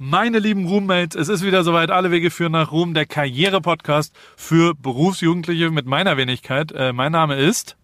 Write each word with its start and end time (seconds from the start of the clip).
Meine 0.00 0.38
lieben 0.38 0.66
Roommates, 0.66 1.16
es 1.16 1.28
ist 1.28 1.44
wieder 1.44 1.64
soweit. 1.64 1.90
Alle 1.90 2.12
Wege 2.12 2.30
führen 2.30 2.52
nach 2.52 2.70
Ruhm, 2.70 2.94
der 2.94 3.04
Karriere-Podcast 3.04 4.14
für 4.36 4.74
Berufsjugendliche 4.74 5.70
mit 5.70 5.86
meiner 5.86 6.16
Wenigkeit. 6.16 6.70
Äh, 6.70 6.92
mein 6.92 7.10
Name 7.10 7.34
ist. 7.34 7.76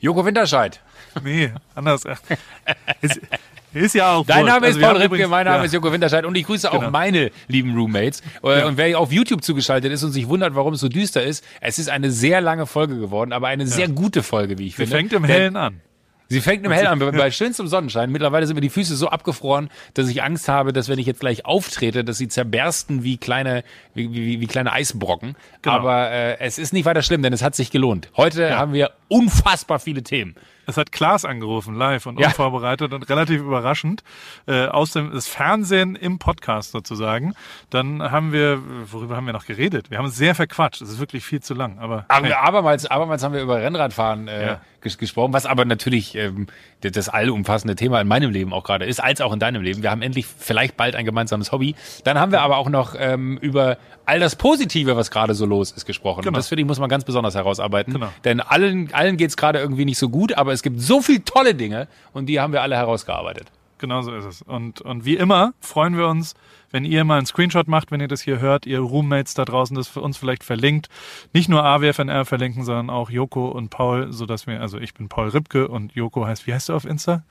Joko 0.00 0.24
Winterscheid. 0.24 0.80
Nee, 1.22 1.52
anders. 1.74 2.04
ist, 3.02 3.20
ist 3.74 3.94
ja 3.94 4.14
auch. 4.14 4.24
Dein. 4.26 4.46
Name 4.46 4.66
Also 4.66 4.78
ist 4.78 4.80
wir 4.82 4.88
Paul 4.88 5.02
übrigens- 5.02 5.28
mein 5.28 5.44
Name 5.44 5.58
ja. 5.58 5.64
ist 5.64 5.74
Joko 5.74 5.92
Winterscheid 5.92 6.24
und 6.24 6.34
ich 6.36 6.44
grüße 6.46 6.70
Genau. 6.70 6.86
auch 6.86 6.90
meine 6.90 7.30
lieben 7.48 7.76
Roommates. 7.76 8.22
Äh, 8.42 8.60
Ja. 8.60 8.66
Und 8.66 8.78
wer 8.78 8.98
auf 8.98 9.12
YouTube 9.12 9.42
zugeschaltet 9.44 9.92
ist 9.92 10.02
und 10.04 10.12
sich 10.12 10.28
wundert, 10.28 10.54
warum 10.54 10.72
es 10.72 10.80
so 10.80 10.88
düster 10.88 11.22
ist, 11.22 11.44
es 11.60 11.78
ist 11.78 11.90
eine 11.90 12.10
sehr 12.10 12.40
lange 12.40 12.64
Folge 12.66 12.98
geworden, 12.98 13.34
aber 13.34 13.48
eine 13.48 13.66
sehr 13.66 13.88
gute 13.88 14.22
Folge, 14.22 14.56
wie 14.56 14.68
ich 14.68 14.72
Sie 14.76 14.86
finde. 14.86 14.96
fängt 14.96 15.12
im 15.12 15.24
Hellen 15.24 15.56
an. 15.56 15.80
Sie 16.28 16.40
fängt 16.40 16.64
im 16.64 16.72
Hell 16.72 16.86
an, 16.86 16.98
bei, 17.16 17.30
schönstem 17.30 17.68
Sonnenschein. 17.68 18.10
Mittlerweile 18.10 18.46
sind 18.46 18.54
mir 18.54 18.60
die 18.60 18.70
Füße 18.70 18.96
so 18.96 19.08
abgefroren, 19.08 19.70
dass 19.94 20.08
ich 20.08 20.22
Angst 20.22 20.48
habe, 20.48 20.72
dass 20.72 20.88
wenn 20.88 20.98
ich 20.98 21.06
jetzt 21.06 21.20
gleich 21.20 21.44
auftrete, 21.44 22.04
dass 22.04 22.18
sie 22.18 22.28
zerbersten 22.28 23.04
wie 23.04 23.16
kleine, 23.16 23.64
wie, 23.94 24.12
wie, 24.12 24.40
wie 24.40 24.46
kleine 24.46 24.72
Eisbrocken. 24.72 25.36
Genau. 25.62 25.76
Aber 25.76 26.10
äh, 26.10 26.38
es 26.40 26.58
ist 26.58 26.72
nicht 26.72 26.84
weiter 26.84 27.02
schlimm, 27.02 27.22
denn 27.22 27.32
es 27.32 27.42
hat 27.42 27.54
sich 27.54 27.70
gelohnt. 27.70 28.10
Heute 28.16 28.56
haben 28.56 28.72
wir 28.72 28.92
unfassbar 29.08 29.78
viele 29.78 30.02
Themen. 30.02 30.34
Es 30.66 30.76
hat 30.76 30.92
Klaas 30.92 31.24
angerufen, 31.24 31.74
live 31.74 32.06
und 32.06 32.18
Ja. 32.18 32.28
unvorbereitet 32.28 32.92
und 32.92 33.08
relativ 33.08 33.40
überraschend. 33.40 34.02
Äh, 34.46 34.66
aus 34.66 34.92
dem 34.92 35.12
das 35.12 35.26
Fernsehen 35.26 35.96
im 35.96 36.18
Podcast 36.18 36.72
sozusagen. 36.72 37.34
Dann 37.70 38.02
haben 38.02 38.32
wir, 38.32 38.60
worüber 38.90 39.16
haben 39.16 39.26
wir 39.26 39.32
noch 39.32 39.46
geredet? 39.46 39.90
Wir 39.90 39.98
haben 39.98 40.06
uns 40.06 40.16
sehr 40.16 40.34
verquatscht. 40.34 40.82
Es 40.82 40.90
ist 40.90 40.98
wirklich 40.98 41.24
viel 41.24 41.40
zu 41.40 41.54
lang. 41.54 41.78
Aber 41.78 42.04
Aber 42.08 42.38
abermals, 42.40 42.86
abermals 42.86 43.22
haben 43.22 43.34
wir 43.34 43.42
über 43.42 43.60
Rennradfahren 43.62 44.28
äh, 44.28 44.46
Ja. 44.46 44.60
ges 44.80 44.98
gesprochen, 44.98 45.32
was 45.32 45.46
aber 45.46 45.64
natürlich 45.64 46.14
ähm, 46.14 46.46
das- 46.80 47.08
allumfassende 47.08 47.74
Thema 47.76 48.00
in 48.00 48.08
meinem 48.08 48.30
Leben 48.30 48.52
auch 48.52 48.64
gerade 48.64 48.84
ist, 48.84 49.02
als 49.02 49.20
auch 49.20 49.32
in 49.32 49.38
deinem 49.38 49.62
Leben. 49.62 49.82
Wir 49.82 49.90
haben 49.90 50.02
endlich 50.02 50.26
vielleicht 50.26 50.76
bald 50.76 50.94
ein 50.96 51.04
gemeinsames 51.04 51.52
Hobby. 51.52 51.74
Dann 52.04 52.18
haben 52.18 52.32
wir 52.32 52.42
aber 52.42 52.58
auch 52.58 52.68
noch 52.68 52.94
ähm, 52.98 53.38
über 53.38 53.78
all 54.04 54.20
das 54.20 54.36
Positive, 54.36 54.96
was 54.96 55.10
gerade 55.10 55.34
so 55.34 55.46
los 55.46 55.72
ist, 55.72 55.86
gesprochen. 55.86 56.20
Genau. 56.22 56.28
Und 56.30 56.36
das 56.36 56.48
finde 56.48 56.62
ich, 56.62 56.66
muss 56.68 56.78
man 56.78 56.88
ganz 56.88 57.04
besonders 57.04 57.34
herausarbeiten. 57.34 57.94
Genau. 57.94 58.08
Denn 58.24 58.40
allen, 58.40 58.92
allen 58.92 59.16
geht's 59.16 59.36
gerade 59.36 59.58
irgendwie 59.58 59.84
nicht 59.84 59.98
so 59.98 60.08
gut, 60.08 60.34
aber 60.34 60.52
es 60.52 60.62
gibt 60.62 60.80
so 60.80 61.00
viele 61.00 61.24
tolle 61.24 61.54
Dinge 61.54 61.88
und 62.12 62.26
die 62.26 62.40
haben 62.40 62.52
wir 62.52 62.62
alle 62.62 62.76
herausgearbeitet. 62.76 63.48
Genau 63.78 64.02
so 64.02 64.14
ist 64.14 64.24
es. 64.24 64.42
Und, 64.42 64.80
und 64.80 65.04
wie 65.04 65.16
immer 65.16 65.52
freuen 65.60 65.96
wir 65.98 66.08
uns, 66.08 66.34
wenn 66.76 66.84
ihr 66.84 67.04
mal 67.04 67.16
einen 67.16 67.24
Screenshot 67.26 67.68
macht, 67.68 67.90
wenn 67.90 68.02
ihr 68.02 68.06
das 68.06 68.20
hier 68.20 68.38
hört, 68.38 68.66
ihr 68.66 68.80
Roommates 68.80 69.32
da 69.32 69.46
draußen 69.46 69.74
das 69.74 69.88
für 69.88 70.02
uns 70.02 70.18
vielleicht 70.18 70.44
verlinkt. 70.44 70.90
Nicht 71.32 71.48
nur 71.48 71.64
AWFNR 71.64 72.26
verlinken, 72.26 72.64
sondern 72.64 72.90
auch 72.90 73.08
Joko 73.08 73.48
und 73.48 73.70
Paul, 73.70 74.12
sodass 74.12 74.46
wir, 74.46 74.60
also 74.60 74.76
ich 74.78 74.92
bin 74.92 75.08
Paul 75.08 75.30
Ripke 75.30 75.68
und 75.68 75.94
Joko 75.94 76.26
heißt, 76.26 76.46
wie 76.46 76.52
heißt 76.52 76.68
du 76.68 76.74
auf 76.74 76.84
Insta? 76.84 77.24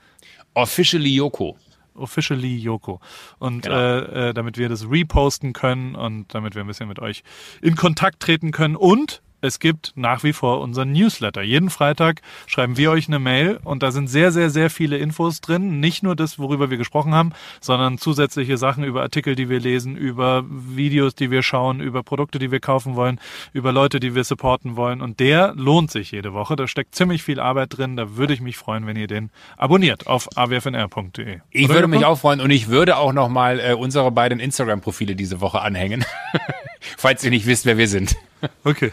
Officially 0.54 1.14
Yoko. 1.14 1.56
Officially 1.94 2.56
Joko. 2.56 2.98
Und 3.38 3.62
Genau. 3.62 3.76
äh, 3.76 4.30
äh, 4.30 4.34
damit 4.34 4.58
wir 4.58 4.68
das 4.68 4.90
reposten 4.90 5.52
können 5.52 5.94
und 5.94 6.34
damit 6.34 6.56
wir 6.56 6.64
ein 6.64 6.66
bisschen 6.66 6.88
mit 6.88 6.98
euch 6.98 7.22
in 7.62 7.76
Kontakt 7.76 8.18
treten 8.18 8.50
können. 8.50 8.74
Und 8.74 9.22
es 9.46 9.60
gibt 9.60 9.92
nach 9.94 10.24
wie 10.24 10.32
vor 10.32 10.60
unseren 10.60 10.92
Newsletter. 10.92 11.42
Jeden 11.42 11.70
Freitag 11.70 12.20
schreiben 12.46 12.76
wir 12.76 12.90
euch 12.90 13.08
eine 13.08 13.18
Mail 13.18 13.58
und 13.64 13.82
da 13.82 13.90
sind 13.90 14.08
sehr, 14.08 14.32
sehr, 14.32 14.50
sehr 14.50 14.70
viele 14.70 14.98
Infos 14.98 15.40
drin. 15.40 15.80
Nicht 15.80 16.02
nur 16.02 16.16
das, 16.16 16.38
worüber 16.38 16.70
wir 16.70 16.76
gesprochen 16.76 17.14
haben, 17.14 17.32
sondern 17.60 17.98
zusätzliche 17.98 18.58
Sachen 18.58 18.84
über 18.84 19.02
Artikel, 19.02 19.36
die 19.36 19.48
wir 19.48 19.60
lesen, 19.60 19.96
über 19.96 20.44
Videos, 20.48 21.14
die 21.14 21.30
wir 21.30 21.42
schauen, 21.42 21.80
über 21.80 22.02
Produkte, 22.02 22.38
die 22.38 22.50
wir 22.50 22.60
kaufen 22.60 22.96
wollen, 22.96 23.20
über 23.52 23.72
Leute, 23.72 24.00
die 24.00 24.14
wir 24.14 24.24
supporten 24.24 24.76
wollen. 24.76 25.00
Und 25.00 25.20
der 25.20 25.54
lohnt 25.54 25.90
sich 25.90 26.10
jede 26.10 26.32
Woche. 26.32 26.56
Da 26.56 26.66
steckt 26.66 26.94
ziemlich 26.94 27.22
viel 27.22 27.40
Arbeit 27.40 27.78
drin. 27.78 27.96
Da 27.96 28.16
würde 28.16 28.34
ich 28.34 28.40
mich 28.40 28.56
freuen, 28.56 28.86
wenn 28.86 28.96
ihr 28.96 29.06
den 29.06 29.30
abonniert 29.56 30.06
auf 30.06 30.28
awfnr.de. 30.36 31.40
Ich 31.50 31.68
würde 31.68 31.88
mich 31.88 32.04
auch 32.04 32.18
freuen 32.18 32.40
und 32.40 32.50
ich 32.50 32.68
würde 32.68 32.96
auch 32.96 33.12
noch 33.12 33.28
mal 33.28 33.60
äh, 33.60 33.74
unsere 33.74 34.10
beiden 34.10 34.40
Instagram-Profile 34.40 35.14
diese 35.14 35.40
Woche 35.40 35.60
anhängen, 35.60 36.04
falls 36.96 37.22
ihr 37.24 37.30
nicht 37.30 37.46
wisst, 37.46 37.64
wer 37.66 37.78
wir 37.78 37.88
sind. 37.88 38.16
Okay. 38.64 38.92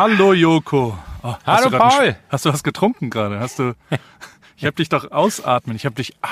Hallo 0.00 0.32
Joko. 0.32 0.98
Oh, 1.22 1.34
Hallo, 1.44 1.68
Paul. 1.68 2.16
Hast 2.30 2.46
du 2.46 2.48
was 2.50 2.62
getrunken 2.62 3.10
gerade? 3.10 3.38
Hast 3.38 3.58
du? 3.58 3.74
Ich 4.56 4.64
habe 4.64 4.74
dich 4.76 4.88
doch 4.88 5.10
ausatmen. 5.10 5.76
Ich 5.76 5.84
habe 5.84 5.94
dich 5.94 6.14
ah, 6.22 6.28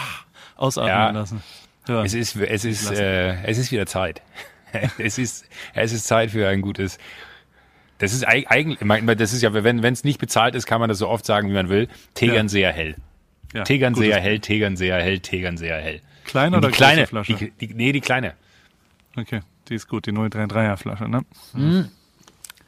ausatmen 0.56 0.90
Ja. 0.90 1.10
lassen. 1.10 1.42
Ja. 1.86 2.02
Es 2.02 2.14
ist, 2.14 2.36
es 2.36 2.64
ist, 2.64 2.90
äh, 2.90 3.42
es 3.42 3.58
ist 3.58 3.70
wieder 3.70 3.84
Zeit. 3.84 4.22
es 4.98 5.18
ist, 5.18 5.46
es 5.74 5.92
ist 5.92 6.06
Zeit 6.06 6.30
für 6.30 6.48
ein 6.48 6.62
gutes. 6.62 6.96
Das 7.98 8.14
ist 8.14 8.26
eig- 8.26 8.46
eigentlich, 8.46 8.78
das 9.18 9.34
ist 9.34 9.42
ja, 9.42 9.52
wenn 9.52 9.82
wenn 9.82 9.92
es 9.92 10.02
nicht 10.02 10.18
bezahlt 10.18 10.54
ist, 10.54 10.64
kann 10.64 10.80
man 10.80 10.88
das 10.88 10.96
so 10.98 11.08
oft 11.08 11.26
sagen, 11.26 11.50
wie 11.50 11.54
man 11.54 11.68
will. 11.68 11.88
Tegernseer 12.14 12.72
hell. 12.72 12.96
ja, 13.52 13.64
Tegernseer 13.64 14.18
hell, 14.18 14.40
Tegernseer 14.40 15.02
hell, 15.02 15.20
Tegernseer 15.20 15.78
hell. 15.78 16.00
Kleine 16.24 16.56
oder 16.56 16.68
die 16.68 16.74
kleine, 16.74 17.06
Flasche? 17.06 17.34
Die, 17.34 17.50
die, 17.50 17.74
nee, 17.74 17.92
die 17.92 18.00
kleine. 18.00 18.32
Okay, 19.14 19.40
die 19.68 19.74
ist 19.74 19.88
gut, 19.88 20.06
die 20.06 20.12
033er 20.12 20.76
Flasche, 20.76 21.06
ne? 21.06 21.24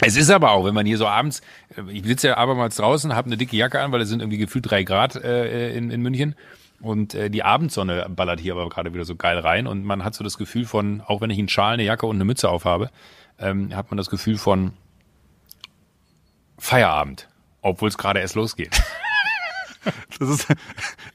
Es 0.02 0.16
ist 0.16 0.30
aber 0.30 0.52
auch, 0.52 0.64
wenn 0.64 0.74
man 0.74 0.86
hier 0.86 0.98
so 0.98 1.06
abends, 1.06 1.42
äh, 1.76 1.82
ich 1.90 2.04
sitze 2.04 2.28
ja 2.28 2.36
abermals 2.36 2.76
draußen, 2.76 3.14
habe 3.14 3.26
eine 3.26 3.36
dicke 3.36 3.56
Jacke 3.56 3.80
an, 3.80 3.92
weil 3.92 4.00
es 4.00 4.08
sind 4.08 4.20
irgendwie 4.20 4.38
gefühlt 4.38 4.70
drei 4.70 4.82
Grad 4.82 5.16
äh, 5.16 5.74
in, 5.74 5.90
in 5.90 6.00
München. 6.02 6.34
Und 6.80 7.14
äh, 7.14 7.28
die 7.28 7.42
Abendsonne 7.42 8.06
ballert 8.08 8.40
hier 8.40 8.54
aber 8.54 8.68
gerade 8.68 8.94
wieder 8.94 9.04
so 9.04 9.14
geil 9.14 9.38
rein. 9.38 9.66
Und 9.66 9.84
man 9.84 10.02
hat 10.02 10.14
so 10.14 10.24
das 10.24 10.38
Gefühl 10.38 10.64
von, 10.64 11.02
auch 11.02 11.20
wenn 11.20 11.30
ich 11.30 11.38
einen 11.38 11.48
Schal, 11.48 11.74
eine 11.74 11.84
Jacke 11.84 12.06
und 12.06 12.16
eine 12.16 12.24
Mütze 12.24 12.48
aufhabe, 12.48 12.90
ähm, 13.38 13.74
hat 13.76 13.90
man 13.90 13.98
das 13.98 14.08
Gefühl 14.08 14.38
von 14.38 14.72
Feierabend. 16.58 17.28
Obwohl 17.60 17.90
es 17.90 17.98
gerade 17.98 18.20
erst 18.20 18.34
losgeht. 18.34 18.80
Das 20.18 20.28
ist, 20.28 20.46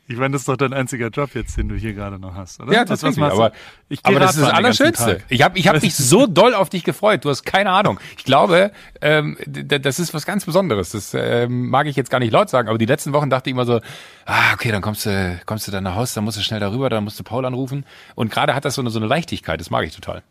ich 0.07 0.17
meine, 0.17 0.31
das 0.33 0.41
ist 0.41 0.47
doch 0.47 0.57
dein 0.57 0.73
einziger 0.73 1.09
Job 1.09 1.29
jetzt, 1.35 1.57
den 1.57 1.69
du 1.69 1.75
hier 1.75 1.93
gerade 1.93 2.17
noch 2.17 2.33
hast, 2.33 2.59
oder? 2.59 2.73
Ja, 2.73 2.87
Was- 2.87 3.03
was 3.03 3.15
du? 3.15 3.23
Aber, 3.23 3.51
ich 3.89 3.99
aber 4.03 4.19
das 4.19 4.35
ist 4.35 4.41
das 4.43 4.53
Allerschönste. 4.53 5.21
Ich 5.29 5.41
habe 5.43 5.57
ich 5.59 5.67
hab 5.67 5.81
mich 5.81 5.95
so 5.95 6.25
doll 6.25 6.53
auf 6.55 6.69
dich 6.69 6.83
gefreut. 6.83 7.23
Du 7.23 7.29
hast 7.29 7.43
keine 7.43 7.69
Ahnung. 7.69 7.99
Ich 8.17 8.23
glaube, 8.23 8.71
ähm, 9.01 9.37
das 9.45 9.99
ist 9.99 10.13
was 10.13 10.25
ganz 10.25 10.45
Besonderes. 10.45 10.89
Das 10.91 11.13
ähm, 11.13 11.69
mag 11.69 11.85
ich 11.87 11.95
jetzt 11.95 12.09
gar 12.09 12.19
nicht 12.19 12.31
laut 12.31 12.49
sagen, 12.49 12.67
aber 12.69 12.77
die 12.77 12.85
letzten 12.87 13.13
Wochen 13.13 13.29
dachte 13.29 13.49
ich 13.49 13.53
immer 13.53 13.65
so, 13.65 13.81
ah, 14.25 14.53
okay, 14.53 14.71
dann 14.71 14.81
kommst 14.81 15.05
du, 15.05 15.39
kommst 15.45 15.67
du 15.67 15.71
dann 15.71 15.83
nach 15.83 15.95
Haus, 15.95 16.13
dann 16.13 16.23
musst 16.23 16.37
du 16.37 16.41
schnell 16.41 16.59
darüber, 16.59 16.89
dann 16.89 17.03
musst 17.03 17.19
du 17.19 17.23
Paul 17.23 17.45
anrufen. 17.45 17.85
Und 18.15 18.31
gerade 18.31 18.55
hat 18.55 18.65
das 18.65 18.75
so 18.75 18.81
eine, 18.81 18.89
so 18.89 18.99
eine 18.99 19.07
Leichtigkeit. 19.07 19.59
Das 19.59 19.69
mag 19.69 19.85
ich 19.85 19.93
total. 19.93 20.23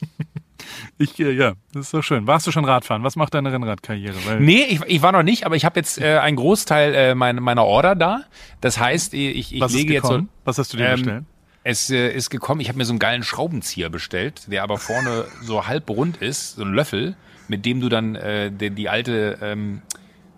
Ich, 0.98 1.18
äh, 1.20 1.32
ja, 1.32 1.54
das 1.72 1.86
ist 1.86 1.94
doch 1.94 2.02
schön. 2.02 2.26
Warst 2.26 2.46
du 2.46 2.52
schon 2.52 2.64
Radfahren? 2.64 3.02
Was 3.02 3.16
macht 3.16 3.34
deine 3.34 3.52
Rennradkarriere? 3.52 4.14
Weil, 4.26 4.40
Nee, 4.40 4.64
ich, 4.68 4.80
ich 4.86 5.02
war 5.02 5.12
noch 5.12 5.22
nicht, 5.22 5.44
aber 5.46 5.56
ich 5.56 5.64
habe 5.64 5.78
jetzt 5.78 6.00
äh, 6.00 6.18
einen 6.18 6.36
Großteil 6.36 6.94
äh, 6.94 7.14
meiner, 7.14 7.40
meiner 7.40 7.64
Order 7.64 7.94
da. 7.94 8.22
Das 8.60 8.78
heißt, 8.78 9.14
ich, 9.14 9.54
ich 9.54 9.60
was 9.60 9.72
lege 9.72 9.92
jetzt 9.94 10.06
so. 10.06 10.22
Was 10.44 10.58
hast 10.58 10.72
du 10.72 10.76
dir 10.76 10.86
Ähm, 10.88 10.96
bestellt? 10.96 11.24
Es 11.62 11.90
äh, 11.90 12.08
ist 12.10 12.30
gekommen, 12.30 12.60
ich 12.60 12.68
habe 12.68 12.78
mir 12.78 12.84
so 12.86 12.92
einen 12.92 12.98
geilen 12.98 13.22
Schraubenzieher 13.22 13.90
bestellt, 13.90 14.42
der 14.50 14.62
aber 14.62 14.78
vorne 14.78 15.26
so 15.42 15.66
halb 15.66 15.90
rund 15.90 16.16
ist, 16.16 16.56
so 16.56 16.62
ein 16.64 16.72
Löffel, 16.72 17.16
mit 17.48 17.66
dem 17.66 17.80
du 17.80 17.88
dann 17.88 18.14
äh, 18.14 18.50
die, 18.50 18.70
die 18.70 18.88
alte, 18.88 19.38
ähm, 19.42 19.82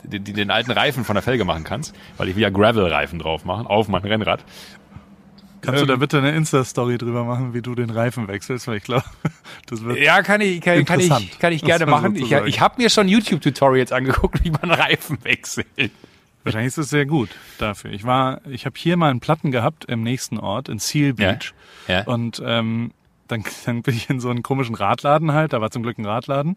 die, 0.02 0.18
den 0.18 0.50
alten 0.50 0.72
Reifen 0.72 1.04
von 1.04 1.14
der 1.14 1.22
Felge 1.22 1.44
machen 1.44 1.62
kannst, 1.62 1.94
weil 2.16 2.28
ich 2.28 2.34
will 2.34 2.42
ja 2.42 2.50
Gravel-Reifen 2.50 3.20
drauf 3.20 3.44
machen, 3.44 3.66
auf 3.68 3.86
mein 3.86 4.02
Rennrad. 4.02 4.44
Kannst 5.62 5.80
du 5.80 5.86
da 5.86 5.94
ähm, 5.94 6.00
bitte 6.00 6.18
eine 6.18 6.32
Insta-Story 6.32 6.98
drüber 6.98 7.24
machen, 7.24 7.54
wie 7.54 7.62
du 7.62 7.74
den 7.74 7.90
Reifen 7.90 8.28
wechselst? 8.28 8.66
Weil 8.68 8.76
ich 8.78 8.84
glaube, 8.84 9.04
das 9.66 9.82
wird. 9.82 9.98
Ja, 9.98 10.22
kann 10.22 10.40
ich, 10.40 10.60
kann, 10.60 10.84
kann 10.84 11.00
ich, 11.00 11.38
kann 11.38 11.52
ich 11.52 11.62
gerne 11.62 11.86
machen. 11.86 12.14
Ich, 12.16 12.30
ich 12.32 12.60
habe 12.60 12.82
mir 12.82 12.90
schon 12.90 13.08
YouTube-Tutorials 13.08 13.92
angeguckt, 13.92 14.44
wie 14.44 14.50
man 14.50 14.70
Reifen 14.70 15.18
wechselt. 15.24 15.66
Wahrscheinlich 16.44 16.68
ist 16.68 16.78
es 16.78 16.90
sehr 16.90 17.06
gut 17.06 17.30
dafür. 17.58 17.92
Ich 17.92 18.04
war, 18.04 18.40
ich 18.48 18.66
habe 18.66 18.74
hier 18.76 18.96
mal 18.96 19.10
einen 19.10 19.20
Platten 19.20 19.52
gehabt 19.52 19.84
im 19.84 20.02
nächsten 20.02 20.38
Ort, 20.38 20.68
in 20.68 20.78
Seal 20.78 21.14
Ja, 21.18 21.32
Beach. 21.32 21.54
ja. 21.86 22.02
Und 22.04 22.42
ähm, 22.44 22.90
dann, 23.28 23.44
dann 23.64 23.82
bin 23.82 23.94
ich 23.94 24.10
in 24.10 24.18
so 24.20 24.28
einen 24.28 24.42
komischen 24.42 24.74
Radladen 24.74 25.32
halt, 25.32 25.52
da 25.52 25.60
war 25.60 25.70
zum 25.70 25.82
Glück 25.84 25.98
ein 25.98 26.04
Radladen. 26.06 26.56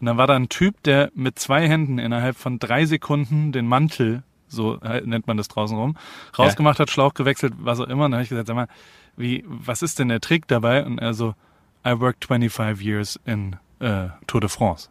Und 0.00 0.06
dann 0.06 0.16
war 0.16 0.26
da 0.26 0.34
ein 0.34 0.48
Typ, 0.48 0.82
der 0.84 1.10
mit 1.14 1.38
zwei 1.38 1.68
Händen 1.68 1.98
innerhalb 1.98 2.36
von 2.36 2.58
drei 2.58 2.86
Sekunden 2.86 3.52
den 3.52 3.66
Mantel, 3.66 4.22
so 4.48 4.78
halt 4.80 5.06
nennt 5.06 5.26
man 5.26 5.36
das 5.36 5.48
draußen 5.48 5.76
rum, 5.76 5.96
rausgemacht 6.38 6.78
hat, 6.78 6.90
Schlauch 6.90 7.14
gewechselt, 7.14 7.54
was 7.58 7.80
auch 7.80 7.88
immer. 7.88 8.04
Und 8.06 8.12
dann 8.12 8.18
habe 8.18 8.24
ich 8.24 8.28
gesagt, 8.28 8.46
sag 8.46 8.54
mal, 8.54 8.68
wie, 9.16 9.44
was 9.46 9.82
ist 9.82 9.98
denn 9.98 10.08
der 10.08 10.20
Trick 10.20 10.46
dabei? 10.48 10.84
Und 10.84 10.98
er 10.98 11.14
so, 11.14 11.34
I 11.86 11.98
worked 11.98 12.24
25 12.26 12.84
years 12.84 13.20
in 13.24 13.56
äh, 13.80 14.08
Tour 14.26 14.40
de 14.40 14.50
France. 14.50 14.90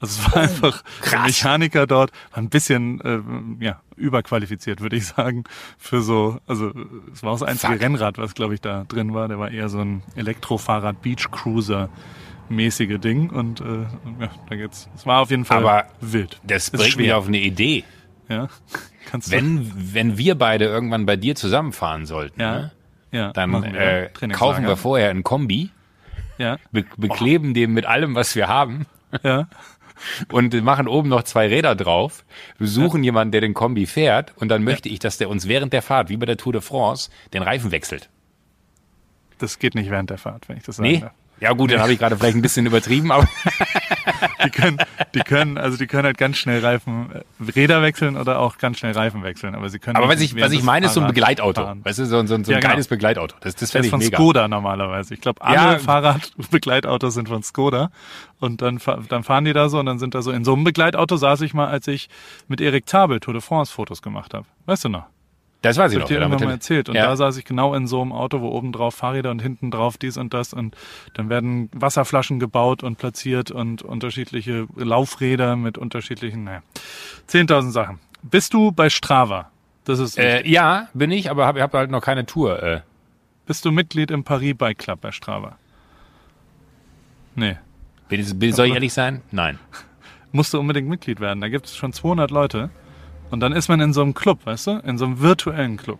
Also 0.00 0.20
es 0.20 0.34
war 0.34 0.42
einfach 0.42 0.82
der 0.82 1.10
krass. 1.10 1.26
Mechaniker 1.26 1.86
dort, 1.86 2.10
war 2.30 2.38
ein 2.38 2.48
bisschen 2.48 3.00
äh, 3.02 3.20
ja, 3.62 3.80
überqualifiziert, 3.96 4.80
würde 4.80 4.96
ich 4.96 5.06
sagen, 5.06 5.44
für 5.76 6.00
so, 6.00 6.38
also 6.46 6.72
es 7.12 7.22
war 7.22 7.32
auch 7.32 7.38
das 7.38 7.48
einzige 7.48 7.74
Fuck. 7.74 7.82
Rennrad, 7.82 8.18
was 8.18 8.34
glaube 8.34 8.54
ich 8.54 8.62
da 8.62 8.84
drin 8.84 9.12
war. 9.12 9.28
Der 9.28 9.38
war 9.38 9.50
eher 9.50 9.68
so 9.68 9.80
ein 9.80 10.02
Elektrofahrrad 10.16 11.02
Beach 11.02 11.30
Cruiser 11.30 11.90
mäßige 12.48 12.98
Ding 12.98 13.30
und 13.30 13.60
äh, 13.60 13.82
ja, 14.20 14.30
da 14.48 14.56
geht's. 14.56 14.88
Es 14.96 15.06
war 15.06 15.20
auf 15.20 15.30
jeden 15.30 15.44
Fall 15.44 15.58
Aber 15.58 15.86
wild. 16.00 16.40
Das 16.44 16.70
bringt 16.70 16.96
mich 16.96 17.12
auf 17.12 17.28
eine 17.28 17.38
Idee. 17.38 17.84
Ja. 18.28 18.48
Kannst 19.06 19.28
du, 19.28 19.36
Wenn, 19.36 19.70
wenn 19.94 20.18
wir 20.18 20.34
beide 20.36 20.66
irgendwann 20.66 21.06
bei 21.06 21.16
dir 21.16 21.34
zusammenfahren 21.34 22.06
sollten, 22.06 22.40
ja, 22.40 22.52
ne, 22.58 22.72
ja, 23.12 23.32
dann 23.32 23.50
wir. 23.50 23.74
äh, 23.74 24.08
kaufen 24.32 24.66
wir 24.66 24.76
vorher 24.76 25.10
ein 25.10 25.22
Kombi, 25.22 25.70
Ja, 26.38 26.58
be 26.70 26.84
bekleben 26.96 27.54
den 27.54 27.72
mit 27.72 27.86
allem, 27.86 28.14
was 28.14 28.36
wir 28.36 28.48
haben 28.48 28.86
ja. 29.24 29.48
und 30.32 30.54
machen 30.62 30.86
oben 30.86 31.08
noch 31.08 31.22
zwei 31.24 31.48
Räder 31.48 31.74
drauf, 31.74 32.24
besuchen 32.58 33.02
jemanden, 33.02 33.32
der 33.32 33.40
den 33.40 33.54
Kombi 33.54 33.86
fährt 33.86 34.32
und 34.36 34.48
dann 34.48 34.62
möchte 34.64 34.88
ich, 34.88 34.98
dass 34.98 35.18
der 35.18 35.28
uns 35.28 35.48
während 35.48 35.72
der 35.72 35.82
Fahrt, 35.82 36.08
wie 36.08 36.16
bei 36.16 36.26
der 36.26 36.36
Tour 36.36 36.52
de 36.52 36.62
France, 36.62 37.10
den 37.32 37.42
Reifen 37.42 37.70
wechselt. 37.72 38.08
Das 39.38 39.58
geht 39.58 39.74
nicht 39.74 39.90
während 39.90 40.10
der 40.10 40.18
Fahrt, 40.18 40.48
wenn 40.48 40.58
ich 40.58 40.64
das 40.64 40.76
sagen 40.76 40.88
Nee? 40.88 41.00
darf. 41.00 41.12
Ja 41.40 41.54
gut, 41.54 41.72
dann 41.72 41.80
habe 41.80 41.90
ich 41.94 41.98
gerade 41.98 42.18
vielleicht 42.18 42.36
ein 42.36 42.42
bisschen 42.42 42.66
übertrieben, 42.66 43.10
aber 43.10 43.26
Die 44.44 44.50
können, 44.50 44.78
die 45.14 45.20
können, 45.20 45.58
also 45.58 45.76
die 45.76 45.86
können 45.86 46.04
halt 46.04 46.18
ganz 46.18 46.36
schnell 46.38 46.60
Reifen, 46.64 47.10
äh, 47.12 47.52
Räder 47.52 47.82
wechseln 47.82 48.16
oder 48.16 48.38
auch 48.40 48.58
ganz 48.58 48.78
schnell 48.78 48.92
Reifen 48.92 49.22
wechseln, 49.22 49.54
aber 49.54 49.68
sie 49.68 49.78
können. 49.78 49.96
aber 49.96 50.08
was 50.08 50.20
ich, 50.20 50.34
was 50.40 50.52
ich 50.52 50.62
meine, 50.62 50.86
ist 50.86 50.94
so 50.94 51.00
ein 51.00 51.06
Begleitauto. 51.08 51.62
fahren. 51.62 51.84
Weißt 51.84 51.98
du, 51.98 52.06
so, 52.06 52.18
ein- 52.18 52.26
so, 52.26 52.34
ein- 52.34 52.44
so 52.44 52.50
ein 52.50 52.54
Ja, 52.54 52.58
genau. 52.60 52.68
kleines 52.70 52.88
Begleitauto. 52.88 53.34
Das, 53.40 53.54
das 53.54 53.60
Das 53.60 53.70
fände 53.72 53.82
ist 53.82 53.86
ich 53.86 53.90
von 53.90 54.00
mega. 54.00 54.16
Skoda 54.16 54.48
normalerweise. 54.48 55.14
Ich 55.14 55.20
glaube, 55.20 55.42
alle 55.42 55.72
Ja. 55.72 55.78
Fahrradbegleitautos 55.78 57.14
sind 57.14 57.28
von 57.28 57.42
Skoda. 57.42 57.90
Und 58.38 58.62
dann, 58.62 58.80
dann 59.08 59.22
fahren 59.24 59.44
die 59.44 59.52
da 59.52 59.68
so 59.68 59.78
und 59.78 59.86
dann 59.86 59.98
sind 59.98 60.14
da 60.14 60.22
so, 60.22 60.30
in 60.30 60.44
so 60.44 60.54
einem 60.54 60.64
Begleitauto 60.64 61.16
saß 61.16 61.42
ich 61.42 61.52
mal, 61.54 61.68
als 61.68 61.86
ich 61.88 62.08
mit 62.48 62.60
Erik 62.60 62.88
Zabel 62.88 63.20
Tour 63.20 63.34
de 63.34 63.42
France 63.42 63.72
Fotos 63.72 64.00
gemacht 64.02 64.32
habe. 64.34 64.46
Weißt 64.66 64.84
du 64.84 64.88
noch? 64.88 65.04
Das 65.62 65.76
weiß 65.76 65.92
ich 65.92 65.96
Ich 65.96 65.98
noch. 65.98 66.04
hab 66.04 66.08
dir 66.08 66.20
irgendwann 66.20 66.44
mal 66.48 66.52
erzählt. 66.52 66.88
Und 66.88 66.94
ja. 66.96 67.04
da 67.06 67.16
saß 67.16 67.36
ich 67.36 67.44
genau 67.44 67.74
in 67.74 67.86
so 67.86 68.00
einem 68.00 68.12
Auto, 68.12 68.40
wo 68.40 68.48
oben 68.48 68.72
drauf 68.72 68.94
Fahrräder 68.94 69.30
und 69.30 69.42
hinten 69.42 69.70
drauf 69.70 69.98
dies 69.98 70.16
und 70.16 70.32
das. 70.32 70.54
Und 70.54 70.74
dann 71.14 71.28
werden 71.28 71.68
Wasserflaschen 71.74 72.40
gebaut 72.40 72.82
und 72.82 72.96
platziert 72.96 73.50
und 73.50 73.82
unterschiedliche 73.82 74.66
Laufräder 74.76 75.56
mit 75.56 75.76
unterschiedlichen, 75.76 76.44
naja, 76.44 76.62
10.000 77.28 77.70
Sachen. 77.72 77.98
Bist 78.22 78.54
du 78.54 78.72
bei 78.72 78.88
Strava? 78.88 79.50
Das 79.84 79.98
ist, 79.98 80.18
Äh, 80.18 80.46
ja, 80.48 80.88
bin 80.94 81.10
ich, 81.10 81.30
aber 81.30 81.46
habe 81.46 81.60
hab 81.62 81.74
halt 81.74 81.90
noch 81.90 82.02
keine 82.02 82.24
Tour. 82.26 82.62
Äh. 82.62 82.80
bist 83.46 83.64
du 83.64 83.70
Mitglied 83.72 84.10
im 84.10 84.24
Paris 84.24 84.54
Bike 84.56 84.78
Club 84.78 85.00
bei 85.02 85.10
Strava? 85.12 85.56
Nee. 87.34 87.56
Bin, 88.08 88.20
ich- 88.20 88.38
bin, 88.38 88.52
soll 88.52 88.66
ich 88.68 88.74
ehrlich 88.74 88.92
sein? 88.92 89.22
Nein. 89.30 89.58
musst 90.32 90.54
du 90.54 90.60
unbedingt 90.60 90.88
Mitglied 90.88 91.20
werden. 91.20 91.40
Da 91.40 91.48
gibt 91.48 91.66
es 91.66 91.76
schon 91.76 91.92
200 91.92 92.30
Leute. 92.30 92.70
Und 93.30 93.40
dann 93.40 93.52
ist 93.52 93.68
man 93.68 93.80
in 93.80 93.92
so 93.92 94.02
einem 94.02 94.14
Club, 94.14 94.40
weißt 94.44 94.66
du? 94.66 94.70
In 94.84 94.98
so 94.98 95.04
einem 95.04 95.20
virtuellen 95.20 95.76
Club. 95.76 95.98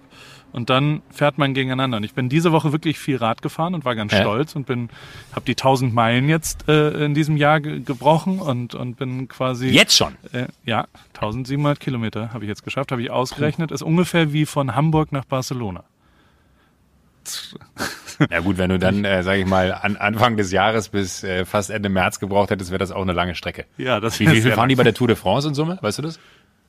Und 0.52 0.68
dann 0.68 1.02
fährt 1.10 1.38
man 1.38 1.54
gegeneinander. 1.54 1.98
Und 1.98 2.02
ich 2.04 2.12
bin 2.14 2.28
diese 2.28 2.50
Woche 2.50 2.72
wirklich 2.72 2.98
viel 2.98 3.16
Rad 3.18 3.40
gefahren 3.40 3.72
und 3.74 3.84
war 3.84 3.94
ganz 3.94 4.12
Ja. 4.12 4.22
stolz 4.22 4.56
und 4.56 4.66
bin, 4.66 4.88
habe 5.32 5.44
die 5.46 5.52
1000 5.52 5.94
Meilen 5.94 6.28
jetzt 6.28 6.68
äh, 6.68 7.04
in 7.04 7.14
diesem 7.14 7.36
Jahr 7.36 7.60
ge 7.60 7.78
gebrochen 7.80 8.40
und 8.40 8.74
und 8.74 8.96
bin 8.96 9.28
quasi 9.28 9.68
Jetzt 9.68 9.96
schon. 9.96 10.16
äh, 10.32 10.46
ja 10.64 10.88
1700 11.14 11.78
Kilometer 11.78 12.32
habe 12.34 12.44
ich 12.44 12.48
jetzt 12.48 12.64
geschafft, 12.64 12.90
habe 12.90 13.00
ich 13.00 13.12
ausgerechnet. 13.12 13.70
Ist 13.70 13.82
ungefähr 13.82 14.32
wie 14.32 14.44
von 14.44 14.74
Hamburg 14.74 15.12
nach 15.12 15.24
Barcelona. 15.24 15.84
Ja 18.30 18.40
gut, 18.40 18.58
wenn 18.58 18.70
du 18.70 18.78
dann, 18.78 19.04
äh, 19.04 19.22
sage 19.22 19.40
ich 19.40 19.46
mal, 19.46 19.72
an 19.72 19.96
Anfang 19.96 20.36
des 20.36 20.52
Jahres 20.52 20.88
bis 20.88 21.22
äh, 21.24 21.44
fast 21.44 21.70
Ende 21.70 21.88
März 21.88 22.18
gebraucht 22.18 22.50
hättest, 22.50 22.70
wäre 22.70 22.78
das 22.78 22.90
auch 22.90 23.02
eine 23.02 23.12
lange 23.12 23.34
Strecke. 23.34 23.64
Ja, 23.78 24.00
das 24.00 24.18
Wie, 24.20 24.30
wie 24.30 24.40
viel 24.42 24.52
fahren 24.52 24.68
die 24.68 24.74
bei 24.74 24.82
der 24.82 24.94
Tour 24.94 25.06
de 25.06 25.16
France 25.16 25.48
in 25.48 25.54
Summe? 25.54 25.78
Weißt 25.80 25.98
du 25.98 26.02
das? 26.02 26.18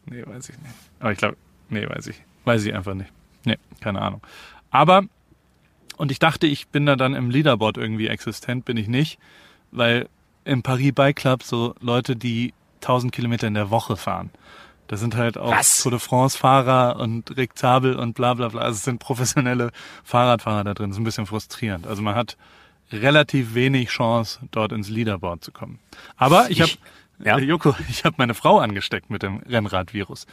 Nee, 0.05 0.23
weiß 0.25 0.49
ich 0.49 0.57
nicht. 0.59 0.73
Aber 0.99 1.11
ich 1.11 1.17
glaube, 1.17 1.37
nee, 1.69 1.87
weiß 1.87 2.07
ich. 2.07 2.21
Weiß 2.45 2.63
ich 2.65 2.73
einfach 2.73 2.93
nicht. 2.93 3.11
Nee, 3.45 3.57
keine 3.81 4.01
Ahnung. 4.01 4.21
Aber, 4.71 5.03
und 5.97 6.11
ich 6.11 6.19
dachte, 6.19 6.47
ich 6.47 6.67
bin 6.67 6.85
da 6.85 6.95
dann 6.95 7.13
im 7.13 7.29
Leaderboard 7.29 7.77
irgendwie 7.77 8.07
existent, 8.07 8.65
bin 8.65 8.77
ich 8.77 8.87
nicht, 8.87 9.19
weil 9.71 10.07
im 10.43 10.63
Paris 10.63 10.93
Bike 10.93 11.17
Club 11.17 11.43
so 11.43 11.75
Leute, 11.81 12.15
die 12.15 12.53
1000 12.81 13.11
Kilometer 13.13 13.47
in 13.47 13.53
der 13.53 13.69
Woche 13.69 13.95
fahren. 13.95 14.31
Das 14.87 14.99
sind 14.99 15.15
halt 15.15 15.37
auch 15.37 15.51
Was? 15.51 15.81
Tour 15.83 15.91
de 15.91 15.99
France 15.99 16.37
Fahrer 16.37 16.99
und 16.99 17.37
Rick 17.37 17.57
Zabel 17.57 17.95
und 17.95 18.13
bla 18.13 18.33
bla 18.33 18.49
bla. 18.49 18.61
Also 18.61 18.75
es 18.77 18.83
sind 18.83 18.99
professionelle 18.99 19.71
Fahrradfahrer 20.03 20.63
da 20.65 20.73
drin. 20.73 20.89
Das 20.89 20.97
ist 20.97 21.01
ein 21.01 21.05
bisschen 21.05 21.27
frustrierend. 21.27 21.87
Also 21.87 22.01
man 22.01 22.15
hat 22.15 22.35
relativ 22.91 23.53
wenig 23.53 23.89
Chance, 23.89 24.39
dort 24.51 24.71
ins 24.73 24.89
Leaderboard 24.89 25.43
zu 25.43 25.51
kommen. 25.51 25.79
Aber 26.17 26.49
ich, 26.49 26.59
Ich- 26.59 26.61
habe, 26.61 26.71
ja. 27.23 27.37
äh, 27.37 27.43
Joko, 27.43 27.75
ich 27.89 28.05
habe 28.05 28.15
meine 28.17 28.33
Frau 28.33 28.59
angesteckt 28.59 29.09
mit 29.09 29.23
dem 29.23 29.37
Rennradvirus. 29.37 30.27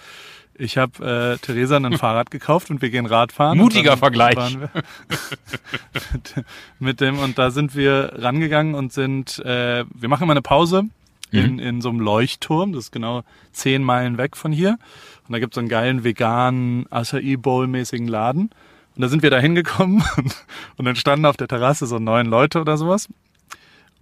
Ich 0.55 0.77
habe 0.77 1.37
äh, 1.37 1.39
Theresa 1.39 1.77
ein 1.77 1.93
Fahrrad 1.99 2.31
gekauft 2.31 2.71
und 2.71 2.83
wir 2.83 2.91
gehen 2.91 3.07
Radfahren. 3.07 3.59
Mutiger 3.59 3.97
Vergleich. 3.97 4.59
mit, 4.59 6.45
mit 6.79 7.01
dem 7.01 7.19
und 7.19 7.39
da 7.39 7.51
sind 7.51 7.75
wir 7.77 8.13
rangegangen 8.17 8.75
und 8.75 8.93
sind, 8.93 9.39
äh, 9.41 9.85
wir 9.95 10.09
machen 10.09 10.25
immer 10.25 10.33
eine 10.33 10.43
Pause 10.43 10.85
Mhm. 11.31 11.39
in, 11.39 11.59
in 11.59 11.81
so 11.81 11.91
einem 11.91 12.01
Leuchtturm. 12.01 12.73
Das 12.73 12.85
ist 12.85 12.93
genau 12.93 13.23
zehn 13.53 13.83
Meilen 13.83 14.19
weg 14.19 14.37
von 14.37 14.53
hier. 14.53 14.79
Und 15.27 15.33
da 15.33 15.39
gibt 15.39 15.53
es 15.53 15.57
so 15.57 15.61
einen 15.61 15.69
geilen 15.69 16.05
veganen 16.05 16.87
Acai 16.91 17.37
Bowl 17.37 17.67
mäßigen 17.67 18.09
Laden. 18.09 18.51
Und 18.97 19.03
da 19.03 19.09
sind 19.09 19.23
wir 19.23 19.31
da 19.31 19.39
hingekommen 19.39 20.03
und, 20.17 20.37
und 20.77 20.85
dann 20.85 20.97
standen 20.97 21.27
auf 21.27 21.37
der 21.37 21.49
Terrasse 21.49 21.87
so 21.87 21.99
neun 21.99 22.27
Leute 22.27 22.61
oder 22.61 22.77
sowas. 22.77 23.09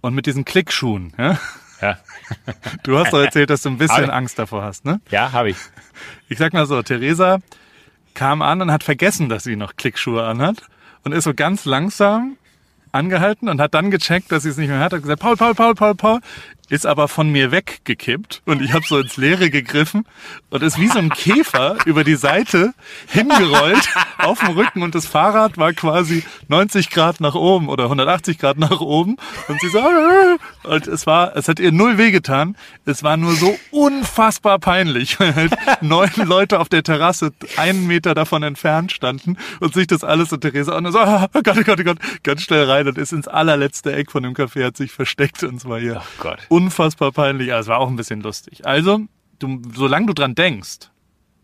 Und 0.01 0.15
mit 0.15 0.25
diesen 0.25 0.45
Klickschuhen, 0.45 1.13
ja. 1.17 1.37
Ja, 1.81 1.97
Du 2.83 2.97
hast 2.97 3.13
doch 3.13 3.19
erzählt, 3.21 3.49
dass 3.49 3.61
du 3.61 3.69
ein 3.69 3.77
bisschen 3.77 4.05
Aber- 4.05 4.13
Angst 4.13 4.37
davor 4.39 4.63
hast, 4.63 4.85
ne? 4.85 4.99
ja 5.09 5.31
habe 5.31 5.49
ich. 5.51 5.57
Ich 6.29 6.37
sag 6.37 6.53
mal 6.53 6.65
so, 6.65 6.81
Theresa 6.81 7.39
kam 8.13 8.41
an 8.41 8.61
und 8.61 8.71
hat 8.71 8.83
vergessen, 8.83 9.29
dass 9.29 9.43
sie 9.43 9.55
noch 9.55 9.75
Klickschuhe 9.75 10.23
anhat 10.23 10.63
und 11.03 11.11
ist 11.11 11.23
so 11.25 11.33
ganz 11.33 11.65
langsam 11.65 12.37
angehalten 12.91 13.47
und 13.49 13.61
hat 13.61 13.73
dann 13.73 13.91
gecheckt, 13.91 14.31
dass 14.31 14.43
sie 14.43 14.49
es 14.49 14.57
nicht 14.57 14.69
mehr 14.69 14.79
hat, 14.79 14.93
hat 14.93 15.01
gesagt, 15.01 15.21
Paul, 15.21 15.35
Paul, 15.37 15.53
Paul, 15.53 15.75
Paul, 15.75 15.93
Paul, 15.95 16.19
ist 16.69 16.85
aber 16.85 17.07
von 17.07 17.29
mir 17.29 17.51
weggekippt 17.51 18.41
und 18.45 18.61
ich 18.61 18.73
habe 18.73 18.85
so 18.87 18.99
ins 18.99 19.17
Leere 19.17 19.49
gegriffen 19.49 20.05
und 20.49 20.63
ist 20.63 20.79
wie 20.79 20.87
so 20.87 20.99
ein 20.99 21.09
Käfer 21.09 21.77
über 21.85 22.03
die 22.03 22.15
Seite 22.15 22.73
hingerollt 23.07 23.89
auf 24.17 24.39
dem 24.39 24.49
Rücken 24.49 24.83
und 24.83 24.95
das 24.95 25.05
Fahrrad 25.05 25.57
war 25.57 25.73
quasi 25.73 26.23
90 26.47 26.89
Grad 26.89 27.19
nach 27.19 27.35
oben 27.35 27.69
oder 27.69 27.83
180 27.83 28.37
Grad 28.37 28.57
nach 28.57 28.81
oben 28.81 29.17
und 29.47 29.59
sie 29.61 29.69
so 29.69 29.81
und 30.63 30.87
es 30.87 31.05
war, 31.05 31.35
es 31.35 31.47
hat 31.47 31.59
ihr 31.59 31.71
null 31.71 31.97
wehgetan, 31.97 32.55
es 32.85 33.03
war 33.03 33.17
nur 33.17 33.33
so 33.33 33.57
unfassbar 33.71 34.59
peinlich, 34.59 35.19
weil 35.19 35.35
halt 35.35 35.53
neun 35.81 36.09
Leute 36.15 36.59
auf 36.59 36.69
der 36.69 36.83
Terrasse 36.83 37.31
einen 37.57 37.87
Meter 37.87 38.13
davon 38.13 38.43
entfernt 38.43 38.91
standen 38.91 39.37
und 39.59 39.73
sich 39.73 39.87
das 39.87 40.03
alles 40.03 40.31
und 40.31 40.41
Theresa 40.41 40.79
nur 40.79 40.91
so, 40.91 40.99
oh 41.33 41.41
Gott, 41.43 41.57
oh 41.57 41.63
Gott, 41.63 41.79
oh 41.79 41.83
Gott, 41.83 41.97
ganz 42.23 42.43
schnell 42.43 42.69
rein 42.69 42.87
und 42.87 42.97
ist 42.97 43.13
ins 43.13 43.27
allerletzte 43.27 43.93
Eck 43.93 44.11
von 44.11 44.23
dem 44.23 44.33
Café, 44.33 44.65
hat 44.65 44.77
sich 44.77 44.91
versteckt 44.91 45.43
und 45.43 45.59
zwar 45.59 45.79
hier 45.79 45.97
Oh 45.97 46.03
Gott. 46.19 46.39
Unfassbar 46.57 47.11
peinlich. 47.11 47.47
Ja, 47.47 47.59
es 47.59 47.67
war 47.67 47.79
auch 47.79 47.87
ein 47.89 47.95
bisschen 47.95 48.21
lustig. 48.21 48.65
Also, 48.65 49.01
du, 49.39 49.61
solange 49.73 50.07
du 50.07 50.13
dran 50.13 50.35
denkst, 50.35 50.89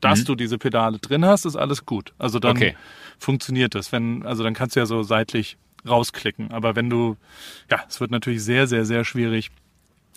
dass 0.01 0.25
du 0.25 0.35
diese 0.35 0.57
Pedale 0.57 0.99
drin 0.99 1.23
hast, 1.25 1.45
ist 1.45 1.55
alles 1.55 1.85
gut. 1.85 2.13
Also 2.17 2.39
dann 2.39 2.57
Okay. 2.57 2.75
funktioniert 3.19 3.73
das. 3.73 3.91
Wenn, 3.93 4.25
also 4.25 4.43
dann 4.43 4.53
kannst 4.53 4.75
du 4.75 4.81
ja 4.81 4.85
so 4.85 5.01
seitlich 5.03 5.57
rausklicken. 5.87 6.51
Aber 6.51 6.75
wenn 6.75 6.89
du, 6.89 7.15
ja, 7.71 7.81
es 7.87 8.01
wird 8.01 8.11
natürlich 8.11 8.43
sehr, 8.43 8.67
sehr, 8.67 8.83
sehr 8.85 9.05
schwierig, 9.05 9.49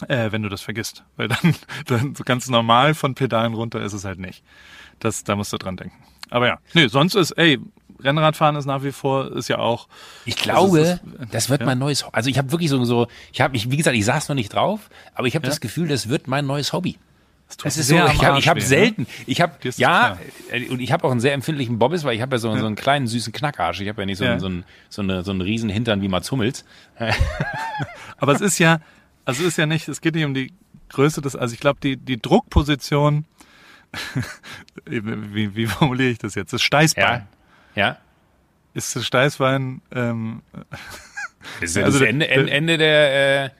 äh, 0.09 0.33
wenn 0.33 0.43
du 0.43 0.49
das 0.49 0.61
vergisst. 0.63 1.05
Weil 1.17 1.29
dann, 1.29 1.55
dann 1.87 2.15
so 2.17 2.25
ganz 2.25 2.49
normal 2.49 2.95
von 2.95 3.15
Pedalen 3.15 3.55
runter 3.55 3.81
ist 3.81 3.93
es 3.93 4.05
halt 4.05 4.19
nicht. 4.19 4.43
Das, 4.99 5.23
da 5.23 5.37
musst 5.37 5.53
du 5.53 5.57
dran 5.59 5.77
denken. 5.77 5.97
Aber 6.31 6.49
ja, 6.49 6.59
nee, 6.75 6.89
sonst 6.89 7.15
ist, 7.15 7.31
ey, 7.33 7.61
Rennradfahren 8.07 8.57
ist 8.57 8.65
nach 8.65 8.83
wie 8.83 8.93
vor, 8.93 9.33
ist 9.33 9.49
ja 9.49 9.59
auch. 9.59 9.89
Ich 10.25 10.37
glaube, 10.37 10.61
Also 10.61 10.77
es 10.79 11.01
das 11.31 11.51
wird 11.51 11.65
mein 11.65 11.79
neues. 11.79 12.05
Also 12.13 12.31
ich 12.31 12.39
habe 12.39 12.51
wirklich 12.53 12.71
so 12.71 12.83
so. 12.85 13.09
Ich 13.33 13.41
habe, 13.41 13.57
ich, 13.57 13.71
wie 13.71 13.77
gesagt, 13.77 13.97
ich 13.97 14.05
saß 14.05 14.29
noch 14.29 14.37
nicht 14.37 14.55
drauf, 14.55 14.89
aber 15.15 15.27
ich 15.27 15.35
habe 15.35 15.47
das 15.47 15.61
Gefühl, 15.61 15.89
das 15.89 16.09
wird 16.09 16.29
mein 16.29 16.47
neues 16.47 16.73
Hobby. 16.73 16.99
Tut 17.57 17.67
Es 17.67 17.77
ist 17.77 17.87
so, 17.89 17.95
ich 17.95 18.25
habe 18.25 18.41
hab 18.45 18.57
weh, 18.57 18.61
ne? 18.61 18.67
selten, 18.67 19.07
ich 19.25 19.41
habe 19.41 19.53
ist 19.59 19.65
das 19.65 19.79
ja, 19.79 20.19
klar. 20.49 20.61
äh, 20.61 20.69
und 20.69 20.81
ich 20.81 20.91
habe 20.91 21.05
auch 21.05 21.13
einen 21.13 21.21
sehr 21.21 21.33
empfindlichen 21.33 21.79
Bobbis, 21.79 22.03
weil 22.03 22.17
ich 22.17 22.21
habe 22.21 22.35
ja 22.35 22.39
so, 22.41 22.57
so 22.57 22.67
einen 22.67 22.75
kleinen 22.75 23.07
süßen 23.07 23.33
Knackarsch. 23.33 23.81
Ich 23.83 23.89
habe 23.89 24.03
ja 24.03 24.07
nicht 24.07 24.19
so, 24.19 24.25
Ja. 24.25 24.33
einen, 24.33 24.41
so, 24.41 24.47
einen, 24.47 24.65
so, 24.89 25.03
eine, 25.03 25.23
so 25.23 25.31
einen 25.31 25.41
riesen 25.43 25.71
Hintern 25.71 26.03
wie 26.03 26.09
Mats 26.09 26.33
Hummels. 26.33 26.65
Aber 28.19 28.33
es 28.33 28.41
ist 28.41 28.59
ja, 28.59 28.81
also 29.25 29.43
es 29.43 29.49
ist 29.51 29.59
ja 29.59 29.67
nicht, 29.67 29.87
es 29.87 30.01
geht 30.01 30.17
nicht 30.17 30.25
um 30.25 30.35
die 30.35 30.53
Größe 30.89 31.21
des, 31.21 31.37
also 31.37 31.55
ich 31.55 31.61
glaube, 31.61 31.79
die, 31.81 31.97
die 31.97 32.21
Druckposition, 32.21 33.27
wie, 34.85 35.55
wie 35.55 35.67
formuliere 35.67 36.11
ich 36.11 36.19
das 36.19 36.35
jetzt? 36.35 36.53
Das 36.53 36.63
Steißbein. 36.63 37.05
Ja, 37.05 37.27
ja. 37.77 37.99
Ist 38.75 38.95
das 38.97 39.07
Steißbein, 39.07 39.81
ähm, 39.95 40.43
Das 41.61 41.71
ist 41.71 41.77
ja 41.77 41.85
Also 41.85 41.99
das 41.99 42.01
der- 42.01 42.09
Ende, 42.11 42.29
Ende, 42.29 42.51
Ende 42.53 42.79
der, 42.79 43.45
äh, 43.45 43.51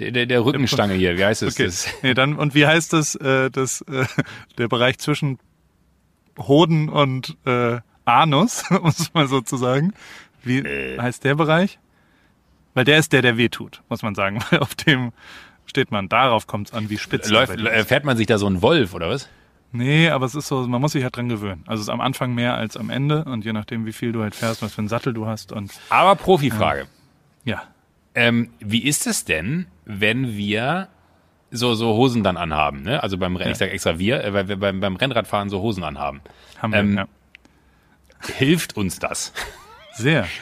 der, 0.00 0.10
der, 0.12 0.26
der 0.26 0.44
Rückenstange 0.44 0.94
hier. 0.94 1.16
Wie 1.18 1.24
heißt 1.24 1.42
es? 1.42 1.54
okay. 1.54 1.66
Das? 1.66 1.86
Nee, 2.02 2.14
dann, 2.14 2.34
und 2.36 2.54
wie 2.54 2.66
heißt 2.66 2.92
das, 2.94 3.14
äh, 3.16 3.50
das, 3.50 3.82
äh, 3.82 4.06
der 4.58 4.66
Bereich 4.68 4.98
zwischen 4.98 5.38
Hoden 6.38 6.88
und 6.88 7.36
äh, 7.46 7.78
Anus, 8.06 8.64
um 8.70 8.86
es 8.88 9.12
mal 9.14 9.28
so 9.28 9.40
zu 9.40 9.56
sagen. 9.56 9.92
Wie 10.42 10.58
Äh. 10.60 10.98
heißt 10.98 11.22
der 11.24 11.34
Bereich? 11.36 11.78
Weil 12.74 12.84
der 12.84 12.98
ist 12.98 13.12
der, 13.12 13.20
der 13.22 13.36
weh 13.36 13.48
tut, 13.50 13.82
muss 13.88 14.02
man 14.02 14.14
sagen. 14.14 14.38
Weil 14.50 14.60
auf 14.60 14.74
dem 14.74 15.12
steht 15.66 15.90
man, 15.92 16.08
darauf 16.08 16.46
kommt 16.48 16.68
es 16.68 16.74
an, 16.74 16.88
wie 16.90 16.98
spitz 16.98 17.28
der 17.28 17.32
Läuft, 17.46 17.60
äh, 17.60 17.84
fährt 17.84 18.04
man 18.04 18.16
sich 18.16 18.26
da 18.26 18.38
so 18.38 18.46
einen 18.46 18.62
Wolf 18.62 18.94
oder 18.94 19.08
was? 19.10 19.28
Nee, 19.72 20.08
aber 20.10 20.26
es 20.26 20.34
ist 20.34 20.48
so, 20.48 20.66
man 20.66 20.80
muss 20.80 20.92
sich 20.92 21.04
halt 21.04 21.16
dran 21.16 21.28
gewöhnen. 21.28 21.62
Also 21.66 21.80
es 21.82 21.86
ist 21.86 21.92
am 21.92 22.00
Anfang 22.00 22.34
mehr 22.34 22.54
als 22.54 22.76
am 22.76 22.90
Ende 22.90 23.24
und 23.24 23.44
je 23.44 23.52
nachdem, 23.52 23.86
wie 23.86 23.92
viel 23.92 24.10
du 24.12 24.22
halt 24.22 24.34
fährst, 24.34 24.62
was 24.62 24.74
für 24.74 24.80
einen 24.80 24.88
Sattel 24.88 25.12
du 25.12 25.26
hast 25.26 25.52
und 25.52 25.72
Aber 25.90 26.16
Profifrage. 26.16 26.86
ja. 27.44 27.62
Ähm, 28.16 28.50
wie 28.58 28.82
ist 28.82 29.06
es 29.06 29.24
denn, 29.24 29.66
wenn 29.84 30.36
wir 30.36 30.88
so, 31.52 31.74
so 31.74 31.94
Hosen 31.94 32.24
dann 32.24 32.36
anhaben, 32.36 32.82
ne? 32.82 33.00
Also 33.02 33.16
beim, 33.18 33.36
Renn- 33.36 33.46
Ja. 33.46 33.52
ich 33.52 33.58
sag 33.58 33.70
extra 33.70 33.98
wir, 34.00 34.24
äh, 34.24 34.32
weil 34.34 34.48
wir 34.48 34.56
beim, 34.58 34.80
beim 34.80 34.96
Rennradfahren 34.96 35.48
so 35.48 35.60
Hosen 35.60 35.84
anhaben. 35.84 36.20
Haben 36.58 36.72
wir, 36.72 36.78
Ähm, 36.80 36.96
ja. 36.96 37.06
Hilft 38.36 38.76
uns 38.76 38.98
das? 38.98 39.32
Sehr. 39.94 40.26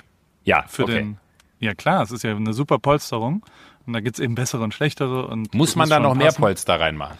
Ja, 0.44 0.64
Für 0.66 0.84
okay. 0.84 0.94
den. 0.94 1.18
Ja 1.60 1.74
klar, 1.74 2.02
es 2.02 2.10
ist 2.10 2.24
ja 2.24 2.34
eine 2.34 2.54
super 2.54 2.78
Polsterung. 2.78 3.44
Und 3.86 3.92
da 3.92 4.00
gibt's 4.00 4.18
eben 4.18 4.34
bessere 4.34 4.62
und 4.64 4.72
schlechtere. 4.72 5.26
Und 5.26 5.52
Muss 5.52 5.76
man 5.76 5.90
da 5.90 6.00
noch 6.00 6.14
mehr 6.14 6.28
passen. 6.28 6.40
Polster 6.40 6.80
reinmachen? 6.80 7.18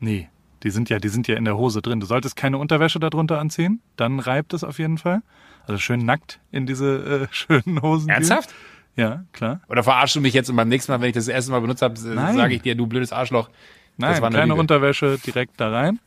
Nee, 0.00 0.28
die 0.64 0.70
sind 0.70 0.88
ja, 0.88 0.98
die 0.98 1.08
sind 1.08 1.28
ja 1.28 1.36
in 1.36 1.44
der 1.44 1.56
Hose 1.56 1.82
drin. 1.82 2.00
Du 2.00 2.06
solltest 2.06 2.36
keine 2.36 2.58
Unterwäsche 2.58 2.98
darunter 2.98 3.38
anziehen, 3.38 3.80
dann 3.96 4.18
reibt 4.18 4.54
es 4.54 4.64
auf 4.64 4.78
jeden 4.78 4.98
Fall. 4.98 5.22
Also 5.66 5.78
schön 5.78 6.04
nackt 6.04 6.40
in 6.50 6.66
diese 6.66 7.28
äh, 7.28 7.28
schönen 7.30 7.80
Hosen. 7.82 8.08
Ernsthaft? 8.08 8.52
Ja, 8.96 9.24
klar. 9.32 9.60
Oder 9.68 9.82
verarschst 9.82 10.16
du 10.16 10.20
mich 10.20 10.34
jetzt 10.34 10.48
und 10.50 10.56
beim 10.56 10.68
nächsten 10.68 10.92
Mal, 10.92 11.00
wenn 11.00 11.08
ich 11.08 11.14
das, 11.14 11.28
erste 11.28 11.50
Mal 11.52 11.60
benutzt 11.60 11.82
habe, 11.82 12.00
Nein. 12.00 12.36
sage 12.36 12.54
ich 12.54 12.62
dir, 12.62 12.74
du 12.74 12.86
blödes 12.86 13.12
Arschloch. 13.12 13.50
Nein, 13.96 14.12
das 14.12 14.20
war 14.20 14.28
eine 14.28 14.38
keine 14.38 14.48
Lüge. 14.52 14.60
Unterwäsche 14.60 15.18
direkt 15.18 15.60
da 15.60 15.70
rein. 15.70 16.00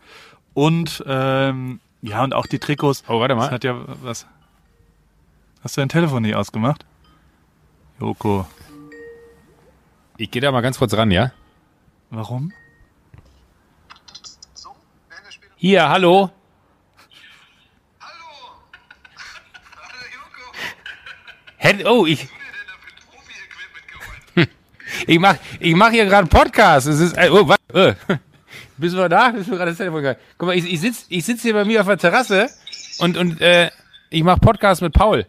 Und 0.54 1.04
ähm, 1.08 1.80
ja, 2.02 2.24
und 2.24 2.34
auch 2.34 2.48
die 2.48 2.60
Trikots. 2.60 3.04
Oh, 3.08 3.20
warte 3.20 3.36
mal. 3.36 3.44
Das 3.44 3.52
hat 3.52 3.64
ja 3.64 3.76
was. 4.02 4.26
Hast 5.64 5.78
du 5.78 5.82
dein 5.82 5.90
Telefon 5.90 6.24
nicht 6.24 6.36
ausgemacht? 6.36 6.86
Joko, 8.00 8.46
Ich 10.18 10.32
gehe 10.32 10.42
da 10.42 10.52
mal 10.52 10.62
ganz 10.62 10.78
kurz 10.78 10.94
ran, 10.94 11.12
ja? 11.12 11.32
warum? 12.10 12.54
Hier, 15.60 15.90
hallo. 15.90 16.30
Hallo! 18.00 18.62
Hallo 21.64 21.82
Joko! 21.82 21.90
Oh, 21.90 22.06
ich, 22.06 22.28
ich 25.08 25.20
mach, 25.20 25.36
ich 25.60 25.74
mach 25.74 25.90
hier 25.90 26.06
gerade 26.06 26.28
Podcast. 26.28 26.86
Es 26.86 27.00
ist, 27.00 27.18
äh, 27.18 27.32
oh, 27.32 27.48
was? 27.48 27.58
Äh. 27.74 27.96
Bist 28.78 28.96
du 28.96 29.10
da? 29.10 29.32
Bist 29.32 29.48
du 29.50 29.54
gerade 29.54 29.72
das 29.72 29.78
Telefon 29.80 30.04
gegangen? 30.04 30.20
Guck 30.38 30.46
mal, 30.46 30.56
ich, 30.56 30.72
ich 30.72 30.80
sitz, 30.80 31.08
ich 31.10 31.26
sitz 31.26 31.42
hier 31.42 31.54
bei 31.54 31.66
mir 31.66 31.82
auf 31.82 31.88
der 31.88 31.98
Terrasse 31.98 32.52
und, 33.00 33.18
und, 33.18 33.42
äh, 33.42 33.72
ich 34.12 34.22
mach 34.22 34.40
Podcast 34.40 34.84
mit 34.84 34.94
Paul. 34.94 35.26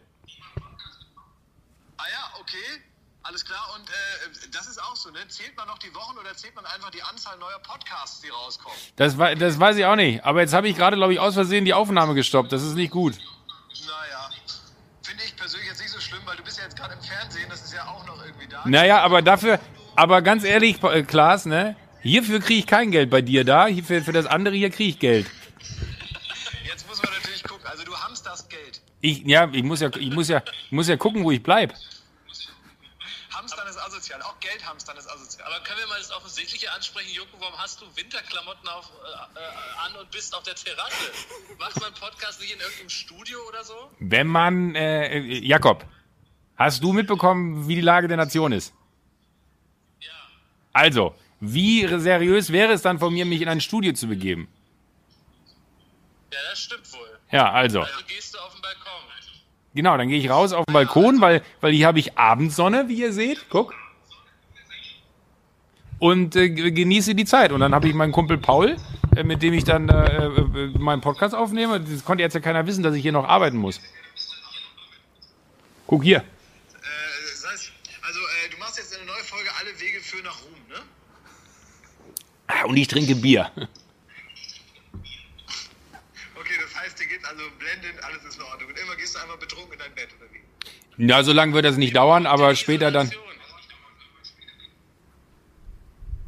Ah 1.96 2.04
ja, 2.04 2.38
okay. 2.38 2.82
Alles 3.22 3.36
klar. 3.48 3.74
Und 3.74 3.88
äh, 3.88 4.48
das 4.52 4.68
ist 4.68 4.80
auch 4.82 4.94
so, 4.94 5.10
ne? 5.10 5.18
Zählt 5.28 5.56
man 5.56 5.66
noch 5.66 5.78
die 5.78 5.92
Wochen 5.94 6.16
oder 6.18 6.34
zählt 6.34 6.54
man 6.54 6.64
einfach 6.66 6.90
die 6.90 7.02
Anzahl 7.02 7.36
neuer 7.38 7.58
Podcasts, 7.60 8.20
die 8.20 8.28
rauskommen? 8.28 8.76
Das, 8.96 9.16
das 9.16 9.58
weiß 9.58 9.76
ich 9.76 9.84
auch 9.84 9.96
nicht. 9.96 10.24
Aber 10.24 10.40
jetzt 10.40 10.52
habe 10.52 10.68
ich 10.68 10.76
gerade, 10.76 10.96
glaube 10.96 11.12
ich, 11.12 11.18
aus 11.18 11.34
Versehen 11.34 11.64
die 11.64 11.74
Aufnahme 11.74 12.14
gestoppt. 12.14 12.52
Das 12.52 12.62
ist 12.62 12.74
nicht 12.74 12.90
gut. 12.90 13.14
Naja. 13.16 14.30
Finde 15.02 15.24
ich 15.24 15.34
persönlich 15.36 15.68
jetzt 15.68 15.80
nicht 15.80 15.90
so 15.90 16.00
schlimm, 16.00 16.20
weil 16.26 16.36
du 16.36 16.42
bist 16.42 16.58
ja 16.58 16.64
jetzt 16.64 16.76
gerade 16.76 16.94
im 16.94 17.00
Fernsehen, 17.00 17.46
das 17.48 17.62
ist 17.62 17.72
ja 17.72 17.86
auch 17.86 18.06
noch 18.06 18.22
irgendwie 18.24 18.46
da. 18.46 18.62
Naja, 18.66 19.02
aber 19.02 19.22
dafür, 19.22 19.58
aber 19.96 20.22
ganz 20.22 20.44
ehrlich, 20.44 20.82
äh, 20.82 21.02
Klaas, 21.02 21.46
ne? 21.46 21.76
Hierfür 22.02 22.40
kriege 22.40 22.60
ich 22.60 22.66
kein 22.66 22.90
Geld 22.90 23.10
bei 23.10 23.22
dir 23.22 23.44
da. 23.44 23.66
Hier 23.66 23.82
für, 23.82 24.12
das 24.12 24.26
andere 24.26 24.54
hier 24.54 24.70
kriege 24.70 24.90
ich 24.90 24.98
Geld. 24.98 25.26
Jetzt 26.64 26.86
muss 26.86 27.02
man 27.02 27.12
natürlich 27.12 27.42
gucken. 27.42 27.66
Also 27.66 27.84
du 27.84 27.96
hamsterst 27.96 28.48
Geld. 28.48 28.80
Ich, 29.00 29.24
ja, 29.24 29.48
ich 29.52 29.64
muss 29.64 29.80
ja, 29.80 29.90
ich 29.96 30.12
muss 30.12 30.28
ja, 30.28 30.42
ich 30.66 30.72
muss 30.72 30.88
ja 30.88 30.96
gucken, 30.96 31.24
wo 31.24 31.30
ich 31.30 31.42
bleib. 31.42 31.74
Asozial. 34.08 34.22
Auch 34.22 34.40
Geld 34.40 34.66
hamstern 34.66 34.96
ist 34.96 35.08
asozial. 35.08 35.46
Aber 35.46 35.62
können 35.64 35.80
wir 35.80 35.86
mal 35.88 35.98
das 35.98 36.10
Offensichtliche 36.10 36.72
ansprechen, 36.72 37.10
Joko, 37.12 37.36
warum 37.40 37.58
hast 37.58 37.80
du 37.80 37.84
Winterklamotten 37.94 38.68
auf, 38.68 38.90
äh, 39.04 39.38
äh, 39.38 39.86
an 39.86 39.96
und 40.00 40.10
bist 40.10 40.34
auf 40.34 40.42
der 40.42 40.54
Terrasse? 40.54 40.94
Macht 41.58 41.80
man 41.80 41.92
Podcast 41.94 42.40
nicht 42.40 42.52
in 42.52 42.60
irgendeinem 42.60 42.88
Studio 42.88 43.38
oder 43.48 43.64
so? 43.64 43.74
Wenn 43.98 44.26
man, 44.26 44.74
äh, 44.74 45.18
äh, 45.18 45.44
Jakob, 45.44 45.84
hast 46.56 46.82
du 46.82 46.92
mitbekommen, 46.92 47.68
wie 47.68 47.76
die 47.76 47.80
Lage 47.80 48.08
der 48.08 48.16
Nation 48.16 48.52
ist? 48.52 48.72
Ja. 50.00 50.10
Also, 50.72 51.14
wie 51.40 51.86
seriös 51.98 52.52
wäre 52.52 52.72
es 52.72 52.82
dann 52.82 52.98
von 52.98 53.12
mir, 53.12 53.24
mich 53.24 53.42
in 53.42 53.48
ein 53.48 53.60
Studio 53.60 53.92
zu 53.92 54.08
begeben? 54.08 54.48
Ja, 56.32 56.38
das 56.50 56.60
stimmt 56.60 56.92
wohl. 56.92 57.18
Ja, 57.30 57.52
also, 57.52 57.80
Also 57.80 58.04
gehst 58.06 58.34
du 58.34 58.38
auf 58.38 58.52
den 58.54 58.62
Balkon. 58.62 58.84
genau, 59.74 59.96
dann 59.96 60.08
gehe 60.08 60.18
ich 60.18 60.30
raus 60.30 60.52
auf 60.52 60.64
den 60.66 60.72
Balkon, 60.72 61.20
weil, 61.20 61.42
weil 61.60 61.72
hier 61.72 61.86
habe 61.86 61.98
ich 61.98 62.16
Abendsonne, 62.16 62.88
wie 62.88 63.00
ihr 63.00 63.12
seht. 63.12 63.46
Guck. 63.50 63.74
Und 65.98 66.36
äh, 66.36 66.48
genieße 66.50 67.14
die 67.14 67.24
Zeit. 67.24 67.50
Und 67.52 67.60
dann 67.60 67.74
habe 67.74 67.88
ich 67.88 67.94
meinen 67.94 68.12
Kumpel 68.12 68.38
Paul, 68.38 68.76
äh, 69.16 69.24
mit 69.24 69.42
dem 69.42 69.52
ich 69.52 69.64
dann 69.64 69.88
äh, 69.88 70.26
äh, 70.26 70.78
meinen 70.78 71.00
Podcast 71.00 71.34
aufnehme. 71.34 71.80
Das 71.80 72.04
konnte 72.04 72.22
jetzt 72.22 72.34
ja 72.34 72.40
keiner 72.40 72.66
wissen, 72.66 72.82
dass 72.84 72.94
ich 72.94 73.02
hier 73.02 73.12
noch 73.12 73.26
arbeiten 73.28 73.56
muss. 73.56 73.80
Guck 75.88 76.04
hier. 76.04 76.18
Äh, 76.18 76.22
das 77.32 77.50
heißt, 77.50 77.72
also 78.06 78.20
äh, 78.20 78.50
du 78.50 78.58
machst 78.58 78.76
jetzt 78.78 78.96
eine 78.96 79.06
neue 79.06 79.24
Folge 79.24 79.48
Alle 79.58 79.80
Wege 79.80 80.00
führen 80.00 80.24
nach 80.24 80.40
Ruhm, 80.42 80.52
ne? 80.68 80.76
Ah, 82.46 82.64
Und 82.64 82.76
ich 82.76 82.86
trinke 82.88 83.14
Bier. 83.16 83.50
Okay, 86.34 86.54
das 86.62 86.74
heißt, 86.80 87.00
dir 87.00 87.06
geht 87.06 87.24
also 87.24 87.42
blendend, 87.58 88.02
alles 88.04 88.24
ist 88.24 88.36
in 88.36 88.42
Ordnung. 88.42 88.68
Und 88.70 88.78
immer 88.78 88.94
gehst 88.96 89.16
du 89.16 89.20
einfach 89.20 89.38
betrunken 89.38 89.72
in 89.72 89.78
dein 89.80 89.94
Bett, 89.94 90.08
oder 90.16 90.28
wie? 90.32 91.06
Ja, 91.08 91.22
so 91.24 91.32
lange 91.32 91.52
wird 91.54 91.64
das 91.64 91.76
nicht 91.76 91.94
dauern, 91.96 92.26
aber 92.26 92.54
später 92.54 92.90
dann. 92.90 93.06
Isolation. 93.08 93.24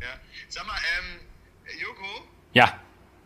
Ja. 0.01 0.09
Sag 0.49 0.67
mal, 0.67 0.77
ähm, 0.99 1.21
Joko, 1.81 2.27
Ja, 2.53 2.81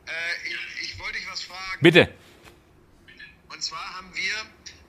äh, 0.06 0.10
ich, 0.48 0.82
ich 0.92 0.98
wollte 0.98 1.18
dich 1.18 1.28
was 1.30 1.42
fragen. 1.42 1.80
bitte. 1.80 2.12
Und 3.48 3.62
zwar 3.62 3.96
haben 3.96 4.14
wir 4.14 4.32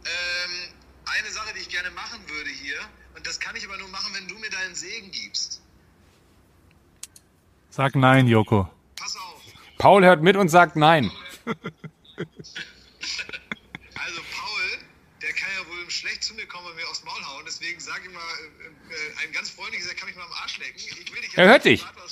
ähm, 0.06 0.74
eine 1.06 1.30
Sache, 1.32 1.54
die 1.56 1.62
ich 1.62 1.70
gerne 1.70 1.89
machen 1.92 2.20
würde 2.27 2.50
hier. 2.50 2.77
Und 3.15 3.25
das 3.25 3.39
kann 3.39 3.56
ich 3.56 3.65
aber 3.65 3.77
nur 3.77 3.88
machen, 3.89 4.13
wenn 4.13 4.27
du 4.27 4.36
mir 4.39 4.50
deinen 4.50 4.75
Segen 4.75 5.12
gibst. 5.12 5.62
Sag 7.70 7.96
nein, 7.96 8.27
Joko. 8.27 8.70
Pass 8.98 9.15
auf. 9.15 9.42
Paul 9.77 10.04
hört 10.04 10.22
mit 10.22 10.36
und 10.36 10.50
sagt 10.50 10.75
nein. 10.75 11.12
Also 13.96 14.22
Paul, 14.32 14.62
der 15.22 15.34
kann 15.34 15.50
ja 15.58 15.68
wohl 15.68 15.89
schlecht 15.89 16.24
zu 16.24 16.34
mir 16.36 16.48
kommen 16.48 16.68
und 16.68 16.75
mir 16.75 16.88
aufs 16.88 17.04
Maul 17.04 17.22
hauen. 17.25 17.44
Deswegen 17.46 17.80
sage 17.80 18.01
ich 18.08 18.13
mal, 18.13 18.22
äh, 18.22 18.94
äh, 18.94 19.25
ein 19.25 19.32
ganz 19.34 19.50
freundliches, 19.50 19.88
er 19.88 19.96
kann 19.96 20.08
mich 20.08 20.15
mal 20.15 20.24
am 20.25 20.32
Arsch 20.34 20.58
lecken. 20.60 20.77
Ich 20.77 20.96
will 20.96 21.22
dich 21.22 21.24
jetzt 21.32 21.38
Er 21.38 21.48
hört 21.48 21.65
dich. 21.65 21.82
privat 21.86 22.04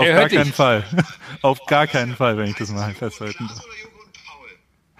Auf 0.00 0.06
Er 0.06 0.12
gar 0.12 0.20
hört 0.22 0.32
dich. 0.32 0.38
keinen 0.38 0.52
Fall. 0.52 0.84
Auf 1.42 1.64
gar 1.66 1.86
keinen 1.86 2.16
Fall, 2.16 2.36
wenn 2.36 2.46
ich 2.50 2.56
das 2.56 2.70
mal 2.70 2.92
festhalten 2.94 3.46
Klaas 3.46 3.56
darf. 3.56 3.64
oder 3.66 3.76
Joko 3.78 3.98
und 4.02 4.12
Paul? 4.26 4.48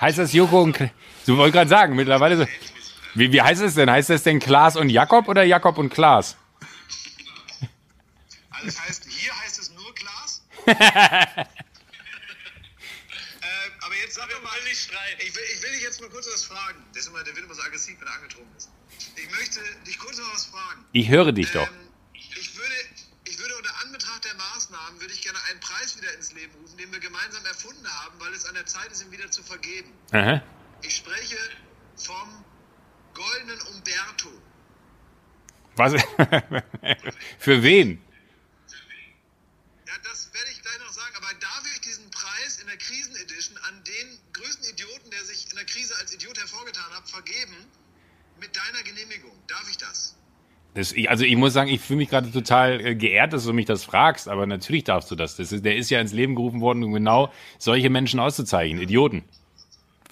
Heißt 0.01 0.19
das 0.19 0.33
Joko 0.33 0.63
und 0.63 0.77
Kla- 0.77 0.91
So 1.25 1.37
wollte 1.37 1.53
gerade 1.53 1.69
sagen, 1.71 1.97
mittlerweile 1.97 2.37
so. 2.37 2.47
Wie, 3.15 3.33
wie 3.33 3.43
heißt 3.43 3.61
es 3.63 3.75
denn? 3.75 3.91
Heißt 3.91 4.11
das 4.11 4.23
denn 4.23 4.39
Klaas 4.39 4.77
und 4.77 4.89
Jakob 4.89 5.27
oder 5.29 5.43
Jakob 5.43 5.79
und 5.79 5.91
Klaas? 5.91 6.37
Also 8.51 8.67
das 8.67 8.81
heißt, 8.81 9.07
hier 9.09 9.33
heißt 9.41 9.59
es 9.59 9.71
nur 9.73 9.95
Klaas. 9.95 10.43
äh, 10.67 11.45
aber 13.81 13.97
jetzt 14.03 14.15
sag 14.15 14.29
doch 14.31 14.43
mal, 14.43 14.51
streiten. 14.75 15.21
ich 15.27 15.35
will, 15.35 15.43
ich 15.55 15.63
will 15.63 15.71
dich 15.73 15.83
jetzt 15.83 16.01
mal 16.01 16.11
kurz 16.11 16.27
was 16.33 16.45
fragen. 16.45 16.85
Der, 16.95 17.01
ist 17.01 17.09
immer, 17.09 17.23
der 17.25 17.35
wird 17.35 17.45
immer 17.47 17.55
so 17.55 17.63
aggressiv, 17.63 17.97
wenn 17.99 18.07
er 18.09 18.15
angetrunken 18.15 18.55
ist. 18.57 18.71
Ich 19.17 19.31
möchte 19.31 19.61
dich 19.87 19.99
kurz 19.99 20.19
mal 20.19 20.27
was 20.35 20.47
fragen. 20.47 20.85
Ich 20.93 21.09
höre 21.09 21.33
dich 21.33 21.51
doch. 21.53 21.67
Ähm, 21.67 21.75
ich, 22.13 22.29
würde, 22.31 22.41
ich 22.41 22.57
würde 22.57 22.75
Anbetracht 24.11 24.25
der 24.25 24.35
Maßnahmen, 24.35 25.01
würde 25.01 25.15
ich 25.15 25.23
gerne 25.23 25.39
einen 25.51 25.61
Preis 25.61 25.97
wieder 25.97 26.13
ins 26.15 26.33
Leben 26.33 26.53
rufen, 26.57 26.77
den 26.77 26.93
wir 26.93 27.01
gemeinsam 27.01 27.45
erfunden 27.45 27.87
haben, 27.89 28.19
weil 28.21 28.33
es 28.33 28.45
an 28.47 28.55
der 28.55 28.67
Zeit 28.67 28.91
ist, 28.91 29.03
ihn 29.03 29.11
wieder 29.11 29.31
zu 29.31 29.43
vergeben. 29.43 29.93
Aha. 30.13 30.43
Ich 30.83 30.97
spreche 30.97 31.37
vom 31.97 32.45
goldenen 33.15 33.61
Umberto. 33.63 34.31
Was? 35.77 35.93
Für 37.39 37.63
wen? 37.63 38.03
Ja, 39.87 39.95
das 40.05 40.33
werde 40.33 40.51
ich 40.51 40.63
gleich 40.63 40.79
noch 40.81 40.93
sagen, 40.93 41.17
aber 41.17 41.35
darf 41.35 41.63
ich 41.75 41.81
diesen 41.81 42.11
Preis 42.11 42.59
in 42.59 42.67
der 42.67 42.77
Krisen-Edition 42.77 43.59
an 43.59 43.85
den 43.85 44.19
größten 44.33 44.65
Idioten, 44.71 45.11
der 45.11 45.25
sich 45.25 45.51
in 45.51 45.57
der 45.57 45.67
Krise 45.67 45.97
als 45.99 46.13
Idiot 46.13 46.39
hervorgetan 46.39 46.91
hat, 46.93 47.09
vergeben? 47.09 47.57
Mit 48.41 48.57
deiner 48.57 48.83
Genehmigung. 48.83 49.37
Darf 49.47 49.69
ich 49.69 49.77
das? 49.77 50.17
Das, 50.75 50.93
ich, 50.93 51.11
also 51.11 51.25
ich 51.25 51.37
muss 51.37 51.53
sagen, 51.53 51.69
ich 51.69 51.81
fühle 51.81 51.99
mich 51.99 52.09
gerade 52.11 52.31
total 52.31 52.81
äh, 52.85 52.95
geehrt, 52.95 53.33
dass 53.33 53.45
du 53.45 53.53
mich 53.53 53.67
das 53.67 53.85
fragst, 53.85 54.29
aber 54.29 54.47
natürlich 54.47 54.85
darfst 54.85 55.11
du 55.11 55.17
das. 55.17 55.37
das 55.37 55.51
ist, 55.53 55.65
der 55.65 55.77
ist 55.77 55.91
ja 55.91 56.01
ins 56.01 56.13
Leben 56.13 56.35
gerufen 56.37 56.61
worden, 56.61 56.85
um 56.85 56.93
genau 56.93 57.33
solche 57.59 57.91
Menschen 57.91 58.21
auszuzeichnen. 58.21 58.81
Idioten. 58.81 59.25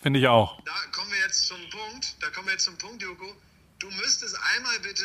Finde 0.03 0.21
ich 0.21 0.27
auch. 0.29 0.61
Da 0.65 0.73
kommen 0.93 1.11
wir 1.11 1.19
jetzt 1.25 1.47
zum 1.47 1.59
Punkt. 1.71 2.17
Da 2.23 2.29
kommen 2.31 2.47
wir 2.47 2.53
jetzt 2.53 2.65
zum 2.65 2.77
Punkt, 2.79 3.03
Joko. 3.03 3.27
Du 3.79 3.88
müsstest 3.91 4.37
einmal 4.57 4.75
bitte 4.83 5.05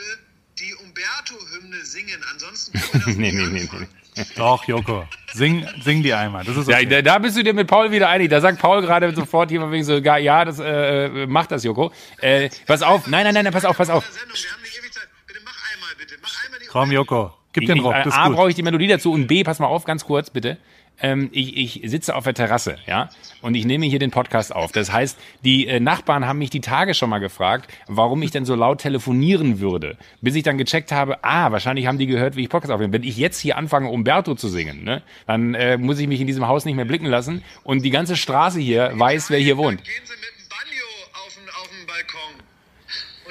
die 0.60 0.74
Umberto-Hymne 0.76 1.84
singen. 1.84 2.24
Ansonsten 2.32 2.80
können 2.80 2.94
wir 2.94 3.00
das 3.00 3.16
Nee, 3.18 3.32
nicht 3.32 3.48
nee, 3.48 3.54
nee, 3.54 3.62
anfangen. 3.62 3.88
Doch, 4.36 4.64
Joko. 4.68 5.08
Sing, 5.34 5.68
sing 5.84 6.04
die 6.04 6.14
einmal. 6.14 6.44
Das 6.46 6.56
ist 6.56 6.68
Ja, 6.70 6.78
okay. 6.78 6.86
da, 6.86 7.02
da 7.02 7.18
bist 7.18 7.36
du 7.38 7.44
dir 7.44 7.54
mit 7.54 7.68
Paul 7.68 7.92
wieder 7.92 8.10
einig. 8.10 8.30
Da 8.30 8.40
sagt 8.42 8.60
Paul 8.60 8.82
gerade 8.82 9.14
sofort 9.16 9.50
hier 9.50 9.72
wegen 9.72 9.84
so, 9.84 9.98
ja, 9.98 10.18
ja, 10.18 10.46
das 10.46 10.60
äh, 10.60 11.26
macht 11.26 11.52
das, 11.52 11.64
Joko. 11.64 11.92
Äh, 12.20 12.50
pass 12.68 12.84
auf, 12.84 13.08
nein, 13.08 13.24
nein, 13.26 13.44
nein, 13.44 13.52
pass 13.54 13.66
auf, 13.66 13.76
pass 13.78 13.90
auf. 13.90 14.04
Wir 14.04 14.22
haben 14.22 14.62
nicht 14.62 14.78
ewig 14.78 14.94
Zeit. 14.94 15.08
Bitte 15.26 15.40
mach 15.44 15.56
einmal, 15.74 15.90
bitte. 15.98 16.16
Mach 16.22 16.46
einmal 16.46 16.60
die 16.60 16.63
Komm, 16.74 16.92
Joko. 16.92 17.32
Gib 17.54 17.68
den 17.68 17.78
ich, 17.78 17.84
Rock, 17.84 17.94
das 18.04 18.08
ist 18.08 18.20
A, 18.20 18.30
brauche 18.30 18.50
ich 18.50 18.56
die 18.56 18.64
Melodie 18.64 18.88
dazu 18.88 19.12
und 19.12 19.28
B, 19.28 19.44
pass 19.44 19.60
mal 19.60 19.68
auf, 19.68 19.84
ganz 19.84 20.06
kurz 20.06 20.32
bitte. 20.32 20.58
Ähm, 21.00 21.30
ich, 21.32 21.56
ich 21.84 21.92
sitze 21.92 22.16
auf 22.16 22.24
der 22.24 22.34
Terrasse, 22.34 22.78
ja, 22.88 23.10
und 23.44 23.54
ich 23.54 23.66
nehme 23.66 23.86
hier 23.86 24.00
den 24.00 24.10
Podcast 24.10 24.56
auf. 24.56 24.72
Das 24.72 24.92
heißt, 24.92 25.20
die 25.44 25.68
äh, 25.68 25.80
Nachbarn 25.80 26.26
haben 26.26 26.40
mich 26.40 26.50
die 26.50 26.62
Tage 26.62 26.96
schon 26.96 27.12
mal 27.12 27.20
gefragt, 27.20 27.72
warum 27.88 28.24
ich 28.24 28.32
denn 28.32 28.46
so 28.46 28.56
laut 28.56 28.82
telefonieren 28.82 29.60
würde. 29.60 29.98
Bis 30.22 30.34
ich 30.34 30.42
dann 30.42 30.58
gecheckt 30.58 30.92
habe, 30.92 31.24
ah, 31.24 31.52
wahrscheinlich 31.52 31.86
haben 31.86 32.00
die 32.00 32.08
gehört, 32.08 32.36
wie 32.36 32.42
ich 32.42 32.50
Podcast 32.50 32.72
aufnehme. 32.72 32.92
Wenn 32.92 33.04
ich 33.04 33.18
jetzt 33.18 33.40
hier 33.40 33.56
anfange, 33.56 33.90
Umberto 33.90 34.34
zu 34.34 34.50
singen, 34.50 34.84
ne, 34.84 35.04
dann 35.28 35.54
äh, 35.54 35.78
muss 35.78 36.00
ich 36.00 36.08
mich 36.08 36.22
in 36.22 36.28
diesem 36.28 36.48
Haus 36.48 36.66
nicht 36.66 36.76
mehr 36.76 36.86
blicken 36.86 37.06
lassen 37.06 37.44
und 37.64 37.84
die 37.84 37.92
ganze 37.92 38.16
Straße 38.16 38.60
hier 38.60 38.92
weiß, 38.96 39.30
wer 39.30 39.40
hier 39.40 39.58
wohnt. 39.58 39.84
Gehen 39.84 40.02
Sie 40.06 40.14
mit 40.14 40.33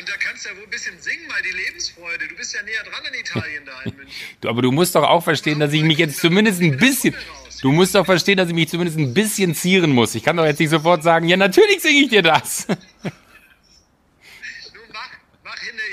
Und 0.02 0.08
da 0.08 0.16
kannst 0.16 0.44
du 0.44 0.48
ja 0.48 0.56
wohl 0.56 0.64
ein 0.64 0.70
bisschen 0.70 1.00
singen, 1.00 1.28
mal 1.28 1.40
die 1.42 1.56
Lebensfreude. 1.56 2.26
Du 2.26 2.34
bist 2.34 2.52
ja 2.52 2.60
näher 2.64 2.82
dran 2.82 3.04
in 3.06 3.20
Italien 3.20 3.64
da 3.64 3.82
in 3.84 3.96
München. 3.96 4.12
Du, 4.40 4.48
aber 4.48 4.60
du 4.60 4.72
musst 4.72 4.96
doch 4.96 5.04
auch 5.04 5.22
verstehen, 5.22 5.60
dass 5.60 5.72
ich 5.72 5.84
mich 5.84 5.96
jetzt 5.96 6.18
zumindest 6.18 6.60
ein 6.60 6.76
bisschen. 6.76 7.14
Du 7.60 7.70
musst 7.70 7.94
doch 7.94 8.04
verstehen, 8.04 8.36
dass 8.36 8.48
ich 8.48 8.54
mich 8.54 8.68
zumindest 8.68 8.98
ein 8.98 9.14
bisschen 9.14 9.54
zieren 9.54 9.92
muss. 9.92 10.16
Ich 10.16 10.24
kann 10.24 10.36
doch 10.36 10.44
jetzt 10.44 10.58
nicht 10.58 10.70
sofort 10.70 11.04
sagen, 11.04 11.28
ja, 11.28 11.36
natürlich 11.36 11.80
singe 11.80 12.00
ich 12.00 12.08
dir 12.08 12.22
das. 12.22 12.66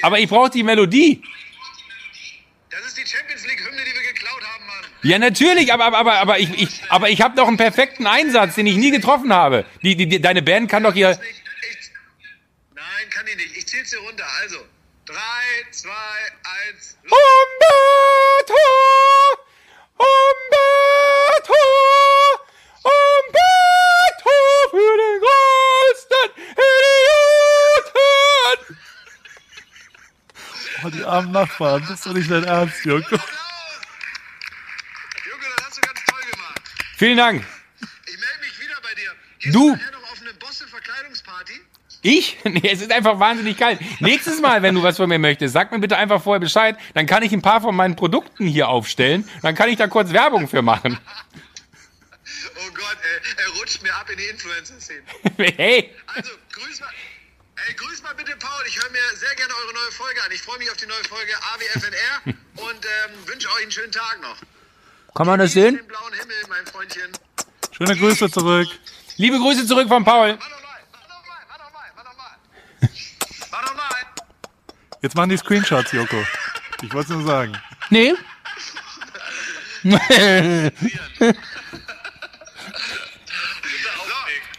Aber 0.02 0.18
ich 0.18 0.28
brauche 0.28 0.50
die 0.50 0.64
Melodie. 0.64 1.22
Das 2.72 2.84
ist 2.88 2.98
die 2.98 3.06
Champions 3.06 3.46
League-Hymne, 3.46 3.84
die 3.86 3.94
wir 3.94 4.12
geklaut 4.12 4.42
haben, 4.42 4.66
Mann. 4.66 4.86
Ja, 5.04 5.20
natürlich, 5.20 5.72
aber, 5.72 5.86
aber, 5.86 6.00
aber, 6.00 6.14
aber 6.14 6.40
ich, 6.40 6.50
ich, 6.60 6.70
aber 6.90 7.12
ich 7.12 7.22
habe 7.22 7.36
doch 7.36 7.48
einen 7.48 7.58
perfekten 7.58 8.08
Einsatz, 8.08 8.56
den 8.56 8.66
ich 8.66 8.78
nie 8.78 8.90
getroffen 8.90 9.32
habe. 9.32 9.66
Die, 9.84 9.96
die, 9.96 10.08
die, 10.08 10.20
deine 10.20 10.42
Band 10.42 10.68
kann 10.68 10.82
doch 10.82 10.96
hier. 10.96 11.10
Nein, 12.74 13.10
kann 13.12 13.28
ich 13.28 13.36
nicht. 13.36 13.59
Ich 13.70 13.76
zähl's 13.76 13.92
dir 13.92 14.00
runter. 14.00 14.26
Also, 14.42 14.66
drei, 15.06 15.66
zwei, 15.70 15.92
eins. 15.92 16.98
los. 17.04 17.14
Umberto! 18.50 18.56
Umberto! 19.96 21.54
Umberto 22.82 24.38
für 24.72 24.98
den 24.98 25.22
größten 25.22 26.32
Idioten! 28.66 28.78
Oh, 30.82 30.90
die 30.90 31.04
armen 31.04 31.32
Nachbarn, 31.32 31.82
das 31.82 31.92
ist 32.00 32.06
doch 32.08 32.14
nicht 32.14 32.32
dein 32.32 32.46
Ernst. 32.46 32.80
Applaus! 32.80 33.02
Junge, 33.12 33.22
das 35.58 35.66
hast 35.68 35.78
du 35.78 35.82
ganz 35.82 36.00
toll 36.06 36.22
gemacht. 36.32 36.62
Vielen 36.98 37.18
Dank. 37.18 37.46
Ich 38.08 38.18
melde 38.18 38.40
mich 38.40 38.60
wieder 38.62 38.82
bei 38.82 38.96
dir. 38.96 39.14
Gehst 39.40 39.54
Du- 39.56 39.70
du 39.72 39.76
nachher 39.76 39.92
noch 39.92 40.12
auf 40.12 40.22
eine 40.22 40.34
Bosse-Verkleidungsparty? 40.36 41.62
Ich? 42.02 42.38
Nee, 42.46 42.62
es 42.72 42.82
ist 42.82 42.92
einfach 42.92 43.20
wahnsinnig 43.20 43.58
kalt. 43.58 43.80
Nächstes 44.00 44.40
Mal, 44.42 44.62
wenn 44.62 44.76
du 44.76 44.84
was 44.84 44.98
von 44.98 45.10
mir 45.10 45.20
möchtest, 45.20 45.54
sag 45.54 45.72
mir 45.72 45.80
bitte 45.80 45.98
einfach 45.98 46.22
vorher 46.22 46.40
Bescheid. 46.40 46.78
Dann 46.94 47.06
kann 47.06 47.24
ich 47.24 47.32
ein 47.34 47.42
paar 47.42 47.62
von 47.62 47.76
meinen 47.76 47.96
Produkten 47.96 48.48
hier 48.48 48.68
aufstellen. 48.70 49.28
Dann 49.42 49.56
kann 49.56 49.70
ich 49.70 49.78
da 49.78 49.88
kurz 49.88 50.12
Werbung 50.14 50.48
für 50.48 50.62
machen. 50.62 50.98
Oh 52.56 52.72
Gott, 52.74 52.98
ey, 53.04 53.44
er 53.46 53.60
rutscht 53.60 53.82
mir 53.84 53.94
ab 53.96 54.10
in 54.10 54.18
die 54.18 54.26
Influencer-Szene. 54.26 55.02
Hey, 55.58 55.94
Also, 56.16 56.32
grüß 56.54 56.80
mal. 56.80 56.90
Ey, 57.68 57.74
grüß 57.76 58.02
mal 58.04 58.14
bitte 58.16 58.36
Paul. 58.38 58.64
Ich 58.68 58.78
höre 58.82 58.90
mir 58.92 59.00
sehr 59.16 59.36
gerne 59.36 59.54
eure 59.64 59.74
neue 59.74 59.92
Folge 59.92 60.24
an. 60.24 60.32
Ich 60.34 60.42
freue 60.42 60.58
mich 60.60 60.70
auf 60.72 60.78
die 60.78 60.86
neue 60.86 61.04
Folge 61.04 61.32
AWFNR 61.54 62.34
und 62.68 62.86
ähm, 62.86 63.12
wünsche 63.28 63.48
euch 63.50 63.64
einen 63.64 63.72
schönen 63.72 63.92
Tag 63.92 64.20
noch. 64.22 64.38
kann 65.16 65.28
man 65.28 65.40
das 65.40 65.52
sehen? 65.52 65.76
Den 65.76 65.88
blauen 65.88 66.14
Himmel, 66.14 66.36
mein 66.50 66.66
Freundchen. 66.66 67.12
Schöne 67.78 67.96
Grüße 67.98 68.30
zurück. 68.32 68.68
Liebe 69.18 69.38
Grüße 69.38 69.66
zurück 69.66 69.88
von 69.90 70.04
Paul. 70.06 70.38
Mach 70.40 70.50
nochmal, 70.50 70.80
mach 70.92 71.08
nochmal, 71.10 71.40
mach 71.50 71.58
nochmal, 71.60 71.92
mach 71.96 72.04
nochmal. 72.06 72.90
Mach 73.52 73.66
nochmal. 73.68 74.06
Jetzt 75.02 75.16
machen 75.16 75.30
die 75.30 75.38
Screenshots, 75.38 75.92
Joko. 75.92 76.18
Ich 76.82 76.94
wollte 76.94 77.14
nur 77.14 77.24
sagen. 77.24 77.54
Nee. 77.90 78.14
So, 79.84 79.96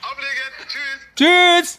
auflegen. 0.03 0.51
Tschüss. 1.17 1.79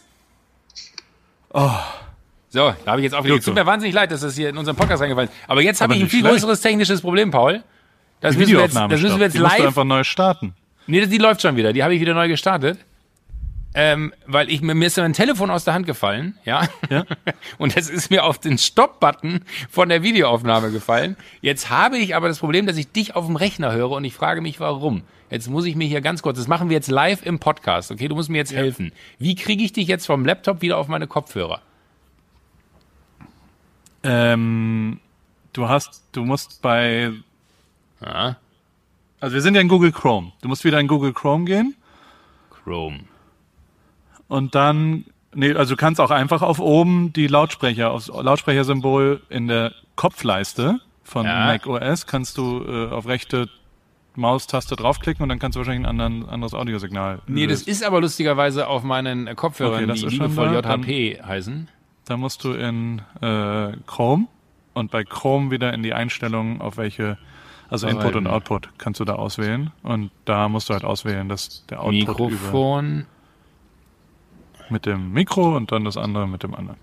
So, 2.50 2.74
da 2.84 2.90
habe 2.90 3.00
ich 3.00 3.04
jetzt 3.04 3.14
aufgelegt. 3.14 3.40
Es 3.40 3.44
tut 3.46 3.54
mir 3.54 3.66
wahnsinnig 3.66 3.94
leid, 3.94 4.10
dass 4.12 4.20
das 4.20 4.36
hier 4.36 4.48
in 4.50 4.56
unserem 4.56 4.76
Podcast 4.76 5.02
reingefallen 5.02 5.28
ist. 5.30 5.36
Aber 5.48 5.62
jetzt 5.62 5.80
habe 5.80 5.94
ich 5.94 6.02
ein 6.02 6.08
viel 6.08 6.20
schlecht. 6.20 6.34
größeres 6.34 6.60
technisches 6.60 7.00
Problem, 7.00 7.30
Paul. 7.30 7.62
Das 8.20 8.32
Die 8.34 8.38
müssen 8.38 8.52
wir 8.52 8.60
jetzt, 8.60 8.76
das 8.76 9.00
müssen 9.00 9.18
wir 9.18 9.26
jetzt. 9.26 9.34
Die 9.34 9.40
musst 9.40 9.54
du 9.54 9.58
live 9.58 9.66
einfach 9.68 9.84
neu 9.84 10.04
starten. 10.04 10.54
Nee, 10.86 11.06
die 11.06 11.18
läuft 11.18 11.42
schon 11.42 11.56
wieder. 11.56 11.72
Die 11.72 11.82
habe 11.82 11.94
ich 11.94 12.00
wieder 12.00 12.14
neu 12.14 12.28
gestartet. 12.28 12.78
Ähm, 13.74 14.12
weil 14.26 14.50
ich 14.50 14.60
mir 14.60 14.74
mir 14.74 14.86
ist 14.86 14.98
mein 14.98 15.14
Telefon 15.14 15.50
aus 15.50 15.64
der 15.64 15.72
Hand 15.72 15.86
gefallen, 15.86 16.38
ja. 16.44 16.68
Ja. 16.90 17.04
Und 17.58 17.76
es 17.76 17.88
ist 17.88 18.10
mir 18.10 18.24
auf 18.24 18.38
den 18.38 18.58
Stop-Button 18.58 19.44
von 19.70 19.88
der 19.88 20.02
Videoaufnahme 20.02 20.70
gefallen. 20.70 21.16
Jetzt 21.40 21.70
habe 21.70 21.96
ich 21.96 22.14
aber 22.14 22.28
das 22.28 22.38
Problem, 22.38 22.66
dass 22.66 22.76
ich 22.76 22.92
dich 22.92 23.16
auf 23.16 23.26
dem 23.26 23.36
Rechner 23.36 23.72
höre 23.72 23.92
und 23.92 24.04
ich 24.04 24.14
frage 24.14 24.42
mich, 24.42 24.60
warum. 24.60 25.02
Jetzt 25.30 25.48
muss 25.48 25.64
ich 25.64 25.74
mir 25.74 25.88
hier 25.88 26.02
ganz 26.02 26.20
kurz, 26.20 26.36
das 26.36 26.48
machen 26.48 26.68
wir 26.68 26.74
jetzt 26.74 26.90
live 26.90 27.24
im 27.24 27.38
Podcast, 27.38 27.90
okay? 27.90 28.08
Du 28.08 28.14
musst 28.14 28.28
mir 28.28 28.36
jetzt 28.36 28.52
helfen. 28.52 28.92
Wie 29.18 29.34
kriege 29.34 29.64
ich 29.64 29.72
dich 29.72 29.88
jetzt 29.88 30.04
vom 30.04 30.26
Laptop 30.26 30.60
wieder 30.60 30.76
auf 30.76 30.88
meine 30.88 31.06
Kopfhörer? 31.06 31.62
Ähm, 34.02 35.00
du 35.54 35.68
hast, 35.68 36.02
du 36.12 36.24
musst 36.24 36.60
bei, 36.60 37.12
Ja, 38.04 38.36
also 39.20 39.34
wir 39.34 39.40
sind 39.40 39.54
ja 39.54 39.60
in 39.60 39.68
Google 39.68 39.92
Chrome. 39.92 40.32
Du 40.42 40.48
musst 40.48 40.64
wieder 40.64 40.80
in 40.80 40.88
Google 40.88 41.14
Chrome 41.14 41.46
gehen 41.46 41.76
Chrome. 42.50 43.04
Und 44.32 44.54
dann, 44.54 45.04
nee, 45.34 45.52
also 45.54 45.74
du 45.74 45.76
kannst 45.76 46.00
auch 46.00 46.10
einfach 46.10 46.40
auf 46.42 46.58
oben 46.58 47.12
die 47.12 47.26
Lautsprecher, 47.26 47.90
aufs 47.90 48.08
Lautsprechersymbol 48.08 49.20
in 49.28 49.46
der 49.46 49.72
Kopfleiste 49.94 50.80
von 51.04 51.26
Ja. 51.26 51.46
Mac 51.46 51.66
OS 51.66 52.06
kannst 52.06 52.38
du 52.38 52.64
äh, 52.64 52.90
auf 52.90 53.06
rechte 53.06 53.48
Maustaste 54.14 54.76
draufklicken 54.76 55.22
und 55.22 55.28
dann 55.28 55.38
kannst 55.38 55.56
du 55.56 55.60
wahrscheinlich 55.60 55.86
ein 55.86 56.00
anderen, 56.00 56.28
anderes 56.28 56.54
Audiosignal. 56.54 57.20
Nee, 57.26 57.46
das 57.46 57.60
lösen. 57.60 57.70
ist 57.70 57.84
aber 57.84 58.00
lustigerweise 58.00 58.66
auf 58.68 58.82
meinen 58.82 59.34
Kopfhörern, 59.36 59.74
Okay, 59.84 59.86
das 59.86 60.00
die 60.00 60.06
ist 60.06 60.14
schon 60.14 60.26
liebevoll 60.30 60.62
da. 60.62 60.74
JHP 60.76 61.22
heißen. 61.24 61.68
Da 62.06 62.16
musst 62.16 62.44
du 62.44 62.52
in 62.52 63.00
äh, 63.20 63.72
Chrome 63.86 64.26
und 64.74 64.90
bei 64.90 65.04
Chrome 65.04 65.50
wieder 65.50 65.72
in 65.72 65.82
die 65.82 65.92
Einstellungen, 65.94 66.60
auf 66.60 66.76
welche, 66.76 67.16
also 67.70 67.86
Input 67.86 68.16
und 68.16 68.26
Output 68.26 68.68
kannst 68.78 69.00
du 69.00 69.04
da 69.04 69.14
auswählen. 69.14 69.70
Und 69.82 70.10
da 70.24 70.48
musst 70.48 70.68
du 70.68 70.74
halt 70.74 70.84
auswählen, 70.84 71.28
dass 71.28 71.64
der 71.66 71.80
Output 71.82 71.92
über, 72.18 72.30
Mikrofon. 72.30 73.06
Mit 74.72 74.86
dem 74.86 75.12
Mikro 75.12 75.56
und 75.56 75.70
dann 75.70 75.84
das 75.84 75.96
andere 75.96 76.26
mit 76.26 76.42
dem 76.42 76.54
anderen. 76.54 76.78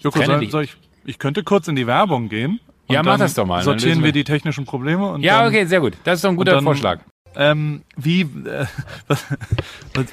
Joko, 0.00 0.18
trenne 0.18 0.38
soll, 0.38 0.50
soll 0.50 0.64
ich, 0.64 0.76
ich 1.04 1.18
könnte 1.18 1.42
kurz 1.42 1.68
in 1.68 1.76
die 1.76 1.86
Werbung 1.86 2.28
gehen. 2.28 2.60
und 2.86 2.94
Ja, 2.94 3.02
mach 3.02 3.18
das 3.18 3.34
doch 3.34 3.46
mal, 3.46 3.62
Sortieren 3.62 4.02
wir- 4.02 4.12
die 4.12 4.24
technischen 4.24 4.64
Probleme 4.64 5.10
und 5.10 5.22
Ja, 5.22 5.40
dann, 5.40 5.48
okay, 5.48 5.64
sehr 5.66 5.80
gut. 5.80 5.94
Das 6.04 6.16
ist 6.18 6.24
doch 6.24 6.30
ein 6.30 6.36
guter 6.36 6.52
dann- 6.52 6.64
Vorschlag. 6.64 7.00
Ähm, 7.36 7.82
wie, 7.96 8.20
äh, 8.20 8.66
was, 9.08 9.24
was, 9.94 10.06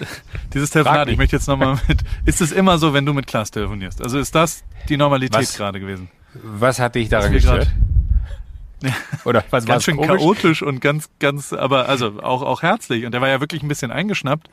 dieses 0.56 0.72
Telefonat, 0.72 1.08
ich 1.08 1.18
möchte 1.18 1.36
jetzt 1.36 1.48
nochmal 1.48 1.78
mit, 1.88 2.00
ist 2.26 2.42
es 2.42 2.52
immer 2.52 2.80
so, 2.80 2.94
wenn 2.96 3.06
du 3.06 3.14
mit 3.14 3.28
Klaas 3.28 3.52
telefonierst? 3.52 4.02
Also 4.02 4.18
ist 4.18 4.34
das 4.34 4.64
die 4.90 4.98
Normalität 4.98 5.40
Was? 5.40 5.56
gerade 5.56 5.80
gewesen? 5.80 6.10
Was 6.34 6.80
hat 6.80 6.96
dich 6.96 7.10
daran 7.10 7.32
gestört? 7.32 7.70
grad- 8.82 8.94
Oder 9.26 9.44
was 9.52 9.66
ganz 9.68 9.84
schön 9.84 9.98
komisch? 9.98 10.18
chaotisch 10.18 10.64
und 10.64 10.82
ganz, 10.82 11.12
ganz, 11.20 11.54
aber 11.54 11.88
also 11.88 12.24
auch, 12.24 12.42
auch 12.42 12.64
herzlich. 12.64 13.06
Und 13.06 13.12
der 13.12 13.22
war 13.22 13.28
ja 13.30 13.40
wirklich 13.40 13.62
ein 13.62 13.68
bisschen 13.68 13.92
eingeschnappt, 13.92 14.50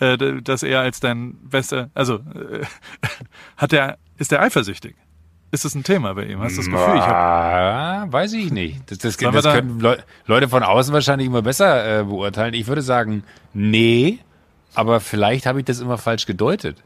äh, 0.00 0.16
dass 0.42 0.62
er 0.62 0.80
als 0.80 1.00
dein 1.00 1.34
bester, 1.48 1.90
also 1.94 2.16
äh, 2.16 2.64
hat 3.56 3.72
er, 3.72 3.98
ist 4.18 4.32
er 4.32 4.40
eifersüchtig? 4.40 4.94
Ist 5.50 5.66
das 5.66 5.74
ein 5.74 5.84
Thema 5.84 6.14
bei 6.14 6.24
ihm? 6.24 6.40
Hast 6.40 6.56
du 6.56 6.62
das 6.62 6.70
Gefühl? 6.70 6.94
Ich 6.96 7.02
hab, 7.02 7.14
Ah, 7.14 8.06
weiß 8.10 8.32
ich 8.32 8.50
nicht. 8.52 8.90
Das, 8.90 8.98
das, 8.98 9.16
das 9.18 9.34
wir 9.34 9.42
da- 9.42 9.52
können 9.54 9.80
Leu 9.80 9.96
Leute 10.26 10.48
von 10.48 10.62
außen 10.62 10.94
wahrscheinlich 10.94 11.26
immer 11.26 11.42
besser 11.42 12.00
äh, 12.00 12.04
beurteilen. 12.04 12.54
Ich 12.54 12.66
würde 12.68 12.80
sagen, 12.80 13.22
nee, 13.52 14.18
aber 14.74 15.00
vielleicht 15.00 15.44
habe 15.44 15.58
ich 15.58 15.66
das 15.66 15.80
immer 15.80 15.98
falsch 15.98 16.24
gedeutet. 16.24 16.82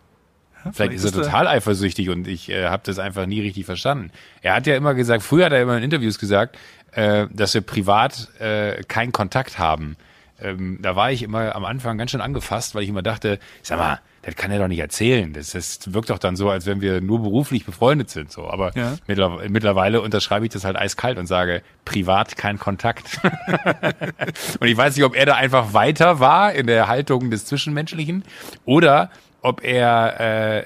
Vielleicht 0.73 0.95
ist 0.95 1.05
er 1.05 1.13
er- 1.17 1.23
total 1.23 1.47
eifersüchtig 1.47 2.09
und 2.11 2.27
ich 2.27 2.49
äh, 2.49 2.67
habe 2.67 2.83
das 2.85 2.99
einfach 2.99 3.27
nie 3.27 3.41
richtig 3.41 3.67
verstanden. 3.67 4.11
Er 4.43 4.55
hat 4.55 4.67
ja 4.67 4.75
immer 4.75 4.95
gesagt, 4.95 5.23
früher 5.23 5.45
hat 5.47 5.53
er 5.53 5.63
immer 5.63 5.77
in 5.77 5.85
Interviews 5.85 6.19
gesagt, 6.19 6.59
äh, 6.91 7.29
dass 7.31 7.55
wir 7.55 7.61
privat 7.61 8.29
äh, 8.41 8.83
keinen 8.89 9.13
Kontakt 9.13 9.61
haben. 9.61 9.97
Ähm, 10.41 10.79
da 10.83 10.97
war 10.97 11.11
ich 11.13 11.23
immer 11.23 11.55
am 11.55 11.65
Anfang 11.65 11.97
ganz 11.97 12.11
schön 12.11 12.21
angefasst, 12.21 12.75
weil 12.75 12.83
ich 12.83 12.89
immer 12.91 13.03
dachte, 13.03 13.39
sag 13.63 13.79
mal, 13.79 14.01
das 14.23 14.35
kann 14.37 14.51
er 14.51 14.59
doch 14.59 14.69
nicht 14.69 14.81
erzählen. 14.81 15.33
Das, 15.33 15.51
das 15.53 15.93
wirkt 15.95 16.11
doch 16.11 16.19
dann 16.19 16.37
so, 16.37 16.51
als 16.51 16.67
wenn 16.67 16.81
wir 16.81 17.01
nur 17.01 17.23
beruflich 17.23 17.65
befreundet 17.65 18.11
sind. 18.11 18.31
So, 18.31 18.49
aber 18.51 18.77
Ja. 18.77 18.97
mittler, 19.07 19.39
mittlerweile 19.49 20.01
unterschreibe 20.01 20.45
ich 20.45 20.53
das 20.53 20.65
halt 20.65 20.77
eiskalt 20.77 21.17
und 21.19 21.27
sage, 21.27 21.63
privat 21.85 22.37
kein 22.37 22.59
Kontakt. 22.59 23.19
und 24.61 24.67
ich 24.67 24.77
weiß 24.77 24.97
nicht, 24.97 25.05
ob 25.05 25.15
er 25.15 25.27
da 25.27 25.37
einfach 25.37 25.73
weiter 25.73 26.21
war 26.21 26.53
in 26.53 26.67
der 26.67 26.89
Haltung 26.89 27.31
des 27.31 27.45
Zwischenmenschlichen 27.47 28.25
oder 28.65 29.11
ob 29.43 29.63
er 29.65 30.21
äh, 30.59 30.65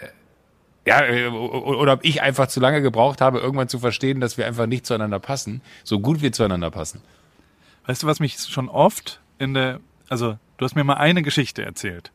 ja, 0.86 1.04
äh, 1.04 1.26
oder 1.28 1.92
ob 1.92 2.04
ich 2.04 2.22
einfach 2.22 2.46
zu 2.48 2.58
lange 2.58 2.80
gebraucht 2.82 3.20
habe, 3.20 3.38
irgendwann 3.38 3.68
zu 3.68 3.78
verstehen, 3.78 4.20
dass 4.20 4.38
wir 4.38 4.46
einfach 4.46 4.66
nicht 4.66 4.86
zueinander 4.86 5.18
passen, 5.20 5.60
so 5.84 6.00
gut 6.00 6.22
wir 6.22 6.32
zueinander 6.32 6.70
passen. 6.70 7.02
weißt 7.86 8.02
du, 8.02 8.06
was 8.06 8.18
mich 8.20 8.38
schon 8.38 8.68
oft 8.68 9.20
in 9.40 9.54
der, 9.54 9.80
also 10.08 10.38
du 10.58 10.64
hast 10.64 10.76
mir 10.76 10.84
mal 10.84 10.94
eine 10.94 11.22
Geschichte 11.22 11.64
erzählt. 11.64 12.12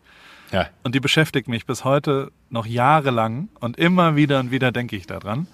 Ja. 0.52 0.68
Und 0.84 0.96
die 0.96 1.00
beschäftigt 1.00 1.48
mich 1.48 1.66
bis 1.66 1.84
heute 1.84 2.32
noch 2.50 2.66
jahrelang 2.66 3.50
und 3.60 3.78
immer 3.78 4.16
wieder 4.16 4.40
und 4.40 4.52
wieder 4.52 4.72
denke 4.72 4.96
ich 4.96 5.08
daran, 5.08 5.48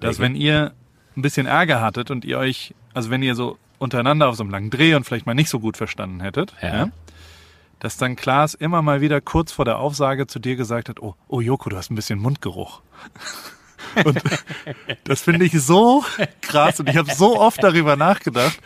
dass 0.00 0.18
wenn 0.18 0.34
ihr 0.34 0.72
ein 1.16 1.22
bisschen 1.22 1.46
Ärger 1.46 1.80
hattet 1.80 2.10
und 2.10 2.24
ihr 2.24 2.38
euch, 2.38 2.74
also 2.94 3.10
wenn 3.10 3.22
ihr 3.22 3.34
so 3.34 3.58
untereinander 3.78 4.28
auf 4.28 4.36
so 4.36 4.42
einem 4.42 4.50
langen 4.50 4.70
Dreh 4.70 4.94
und 4.94 5.04
vielleicht 5.04 5.26
mal 5.26 5.34
nicht 5.34 5.50
so 5.50 5.60
gut 5.60 5.76
verstanden 5.76 6.20
hättet, 6.20 6.54
Ja. 6.62 6.68
ja. 6.74 6.88
dass 7.78 7.98
dann 7.98 8.16
Klaas 8.16 8.54
immer 8.54 8.80
mal 8.80 9.00
wieder 9.00 9.20
kurz 9.20 9.52
vor 9.52 9.64
der 9.66 9.78
Aufsage 9.78 10.26
zu 10.26 10.38
dir 10.38 10.56
gesagt 10.56 10.88
hat, 10.88 11.00
oh, 11.00 11.14
oh 11.28 11.40
Joko, 11.40 11.68
du 11.68 11.76
hast 11.76 11.90
ein 11.90 11.94
bisschen 11.94 12.18
Mundgeruch. 12.18 12.80
Und 14.04 14.20
das 15.04 15.20
finde 15.22 15.44
ich 15.44 15.60
so 15.60 16.04
krass 16.40 16.80
und 16.80 16.88
ich 16.88 16.96
habe 16.96 17.12
so 17.14 17.38
oft 17.38 17.62
darüber 17.62 17.96
nachgedacht, 17.96 18.58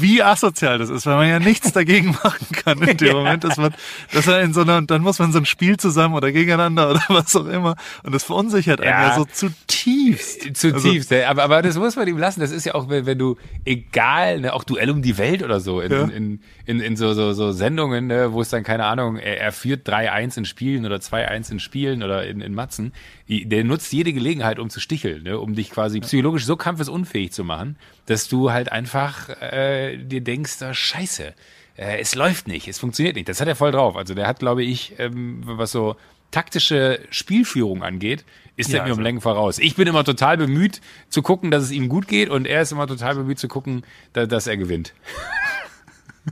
wie 0.00 0.22
asozial 0.22 0.78
das 0.78 0.90
ist, 0.90 1.06
weil 1.06 1.16
man 1.16 1.28
ja 1.28 1.38
nichts 1.38 1.72
dagegen 1.72 2.10
machen 2.22 2.46
kann 2.52 2.80
in 2.82 2.96
dem 2.96 3.12
Moment, 3.16 3.44
dass 3.44 3.56
man, 3.56 3.74
dass 4.12 4.26
er 4.26 4.42
in 4.42 4.52
so 4.52 4.60
einer, 4.62 4.82
dann 4.82 5.02
muss 5.02 5.18
man 5.18 5.32
so 5.32 5.38
ein 5.38 5.46
Spiel 5.46 5.76
zusammen 5.76 6.14
oder 6.14 6.30
gegeneinander 6.32 6.90
oder 6.90 7.02
was 7.08 7.34
auch 7.36 7.46
immer 7.46 7.76
und 8.02 8.14
das 8.14 8.24
verunsichert 8.24 8.80
einen 8.80 8.90
Ja. 8.90 9.08
ja 9.08 9.14
so 9.16 9.24
zutiefst. 9.24 10.56
Zutiefst, 10.56 11.12
ey. 11.12 11.24
aber, 11.24 11.42
aber 11.44 11.62
das 11.62 11.76
muss 11.76 11.96
man 11.96 12.06
ihm 12.08 12.18
lassen. 12.18 12.40
Das 12.40 12.50
ist 12.50 12.64
ja 12.64 12.74
auch, 12.74 12.88
wenn, 12.88 13.06
wenn 13.06 13.18
du, 13.18 13.36
egal, 13.64 14.40
ne, 14.40 14.52
auch 14.52 14.64
Duell 14.64 14.90
um 14.90 15.02
die 15.02 15.18
Welt 15.18 15.42
oder 15.42 15.60
so, 15.60 15.80
in, 15.80 15.92
Ja. 15.92 16.02
in, 16.04 16.40
in, 16.66 16.80
in 16.80 16.96
so, 16.96 17.14
so, 17.14 17.32
so 17.32 17.52
Sendungen, 17.52 18.06
ne, 18.06 18.32
wo 18.32 18.40
es 18.40 18.48
dann, 18.50 18.62
keine 18.64 18.84
Ahnung, 18.84 19.16
er, 19.16 19.40
er 19.40 19.52
führt 19.52 19.88
3-1 19.88 20.38
in 20.38 20.44
Spielen 20.44 20.84
oder 20.86 20.96
2-1 20.96 21.52
in 21.52 21.60
Spielen 21.60 22.02
oder 22.02 22.26
in, 22.26 22.40
in 22.40 22.54
Matzen, 22.54 22.92
der 23.28 23.64
nutzt 23.64 23.92
jede 23.92 24.12
Gelegenheit, 24.12 24.58
um 24.58 24.70
zu 24.70 24.80
sticheln, 24.80 25.22
ne, 25.22 25.38
um 25.38 25.54
dich 25.54 25.70
quasi 25.70 26.00
psychologisch 26.00 26.44
so 26.46 26.56
kampfesunfähig 26.56 27.32
zu 27.32 27.44
machen, 27.44 27.76
dass 28.06 28.28
du 28.28 28.50
halt 28.52 28.72
einfach 28.72 29.28
äh, 29.42 29.77
dir 29.96 30.20
denkst, 30.20 30.56
oh, 30.62 30.72
scheiße, 30.72 31.34
äh, 31.76 31.98
es 32.00 32.14
läuft 32.14 32.48
nicht, 32.48 32.68
es 32.68 32.78
funktioniert 32.78 33.16
nicht. 33.16 33.28
Das 33.28 33.40
hat 33.40 33.48
er 33.48 33.56
voll 33.56 33.72
drauf. 33.72 33.96
Also 33.96 34.14
der 34.14 34.26
hat, 34.26 34.38
glaube 34.40 34.62
ich, 34.62 34.94
ähm, 34.98 35.40
was 35.44 35.72
so 35.72 35.96
taktische 36.30 37.00
Spielführung 37.10 37.82
angeht, 37.82 38.24
ist 38.56 38.70
Ja, 38.70 38.78
er 38.78 38.82
mir 38.84 38.88
um 38.88 38.98
also- 38.98 39.02
Längen 39.02 39.20
voraus. 39.20 39.58
Ich 39.58 39.76
bin 39.76 39.86
immer 39.88 40.04
total 40.04 40.36
bemüht 40.36 40.80
zu 41.08 41.22
gucken, 41.22 41.50
dass 41.50 41.62
es 41.64 41.70
ihm 41.70 41.88
gut 41.88 42.06
geht 42.08 42.28
und 42.28 42.46
er 42.46 42.62
ist 42.62 42.72
immer 42.72 42.86
total 42.86 43.14
bemüht 43.14 43.38
zu 43.38 43.48
gucken, 43.48 43.82
da, 44.12 44.26
dass 44.26 44.46
er 44.46 44.56
gewinnt. 44.56 44.92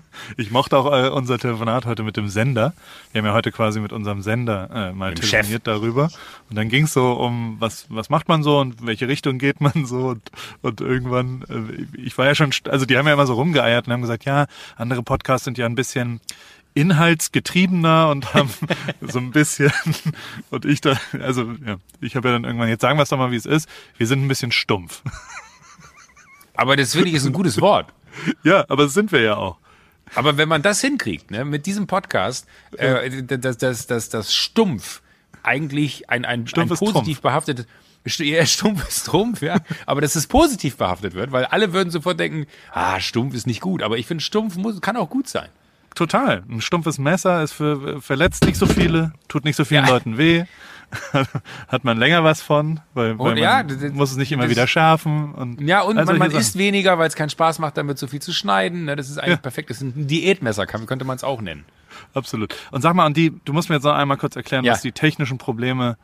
Ich 0.37 0.50
mochte 0.50 0.76
auch 0.76 0.92
äh, 0.92 1.09
unser 1.09 1.38
Telefonat 1.38 1.87
heute 1.87 2.02
mit 2.02 2.16
dem 2.16 2.28
Sender. 2.28 2.72
Wir 3.12 3.20
haben 3.20 3.26
ja 3.26 3.35
heute 3.35 3.52
quasi 3.52 3.80
mit 3.80 3.92
unserem 3.92 4.22
Sender 4.22 4.68
äh, 4.72 4.92
mal 4.92 5.11
Mit 5.11 5.20
telefoniert 5.20 5.66
darüber. 5.66 6.11
Und 6.50 6.56
dann 6.56 6.68
ging 6.68 6.85
es 6.85 6.92
so 6.92 7.12
um, 7.12 7.56
was, 7.61 7.87
was 7.88 8.11
macht 8.11 8.28
man 8.28 8.42
so 8.42 8.59
und 8.59 8.85
welche 8.85 9.09
Richtung 9.09 9.38
geht 9.38 9.61
man 9.61 9.87
so. 9.87 10.09
Und, 10.09 10.30
und 10.62 10.80
irgendwann, 10.80 11.44
äh, 11.48 12.00
ich 12.00 12.16
war 12.18 12.26
ja 12.26 12.35
schon, 12.35 12.50
also 12.68 12.87
die 12.87 12.96
haben 12.96 13.06
ja 13.06 13.12
immer 13.12 13.26
so 13.26 13.35
rumgeeiert 13.35 13.87
und 13.87 13.92
haben 13.92 14.02
gesagt, 14.02 14.24
ja, 14.24 14.46
andere 14.76 15.02
Podcasts 15.02 15.44
sind 15.44 15.59
ja 15.59 15.66
ein 15.66 15.74
bisschen 15.74 16.20
inhaltsgetriebener 16.74 18.11
und 18.11 18.35
haben 18.35 18.50
so 19.00 19.18
ein 19.18 19.30
bisschen 19.30 19.72
und 20.50 20.66
ich 20.66 20.82
da, 20.82 20.98
also 21.20 21.52
ja, 21.66 21.76
ich 22.00 22.16
habe 22.16 22.28
ja 22.28 22.35
dann 22.35 22.44
irgendwann, 22.44 22.68
jetzt 22.68 22.82
sagen 22.82 22.98
wir 22.98 23.02
es 23.02 23.09
doch 23.09 23.16
mal, 23.16 23.30
wie 23.30 23.37
es 23.37 23.46
ist, 23.46 23.68
wir 23.96 24.06
sind 24.06 24.22
ein 24.22 24.28
bisschen 24.28 24.52
stumpf. 24.52 25.02
Aber 26.54 26.76
das 26.76 26.92
finde 26.92 27.09
ich 27.09 27.14
ist 27.14 27.26
ein 27.26 27.32
gutes 27.32 27.61
Wort. 27.61 27.92
ja, 28.42 28.64
aber 28.68 28.85
das 28.85 28.94
sind 28.94 29.11
wir 29.12 29.20
ja 29.20 29.37
auch. 29.37 29.59
Aber 30.14 30.37
wenn 30.37 30.49
man 30.49 30.62
das 30.62 30.81
hinkriegt, 30.81 31.31
ne, 31.31 31.45
mit 31.45 31.66
diesem 31.66 31.87
Podcast, 31.87 32.47
äh, 32.77 33.23
dass 33.23 33.59
das, 33.59 33.87
das, 33.87 34.09
das 34.09 34.35
Stumpf 34.35 35.03
eigentlich 35.42 36.11
ein, 36.11 36.25
ein, 36.25 36.47
ein 36.55 36.69
positiv 36.69 37.21
behaftetes, 37.21 37.66
ja, 38.19 38.47
stumpf 38.47 38.88
ist 38.88 39.07
Trumpf, 39.07 39.42
ja. 39.42 39.59
Aber 39.85 40.01
dass 40.01 40.14
es 40.14 40.27
positiv 40.27 40.77
behaftet 40.77 41.14
wird, 41.14 41.33
weil 41.33 41.45
alle 41.47 41.73
würden 41.73 41.90
sofort 41.90 42.21
denken, 42.21 42.47
ah, 42.73 43.01
stumpf 43.01 43.35
ist 43.35 43.47
nicht 43.47 43.61
gut. 43.61 43.83
Aber 43.83 43.99
ich 43.99 44.07
finde, 44.07 44.23
stumpf 44.23 44.57
muss, 44.57 44.81
kann 44.81 44.97
auch 44.97 45.11
gut 45.11 45.29
sein. 45.29 45.49
Total. 45.95 46.45
Ein 46.49 46.61
stumpfes 46.61 46.99
Messer 46.99 47.42
ist 47.42 47.53
für, 47.53 48.03
verletzt 48.03 48.45
nicht 48.45 48.59
so 48.59 48.66
viele, 48.66 49.12
tut 49.29 49.45
nicht 49.45 49.57
so 49.57 49.64
vielen 49.64 49.87
Ja. 49.87 49.90
Leuten 49.90 50.19
weh. 50.19 50.45
Hat 51.68 51.85
man 51.85 51.99
länger 51.99 52.25
was 52.25 52.40
von, 52.42 52.81
weil, 52.94 53.18
weil 53.18 53.33
Und 53.33 53.37
ja, 53.38 53.57
man 53.64 53.68
das- 53.68 53.92
muss 53.92 54.11
es 54.12 54.16
nicht 54.16 54.33
immer 54.33 54.44
das- 54.44 54.51
wieder 54.51 54.66
schärfen. 54.66 55.35
Und 55.35 55.61
Ja, 55.61 55.83
und 55.83 55.99
all 55.99 56.05
man, 56.05 56.18
man 56.18 56.31
isst 56.31 56.57
weniger, 56.57 56.99
weil 56.99 57.09
es 57.09 57.14
keinen 57.16 57.31
Spaß 57.31 57.59
macht, 57.59 57.77
damit 57.77 57.99
so 57.99 58.07
viel 58.07 58.20
zu 58.22 58.33
schneiden. 58.33 58.85
Ne, 58.87 58.96
das 58.96 59.11
ist 59.11 59.18
eigentlich 59.18 59.37
Ja. 59.37 59.42
perfekt. 59.42 59.70
Das 59.70 59.79
ist 59.79 59.83
ein 59.96 60.07
Diätmesser, 60.07 60.66
könnte 60.66 61.05
man 61.05 61.16
es 61.16 61.25
auch 61.25 61.40
nennen. 61.40 61.64
Absolut. 62.14 62.55
Und 62.70 62.83
sag 62.83 62.94
mal, 62.94 63.07
und 63.07 63.16
die, 63.16 63.33
du 63.44 63.53
musst 63.53 63.68
mir 63.68 63.77
jetzt 63.77 63.85
noch 63.85 63.94
einmal 63.94 64.16
kurz 64.16 64.37
erklären, 64.37 64.64
Ja. 64.64 64.72
was 64.72 64.83
die 64.83 64.92
technischen 64.92 65.38
Probleme 65.38 65.96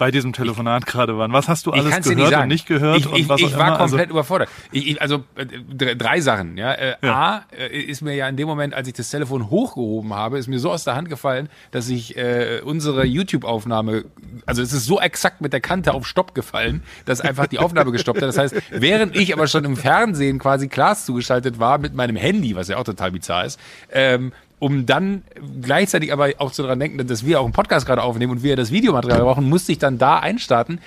bei 0.00 0.10
diesem 0.10 0.32
Telefonat 0.32 0.86
gerade 0.86 1.18
waren. 1.18 1.30
Was 1.34 1.46
hast 1.46 1.66
du 1.66 1.72
alles 1.72 1.84
gehört 1.84 2.16
nicht 2.16 2.38
und 2.38 2.48
nicht 2.48 2.66
gehört 2.66 3.00
Ich, 3.00 3.06
und 3.06 3.16
ich, 3.18 3.28
was 3.28 3.38
ich 3.38 3.48
auch 3.48 3.58
war 3.58 3.68
immer? 3.68 3.76
komplett 3.76 4.00
also, 4.00 4.12
überfordert. 4.12 4.48
Ich, 4.72 4.88
ich, 4.92 5.02
also 5.02 5.24
äh, 5.36 5.44
drei, 5.44 5.94
drei 5.94 6.20
Sachen. 6.22 6.56
Ja. 6.56 6.72
Äh, 6.72 6.96
Ja. 7.02 7.14
A 7.14 7.44
äh, 7.54 7.78
ist 7.78 8.00
mir 8.00 8.14
ja 8.14 8.26
in 8.26 8.36
dem 8.36 8.48
Moment, 8.48 8.72
als 8.72 8.88
ich 8.88 8.94
das 8.94 9.10
Telefon 9.10 9.50
hochgehoben 9.50 10.14
habe, 10.14 10.38
ist 10.38 10.48
mir 10.48 10.58
so 10.58 10.70
aus 10.70 10.84
der 10.84 10.96
Hand 10.96 11.10
gefallen, 11.10 11.50
dass 11.70 11.90
ich 11.90 12.16
äh, 12.16 12.62
unsere 12.64 13.04
YouTube-Aufnahme, 13.04 14.06
also 14.46 14.62
es 14.62 14.72
ist 14.72 14.86
so 14.86 14.98
exakt 14.98 15.42
mit 15.42 15.52
der 15.52 15.60
Kante 15.60 15.92
auf 15.92 16.06
Stopp 16.06 16.34
gefallen, 16.34 16.82
dass 17.04 17.20
einfach 17.20 17.46
die 17.46 17.58
Aufnahme 17.58 17.92
gestoppt 17.92 18.22
hat. 18.22 18.28
Das 18.28 18.38
heißt, 18.38 18.54
während 18.70 19.14
ich 19.16 19.34
aber 19.34 19.48
schon 19.48 19.66
im 19.66 19.76
Fernsehen 19.76 20.38
quasi 20.38 20.68
Klaas 20.68 21.04
zugeschaltet 21.04 21.58
war 21.58 21.76
mit 21.76 21.94
meinem 21.94 22.16
Handy, 22.16 22.56
was 22.56 22.68
ja 22.68 22.78
auch 22.78 22.84
total 22.84 23.12
bizarr 23.12 23.44
ist, 23.44 23.60
ähm, 23.92 24.32
um 24.60 24.86
dann 24.86 25.22
gleichzeitig 25.62 26.12
aber 26.12 26.28
auch 26.38 26.52
zu 26.52 26.62
daran 26.62 26.78
denken, 26.78 27.04
dass 27.06 27.26
wir 27.26 27.40
auch 27.40 27.44
einen 27.44 27.52
Podcast 27.52 27.86
gerade 27.86 28.02
aufnehmen 28.02 28.30
und 28.32 28.42
wir 28.44 28.54
das 28.54 28.70
Videomaterial 28.70 29.22
brauchen, 29.22 29.48
musste 29.48 29.72
ich 29.72 29.78
dann 29.78 29.98
da 29.98 30.20
einstarten. 30.20 30.78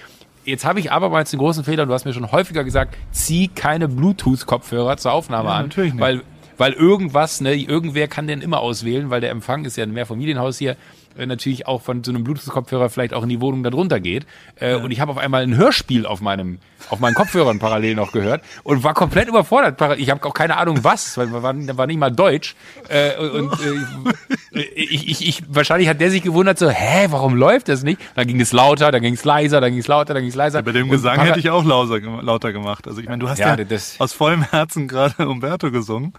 Jetzt 0.46 0.64
habe 0.66 0.80
ich 0.80 0.92
abermals 0.92 1.32
den 1.32 1.40
großen 1.40 1.64
Fehler, 1.64 1.86
du 1.86 1.94
hast 1.94 2.06
mir 2.06 2.14
schon 2.14 2.32
häufiger 2.32 2.64
gesagt, 2.64 2.96
zieh 3.12 3.48
keine 3.50 3.88
Bluetooth-Kopfhörer 3.90 4.98
zur 4.98 5.12
Aufnahme 5.14 5.50
Ja, 5.50 5.56
an. 5.56 5.64
natürlich 5.64 5.94
nicht. 5.94 6.02
Weil, 6.02 6.22
weil 6.58 6.74
irgendwas, 6.74 7.42
ne, 7.42 7.56
irgendwer 7.56 8.08
kann 8.08 8.28
den 8.28 8.42
immer 8.42 8.60
auswählen, 8.60 9.10
weil 9.10 9.22
der 9.22 9.32
Empfang 9.32 9.66
ist 9.66 9.76
ja 9.78 9.84
ein 9.84 9.92
Mehrfamilienhaus 9.94 10.58
hier, 10.58 10.76
äh, 11.18 11.26
natürlich 11.26 11.68
auch 11.68 11.82
von 11.82 12.04
so 12.04 12.12
einem 12.12 12.24
Bluetooth-Kopfhörer 12.24 12.90
vielleicht 12.90 13.14
auch 13.14 13.24
in 13.24 13.30
die 13.30 13.42
Wohnung 13.42 13.64
darunter 13.64 14.00
geht. 14.00 14.26
Äh, 14.56 14.76
Und 14.76 14.92
ich 14.92 15.00
habe 15.00 15.12
auf 15.12 15.18
einmal 15.18 15.44
ein 15.44 15.56
Hörspiel 15.56 16.06
auf 16.06 16.22
meinem, 16.22 16.60
auf 16.90 17.00
meinen 17.00 17.14
Kopfhörern 17.16 17.60
parallel 17.60 17.96
noch 17.96 18.12
gehört 18.12 18.44
und 18.64 18.84
war 18.84 18.94
komplett 18.94 19.28
überfordert. 19.28 19.80
Ich 20.00 20.10
habe 20.10 20.24
auch 20.26 20.34
keine 20.34 20.58
Ahnung 20.58 20.84
was, 20.84 21.18
weil 21.18 21.32
war, 21.32 21.44
war 21.78 21.88
nicht 21.88 21.98
mal 22.00 22.12
Deutsch. 22.12 22.56
Äh, 22.90 23.18
und 23.18 23.52
äh, 24.54 24.60
ich, 24.76 25.08
ich, 25.10 25.28
ich, 25.28 25.44
wahrscheinlich 25.50 25.90
hat 25.90 26.00
der 26.02 26.12
sich 26.12 26.22
gewundert, 26.24 26.60
so, 26.60 26.70
hä, 26.70 27.08
warum 27.10 27.36
läuft 27.36 27.70
das 27.70 27.84
nicht? 27.84 28.00
Dann 28.16 28.28
ging 28.28 28.40
es 28.42 28.52
lauter, 28.54 28.92
dann 28.92 29.02
ging 29.02 29.14
es 29.14 29.26
leiser, 29.26 29.62
dann 29.62 29.72
ging 29.72 29.80
es 29.80 29.88
lauter, 29.88 30.14
dann 30.14 30.24
ging 30.24 30.30
es 30.30 30.36
leiser. 30.36 30.62
bei 30.62 30.72
dem 30.72 30.86
Und 30.86 30.92
Gesang 30.92 31.20
hätte 31.22 31.40
ich 31.40 31.50
auch 31.50 31.64
lauter, 31.66 32.00
lauter 32.22 32.54
gemacht. 32.54 32.88
Also 32.88 33.00
ich 33.02 33.08
meine, 33.08 33.20
du 33.20 33.30
hast 33.30 33.40
Ja, 33.40 33.56
ja, 33.56 33.64
das- 33.64 34.00
aus 34.00 34.14
vollem 34.14 34.44
Herzen 34.44 34.88
gerade 34.88 35.28
Umberto 35.28 35.72
gesungen. 35.72 36.14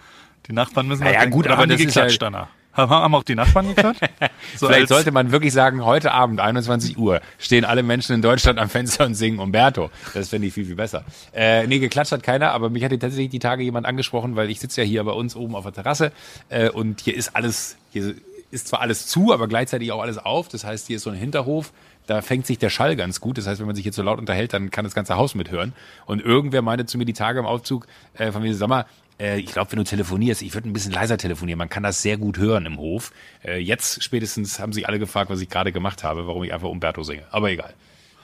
Die 0.49 0.53
Nachbarn 0.53 0.87
müssen 0.89 1.05
Na 1.05 1.11
auch 1.11 1.15
ja, 1.15 1.21
denken, 1.21 1.33
gut, 1.35 1.49
aber 1.49 1.67
die 1.67 1.73
das 1.73 1.81
ist 1.81 1.87
geklatscht 1.95 2.21
ja- 2.23 2.31
danach? 2.31 2.49
Haben, 2.75 2.91
haben 2.91 3.15
auch 3.15 3.23
die 3.23 3.35
Nachbarn 3.35 3.69
geklatscht? 3.69 4.03
So 4.57 4.67
Vielleicht 4.67 4.89
sollte 4.89 5.11
man 5.11 5.33
wirklich 5.33 5.53
sagen, 5.53 5.85
heute 5.85 6.13
Abend, 6.13 6.39
21 6.39 6.99
Uhr, 6.99 7.21
stehen 7.39 7.65
alle 7.65 7.83
Menschen 7.83 8.15
in 8.15 8.23
Deutschland 8.23 8.59
am 8.59 8.69
Fenster 8.69 9.07
und 9.07 9.15
singen 9.15 9.39
Umberto. 9.39 9.91
Das 10.13 10.29
fände 10.29 10.47
ich 10.47 10.55
viel, 10.55 10.67
viel 10.67 10.77
besser. 10.77 11.05
Äh, 11.33 11.67
nee, 11.67 11.79
geklatscht 11.79 12.13
hat 12.13 12.23
keiner, 12.23 12.53
aber 12.53 12.71
mich 12.71 12.85
hat 12.85 12.91
hier 12.91 13.01
tatsächlich 13.01 13.31
die 13.31 13.39
Tage 13.39 13.63
jemand 13.65 13.87
angesprochen, 13.87 14.37
weil 14.37 14.51
ich 14.51 14.61
sitze 14.61 14.83
ja 14.83 14.87
hier 14.87 15.03
bei 15.03 15.13
uns 15.13 15.35
oben 15.35 15.57
auf 15.57 15.65
der 15.65 15.73
Terrasse 15.73 16.13
äh, 16.51 16.69
und 16.69 17.01
hier 17.01 17.17
ist 17.17 17.35
alles, 17.35 17.77
hier 17.91 18.15
ist 18.51 18.69
zwar 18.69 18.81
alles 18.81 19.07
zu, 19.07 19.33
aber 19.33 19.49
gleichzeitig 19.49 19.91
auch 19.91 20.03
alles 20.03 20.19
auf. 20.19 20.49
Das 20.49 20.65
heißt, 20.65 20.87
hier 20.87 20.97
ist 20.97 21.03
so 21.03 21.11
ein 21.11 21.17
Hinterhof, 21.17 21.73
da 22.07 22.23
fängt 22.23 22.47
sich 22.47 22.59
der 22.59 22.71
Schall 22.71 22.97
ganz 22.97 23.21
gut. 23.21 23.39
Das 23.39 23.47
heißt, 23.47 23.61
wenn 23.61 23.67
man 23.67 23.77
sich 23.77 23.85
jetzt 23.85 23.97
so 23.97 24.03
laut 24.03 24.19
unterhält, 24.19 24.53
dann 24.53 24.71
kann 24.71 24.85
das 24.85 24.95
ganze 24.95 25.17
Haus 25.17 25.35
mithören. 25.35 25.73
Und 26.07 26.21
irgendwer 26.21 26.63
meinte 26.63 26.87
zu 26.87 26.99
mir 26.99 27.05
die 27.05 27.15
Tage 27.15 27.39
im 27.39 27.47
Aufzug, 27.47 27.87
äh, 28.15 28.31
von 28.31 28.43
mir, 28.43 28.55
sag 28.55 28.69
mal, 28.69 28.87
äh, 29.19 29.39
ich 29.39 29.47
glaube, 29.47 29.73
wenn 29.73 29.79
du 29.79 29.85
telefonierst, 29.85 30.43
ich 30.43 30.55
würde 30.55 30.69
ein 30.69 30.73
bisschen 30.73 30.93
leiser 30.93 31.17
telefonieren. 31.17 31.59
Man 31.59 31.69
kann 31.69 31.83
das 31.83 32.03
sehr 32.03 32.17
gut 32.17 32.39
hören 32.39 32.67
im 32.67 32.79
Hof. 32.79 33.13
Äh, 33.45 33.59
jetzt 33.59 34.03
spätestens 34.03 34.59
haben 34.59 34.73
sich 34.73 34.89
alle 34.89 34.99
gefragt, 34.99 35.31
was 35.31 35.41
ich 35.41 35.49
gerade 35.49 35.73
gemacht 35.73 36.05
habe, 36.05 36.27
warum 36.27 36.45
ich 36.45 36.53
einfach 36.53 36.69
Umberto 36.69 37.03
singe. 37.03 37.25
Aber 37.31 37.51
egal. 37.51 37.75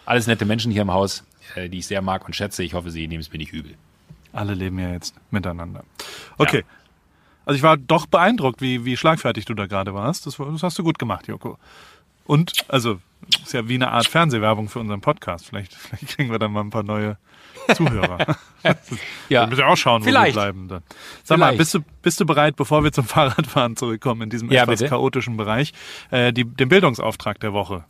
Alles 0.04 0.26
nette 0.26 0.44
Menschen 0.44 0.72
hier 0.72 0.82
im 0.82 0.92
Haus, 0.92 1.24
äh, 1.54 1.68
die 1.68 1.78
ich 1.78 1.86
sehr 1.86 2.02
mag 2.02 2.26
und 2.26 2.34
schätze. 2.34 2.62
Ich 2.62 2.74
hoffe, 2.74 2.90
sie 2.90 3.06
nehmen 3.06 3.20
es 3.20 3.32
mir 3.32 3.38
nicht 3.38 3.52
übel. 3.52 3.74
Alle 4.32 4.54
leben 4.54 4.78
ja 4.78 4.92
jetzt 4.92 5.14
miteinander. 5.30 5.84
Okay. 6.38 6.64
Also 7.44 7.56
ich 7.56 7.62
war 7.62 7.76
doch 7.76 8.06
beeindruckt, 8.06 8.60
wie, 8.60 8.84
wie 8.84 8.96
schlagfertig 8.96 9.44
du 9.44 9.54
da 9.54 9.66
gerade 9.66 9.94
warst. 9.94 10.26
Das, 10.26 10.36
das 10.36 10.62
hast 10.62 10.78
du 10.78 10.84
gut 10.84 10.98
gemacht, 10.98 11.26
Joko. 11.26 11.58
Und, 12.24 12.52
also, 12.68 13.00
ist 13.42 13.52
ja 13.52 13.66
wie 13.68 13.74
eine 13.74 13.90
Art 13.90 14.06
Fernsehwerbung 14.06 14.68
für 14.68 14.78
unseren 14.78 15.00
Podcast. 15.00 15.46
Vielleicht, 15.46 15.74
vielleicht 15.74 16.08
kriegen 16.08 16.30
wir 16.30 16.38
dann 16.38 16.52
mal 16.52 16.60
ein 16.60 16.70
paar 16.70 16.84
neue 16.84 17.16
Zuhörer. 17.74 18.18
Ja, 19.30 19.42
Wir 19.42 19.46
müssen 19.46 19.62
auch 19.64 19.76
schauen, 19.76 20.02
wo 20.02 20.04
Vielleicht. 20.04 20.36
wir 20.36 20.42
bleiben 20.42 20.68
dann. 20.68 20.82
Sag 21.24 21.38
mal, 21.38 21.46
Vielleicht. 21.46 21.58
bist 21.58 21.74
du, 21.74 21.80
bist 22.02 22.20
du 22.20 22.26
bereit, 22.26 22.56
bevor 22.56 22.84
wir 22.84 22.92
zum 22.92 23.04
Fahrradfahren 23.06 23.74
zurückkommen, 23.76 24.22
in 24.22 24.30
diesem 24.30 24.50
Ja, 24.52 24.64
etwas 24.64 24.80
bitte. 24.80 24.90
chaotischen 24.90 25.36
Bereich, 25.38 25.72
äh, 26.10 26.30
die, 26.32 26.44
den 26.44 26.68
Bildungsauftrag 26.68 27.40
der 27.40 27.54
Woche? 27.54 27.84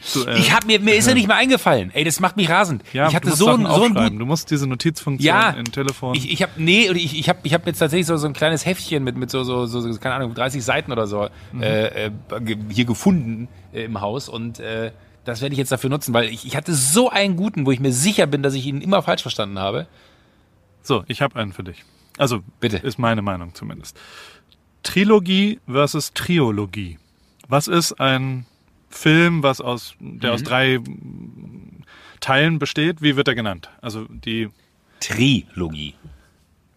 Zu, 0.00 0.24
äh, 0.28 0.38
Ich 0.38 0.52
hab 0.54 0.64
mir, 0.66 0.78
mir 0.78 0.94
ist 0.94 1.08
er 1.08 1.14
nicht 1.14 1.26
mehr 1.26 1.36
eingefallen. 1.36 1.90
Ey, 1.92 2.04
das 2.04 2.20
macht 2.20 2.36
mich 2.36 2.48
rasend. 2.48 2.84
ja, 2.92 3.06
ich 3.06 3.10
du 3.12 3.16
hatte 3.16 3.28
musst 3.30 3.38
so 3.40 3.48
einen, 3.48 3.66
so 3.66 3.82
einen 3.82 3.94
guten 3.94 4.18
Du 4.20 4.26
musst 4.26 4.50
diese 4.50 4.68
Notizfunktion 4.68 5.26
Ja, 5.26 5.50
im 5.50 5.72
Telefon. 5.72 6.14
Ich, 6.14 6.30
ich 6.30 6.42
habe 6.42 6.52
nee, 6.56 6.88
ich, 6.92 7.18
ich 7.18 7.28
habe 7.28 7.40
ich 7.42 7.52
hab 7.54 7.66
jetzt 7.66 7.78
tatsächlich 7.78 8.06
so, 8.06 8.16
so 8.18 8.26
ein 8.28 8.32
kleines 8.34 8.64
Heftchen 8.66 9.02
mit 9.02 9.16
mit 9.16 9.30
so 9.30 9.42
so 9.42 9.66
so, 9.66 9.80
keine 9.98 10.14
Ahnung 10.16 10.34
30 10.34 10.62
Seiten 10.62 10.92
oder 10.92 11.06
so 11.08 11.28
äh, 11.60 12.06
äh, 12.06 12.10
ge- 12.42 12.58
hier 12.70 12.84
gefunden 12.84 13.48
äh, 13.72 13.84
im 13.84 14.00
Haus 14.00 14.28
und 14.28 14.60
äh, 14.60 14.92
das 15.26 15.40
werde 15.42 15.52
ich 15.52 15.58
jetzt 15.58 15.72
dafür 15.72 15.90
nutzen, 15.90 16.14
weil 16.14 16.28
ich, 16.30 16.46
ich 16.46 16.56
hatte 16.56 16.74
so 16.74 17.10
einen 17.10 17.36
guten, 17.36 17.66
wo 17.66 17.70
ich 17.72 17.80
mir 17.80 17.92
sicher 17.92 18.26
bin, 18.26 18.42
dass 18.42 18.54
ich 18.54 18.64
ihn 18.66 18.80
immer 18.80 19.02
falsch 19.02 19.22
verstanden 19.22 19.58
habe. 19.58 19.86
So, 20.82 21.04
ich 21.08 21.20
habe 21.20 21.36
einen 21.38 21.52
für 21.52 21.64
dich. 21.64 21.84
Also, 22.16 22.40
Bitte. 22.60 22.78
ist 22.78 22.98
meine 22.98 23.20
Meinung 23.22 23.54
zumindest. 23.54 23.98
Trilogie 24.82 25.60
versus 25.66 26.12
Triologie. 26.14 26.98
Was 27.48 27.66
ist 27.68 28.00
ein 28.00 28.46
Film, 28.88 29.42
was 29.42 29.60
aus, 29.60 29.94
der 30.00 30.30
Mhm. 30.30 30.34
aus 30.34 30.42
drei 30.42 30.78
Teilen 32.20 32.58
besteht? 32.58 33.02
Wie 33.02 33.16
wird 33.16 33.28
er 33.28 33.34
genannt? 33.34 33.68
Also 33.82 34.06
die 34.08 34.48
Trilogie. 35.00 35.94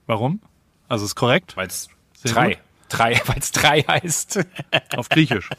Warum? 0.08 0.42
Also 0.88 1.06
ist 1.06 1.16
korrekt. 1.16 1.56
Weil 1.56 1.68
es 1.68 1.88
drei. 2.24 2.56
gut. 2.56 2.58
Drei, 2.90 3.22
weil 3.28 3.38
es 3.40 3.52
drei 3.52 3.82
heißt. 3.84 4.40
Auf 4.98 5.10
Griechisch. 5.10 5.50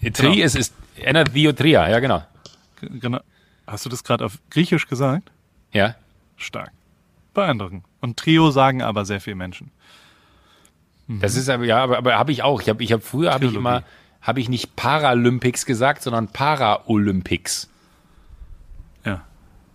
Tri 0.00 0.10
Genau. 0.10 0.32
ist, 0.32 0.56
ist 0.56 0.74
Anatheotria, 1.04 1.88
ja 1.88 2.00
genau. 2.00 2.22
Genau. 2.80 3.20
Hast 3.66 3.84
du 3.84 3.88
das 3.88 4.04
gerade 4.04 4.24
auf 4.24 4.38
Griechisch 4.50 4.86
gesagt? 4.86 5.30
Ja. 5.72 5.96
Stark. 6.36 6.72
Beeindruckend. 7.34 7.84
Und 8.00 8.16
Trio 8.16 8.50
sagen 8.50 8.82
aber 8.82 9.04
sehr 9.04 9.20
viele 9.20 9.36
Menschen. 9.36 9.70
Das 11.08 11.36
ist 11.36 11.48
aber, 11.48 11.64
ja, 11.64 11.82
aber, 11.82 11.98
aber 11.98 12.14
habe 12.16 12.32
ich 12.32 12.42
auch. 12.42 12.60
Ich 12.60 12.68
habe 12.68 12.82
ich 12.82 12.92
hab 12.92 13.02
früher 13.02 13.32
habe 13.32 13.46
ich 13.46 13.54
immer, 13.54 13.84
habe 14.20 14.40
ich 14.40 14.48
nicht 14.48 14.74
Paralympics 14.74 15.64
gesagt, 15.64 16.02
sondern 16.02 16.28
Paraolympics. 16.28 17.70
Ja, 19.04 19.24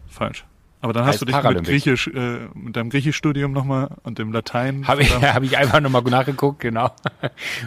falsch. 0.10 0.44
Aber 0.82 0.94
dann 0.94 1.06
hast 1.06 1.22
du 1.22 1.26
dich 1.26 1.36
mit. 1.44 1.64
Griechisch, 1.64 2.08
äh, 2.08 2.48
mit 2.56 2.76
deinem 2.76 2.90
Griechischstudium 2.90 3.52
nochmal 3.52 3.90
und 4.04 4.18
dem 4.18 4.32
Latein. 4.34 4.88
Habe 4.88 5.04
ich, 5.04 5.14
hab 5.14 5.44
ich 5.44 5.58
einfach 5.58 5.80
nochmal 5.80 6.02
nachgeguckt, 6.02 6.60
genau. 6.60 6.90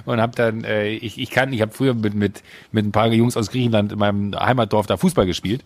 Und 0.05 0.21
habe 0.21 0.35
dann, 0.35 0.65
äh, 0.65 0.89
ich, 0.89 1.19
ich 1.19 1.31
kann, 1.31 1.53
ich 1.53 1.63
habe 1.63 1.73
früher 1.73 1.95
mit, 1.95 2.15
mit, 2.15 2.43
mit 2.73 2.85
ein 2.85 2.93
paar 2.93 3.07
Jungs 3.09 3.37
aus 3.37 3.51
Griechenland 3.51 3.93
in 3.93 3.99
meinem 3.99 4.35
Heimatdorf 4.35 4.87
da 4.87 4.97
Fußball 4.97 5.27
gespielt 5.27 5.65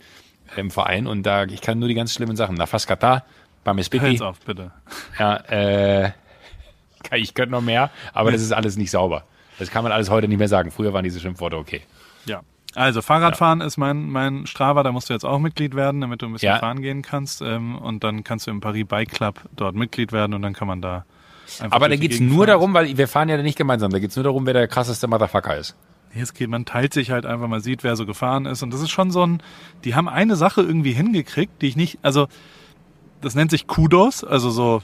im 0.57 0.71
Verein 0.71 1.07
und 1.07 1.25
da, 1.25 1.45
ich 1.45 1.61
kann 1.61 1.79
nur 1.79 1.89
die 1.89 1.95
ganz 1.95 2.13
schlimmen 2.13 2.37
Sachen. 2.37 2.55
Nafaskata, 2.57 3.25
Bamespiki, 3.65 4.05
Hält's 4.05 4.23
auf, 4.23 4.41
bitte. 4.41 4.71
ja, 5.19 5.37
äh, 5.37 6.13
ich 7.13 7.35
könnte 7.35 7.53
noch 7.53 7.63
mehr, 7.63 7.91
aber 8.13 8.33
das 8.33 8.43
ist 8.43 8.53
alles 8.53 8.77
nicht 8.77 8.91
sauber. 8.91 9.25
Das 9.59 9.71
kann 9.71 9.83
man 9.83 9.93
alles 9.93 10.11
heute 10.11 10.29
nicht 10.29 10.39
mehr 10.39 10.49
sagen. 10.49 10.71
Früher 10.71 10.93
waren 10.93 11.05
diese 11.05 11.19
Schimpfworte 11.19 11.57
okay. 11.57 11.83
Ja. 12.27 12.43
Also 12.79 13.03
Fahrradfahren 13.03 13.61
ist 13.61 13.77
mein, 13.77 14.09
mein 14.11 14.47
Strava, 14.47 14.83
da 14.83 14.93
musst 14.93 15.09
du 15.11 15.13
jetzt 15.13 15.25
auch 15.25 15.39
Mitglied 15.39 15.75
werden, 15.75 16.01
damit 16.01 16.23
du 16.23 16.27
ein 16.27 16.33
bisschen 16.33 16.47
Ja. 16.51 16.59
fahren 16.59 16.81
gehen 16.81 17.03
kannst. 17.03 17.43
Ähm, 17.43 17.77
und 17.77 18.05
dann 18.05 18.23
kannst 18.25 18.47
du 18.47 18.51
im 18.51 18.61
Paris 18.61 18.87
Bike 18.87 19.11
Club 19.11 19.41
dort 19.57 19.75
Mitglied 19.75 20.13
werden 20.13 20.33
und 20.35 20.43
dann 20.43 20.53
kann 20.53 20.69
man 20.69 20.81
da 20.81 21.05
einfach 21.61 21.75
Aber 21.77 21.89
da 21.89 21.97
geht's 21.97 22.17
Gegend 22.19 22.31
nur 22.31 22.47
fahren. 22.47 22.47
darum, 22.49 22.75
weil 22.75 22.97
wir 22.97 23.09
fahren 23.09 23.29
ja 23.29 23.37
nicht 23.43 23.59
gemeinsam, 23.59 23.91
da 23.91 23.99
geht's 23.99 24.17
nur 24.17 24.23
darum, 24.25 24.47
wer 24.47 24.53
der 24.55 24.69
krasseste 24.69 25.09
Motherfucker 25.09 25.57
ist. 25.57 25.77
Es 26.15 26.35
geht, 26.35 26.49
man 26.49 26.65
teilt 26.65 26.95
sich 26.95 27.11
halt 27.11 27.27
einfach, 27.27 27.49
man 27.49 27.61
sieht, 27.61 27.85
wer 27.85 27.95
so 27.97 28.07
gefahren 28.07 28.47
ist. 28.47 28.63
Und 28.63 28.73
das 28.73 28.81
ist 28.81 28.91
schon 28.91 29.11
so 29.11 29.25
ein, 29.27 29.43
die 29.85 29.95
haben 29.95 30.09
eine 30.09 30.37
Sache 30.37 30.63
irgendwie 30.63 30.93
hingekriegt, 30.93 31.61
die 31.63 31.67
ich 31.69 31.77
nicht, 31.77 31.99
also 32.03 32.29
das 33.21 33.35
nennt 33.35 33.51
sich 33.51 33.67
Kudos, 33.67 34.25
also 34.25 34.51
so 34.51 34.83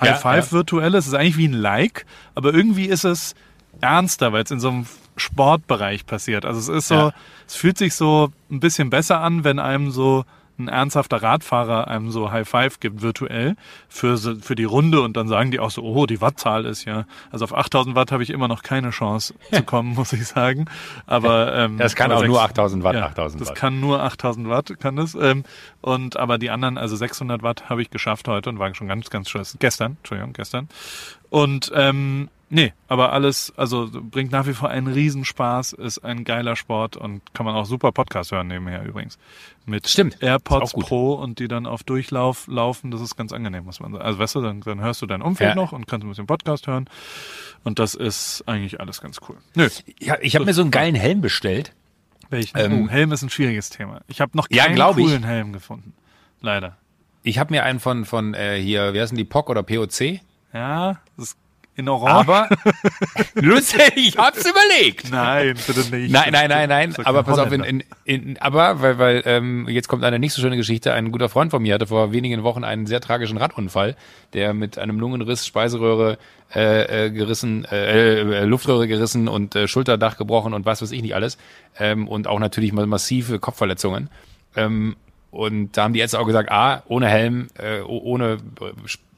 High 0.00 0.08
Ja, 0.10 0.14
Five 0.16 0.46
ja. 0.46 0.52
virtuell. 0.52 0.94
Es 0.94 1.06
ist 1.06 1.14
eigentlich 1.14 1.38
wie 1.38 1.48
ein 1.48 1.54
Like, 1.54 2.06
aber 2.34 2.52
irgendwie 2.52 2.86
ist 2.86 3.04
es 3.04 3.34
ernster, 3.80 4.32
weil 4.32 4.42
es 4.44 4.50
in 4.50 4.60
so 4.60 4.68
einem 4.68 4.86
Sportbereich 5.16 6.06
passiert. 6.06 6.44
Also 6.44 6.60
es 6.60 6.68
ist 6.68 6.88
so, 6.88 6.94
Ja. 6.94 7.12
es 7.46 7.56
fühlt 7.56 7.78
sich 7.78 7.94
so 7.94 8.30
ein 8.50 8.60
bisschen 8.60 8.90
besser 8.90 9.20
an, 9.20 9.44
wenn 9.44 9.58
einem 9.58 9.90
so 9.90 10.24
ein 10.58 10.68
ernsthafter 10.68 11.22
Radfahrer 11.22 11.86
einem 11.88 12.10
so 12.10 12.32
High 12.32 12.48
Five 12.48 12.80
gibt, 12.80 13.02
virtuell, 13.02 13.56
für, 13.90 14.16
für 14.16 14.54
die 14.54 14.64
Runde 14.64 15.02
und 15.02 15.14
dann 15.14 15.28
sagen 15.28 15.50
die 15.50 15.60
auch 15.60 15.70
so, 15.70 15.82
oh, 15.82 16.06
die 16.06 16.22
Wattzahl 16.22 16.64
ist 16.64 16.86
ja, 16.86 17.04
also 17.30 17.44
auf 17.44 17.54
8000 17.54 17.94
Watt 17.94 18.10
habe 18.10 18.22
ich 18.22 18.30
immer 18.30 18.48
noch 18.48 18.62
keine 18.62 18.88
Chance 18.88 19.34
zu 19.52 19.62
kommen, 19.64 19.92
muss 19.94 20.14
ich 20.14 20.26
sagen. 20.26 20.64
Aber, 21.06 21.54
ähm, 21.54 21.76
Das 21.76 21.94
kann 21.94 22.10
auch 22.10 22.24
nur 22.24 22.36
sechs- 22.38 22.52
8000 22.52 22.84
Watt, 22.84 22.94
ja, 22.94 23.04
8000 23.04 23.42
das 23.42 23.48
Watt. 23.50 23.56
kann 23.58 23.80
nur 23.80 24.02
8000 24.02 24.48
Watt, 24.48 24.72
kann 24.80 24.96
das. 24.96 25.14
Ähm, 25.14 25.44
und 25.82 26.16
aber 26.16 26.38
die 26.38 26.48
anderen, 26.48 26.78
also 26.78 26.96
600 26.96 27.42
Watt 27.42 27.68
habe 27.68 27.82
ich 27.82 27.90
geschafft 27.90 28.26
heute 28.26 28.48
und 28.48 28.58
war 28.58 28.74
schon 28.74 28.88
ganz, 28.88 29.10
ganz 29.10 29.28
schön. 29.28 29.42
Gestern, 29.58 29.98
Entschuldigung, 29.98 30.32
gestern. 30.32 30.68
Und 31.28 31.70
ähm, 31.74 32.30
nee, 32.48 32.72
aber 32.88 33.12
alles, 33.12 33.52
also 33.56 33.88
bringt 33.92 34.30
nach 34.32 34.46
wie 34.46 34.52
vor 34.54 34.68
einen 34.70 34.86
Riesenspaß, 34.86 35.72
ist 35.74 35.98
ein 36.00 36.24
geiler 36.24 36.56
Sport 36.56 36.96
und 36.96 37.22
kann 37.34 37.44
man 37.46 37.54
auch 37.54 37.66
super 37.66 37.92
Podcast 37.92 38.32
hören 38.32 38.46
nebenher 38.48 38.84
übrigens. 38.84 39.18
Mit 39.64 39.88
Stimmt, 39.88 40.22
AirPods. 40.22 40.72
Pro 40.74 41.14
und 41.14 41.38
die 41.40 41.48
dann 41.48 41.66
auf 41.66 41.82
Durchlauf 41.82 42.46
laufen, 42.46 42.90
das 42.92 43.00
ist 43.00 43.16
ganz 43.16 43.32
angenehm, 43.32 43.64
muss 43.64 43.80
man 43.80 43.92
sagen. 43.92 44.04
Also 44.04 44.18
weißt 44.18 44.34
du, 44.36 44.40
dann, 44.42 44.60
dann 44.60 44.80
hörst 44.80 45.02
du 45.02 45.06
dein 45.06 45.22
Umfeld 45.22 45.50
Ja. 45.50 45.54
noch 45.56 45.72
und 45.72 45.86
kannst 45.88 46.04
ein 46.04 46.08
bisschen 46.08 46.26
Podcast 46.26 46.66
hören. 46.68 46.88
Und 47.64 47.78
das 47.80 47.94
ist 47.94 48.44
eigentlich 48.46 48.80
alles 48.80 49.00
ganz 49.00 49.18
cool. 49.28 49.36
Nö, 49.56 49.68
Ja, 49.98 50.16
ich 50.20 50.34
habe 50.36 50.44
mir 50.44 50.54
so 50.54 50.62
einen 50.62 50.70
geilen 50.70 50.94
Helm 50.94 51.20
bestellt. 51.20 51.72
welchen? 52.30 52.56
Ähm, 52.58 52.84
oh, 52.86 52.88
Helm 52.88 53.10
ist 53.12 53.22
ein 53.22 53.30
schwieriges 53.30 53.70
Thema. 53.70 54.02
Ich 54.06 54.20
habe 54.20 54.36
noch 54.36 54.46
Ja, 54.50 54.66
keinen 54.66 54.76
ich. 54.78 54.96
coolen 54.96 55.24
Helm 55.24 55.52
gefunden. 55.52 55.94
Leider. 56.40 56.76
Ich 57.24 57.40
habe 57.40 57.52
mir 57.52 57.64
einen 57.64 57.80
von, 57.80 58.04
von 58.04 58.34
äh, 58.34 58.60
hier, 58.60 58.94
wie 58.94 59.00
heißen 59.00 59.16
die, 59.16 59.24
POC 59.24 59.50
oder 59.50 59.62
POC? 59.64 60.20
Ja, 60.52 61.00
das 61.16 61.30
ist 61.30 61.38
in 61.76 61.88
Orange. 61.88 62.28
Aber, 62.28 62.48
lustig, 63.34 63.92
ich 63.96 64.16
hab's 64.16 64.44
überlegt. 64.48 65.10
nein, 65.10 65.54
bitte 65.66 65.80
nicht. 65.94 66.10
Nein, 66.12 66.32
nein, 66.32 66.48
nein, 66.48 66.68
nein. 66.68 66.94
Aber 67.04 67.22
pass 67.22 67.38
auf, 67.38 67.52
in, 67.52 67.62
in, 67.62 67.84
in, 68.04 68.38
aber 68.38 68.80
weil, 68.80 68.98
weil 68.98 69.22
ähm, 69.26 69.68
jetzt 69.68 69.88
kommt 69.88 70.04
eine 70.04 70.18
nicht 70.18 70.32
so 70.32 70.40
schöne 70.40 70.56
Geschichte. 70.56 70.92
Ein 70.92 71.12
guter 71.12 71.28
Freund 71.28 71.50
von 71.50 71.62
mir 71.62 71.74
hatte 71.74 71.86
vor 71.86 72.12
wenigen 72.12 72.42
Wochen 72.42 72.64
einen 72.64 72.86
sehr 72.86 73.00
tragischen 73.00 73.36
Radunfall, 73.36 73.96
der 74.32 74.54
mit 74.54 74.78
einem 74.78 74.98
Lungenriss, 74.98 75.46
Speiseröhre 75.46 76.18
äh, 76.54 77.06
äh, 77.06 77.10
gerissen, 77.10 77.64
äh, 77.64 78.20
äh, 78.20 78.44
Luftröhre 78.44 78.86
gerissen 78.88 79.28
und 79.28 79.54
äh, 79.54 79.68
Schulterdach 79.68 80.16
gebrochen 80.16 80.54
und 80.54 80.64
was 80.64 80.80
weiß 80.80 80.92
ich 80.92 81.02
nicht 81.02 81.14
alles. 81.14 81.38
Ähm, 81.78 82.08
und 82.08 82.26
auch 82.26 82.38
natürlich 82.38 82.72
mal 82.72 82.86
massive 82.86 83.38
Kopfverletzungen. 83.38 84.08
Ähm, 84.54 84.96
und 85.30 85.76
da 85.76 85.82
haben 85.84 85.92
die 85.92 86.00
Ärzte 86.00 86.18
auch 86.18 86.24
gesagt, 86.26 86.50
ah, 86.50 86.82
ohne 86.86 87.08
Helm, 87.08 87.48
äh, 87.58 87.80
oh- 87.80 88.00
ohne, 88.04 88.38
äh, 88.60 88.72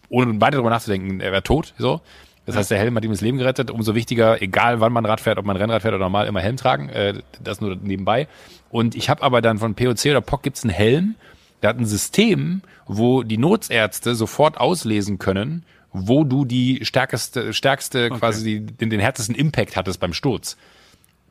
ohne 0.09 0.41
weiter 0.41 0.53
darüber 0.53 0.71
nachzudenken, 0.71 1.21
er 1.21 1.31
wäre 1.33 1.43
tot. 1.43 1.75
So. 1.79 2.01
Das 2.49 2.57
heißt, 2.57 2.71
der 2.71 2.79
Helm 2.79 2.97
hat 2.97 3.05
ihm 3.05 3.11
das 3.11 3.21
Leben 3.21 3.37
gerettet. 3.37 3.71
Umso 3.71 3.95
wichtiger, 3.95 4.41
egal 4.41 4.81
wann 4.81 4.91
man 4.91 5.05
Rad 5.05 5.21
fährt, 5.21 5.37
ob 5.37 5.45
man 5.45 5.59
Rennrad 5.59 5.83
fährt 5.83 5.93
oder 5.93 6.05
normal, 6.05 6.27
immer 6.27 6.41
Helm 6.41 6.57
tragen. 6.57 6.89
Äh, 6.89 7.21
das 7.45 7.61
nur 7.61 7.77
nebenbei. 7.77 8.27
Und 8.71 8.95
ich 8.95 9.11
habe 9.11 9.23
aber 9.23 9.43
dann 9.43 9.59
von 9.59 9.75
POC 9.75 10.07
oder 10.07 10.23
POC 10.23 10.43
gibt's 10.45 10.65
einen 10.65 10.73
Helm, 10.73 11.15
der 11.61 11.69
hat 11.69 11.79
ein 11.79 11.85
System, 11.85 12.63
wo 12.87 13.23
die 13.23 13.37
Notärzte 13.37 14.15
sofort 14.15 14.57
auslesen 14.57 15.19
können, 15.19 15.67
wo 15.93 16.25
du 16.25 16.47
die 16.47 16.87
stärkste, 16.87 17.53
stärkste 17.53 18.09
quasi 18.09 18.45
die, 18.45 18.61
den, 18.61 18.89
den 18.89 19.01
härtesten 19.01 19.35
Impact 19.35 19.77
hattest 19.77 20.01
beim 20.01 20.15
Sturz. 20.15 20.57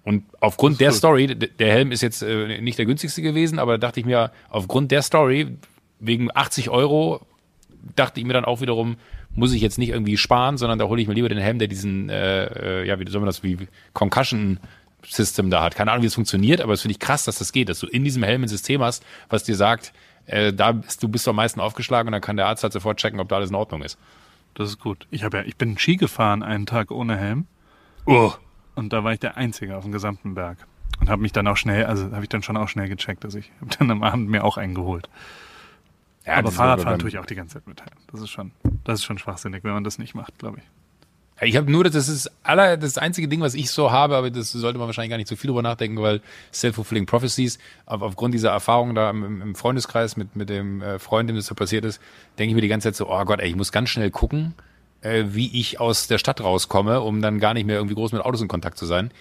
Und 0.03 0.23
aufgrund 0.39 0.80
der. 0.80 0.91
Story, 0.91 1.36
der 1.36 1.71
Helm 1.71 1.91
ist 1.91 2.01
jetzt 2.01 2.21
äh, 2.21 2.62
nicht 2.62 2.77
der 2.77 2.86
günstigste 2.86 3.23
gewesen, 3.23 3.58
aber 3.58 3.80
da 3.80 3.88
dachte 3.88 3.99
ich 3.99 4.06
mir, 4.06 4.32
aufgrund 4.51 4.91
der 4.91 5.01
Story, 5.01 5.58
wegen 5.99 6.30
80 6.32 6.69
Euro, 6.69 7.25
dachte 7.95 8.19
ich 8.19 8.25
mir 8.27 8.34
dann 8.34 8.45
auch 8.45 8.62
wiederum, 8.62 8.97
muss 9.38 9.54
ich 9.54 9.62
jetzt 9.62 9.78
nicht 9.78 9.89
irgendwie 9.89 10.17
sparen, 10.17 10.58
sondern 10.58 10.80
da 10.80 10.86
hole 10.86 11.02
ich 11.02 11.08
mir 11.08 11.13
lieber 11.13 11.30
den 11.30 11.38
Helm, 11.38 11.60
der 11.60 11.67
diesen, 11.67 12.10
äh, 12.10 12.82
äh, 12.82 12.88
ja, 12.88 13.00
wie 13.00 13.10
soll 13.10 13.21
man 13.21 13.28
das, 13.28 13.43
wie 13.43 13.58
Concussion 13.93 14.60
System 15.06 15.50
da 15.50 15.63
hat. 15.63 15.76
Keine 15.76 15.91
Ahnung, 15.91 16.02
wie 16.04 16.08
es 16.08 16.15
funktioniert, 16.15 16.60
aber 16.60 16.73
es 16.73 16.82
finde 16.82 16.93
ich 16.93 17.00
krass, 17.00 17.23
dass 17.23 17.38
das 17.38 17.52
geht, 17.52 17.69
dass 17.69 17.80
du 17.80 17.88
in 17.88 18.04
diesem 18.04 18.23
Helm 18.23 18.43
ein 18.43 18.47
System 18.50 18.82
hast, 18.82 19.06
was 19.30 19.43
dir 19.43 19.56
sagt, 19.56 19.93
äh, 20.26 20.52
da 20.52 20.73
bist 20.73 21.02
du 21.02 21.08
bist 21.08 21.28
am 21.28 21.36
meisten 21.36 21.60
aufgeschlagen 21.62 22.08
und 22.08 22.12
dann 22.13 22.21
kann 22.21 22.36
der 22.36 22.47
Arzt 22.47 22.63
halt 22.63 22.73
sofort 22.73 22.97
checken, 22.97 23.19
ob 23.19 23.30
da 23.30 23.38
alles 23.38 23.50
in 23.50 23.56
Ordnung 23.56 23.84
ist. 23.84 23.97
Das 24.56 24.67
ist 24.69 24.80
gut. 24.80 25.08
Ich 25.12 25.23
habe 25.23 25.38
ja, 25.38 25.43
ich 25.43 25.56
bin 25.56 25.78
Ski 25.78 25.97
gefahren 25.97 26.41
einen 26.43 26.65
Tag 26.65 26.91
ohne 26.91 27.15
Helm 27.15 27.45
Oh. 28.06 28.34
und 28.76 28.91
da 28.91 29.04
war 29.04 29.13
ich 29.13 29.19
der 29.19 29.38
Einzige 29.38 29.78
auf 29.78 29.84
dem 29.84 29.91
gesamten 29.91 30.34
Berg 30.34 30.58
und 31.00 31.10
habe 31.10 31.21
mich 31.21 31.32
dann 31.32 31.47
auch 31.47 31.58
schnell, 31.58 31.86
also 31.86 32.12
habe 32.12 32.23
ich 32.23 32.30
dann 32.30 32.41
schon 32.41 32.58
auch 32.58 32.67
schnell 32.67 32.89
gecheckt, 32.89 33.23
dass 33.23 33.36
ich 33.36 33.52
habe 33.62 33.71
dann 33.78 33.91
am 33.91 34.02
Abend 34.04 34.30
mir 34.30 34.43
auch 34.43 34.58
einen 34.58 34.73
geholt. 34.73 35.10
Ja, 36.28 36.36
Aber 36.36 36.52
Fahrradfahren 36.52 37.00
tue 37.00 37.10
ich 37.10 37.18
auch 37.18 37.26
die 37.26 37.36
ganze 37.36 37.56
Zeit 37.56 37.68
mit 37.68 37.80
Helm. 37.80 37.96
Das 38.12 38.22
ist 38.22 38.30
schon, 38.30 38.52
das 38.84 39.00
ist 39.00 39.06
schon 39.06 39.18
schwachsinnig, 39.18 39.63
wenn 39.63 39.72
man 39.72 39.86
das 39.86 39.98
nicht 39.98 40.13
macht, 40.13 40.38
glaube 40.38 40.58
ich. 40.58 40.63
Ich 41.40 41.56
habe 41.56 41.72
nur, 41.72 41.84
das 41.84 42.10
ist 42.10 42.32
aller, 42.44 42.78
das 42.78 42.98
einzige 42.98 43.28
Ding, 43.28 43.42
was 43.42 43.54
ich 43.54 43.70
so 43.70 43.92
habe, 43.92 44.18
aber 44.18 44.32
das 44.32 44.52
sollte 44.52 44.80
man 44.80 44.88
wahrscheinlich 44.88 45.12
gar 45.12 45.18
nicht 45.18 45.28
so 45.30 45.36
viel 45.36 45.50
drüber 45.50 45.62
nachdenken, 45.62 46.02
weil 46.02 46.22
Self-Fulfilling 46.52 47.06
Prophecies, 47.06 47.60
auf, 47.86 48.02
aufgrund 48.02 48.34
dieser 48.34 48.50
Erfahrung 48.50 48.96
da 48.96 49.12
im, 49.12 49.42
im 49.42 49.56
Freundeskreis 49.56 50.18
mit, 50.18 50.36
mit 50.36 50.50
dem 50.50 50.82
äh, 50.82 51.00
Freund, 51.00 51.30
dem 51.30 51.36
das 51.36 51.46
so 51.46 51.56
passiert 51.56 51.86
ist, 51.86 52.02
denke 52.40 52.50
ich 52.50 52.56
mir 52.56 52.62
die 52.62 52.68
ganze 52.68 52.88
Zeit 52.88 52.96
so, 52.96 53.10
oh 53.10 53.24
Gott, 53.24 53.40
ey, 53.40 53.48
ich 53.48 53.56
muss 53.56 53.72
ganz 53.72 53.90
schnell 53.90 54.10
gucken, 54.10 54.56
äh, 55.02 55.26
wie 55.28 55.60
ich 55.60 55.80
aus 55.80 56.08
der 56.08 56.18
Stadt 56.18 56.42
rauskomme, 56.42 57.02
um 57.02 57.22
dann 57.22 57.40
gar 57.40 57.54
nicht 57.54 57.68
mehr 57.68 57.78
irgendwie 57.78 57.96
groß 57.96 58.12
mit 58.13 58.22
Autos 58.22 58.42
in 58.42 58.48
Kontakt 58.48 58.78
zu 58.78 58.88
sein. 58.88 59.12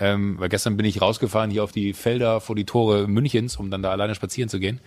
Ähm, 0.00 0.38
weil 0.38 0.48
gestern 0.48 0.76
bin 0.76 0.86
ich 0.86 1.00
rausgefahren 1.00 1.50
hier 1.50 1.62
auf 1.62 1.72
die 1.72 1.92
Felder 1.92 2.40
vor 2.40 2.56
die 2.56 2.64
Tore 2.64 3.06
Münchens, 3.06 3.56
um 3.56 3.70
dann 3.70 3.82
da 3.82 3.90
alleine 3.90 4.14
spazieren 4.14 4.48
zu 4.48 4.58
gehen. 4.58 4.80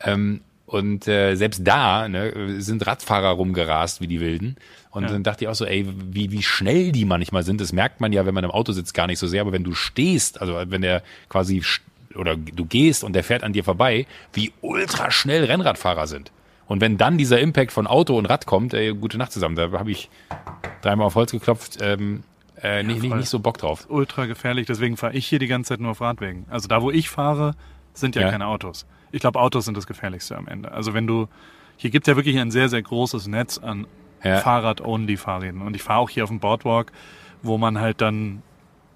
Ähm, 0.00 0.42
und 0.66 1.06
äh, 1.08 1.34
selbst 1.36 1.60
da 1.64 2.08
ne, 2.08 2.60
sind 2.60 2.86
Radfahrer 2.86 3.30
rumgerast 3.30 4.00
wie 4.00 4.06
die 4.06 4.20
Wilden. 4.20 4.56
Und 4.90 5.04
Ja. 5.04 5.08
dann 5.10 5.22
dachte 5.22 5.44
ich 5.44 5.48
auch 5.48 5.54
so, 5.54 5.64
ey, 5.66 5.86
wie, 5.88 6.30
wie 6.30 6.42
schnell 6.42 6.92
die 6.92 7.04
manchmal 7.04 7.42
sind. 7.42 7.60
Das 7.60 7.72
merkt 7.72 8.00
man 8.00 8.12
ja, 8.12 8.24
wenn 8.26 8.34
man 8.34 8.44
im 8.44 8.50
Auto 8.50 8.72
sitzt, 8.72 8.94
gar 8.94 9.06
nicht 9.06 9.18
so 9.18 9.26
sehr. 9.26 9.40
Aber 9.42 9.52
wenn 9.52 9.64
du 9.64 9.74
stehst, 9.74 10.40
also 10.40 10.58
wenn 10.66 10.82
der 10.82 11.02
quasi 11.28 11.62
oder 12.14 12.36
du 12.36 12.64
gehst 12.64 13.02
und 13.04 13.12
der 13.14 13.24
fährt 13.24 13.42
an 13.42 13.52
dir 13.52 13.64
vorbei, 13.64 14.06
wie 14.32 14.52
ultra 14.60 15.10
schnell 15.10 15.44
Rennradfahrer 15.44 16.06
sind. 16.06 16.30
Und 16.66 16.80
wenn 16.80 16.96
dann 16.96 17.18
dieser 17.18 17.40
Impact 17.40 17.72
von 17.72 17.86
Auto 17.86 18.16
und 18.16 18.26
Rad 18.26 18.46
kommt, 18.46 18.72
ey, 18.72 18.94
gute 18.94 19.18
Nacht 19.18 19.32
zusammen. 19.32 19.56
Da 19.56 19.70
habe 19.72 19.90
ich 19.90 20.08
dreimal 20.80 21.08
auf 21.08 21.14
Holz 21.16 21.32
geklopft. 21.32 21.78
Ähm, 21.82 22.22
äh, 22.62 22.82
nicht, 22.84 23.02
nicht, 23.02 23.08
voll. 23.10 23.18
nicht 23.18 23.28
so 23.28 23.40
Bock 23.40 23.58
drauf. 23.58 23.86
Ultra 23.90 24.24
gefährlich, 24.26 24.66
deswegen 24.66 24.96
fahre 24.96 25.12
ich 25.14 25.26
hier 25.26 25.38
die 25.40 25.48
ganze 25.48 25.70
Zeit 25.70 25.80
nur 25.80 25.90
auf 25.90 26.00
Radwegen. 26.00 26.46
Also 26.48 26.68
da, 26.68 26.80
wo 26.80 26.90
ich 26.90 27.10
fahre, 27.10 27.54
sind 27.92 28.14
ja, 28.16 28.22
Ja. 28.22 28.30
keine 28.30 28.46
Autos. 28.46 28.86
Ich 29.14 29.20
glaube, 29.20 29.40
Autos 29.40 29.64
sind 29.64 29.76
das 29.76 29.86
Gefährlichste 29.86 30.36
am 30.36 30.46
Ende. 30.48 30.72
Also 30.72 30.92
wenn 30.94 31.06
du, 31.06 31.28
hier 31.76 31.90
gibt 31.90 32.06
ja 32.06 32.16
wirklich 32.16 32.38
ein 32.38 32.50
sehr, 32.50 32.68
sehr 32.68 32.82
großes 32.82 33.26
Netz 33.28 33.58
an 33.58 33.86
Ja. 34.22 34.38
Fahrrad-Only-Fahrrädern. 34.38 35.62
Und 35.62 35.76
ich 35.76 35.82
fahre 35.82 36.00
auch 36.00 36.10
hier 36.10 36.24
auf 36.24 36.30
dem 36.30 36.40
Boardwalk, 36.40 36.92
wo 37.42 37.58
man 37.58 37.78
halt 37.80 38.00
dann 38.00 38.42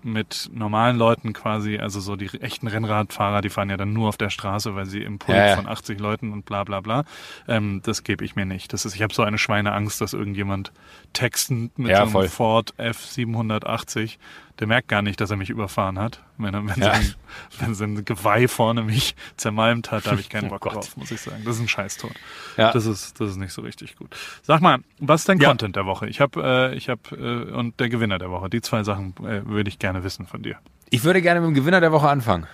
mit 0.03 0.49
normalen 0.55 0.97
Leuten 0.97 1.33
quasi, 1.33 1.77
also 1.79 1.99
so 2.01 2.15
die 2.17 2.31
echten 2.41 2.69
Rennradfahrer, 2.69 3.41
die 3.41 3.51
fahren 3.51 3.69
ja 3.69 3.77
dann 3.77 3.93
nur 3.93 4.09
auf 4.09 4.17
der 4.17 4.31
Straße, 4.31 4.75
weil 4.77 4.87
sie 4.87 5.03
im 5.03 5.19
Pulk 5.19 5.37
Ja, 5.37 5.47
ja. 5.49 5.57
von 5.57 5.67
80 5.67 5.99
Leuten 5.99 6.33
und 6.33 6.45
bla 6.47 6.63
bla 6.65 6.81
bla. 6.81 7.05
Ähm, 7.49 7.81
das 7.85 8.05
gebe 8.05 8.25
ich 8.25 8.37
mir 8.37 8.47
nicht. 8.47 8.73
Das 8.73 8.85
ist, 8.85 8.95
ich 8.95 9.03
habe 9.03 9.13
so 9.13 9.23
eine 9.23 9.39
Schweineangst, 9.39 10.01
dass 10.01 10.13
irgendjemand 10.15 10.73
textend 11.15 11.79
mit 11.79 11.91
Ja, 11.91 11.99
so 11.99 12.03
einem 12.03 12.13
voll. 12.13 12.29
Ford 12.29 12.75
F780, 12.79 14.19
der 14.61 14.67
merkt 14.67 14.89
gar 14.89 15.03
nicht, 15.03 15.21
dass 15.21 15.31
er 15.31 15.37
mich 15.37 15.51
überfahren 15.51 15.99
hat. 15.99 16.21
Wenn, 16.37 16.55
er, 16.55 16.67
wenn, 16.67 16.83
Ja. 16.83 16.95
sein, 16.95 17.15
wenn 17.61 17.75
sein 17.75 18.05
Geweih 18.05 18.49
vorne 18.49 18.83
mich 18.83 19.15
zermalmt 19.37 19.91
hat, 19.91 20.07
da 20.07 20.11
habe 20.13 20.21
ich 20.21 20.29
keinen 20.29 20.47
Oh 20.47 20.51
Bock 20.51 20.61
Gott. 20.63 20.75
drauf, 20.75 20.97
muss 20.97 21.11
ich 21.11 21.21
sagen. 21.21 21.43
Das 21.45 21.57
ist 21.57 21.63
ein 21.63 21.69
Scheißtod. 21.69 22.13
Ja. 22.57 22.73
Das 22.73 22.87
ist, 22.87 23.21
das 23.21 23.31
ist 23.31 23.37
nicht 23.37 23.53
so 23.53 23.63
richtig 23.63 23.97
gut. 23.97 24.15
Sag 24.43 24.61
mal, 24.61 24.79
was 24.99 25.23
ist 25.23 25.29
dein 25.29 25.39
Ja. 25.39 25.49
Content 25.49 25.77
der 25.77 25.87
Woche? 25.87 26.09
Ich 26.09 26.21
habe, 26.21 26.71
äh, 26.73 26.75
ich 26.77 26.89
habe 26.89 27.01
äh, 27.17 27.53
und 27.53 27.79
der 27.81 27.89
Gewinner 27.89 28.19
der 28.19 28.31
Woche. 28.31 28.49
Die 28.51 28.61
zwei 28.61 28.83
Sachen 28.85 29.15
äh, 29.25 29.45
würde 29.47 29.69
ich 29.69 29.79
gerne 29.79 30.03
wissen 30.05 30.27
von 30.27 30.43
dir. 30.43 30.57
Ich 30.91 31.05
würde 31.05 31.23
gerne 31.23 31.41
mit 31.41 31.49
dem 31.51 31.55
Gewinner 31.55 31.81
der 31.81 31.93
Woche 31.93 32.09
anfangen. 32.09 32.47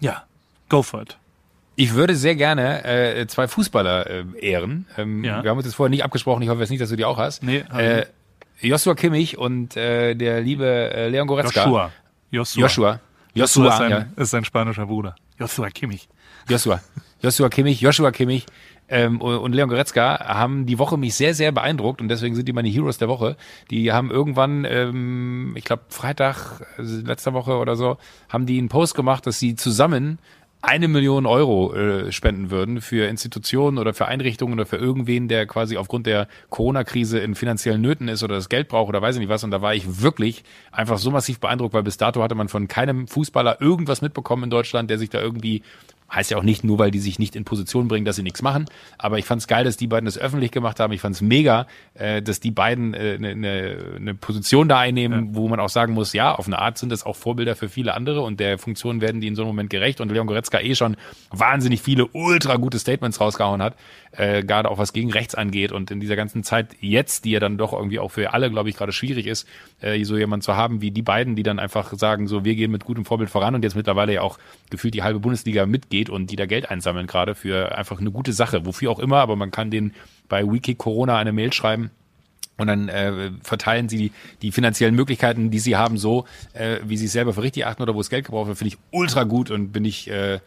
Ja, 0.00 0.24
go 0.68 0.82
for 0.82 1.02
it. 1.02 1.18
Ich 1.76 1.94
würde 1.94 2.14
sehr 2.14 2.36
gerne 2.36 2.84
äh, 2.84 3.26
zwei 3.26 3.48
Fußballer 3.48 4.06
äh, 4.06 4.24
ehren. 4.38 4.86
Ähm, 4.98 5.24
Ja. 5.24 5.42
Wir 5.42 5.50
haben 5.50 5.56
uns 5.56 5.66
das 5.66 5.74
vorher 5.74 5.90
nicht 5.90 6.04
abgesprochen. 6.04 6.42
Ich 6.42 6.48
hoffe 6.50 6.60
jetzt 6.60 6.70
nicht, 6.70 6.80
dass 6.82 6.90
du 6.90 6.96
die 6.96 7.04
auch 7.06 7.16
hast. 7.16 7.42
Nee, 7.42 7.64
hab 7.70 7.80
äh, 7.80 8.06
Joshua 8.60 8.94
Kimmich 8.94 9.38
und 9.38 9.76
äh, 9.76 10.14
der 10.14 10.40
liebe 10.40 10.66
äh, 10.66 11.08
Leon 11.08 11.26
Goretzka. 11.26 11.64
Joshua. 11.64 11.92
Joshua. 12.30 12.62
Joshua. 12.62 13.00
Joshua 13.34 13.64
Joshua, 13.64 13.68
ist 13.68 13.78
sein, 13.78 13.90
ja. 13.90 14.22
ist 14.22 14.30
sein 14.30 14.44
spanischer 14.44 14.86
Bruder. 14.86 15.14
Joshua 15.38 15.70
Kimmich. 15.70 16.08
Joshua. 16.48 16.80
Joshua 17.22 17.48
Kimmich, 17.48 17.80
Joshua 17.80 18.10
Kimmich 18.10 18.46
ähm, 18.90 19.20
und 19.20 19.52
Leon 19.52 19.68
Goretzka 19.68 20.18
haben 20.26 20.66
die 20.66 20.78
Woche 20.78 20.96
mich 20.96 21.14
sehr, 21.14 21.34
sehr 21.34 21.52
beeindruckt 21.52 22.00
und 22.00 22.08
deswegen 22.08 22.34
sind 22.34 22.48
die 22.48 22.52
meine 22.52 22.68
Heroes 22.68 22.98
der 22.98 23.08
Woche. 23.08 23.36
Die 23.70 23.92
haben 23.92 24.10
irgendwann, 24.10 24.66
ähm, 24.68 25.52
ich 25.56 25.64
glaube 25.64 25.84
Freitag, 25.88 26.66
also 26.76 27.00
letzter 27.02 27.32
Woche 27.32 27.56
oder 27.56 27.76
so, 27.76 27.98
haben 28.28 28.46
die 28.46 28.58
einen 28.58 28.68
Post 28.68 28.94
gemacht, 28.94 29.26
dass 29.26 29.38
sie 29.38 29.54
zusammen 29.54 30.18
eine 30.62 30.88
Million 30.88 31.26
Euro 31.26 31.74
äh, 31.74 32.12
spenden 32.12 32.50
würden 32.50 32.80
für 32.80 33.06
Institutionen 33.06 33.78
oder 33.78 33.94
für 33.94 34.06
Einrichtungen 34.06 34.54
oder 34.54 34.66
für 34.66 34.76
irgendwen, 34.76 35.28
der 35.28 35.46
quasi 35.46 35.76
aufgrund 35.76 36.06
der 36.06 36.28
Corona-Krise 36.50 37.18
in 37.18 37.34
finanziellen 37.34 37.80
Nöten 37.80 38.08
ist 38.08 38.22
oder 38.22 38.34
das 38.34 38.48
Geld 38.48 38.68
braucht 38.68 38.90
oder 38.90 39.00
weiß 39.00 39.16
ich 39.16 39.20
nicht 39.20 39.30
was. 39.30 39.42
Und 39.42 39.52
da 39.52 39.62
war 39.62 39.74
ich 39.74 40.02
wirklich 40.02 40.44
einfach 40.70 40.98
so 40.98 41.10
massiv 41.10 41.40
beeindruckt, 41.40 41.72
weil 41.72 41.82
bis 41.82 41.96
dato 41.96 42.22
hatte 42.22 42.34
man 42.34 42.48
von 42.48 42.68
keinem 42.68 43.08
Fußballer 43.08 43.60
irgendwas 43.60 44.02
mitbekommen 44.02 44.44
in 44.44 44.50
Deutschland, 44.50 44.90
der 44.90 44.98
sich 44.98 45.08
da 45.08 45.20
irgendwie 45.20 45.62
Heißt 46.12 46.30
ja 46.30 46.38
auch 46.38 46.42
nicht, 46.42 46.64
nur 46.64 46.78
weil 46.78 46.90
die 46.90 46.98
sich 46.98 47.18
nicht 47.18 47.36
in 47.36 47.44
Position 47.44 47.86
bringen, 47.86 48.04
dass 48.04 48.16
sie 48.16 48.22
nichts 48.22 48.42
machen. 48.42 48.66
Aber 48.98 49.18
ich 49.18 49.24
fand 49.24 49.42
es 49.42 49.46
geil, 49.46 49.64
dass 49.64 49.76
die 49.76 49.86
beiden 49.86 50.06
das 50.06 50.18
öffentlich 50.18 50.50
gemacht 50.50 50.80
haben. 50.80 50.92
Ich 50.92 51.00
fand 51.00 51.14
es 51.14 51.22
mega, 51.22 51.66
äh, 51.94 52.20
dass 52.20 52.40
die 52.40 52.50
beiden 52.50 52.94
eine 52.94 53.14
äh, 53.14 53.18
ne, 53.18 53.36
ne, 53.36 53.76
ne 54.00 54.14
Position 54.14 54.68
da 54.68 54.78
einnehmen, 54.78 55.36
wo 55.36 55.48
man 55.48 55.60
auch 55.60 55.68
sagen 55.68 55.94
muss, 55.94 56.12
ja, 56.12 56.34
auf 56.34 56.46
eine 56.46 56.58
Art 56.58 56.78
sind 56.78 56.90
das 56.90 57.04
auch 57.06 57.14
Vorbilder 57.16 57.54
für 57.54 57.68
viele 57.68 57.94
andere 57.94 58.22
und 58.22 58.40
der 58.40 58.58
Funktion 58.58 59.00
werden 59.00 59.20
die 59.20 59.28
in 59.28 59.36
so 59.36 59.42
einem 59.42 59.50
Moment 59.50 59.70
gerecht. 59.70 60.00
Und 60.00 60.10
Leon 60.10 60.26
Goretzka 60.26 60.60
eh 60.60 60.74
schon 60.74 60.96
wahnsinnig 61.30 61.80
viele 61.80 62.06
ultra 62.06 62.56
gute 62.56 62.78
Statements 62.78 63.20
rausgehauen 63.20 63.62
hat, 63.62 63.76
äh, 64.12 64.42
gerade 64.42 64.70
auch 64.70 64.78
was 64.78 64.92
gegen 64.92 65.12
rechts 65.12 65.34
angeht. 65.34 65.70
Und 65.70 65.90
in 65.90 66.00
dieser 66.00 66.16
ganzen 66.16 66.42
Zeit 66.42 66.74
jetzt, 66.80 67.24
die 67.24 67.30
ja 67.30 67.40
dann 67.40 67.56
doch 67.56 67.72
irgendwie 67.72 68.00
auch 68.00 68.10
für 68.10 68.32
alle, 68.32 68.50
glaube 68.50 68.68
ich, 68.68 68.76
gerade 68.76 68.92
schwierig 68.92 69.26
ist, 69.26 69.46
äh, 69.80 70.02
so 70.04 70.16
jemand 70.16 70.42
zu 70.42 70.56
haben 70.56 70.80
wie 70.80 70.90
die 70.90 71.02
beiden, 71.02 71.36
die 71.36 71.42
dann 71.42 71.58
einfach 71.58 71.92
sagen, 71.94 72.26
so 72.26 72.44
wir 72.44 72.54
gehen 72.54 72.70
mit 72.70 72.84
gutem 72.84 73.04
Vorbild 73.04 73.30
voran 73.30 73.54
und 73.54 73.62
jetzt 73.62 73.76
mittlerweile 73.76 74.14
ja 74.14 74.22
auch 74.22 74.38
gefühlt 74.70 74.94
die 74.94 75.02
halbe 75.02 75.20
Bundesliga 75.20 75.66
mitgeht 76.00 76.10
und 76.10 76.30
die 76.30 76.36
da 76.36 76.46
Geld 76.46 76.70
einsammeln 76.70 77.06
gerade 77.06 77.34
für 77.34 77.76
einfach 77.76 78.00
eine 78.00 78.10
gute 78.10 78.32
Sache, 78.32 78.66
wofür 78.66 78.90
auch 78.90 78.98
immer, 78.98 79.18
aber 79.18 79.36
man 79.36 79.50
kann 79.50 79.70
den 79.70 79.92
bei 80.28 80.44
Wiki 80.44 80.74
Corona 80.74 81.18
eine 81.18 81.32
Mail 81.32 81.52
schreiben 81.52 81.90
und 82.56 82.66
dann 82.66 82.88
äh, 82.88 83.30
verteilen 83.42 83.88
sie 83.88 83.96
die, 83.96 84.12
die 84.42 84.52
finanziellen 84.52 84.94
Möglichkeiten, 84.94 85.50
die 85.50 85.58
sie 85.58 85.76
haben, 85.76 85.96
so, 85.98 86.26
äh, 86.52 86.78
wie 86.84 86.96
sie 86.96 87.06
es 87.06 87.12
selber 87.12 87.32
für 87.32 87.42
richtig 87.42 87.66
achten 87.66 87.82
oder 87.82 87.94
wo 87.94 87.98
das 87.98 88.10
Geld 88.10 88.26
gebraucht 88.26 88.48
wird, 88.48 88.58
finde 88.58 88.74
ich 88.74 88.78
ultra 88.90 89.24
gut 89.24 89.50
und 89.50 89.72
bin 89.72 89.84
ich 89.84 90.10
äh, 90.10 90.40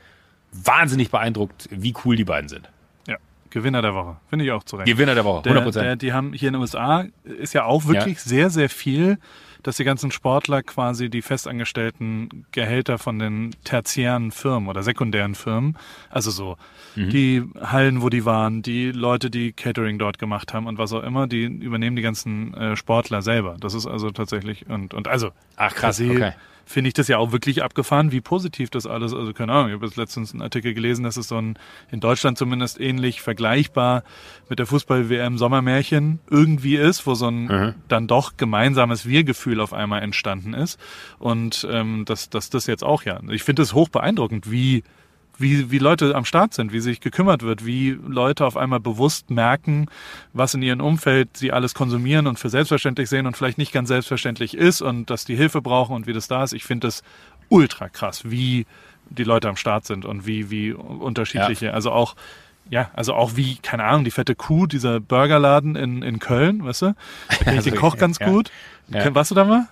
wahnsinnig 0.52 1.10
beeindruckt, 1.10 1.68
wie 1.72 1.94
cool 2.06 2.16
die 2.16 2.26
beiden 2.26 2.50
sind. 2.50 2.70
Ja, 3.08 3.18
Gewinner 3.50 3.82
der 3.82 3.94
Woche. 3.96 4.18
Finde 4.30 4.46
ich 4.46 4.52
auch 4.52 4.64
zurecht. 4.64 4.88
Gewinner 4.88 5.16
der 5.16 5.26
Woche, 5.26 5.50
100 5.50 5.76
Der, 5.76 5.84
der, 5.84 5.96
die 5.96 6.14
haben 6.14 6.34
hier 6.34 6.50
in 6.50 6.54
den 6.54 6.62
USA 6.62 7.06
ist 7.24 7.54
ja 7.54 7.66
auch 7.66 7.86
wirklich 7.88 8.20
sehr, 8.20 8.50
sehr 8.50 8.70
viel, 8.70 9.18
dass 9.64 9.78
die 9.78 9.84
ganzen 9.84 10.12
Sportler 10.12 10.62
quasi 10.62 11.10
die 11.10 11.22
festangestellten 11.22 12.46
Gehälter 12.52 12.98
von 13.00 13.20
den 13.20 13.56
tertiären 13.64 14.32
Firmen 14.32 14.70
oder 14.70 14.84
sekundären 14.84 15.36
Firmen, 15.36 15.78
also 16.10 16.32
so 16.32 16.58
Mhm. 16.96 17.10
die 17.10 17.44
Hallen, 17.60 18.02
wo 18.04 18.10
die 18.10 18.24
waren, 18.24 18.62
die 18.62 18.92
Leute, 18.92 19.32
die 19.32 19.52
Catering 19.52 19.98
dort 19.98 20.20
gemacht 20.20 20.54
haben 20.54 20.68
und 20.68 20.78
was 20.78 20.94
auch 20.94 21.02
immer, 21.02 21.26
die 21.26 21.44
übernehmen 21.46 21.96
die 21.96 22.04
ganzen 22.04 22.54
äh, 22.54 22.76
Sportler 22.76 23.22
selber. 23.24 23.56
Das 23.60 23.74
ist 23.74 23.88
also 23.88 24.12
tatsächlich 24.12 24.70
und 24.70 24.94
und 24.94 25.08
also 25.08 25.32
Ach, 25.56 25.74
krass, 25.74 25.98
se 25.98 26.12
okay. 26.12 26.34
Finde 26.66 26.88
ich 26.90 26.94
das 26.94 27.08
ja 27.08 27.18
auch 27.18 27.32
wirklich 27.32 27.64
abgefahren, 27.64 28.12
wie 28.12 28.22
positiv 28.22 28.70
das 28.70 28.88
alles, 28.88 29.14
also 29.14 29.34
keine 29.34 29.52
Ahnung, 29.52 29.68
ich 29.70 29.74
habe 29.76 29.86
jetzt 29.86 29.98
letztens 29.98 30.32
einen 30.32 30.42
Artikel 30.42 30.74
gelesen, 30.74 31.04
dass 31.04 31.18
es 31.18 31.28
so 31.28 31.38
ein, 31.38 31.58
in 31.92 32.00
Deutschland 32.00 32.38
zumindest 32.38 32.80
ähnlich 32.80 33.22
vergleichbar 33.22 34.04
mit 34.50 34.60
der 34.60 34.66
Fußball-WM 34.66 35.38
Sommermärchen 35.38 36.20
irgendwie 36.30 36.76
ist, 36.76 37.06
wo 37.06 37.16
so 37.16 37.28
ein 37.28 37.76
dann 37.88 38.08
doch 38.08 38.38
gemeinsames 38.38 39.06
Wir-Gefühl 39.06 39.60
auf 39.60 39.74
einmal 39.74 40.02
entstanden 40.02 40.54
ist. 40.54 40.80
Und 41.20 41.68
ähm, 41.70 42.06
dass 42.06 42.30
dass 42.30 42.50
das 42.50 42.68
jetzt 42.68 42.84
auch 42.84 43.04
ja, 43.04 43.20
ich 43.30 43.44
finde 43.44 43.62
es 43.62 43.74
hoch 43.74 43.90
beeindruckend, 43.90 44.50
wie 44.52 44.84
wie, 45.44 45.70
wie 45.70 45.78
Leute 45.78 46.16
am 46.16 46.26
Start 46.26 46.56
sind, 46.56 46.74
wie 46.74 46.80
sich 46.80 47.00
gekümmert 47.00 47.44
wird, 47.44 47.66
wie 47.66 47.92
Leute 47.92 48.46
auf 48.46 48.58
einmal 48.58 48.80
bewusst 48.80 49.30
merken, 49.30 49.88
was 50.34 50.56
in 50.56 50.64
ihrem 50.64 50.82
Umfeld 50.82 51.38
sie 51.38 51.52
alles 51.52 51.76
konsumieren 51.76 52.26
und 52.26 52.40
für 52.40 52.50
selbstverständlich 52.50 53.10
sehen 53.10 53.28
und 53.28 53.38
vielleicht 53.38 53.60
nicht 53.60 53.72
ganz 53.72 53.90
selbstverständlich 53.90 54.56
ist 54.56 54.82
und 54.82 55.10
dass 55.12 55.26
die 55.26 55.36
Hilfe 55.36 55.62
brauchen 55.62 55.96
und 55.96 56.08
wie 56.08 56.14
das 56.14 56.28
da 56.28 56.44
ist. 56.44 56.54
Ich 56.54 56.64
finde 56.64 56.88
das 56.88 57.04
ultra 57.50 57.90
krass, 57.90 58.24
wie 58.26 58.66
die 59.10 59.24
Leute 59.24 59.50
am 59.50 59.58
Start 59.58 59.86
sind 59.86 60.06
und 60.06 60.26
wie, 60.26 60.50
wie 60.50 60.72
unterschiedliche, 60.72 61.74
also 61.74 61.92
auch, 61.92 62.16
ja, 62.70 62.90
also 62.94 63.14
auch 63.14 63.36
wie, 63.36 63.58
keine 63.58 63.84
Ahnung, 63.84 64.06
die 64.06 64.12
fette 64.12 64.34
Kuh, 64.34 64.66
dieser 64.66 65.00
Burgerladen 65.00 65.76
in, 65.76 66.02
in 66.02 66.20
Köln, 66.20 66.64
weißt 66.64 66.82
du? 66.82 66.96
Da 67.30 67.36
kenne 67.36 67.52
ich 67.52 67.58
Also, 67.58 67.70
den 67.70 67.80
Koch 67.80 67.98
ganz 67.98 68.18
ja. 68.20 68.30
gut. 68.30 68.50
Ja. 68.88 69.14
Warst 69.14 69.32
du 69.32 69.36
da 69.36 69.44
mal? 69.44 69.68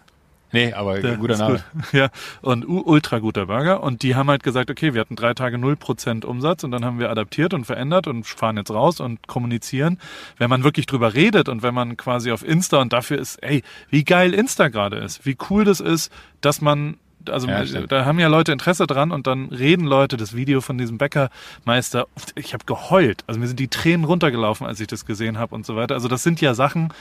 Nee, 0.51 0.73
aber 0.73 0.99
Der 0.99 1.17
guter 1.17 1.37
Name. 1.37 1.63
Gut. 1.73 1.83
Ja, 1.93 2.09
und 2.41 2.65
ultra 2.65 3.19
guter 3.19 3.45
Burger. 3.45 3.83
Und 3.83 4.03
die 4.03 4.15
haben 4.15 4.29
halt 4.29 4.43
gesagt, 4.43 4.69
okay, 4.69 4.93
wir 4.93 5.01
hatten 5.01 5.15
drei 5.15 5.33
Tage 5.33 5.57
0% 5.57 6.25
Umsatz 6.25 6.63
und 6.63 6.71
dann 6.71 6.85
haben 6.85 6.99
wir 6.99 7.09
adaptiert 7.09 7.53
und 7.53 7.65
verändert 7.65 8.07
und 8.07 8.25
fahren 8.25 8.57
jetzt 8.57 8.71
raus 8.71 8.99
und 8.99 9.27
kommunizieren. 9.27 9.97
Wenn 10.37 10.49
man 10.49 10.63
wirklich 10.63 10.85
drüber 10.85 11.13
redet 11.13 11.49
und 11.49 11.63
wenn 11.63 11.73
man 11.73 11.97
quasi 11.97 12.31
auf 12.31 12.45
Insta 12.47 12.81
und 12.81 12.93
dafür 12.93 13.19
ist, 13.19 13.41
ey, 13.43 13.63
wie 13.89 14.03
geil 14.03 14.33
Insta 14.33 14.69
gerade 14.69 14.97
ist, 14.97 15.25
wie 15.25 15.37
cool 15.49 15.63
das 15.63 15.79
ist, 15.79 16.11
dass 16.41 16.61
man 16.61 16.97
also 17.29 17.47
Ja, 17.47 17.63
da 17.63 18.05
haben 18.05 18.19
ja 18.19 18.27
Leute 18.27 18.51
Interesse 18.51 18.87
dran 18.87 19.11
und 19.11 19.27
dann 19.27 19.49
reden 19.49 19.85
Leute, 19.85 20.17
das 20.17 20.35
Video 20.35 20.61
von 20.61 20.77
diesem 20.77 20.97
Bäckermeister, 20.97 22.07
ich 22.35 22.53
habe 22.53 22.65
geheult. 22.65 23.23
Also 23.27 23.39
mir 23.39 23.47
sind 23.47 23.59
die 23.59 23.67
Tränen 23.67 24.05
runtergelaufen, 24.05 24.65
als 24.65 24.79
ich 24.79 24.87
das 24.87 25.05
gesehen 25.05 25.37
habe 25.37 25.53
und 25.53 25.65
so 25.65 25.75
weiter. 25.75 25.93
Also 25.93 26.07
das 26.07 26.23
sind 26.23 26.41
ja 26.41 26.53
Sachen, 26.53 26.91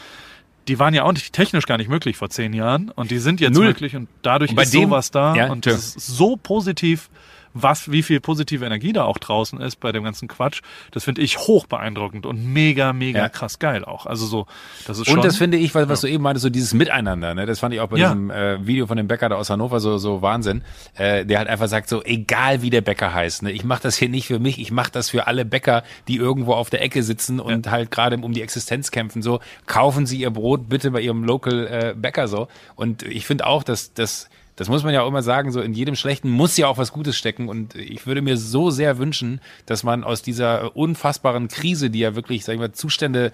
die 0.71 0.79
waren 0.79 0.95
ja 0.95 1.03
auch 1.03 1.13
nicht 1.13 1.33
technisch 1.33 1.67
gar 1.67 1.79
nicht 1.79 1.91
möglich 1.91 2.17
vor 2.17 2.31
zehn 2.31 2.53
Jahren 2.53 2.91
und 2.91 3.11
die 3.11 3.19
sind 3.19 3.41
jetzt 3.41 3.55
Null. 3.57 3.67
möglich 3.67 3.97
und 3.97 4.09
dadurch 4.23 4.53
Und 4.53 4.61
ist 4.63 4.73
dem- 4.73 4.85
sowas 4.89 5.11
da 5.11 5.35
Ja, 5.35 5.51
und 5.51 5.67
das 5.67 5.97
ist 5.97 6.07
so 6.07 6.37
positiv, 6.37 7.11
was, 7.53 7.91
wie 7.91 8.03
viel 8.03 8.21
positive 8.21 8.65
Energie 8.65 8.93
da 8.93 9.05
auch 9.05 9.19
draußen 9.19 9.61
ist 9.61 9.77
bei 9.81 9.93
dem 9.93 10.05
ganzen 10.05 10.29
Quatsch. 10.29 10.61
Das 10.93 11.05
finde 11.05 11.21
ich 11.23 11.39
hoch 11.39 11.67
beeindruckend 11.67 12.27
und 12.27 12.45
mega, 12.45 12.93
mega 12.93 13.19
Ja. 13.21 13.29
krass 13.29 13.59
geil 13.59 13.85
auch. 13.85 14.07
Also 14.07 14.27
so, 14.27 14.47
das 14.87 14.99
ist 14.99 15.07
schon. 15.09 15.17
Und 15.19 15.25
das 15.25 15.37
finde 15.37 15.57
ich, 15.57 15.75
was, 15.75 15.89
was 15.89 16.01
du 16.03 16.07
eben 16.07 16.23
meintest, 16.23 16.43
so 16.45 16.51
dieses 16.51 16.75
Miteinander, 16.75 17.35
ne? 17.35 17.47
das 17.47 17.59
fand 17.61 17.75
ich 17.75 17.81
auch 17.81 17.89
bei 17.89 17.99
Ja. 17.99 18.09
diesem 18.09 18.31
äh, 18.31 18.67
Video 18.67 18.87
von 18.87 18.97
dem 18.97 19.09
Bäcker 19.09 19.29
da 19.29 19.37
aus 19.37 19.51
Hannover 19.51 19.81
so, 19.81 19.99
so 19.99 20.23
Wahnsinn, 20.23 20.63
äh, 20.95 21.25
der 21.27 21.39
halt 21.39 21.49
einfach 21.49 21.69
sagt 21.69 21.89
so, 21.89 22.03
egal 22.05 22.63
wie 22.63 22.71
der 22.71 22.83
Bäcker 22.83 23.13
heißt, 23.13 23.43
ne? 23.43 23.53
ich 23.53 23.65
mache 23.65 23.83
das 23.83 23.97
hier 23.97 24.09
nicht 24.09 24.27
für 24.27 24.39
mich, 24.39 24.59
ich 24.61 24.71
mache 24.71 24.93
das 24.93 25.11
für 25.11 25.27
alle 25.27 25.45
Bäcker, 25.45 25.83
die 26.09 26.17
irgendwo 26.17 26.55
auf 26.55 26.71
der 26.71 26.83
Ecke 26.83 27.03
sitzen 27.03 27.41
und 27.41 27.71
halt 27.71 27.91
gerade 27.91 28.17
um 28.19 28.33
die 28.33 28.43
Existenz 28.43 28.91
kämpfen, 28.91 29.23
so, 29.23 29.41
kaufen 29.67 30.07
Sie 30.07 30.21
Ihr 30.21 30.31
Brot 30.31 30.69
bitte 30.69 30.91
bei 30.91 31.01
Ihrem 31.01 31.25
Local 31.25 31.67
äh, 31.67 31.95
Bäcker 31.97 32.29
so. 32.29 32.49
Und 32.77 33.03
ich 33.03 33.27
finde 33.27 33.47
auch, 33.47 33.63
dass 33.63 33.93
das 33.95 34.29
das 34.61 34.69
muss 34.69 34.85
man 34.85 34.93
ja 34.93 35.01
auch 35.01 35.09
immer 35.09 35.23
sagen, 35.23 35.53
so 35.53 35.63
in 35.63 35.73
jedem 35.73 35.97
Schlechten 35.97 36.29
muss 36.29 36.59
ja 36.59 36.67
auch 36.67 36.77
was 36.77 36.93
Gutes 36.93 37.17
stecken. 37.17 37.49
Und 37.49 37.77
ich 37.77 38.07
würde 38.07 38.21
mir 38.21 38.37
so 38.37 38.69
sehr 38.69 38.99
wünschen, 38.99 39.41
dass 39.65 39.85
man 39.85 40.05
aus 40.05 40.21
dieser 40.21 40.77
unfassbaren 40.77 41.49
Krise, 41.49 41.89
die 41.89 42.01
ja 42.01 42.15
wirklich, 42.15 42.45
sag 42.45 42.53
ich 42.53 42.61
mal, 42.61 42.73
Zustände 42.73 43.33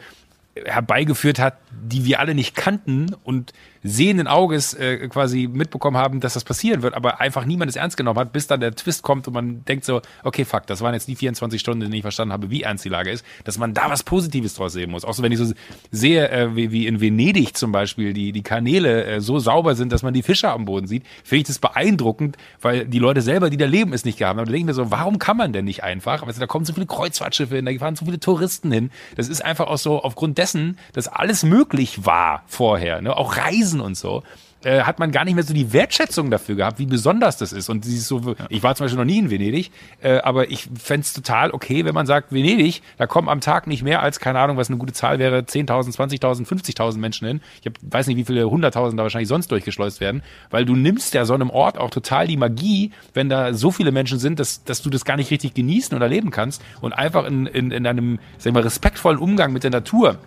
herbeigeführt 0.54 1.40
hat, 1.40 1.58
die 1.72 2.04
wir 2.04 2.20
alle 2.20 2.36
nicht 2.36 2.54
kannten 2.54 3.12
und 3.24 3.52
sehenden 3.82 4.26
Auges 4.26 4.74
äh, 4.74 5.08
quasi 5.08 5.48
mitbekommen 5.50 5.96
haben, 5.96 6.20
dass 6.20 6.34
das 6.34 6.44
passieren 6.44 6.82
wird, 6.82 6.94
aber 6.94 7.20
einfach 7.20 7.44
niemand 7.44 7.70
es 7.70 7.76
ernst 7.76 7.96
genommen 7.96 8.18
hat, 8.18 8.32
bis 8.32 8.46
dann 8.46 8.60
der 8.60 8.74
Twist 8.74 9.02
kommt 9.02 9.26
und 9.26 9.34
man 9.34 9.64
denkt 9.64 9.84
so, 9.84 10.00
okay, 10.24 10.44
fuck, 10.44 10.66
das 10.66 10.80
waren 10.80 10.94
jetzt 10.94 11.08
die 11.08 11.16
24 11.16 11.60
Stunden, 11.60 11.82
in 11.82 11.90
denen 11.90 11.98
ich 11.98 12.02
verstanden 12.02 12.32
habe, 12.32 12.50
wie 12.50 12.62
ernst 12.62 12.84
die 12.84 12.88
Lage 12.88 13.10
ist, 13.10 13.24
dass 13.44 13.58
man 13.58 13.74
da 13.74 13.90
was 13.90 14.02
Positives 14.02 14.54
draus 14.54 14.72
sehen 14.72 14.90
muss. 14.90 15.04
Auch 15.04 15.14
so, 15.14 15.22
wenn 15.22 15.32
ich 15.32 15.38
so 15.38 15.52
sehe, 15.90 16.28
äh, 16.30 16.56
wie, 16.56 16.70
wie 16.70 16.86
in 16.86 17.00
Venedig 17.00 17.56
zum 17.56 17.72
Beispiel, 17.72 18.12
die, 18.12 18.32
die 18.32 18.42
Kanäle 18.42 19.04
äh, 19.04 19.20
so 19.20 19.38
sauber 19.38 19.74
sind, 19.74 19.92
dass 19.92 20.02
man 20.02 20.14
die 20.14 20.22
Fische 20.22 20.50
am 20.50 20.64
Boden 20.64 20.86
sieht, 20.86 21.04
finde 21.24 21.42
ich 21.42 21.46
das 21.46 21.58
beeindruckend, 21.58 22.36
weil 22.60 22.86
die 22.86 22.98
Leute 22.98 23.22
selber, 23.22 23.50
die 23.50 23.56
da 23.56 23.66
leben, 23.66 23.92
es 23.92 24.04
nicht 24.04 24.18
gehabt 24.18 24.38
haben. 24.38 24.46
Da 24.46 24.52
denke 24.52 24.58
ich 24.58 24.64
mir 24.64 24.74
so, 24.74 24.90
warum 24.90 25.18
kann 25.18 25.36
man 25.36 25.52
denn 25.52 25.64
nicht 25.64 25.82
einfach? 25.82 26.22
Aber 26.22 26.32
da 26.32 26.46
kommen 26.46 26.64
so 26.64 26.72
viele 26.72 26.86
Kreuzfahrtschiffe 26.86 27.56
hin, 27.56 27.64
da 27.64 27.72
fahren 27.78 27.96
so 27.96 28.04
viele 28.04 28.20
Touristen 28.20 28.72
hin. 28.72 28.90
Das 29.16 29.28
ist 29.28 29.44
einfach 29.44 29.66
auch 29.66 29.78
so 29.78 30.02
aufgrund 30.02 30.38
dessen, 30.38 30.78
dass 30.92 31.08
alles 31.08 31.44
möglich 31.44 32.04
war 32.04 32.42
vorher, 32.46 33.00
ne? 33.00 33.16
auch 33.16 33.36
Reisen 33.36 33.75
und 33.80 33.96
so. 33.96 34.22
äh, 34.66 34.82
hat 34.82 34.98
man 34.98 35.12
gar 35.12 35.24
nicht 35.24 35.34
mehr 35.34 35.44
so 35.44 35.54
die 35.54 35.72
Wertschätzung 35.72 36.30
dafür 36.30 36.56
gehabt, 36.56 36.78
wie 36.78 36.86
besonders 36.86 37.36
das 37.36 37.52
ist. 37.52 37.68
Und 37.68 37.86
ist 37.86 38.08
so, 38.08 38.34
ich 38.48 38.62
war 38.62 38.74
zum 38.74 38.84
Beispiel 38.84 38.98
noch 38.98 39.04
nie 39.04 39.18
in 39.18 39.30
Venedig, 39.30 39.70
äh, 40.02 40.18
aber 40.18 40.50
ich 40.50 40.68
fände 40.78 41.06
total 41.06 41.52
okay, 41.52 41.84
wenn 41.84 41.94
man 41.94 42.06
sagt, 42.06 42.32
Venedig, 42.32 42.82
da 42.98 43.06
kommen 43.06 43.28
am 43.28 43.40
Tag 43.40 43.66
nicht 43.66 43.82
mehr 43.82 44.02
als, 44.02 44.18
keine 44.18 44.40
Ahnung, 44.40 44.56
was 44.56 44.68
eine 44.68 44.78
gute 44.78 44.92
Zahl 44.92 45.18
wäre, 45.18 45.38
10.000, 45.38 45.94
20.000, 45.96 46.46
50.000 46.46 46.98
Menschen 46.98 47.28
hin. 47.28 47.40
Ich 47.60 47.66
hab, 47.66 47.74
weiß 47.82 48.08
nicht, 48.08 48.16
wie 48.16 48.24
viele 48.24 48.50
Hunderttausend 48.50 48.98
da 48.98 49.04
wahrscheinlich 49.04 49.28
sonst 49.28 49.52
durchgeschleust 49.52 50.00
werden, 50.00 50.22
weil 50.50 50.64
du 50.64 50.74
nimmst 50.74 51.14
ja 51.14 51.24
so 51.24 51.34
einem 51.34 51.50
Ort 51.50 51.78
auch 51.78 51.90
total 51.90 52.26
die 52.26 52.36
Magie, 52.36 52.90
wenn 53.14 53.28
da 53.28 53.54
so 53.54 53.70
viele 53.70 53.92
Menschen 53.92 54.18
sind, 54.18 54.40
dass, 54.40 54.64
dass 54.64 54.82
du 54.82 54.90
das 54.90 55.04
gar 55.04 55.16
nicht 55.16 55.30
richtig 55.30 55.54
genießen 55.54 55.96
oder 55.96 56.08
leben 56.08 56.30
kannst 56.30 56.62
und 56.80 56.92
einfach 56.92 57.24
in, 57.24 57.46
in, 57.46 57.70
in 57.70 57.86
einem, 57.86 58.18
sag 58.38 58.50
ich 58.50 58.54
mal, 58.54 58.62
respektvollen 58.62 59.18
Umgang 59.18 59.52
mit 59.52 59.62
der 59.62 59.70
Natur 59.70 60.18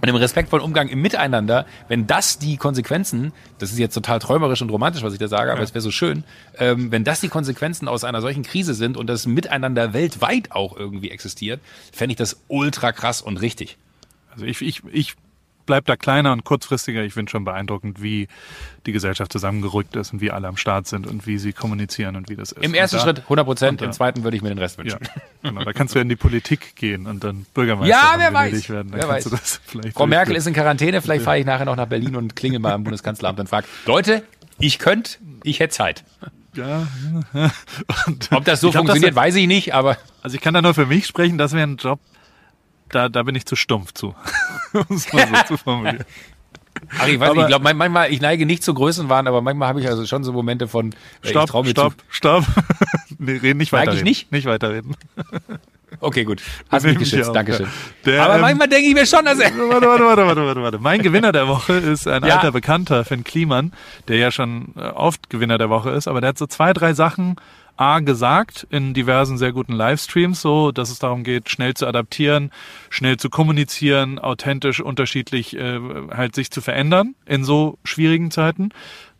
und 0.00 0.08
im 0.08 0.16
respektvollen 0.16 0.64
Umgang 0.64 0.88
im 0.88 1.02
Miteinander, 1.02 1.66
wenn 1.88 2.06
das 2.06 2.38
die 2.38 2.56
Konsequenzen, 2.56 3.32
das 3.58 3.70
ist 3.72 3.78
jetzt 3.78 3.94
total 3.94 4.18
träumerisch 4.18 4.62
und 4.62 4.70
romantisch, 4.70 5.02
was 5.02 5.12
ich 5.12 5.18
da 5.18 5.28
sage, 5.28 5.52
aber 5.52 5.62
es 5.62 5.74
wäre 5.74 5.82
so 5.82 5.90
schön, 5.90 6.24
ähm, 6.58 6.90
wenn 6.90 7.04
das 7.04 7.20
die 7.20 7.28
Konsequenzen 7.28 7.88
aus 7.88 8.04
einer 8.04 8.20
solchen 8.20 8.42
Krise 8.42 8.74
sind 8.74 8.96
und 8.96 9.08
das 9.08 9.26
Miteinander 9.26 9.92
weltweit 9.92 10.52
auch 10.52 10.76
irgendwie 10.76 11.10
existiert, 11.10 11.60
fände 11.92 12.12
ich 12.12 12.16
das 12.16 12.40
ultra 12.48 12.92
krass 12.92 13.20
und 13.20 13.38
richtig. 13.38 13.76
Also 14.32 14.46
ich, 14.46 14.60
ich, 14.62 14.82
ich 14.92 15.16
bleib 15.70 15.84
da 15.86 15.94
kleiner 15.96 16.32
und 16.32 16.42
kurzfristiger. 16.42 17.04
Ich 17.04 17.14
finde 17.14 17.30
schon 17.30 17.44
beeindruckend, 17.44 18.02
wie 18.02 18.26
die 18.86 18.90
Gesellschaft 18.92 19.32
zusammengerückt 19.32 19.94
ist 19.94 20.12
und 20.12 20.20
wie 20.20 20.32
alle 20.32 20.48
am 20.48 20.56
Start 20.56 20.88
sind 20.88 21.06
und 21.06 21.28
wie 21.28 21.38
sie 21.38 21.52
kommunizieren 21.52 22.16
und 22.16 22.28
wie 22.28 22.34
das 22.34 22.50
ist. 22.50 22.64
Im 22.64 22.74
ersten 22.74 22.96
da, 22.96 23.02
Schritt 23.04 23.18
100 23.20 23.46
Prozent, 23.46 23.82
im 23.82 23.92
zweiten 23.92 24.24
würde 24.24 24.36
ich 24.36 24.42
mir 24.42 24.48
den 24.48 24.58
Rest 24.58 24.78
Ja, 24.78 24.82
wünschen. 24.84 24.98
genau. 25.44 25.62
Da 25.62 25.72
kannst 25.72 25.94
du 25.94 26.00
in 26.00 26.08
die 26.08 26.16
Politik 26.16 26.74
gehen 26.74 27.06
und 27.06 27.22
dann 27.22 27.46
Bürgermeister 27.54 27.88
Ja, 27.88 28.14
wer 28.16 28.32
weiß. 28.34 28.68
werden. 28.68 28.90
Dann 28.90 29.00
Wer 29.00 29.08
weiß. 29.08 29.24
du 29.24 29.30
das 29.30 29.60
vielleicht 29.64 29.96
Frau 29.96 30.08
Merkel 30.08 30.34
ist 30.34 30.48
in 30.48 30.54
Quarantäne, 30.54 31.00
vielleicht 31.02 31.22
fahre 31.24 31.38
ich 31.38 31.46
nachher 31.46 31.66
noch 31.66 31.76
nach 31.76 31.86
Berlin 31.86 32.16
und 32.16 32.34
klingel 32.34 32.58
mal 32.58 32.72
am 32.72 32.82
Bundeskanzleramt 32.82 33.38
und 33.38 33.48
frage, 33.48 33.68
Leute, 33.86 34.24
ich 34.58 34.80
könnte, 34.80 35.18
ich 35.44 35.60
hätte 35.60 35.72
Zeit. 35.74 36.02
Ja, 36.54 36.88
ja. 37.32 37.52
Und 38.08 38.28
Ob 38.32 38.44
das 38.44 38.60
so 38.60 38.70
glaub, 38.72 38.86
funktioniert, 38.86 39.12
Das, 39.12 39.22
weiß 39.22 39.36
ich 39.36 39.46
nicht, 39.46 39.72
aber 39.72 39.96
also 40.20 40.34
ich 40.34 40.40
kann 40.42 40.52
da 40.52 40.62
nur 40.62 40.74
für 40.74 40.86
mich 40.86 41.06
sprechen, 41.06 41.38
das 41.38 41.52
wäre 41.52 41.62
ein 41.64 41.76
Job, 41.76 42.00
da, 42.88 43.08
da 43.08 43.22
bin 43.22 43.36
ich 43.36 43.46
zu 43.46 43.54
stumpf 43.54 43.92
zu. 43.94 44.16
um 44.88 44.96
es 44.96 45.12
mal 45.12 45.26
so 45.28 45.54
zu 45.54 45.56
formulieren. 45.56 46.04
Ach, 46.98 47.06
ich 47.08 47.18
weiß 47.20 47.28
Aber- 47.30 47.34
nicht, 47.34 47.42
ich 47.42 47.48
glaube, 47.48 47.64
man- 47.64 47.76
manchmal, 47.76 48.12
ich 48.12 48.20
neige 48.20 48.46
nicht 48.46 48.62
zu 48.62 48.72
Größenwahn, 48.74 49.26
aber 49.26 49.42
manchmal 49.42 49.68
habe 49.68 49.80
ich 49.80 49.88
also 49.88 50.06
schon 50.06 50.24
so 50.24 50.32
Momente 50.32 50.68
von, 50.68 50.92
äh, 51.22 51.28
Stopp, 51.28 51.48
stopp, 51.66 51.92
zu. 51.98 52.04
stopp. 52.08 52.44
nee, 53.18 53.32
reden 53.36 53.58
nicht 53.58 53.70
Sag 53.70 53.80
ich 53.82 53.86
weiterreden. 53.88 54.04
nicht? 54.04 54.32
Nicht 54.32 54.46
weiterreden. 54.46 54.96
Okay, 55.98 56.24
gut. 56.24 56.40
Hast 56.70 56.86
mich 56.86 56.96
geschützt, 56.98 57.34
Dankeschön. 57.34 57.66
Der, 58.06 58.22
aber 58.22 58.36
ähm, 58.36 58.40
manchmal 58.42 58.68
denke 58.68 58.86
ich 58.88 58.94
mir 58.94 59.04
schon, 59.06 59.24
dass 59.24 59.38
er... 59.40 59.50
Warte, 59.56 59.86
warte, 59.86 60.04
warte, 60.04 60.26
warte, 60.26 60.46
warte, 60.46 60.62
warte. 60.62 60.78
Mein 60.78 61.02
Gewinner 61.02 61.32
der 61.32 61.48
Woche 61.48 61.72
ist 61.74 62.06
ein 62.06 62.24
Ja. 62.24 62.36
alter 62.36 62.52
Bekannter, 62.52 63.04
Finn 63.04 63.24
Kliman, 63.24 63.72
der 64.08 64.16
ja 64.18 64.30
schon 64.30 64.72
äh, 64.76 64.80
oft 64.82 65.28
Gewinner 65.30 65.58
der 65.58 65.68
Woche 65.68 65.90
ist, 65.90 66.06
aber 66.06 66.20
der 66.20 66.28
hat 66.28 66.38
so 66.38 66.46
zwei, 66.46 66.72
drei 66.72 66.94
Sachen 66.94 67.36
A 67.80 68.00
gesagt 68.00 68.66
in 68.68 68.92
diversen 68.92 69.38
sehr 69.38 69.52
guten 69.52 69.72
Livestreams, 69.72 70.42
so 70.42 70.70
dass 70.70 70.90
es 70.90 70.98
darum 70.98 71.24
geht, 71.24 71.48
schnell 71.48 71.72
zu 71.72 71.86
adaptieren, 71.86 72.50
schnell 72.90 73.16
zu 73.16 73.30
kommunizieren, 73.30 74.18
authentisch, 74.18 74.80
unterschiedlich 74.80 75.56
äh, 75.56 75.80
halt 76.14 76.34
sich 76.34 76.50
zu 76.50 76.60
verändern 76.60 77.14
in 77.24 77.42
so 77.42 77.78
schwierigen 77.82 78.30
Zeiten. 78.30 78.68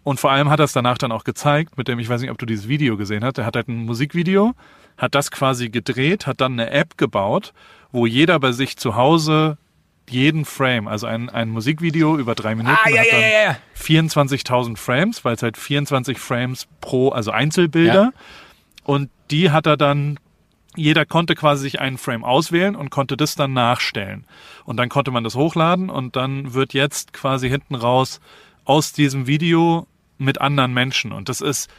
Und 0.02 0.20
vor 0.20 0.30
allem 0.30 0.50
hat 0.50 0.61
er 0.61 0.64
es 0.64 0.74
danach 0.74 0.98
dann 0.98 1.11
auch 1.11 1.24
gezeigt, 1.24 1.78
mit 1.78 1.88
dem, 1.88 1.98
ich 2.00 2.11
weiß 2.11 2.20
nicht, 2.20 2.30
ob 2.30 2.36
du 2.36 2.44
dieses 2.44 2.68
Video 2.68 2.98
gesehen 2.98 3.24
hast, 3.24 3.38
er 3.38 3.46
hat 3.46 3.56
halt 3.56 3.68
ein 3.68 3.86
Musikvideo, 3.86 4.52
hat 4.98 5.14
das 5.14 5.30
quasi 5.30 5.70
gedreht, 5.70 6.26
hat 6.26 6.42
dann 6.42 6.52
eine 6.52 6.70
App 6.70 6.98
gebaut, 6.98 7.54
wo 7.92 8.04
jeder 8.04 8.38
bei 8.40 8.52
sich 8.52 8.76
zu 8.76 8.94
Hause 8.94 9.56
jeden 10.06 10.44
Frame, 10.44 10.86
also 10.86 11.06
ein, 11.06 11.30
ein 11.30 11.48
Musikvideo 11.48 12.18
über 12.18 12.34
drei 12.34 12.54
Minuten, 12.54 12.76
Ah, 12.84 12.90
ja, 12.90 13.00
hat 13.00 13.06
dann 13.11 13.20
ja, 13.20 13.42
ja. 13.52 13.56
24.000 13.78 14.76
Frames, 14.76 15.24
weil 15.24 15.34
es 15.34 15.42
halt 15.42 15.56
24 15.56 16.18
Frames 16.18 16.66
pro, 16.82 17.08
also 17.08 17.30
Einzelbilder. 17.30 18.12
Und 18.91 19.09
die 19.30 19.53
hat 19.53 19.66
er 19.66 19.76
dann, 19.76 20.18
jeder 20.74 21.07
konnte 21.07 21.36
quasi 21.36 21.62
sich 21.62 21.80
einen 21.80 21.97
Frame 21.97 22.24
auswählen 22.24 22.74
und 22.74 22.91
konnte 22.91 23.16
das 23.16 23.36
dann 23.36 23.53
nachstellen. 23.53 24.24
Und 24.64 24.78
dann 24.78 24.88
konnte 24.88 25.12
man 25.12 25.22
das 25.22 25.36
hochladen 25.36 25.91
und 25.91 26.16
dann 26.16 26.55
wird 26.55 26.74
jetzt 26.74 27.12
quasi 27.12 27.49
hinten 27.49 27.76
raus 27.76 28.20
aus 28.64 28.93
diesem 28.93 29.28
Video 29.28 29.86
mit 30.18 30.41
anderen 30.41 30.74
Menschen. 30.74 31.12
Und 31.12 31.28
das 31.28 31.41
ist 31.41 31.70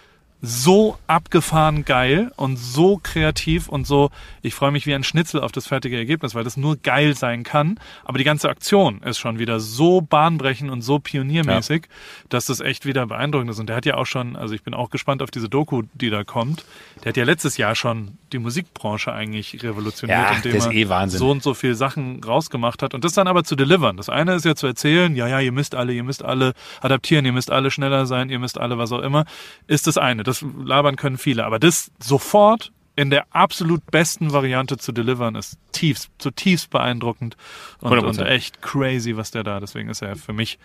so 0.41 0.97
abgefahren 1.07 1.85
geil 1.85 2.31
und 2.35 2.57
so 2.57 2.99
kreativ 3.01 3.69
und 3.69 3.85
so, 3.85 4.09
ich 4.41 4.55
freue 4.55 4.71
mich 4.71 4.87
wie 4.87 4.95
ein 4.95 5.03
Schnitzel 5.03 5.39
auf 5.41 5.51
das 5.51 5.67
fertige 5.67 5.95
Ergebnis, 5.97 6.33
weil 6.33 6.43
das 6.43 6.57
nur 6.57 6.77
geil 6.77 7.15
sein 7.15 7.43
kann. 7.43 7.79
Aber 8.03 8.17
die 8.17 8.23
ganze 8.23 8.49
Aktion 8.49 9.01
ist 9.03 9.19
schon 9.19 9.37
wieder 9.37 9.59
so 9.59 10.01
bahnbrechend 10.01 10.71
und 10.71 10.81
so 10.81 10.97
pioniermäßig, 10.99 11.83
dass 12.29 12.45
das 12.47 12.59
echt 12.59 12.85
wieder 12.87 13.05
beeindruckend 13.05 13.51
ist. 13.51 13.59
Und 13.59 13.67
der 13.69 13.75
hat 13.75 13.85
ja 13.85 13.95
auch 13.95 14.05
schon, 14.07 14.35
also 14.35 14.55
ich 14.55 14.63
bin 14.63 14.73
auch 14.73 14.89
gespannt 14.89 15.21
auf 15.21 15.29
diese 15.29 15.47
Doku, 15.47 15.83
die 15.93 16.09
da 16.09 16.23
kommt. 16.23 16.65
Der 17.03 17.09
hat 17.09 17.17
ja 17.17 17.23
letztes 17.23 17.57
Jahr 17.57 17.75
schon 17.75 18.17
die 18.33 18.39
Musikbranche 18.39 19.11
eigentlich 19.13 19.61
revolutioniert, 19.61 20.19
Ja, 20.19 20.31
indem 20.35 20.53
das 20.53 20.65
ist 20.65 20.71
er 20.71 20.73
eh 20.73 20.89
Wahnsinn. 20.89 21.19
so 21.19 21.29
und 21.29 21.43
so 21.43 21.53
viel 21.53 21.75
Sachen 21.75 22.23
rausgemacht 22.23 22.81
hat 22.81 22.93
und 22.95 23.03
das 23.03 23.13
dann 23.13 23.27
aber 23.27 23.43
zu 23.43 23.55
delivern. 23.55 23.97
Das 23.97 24.09
eine 24.09 24.33
ist 24.35 24.45
ja 24.45 24.55
zu 24.55 24.65
erzählen, 24.67 25.15
ja, 25.15 25.27
ja, 25.27 25.39
ihr 25.39 25.51
müsst 25.51 25.75
alle, 25.75 25.93
ihr 25.93 26.03
müsst 26.03 26.23
alle 26.23 26.53
adaptieren, 26.81 27.25
ihr 27.25 27.33
müsst 27.33 27.51
alle 27.51 27.69
schneller 27.69 28.05
sein, 28.05 28.29
ihr 28.29 28.39
müsst 28.39 28.59
alle 28.59 28.77
was 28.77 28.91
auch 28.91 29.01
immer, 29.01 29.25
ist 29.67 29.85
das 29.85 29.97
eine. 29.97 30.23
Das 30.23 30.30
labern 30.41 30.95
können 30.95 31.17
viele, 31.17 31.45
aber 31.45 31.59
das 31.59 31.91
sofort 31.99 32.71
in 32.95 33.09
der 33.09 33.25
absolut 33.31 33.89
besten 33.89 34.33
Variante 34.33 34.77
zu 34.77 34.91
delivern, 34.91 35.35
ist 35.35 35.57
tiefst, 35.71 36.09
zutiefst 36.17 36.69
beeindruckend 36.69 37.37
und, 37.79 37.91
100%. 37.91 38.03
und 38.03 38.19
echt 38.19 38.61
crazy, 38.61 39.17
was 39.17 39.31
der 39.31 39.43
da, 39.43 39.59
deswegen 39.59 39.89
ist 39.89 40.01
er 40.01 40.15
für 40.15 40.33
mich 40.33 40.59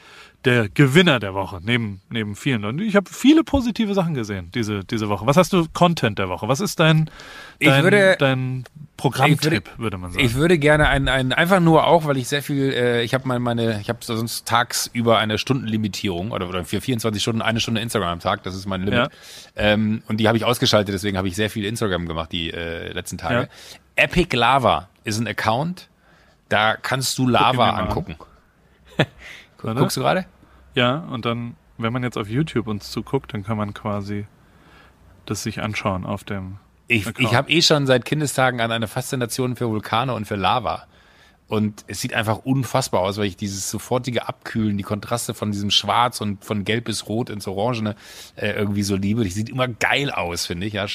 der 0.47 0.69
Gewinner 0.69 1.19
der 1.19 1.35
Woche, 1.35 1.59
neben, 1.63 2.01
neben 2.09 2.37
vielen. 2.37 2.65
Und 2.65 2.81
ich 2.81 2.95
habe 2.95 3.11
viele 3.11 3.43
positive 3.43 3.93
Sachen 3.95 4.15
gesehen 4.15 4.51
diese, 4.55 4.85
diese 4.85 5.09
Woche. 5.09 5.27
Was 5.27 5.37
hast 5.37 5.53
du 5.53 5.67
Content 5.73 6.19
der 6.19 6.29
Woche? 6.29 6.47
Was 6.49 6.61
ist 6.61 6.79
dein, 6.81 7.11
Ich 7.59 7.69
dein, 7.69 7.83
würde- 7.83 8.17
dein 8.19 8.65
Programmtipp, 8.97 9.71
würde, 9.77 9.99
man 9.99 10.13
sagen? 10.13 10.25
Ich 10.25 10.35
würde 10.35 10.59
gerne 10.59 10.89
einen, 10.89 11.09
einen 11.09 11.33
einfach 11.33 11.61
nur 11.61 11.87
auch, 11.87 12.07
weil 12.07 12.17
ich 12.17 12.29
sehr 12.29 12.43
viel, 12.43 12.73
äh, 12.73 13.03
ich 13.03 13.13
habe 13.13 13.27
mal 13.29 13.39
meine, 13.41 13.81
ich 13.81 13.89
habe 13.89 13.99
sonst 14.01 14.47
tagsüber 14.47 15.19
eine 15.19 15.37
Stundenlimitierung 15.37 16.31
oder, 16.31 16.49
oder 16.49 16.65
für 16.65 16.81
24 16.81 17.21
Stunden 17.21 17.43
eine 17.43 17.61
Stunde 17.61 17.81
Instagram 17.81 18.11
am 18.13 18.21
Tag, 18.21 18.45
das 18.45 18.55
ist 18.55 18.67
mein 18.67 18.83
Limit. 18.83 18.95
Ja. 18.99 19.09
Ähm, 19.57 20.03
und 20.09 20.19
die 20.19 20.29
habe 20.29 20.39
ich 20.39 20.45
ausgeschaltet, 20.45 20.95
deswegen 20.95 21.19
habe 21.19 21.29
ich 21.29 21.35
sehr 21.37 21.51
viel 21.51 21.65
Instagram 21.65 22.07
gemacht 22.07 22.31
die 22.33 22.53
äh, 22.53 22.93
letzten 22.93 23.19
Tage. 23.19 23.35
Ja. 23.35 24.05
Epic 24.05 24.35
Lava 24.37 24.89
ist 25.05 25.19
ein 25.19 25.27
Account, 25.27 25.89
da 26.49 26.77
kannst 26.77 27.19
du 27.19 27.29
Lava 27.29 27.71
angucken. 27.71 28.17
Guckst 29.59 29.97
du 29.97 30.01
gerade? 30.03 30.27
Ja, 30.77 30.99
und 30.99 31.25
dann, 31.25 31.57
wenn 31.79 31.93
man 31.93 32.03
jetzt 32.03 32.19
auf 32.19 32.29
YouTube 32.29 32.69
uns 32.69 32.91
zuguckt, 32.91 33.33
dann 33.33 33.43
kann 33.43 33.57
man 33.57 33.73
quasi 33.73 34.27
das 35.25 35.43
sich 35.43 35.61
anschauen 35.61 36.05
auf 36.05 36.23
dem. 36.23 36.59
Ich, 36.87 37.07
Account. 37.09 37.27
ich 37.27 37.35
habe 37.35 37.51
eh 37.51 37.63
schon 37.63 37.87
seit 37.87 38.05
Kindestagen 38.05 38.61
an 38.61 38.71
eine 38.71 38.87
Faszination 38.87 39.57
für 39.57 39.69
Vulkane 39.69 40.15
und 40.15 40.27
für 40.27 40.37
Lava. 40.37 40.87
Und 41.49 41.85
es 41.87 42.01
sieht 42.01 42.13
einfach 42.13 42.39
unfassbar 42.45 43.01
aus, 43.01 43.17
weil 43.17 43.25
ich 43.25 43.37
dieses 43.37 43.71
sofortige 43.71 44.29
Abkühlen, 44.29 44.77
die 44.77 44.83
Kontraste 44.83 45.33
von 45.33 45.51
diesem 45.51 45.71
Schwarz 45.71 46.21
und 46.21 46.45
von 46.45 46.65
Gelb 46.65 46.85
bis 46.85 47.09
Rot 47.09 47.31
ins 47.31 47.47
Orangene 47.47 47.97
äh, 48.35 48.51
irgendwie 48.51 48.83
so 48.83 48.97
liebe. 48.97 49.25
Die 49.25 49.31
sieht 49.31 49.49
immer 49.49 49.69
geil 49.69 50.11
aus, 50.11 50.45
finde 50.45 50.67
ich. 50.67 50.75
Ja, 50.75 50.87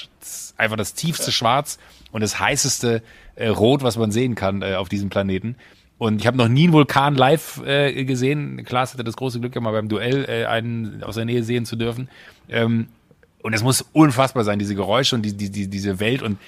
einfach 0.58 0.78
das 0.78 0.94
tiefste 0.94 1.32
Schwarz 1.32 1.80
und 2.12 2.22
das 2.22 2.40
heißeste 2.40 3.02
äh, 3.36 3.48
Rot, 3.48 3.82
was 3.82 3.98
man 3.98 4.12
sehen 4.12 4.36
kann 4.36 4.62
äh, 4.62 4.76
auf 4.76 4.90
diesem 4.90 5.10
Planeten. 5.10 5.56
Und 6.02 6.20
ich 6.20 6.26
habe 6.26 6.36
noch 6.36 6.48
nie 6.48 6.64
einen 6.64 6.74
Vulkan 6.74 7.14
live 7.14 7.62
äh, 7.64 8.06
gesehen. 8.06 8.64
Klaas 8.66 8.92
hatte 8.92 9.04
das 9.04 9.16
große 9.16 9.40
Glück, 9.40 9.54
ja 9.54 9.62
mal 9.62 9.72
beim 9.72 9.88
Duell 9.88 10.26
äh, 10.28 10.46
einen 10.46 11.04
aus 11.04 11.14
der 11.14 11.26
Nähe 11.26 11.44
sehen 11.44 11.64
zu 11.64 11.76
dürfen. 11.76 12.10
Ähm, 12.50 12.88
und 13.44 13.54
es 13.54 13.62
muss 13.62 13.86
unfassbar 13.94 14.44
sein, 14.44 14.58
diese 14.58 14.74
Geräusche 14.74 15.16
und 15.16 15.22
die, 15.22 15.38
die, 15.38 15.52
die, 15.52 15.68
diese 15.68 16.00
Welt. 16.00 16.24
Und 16.24 16.40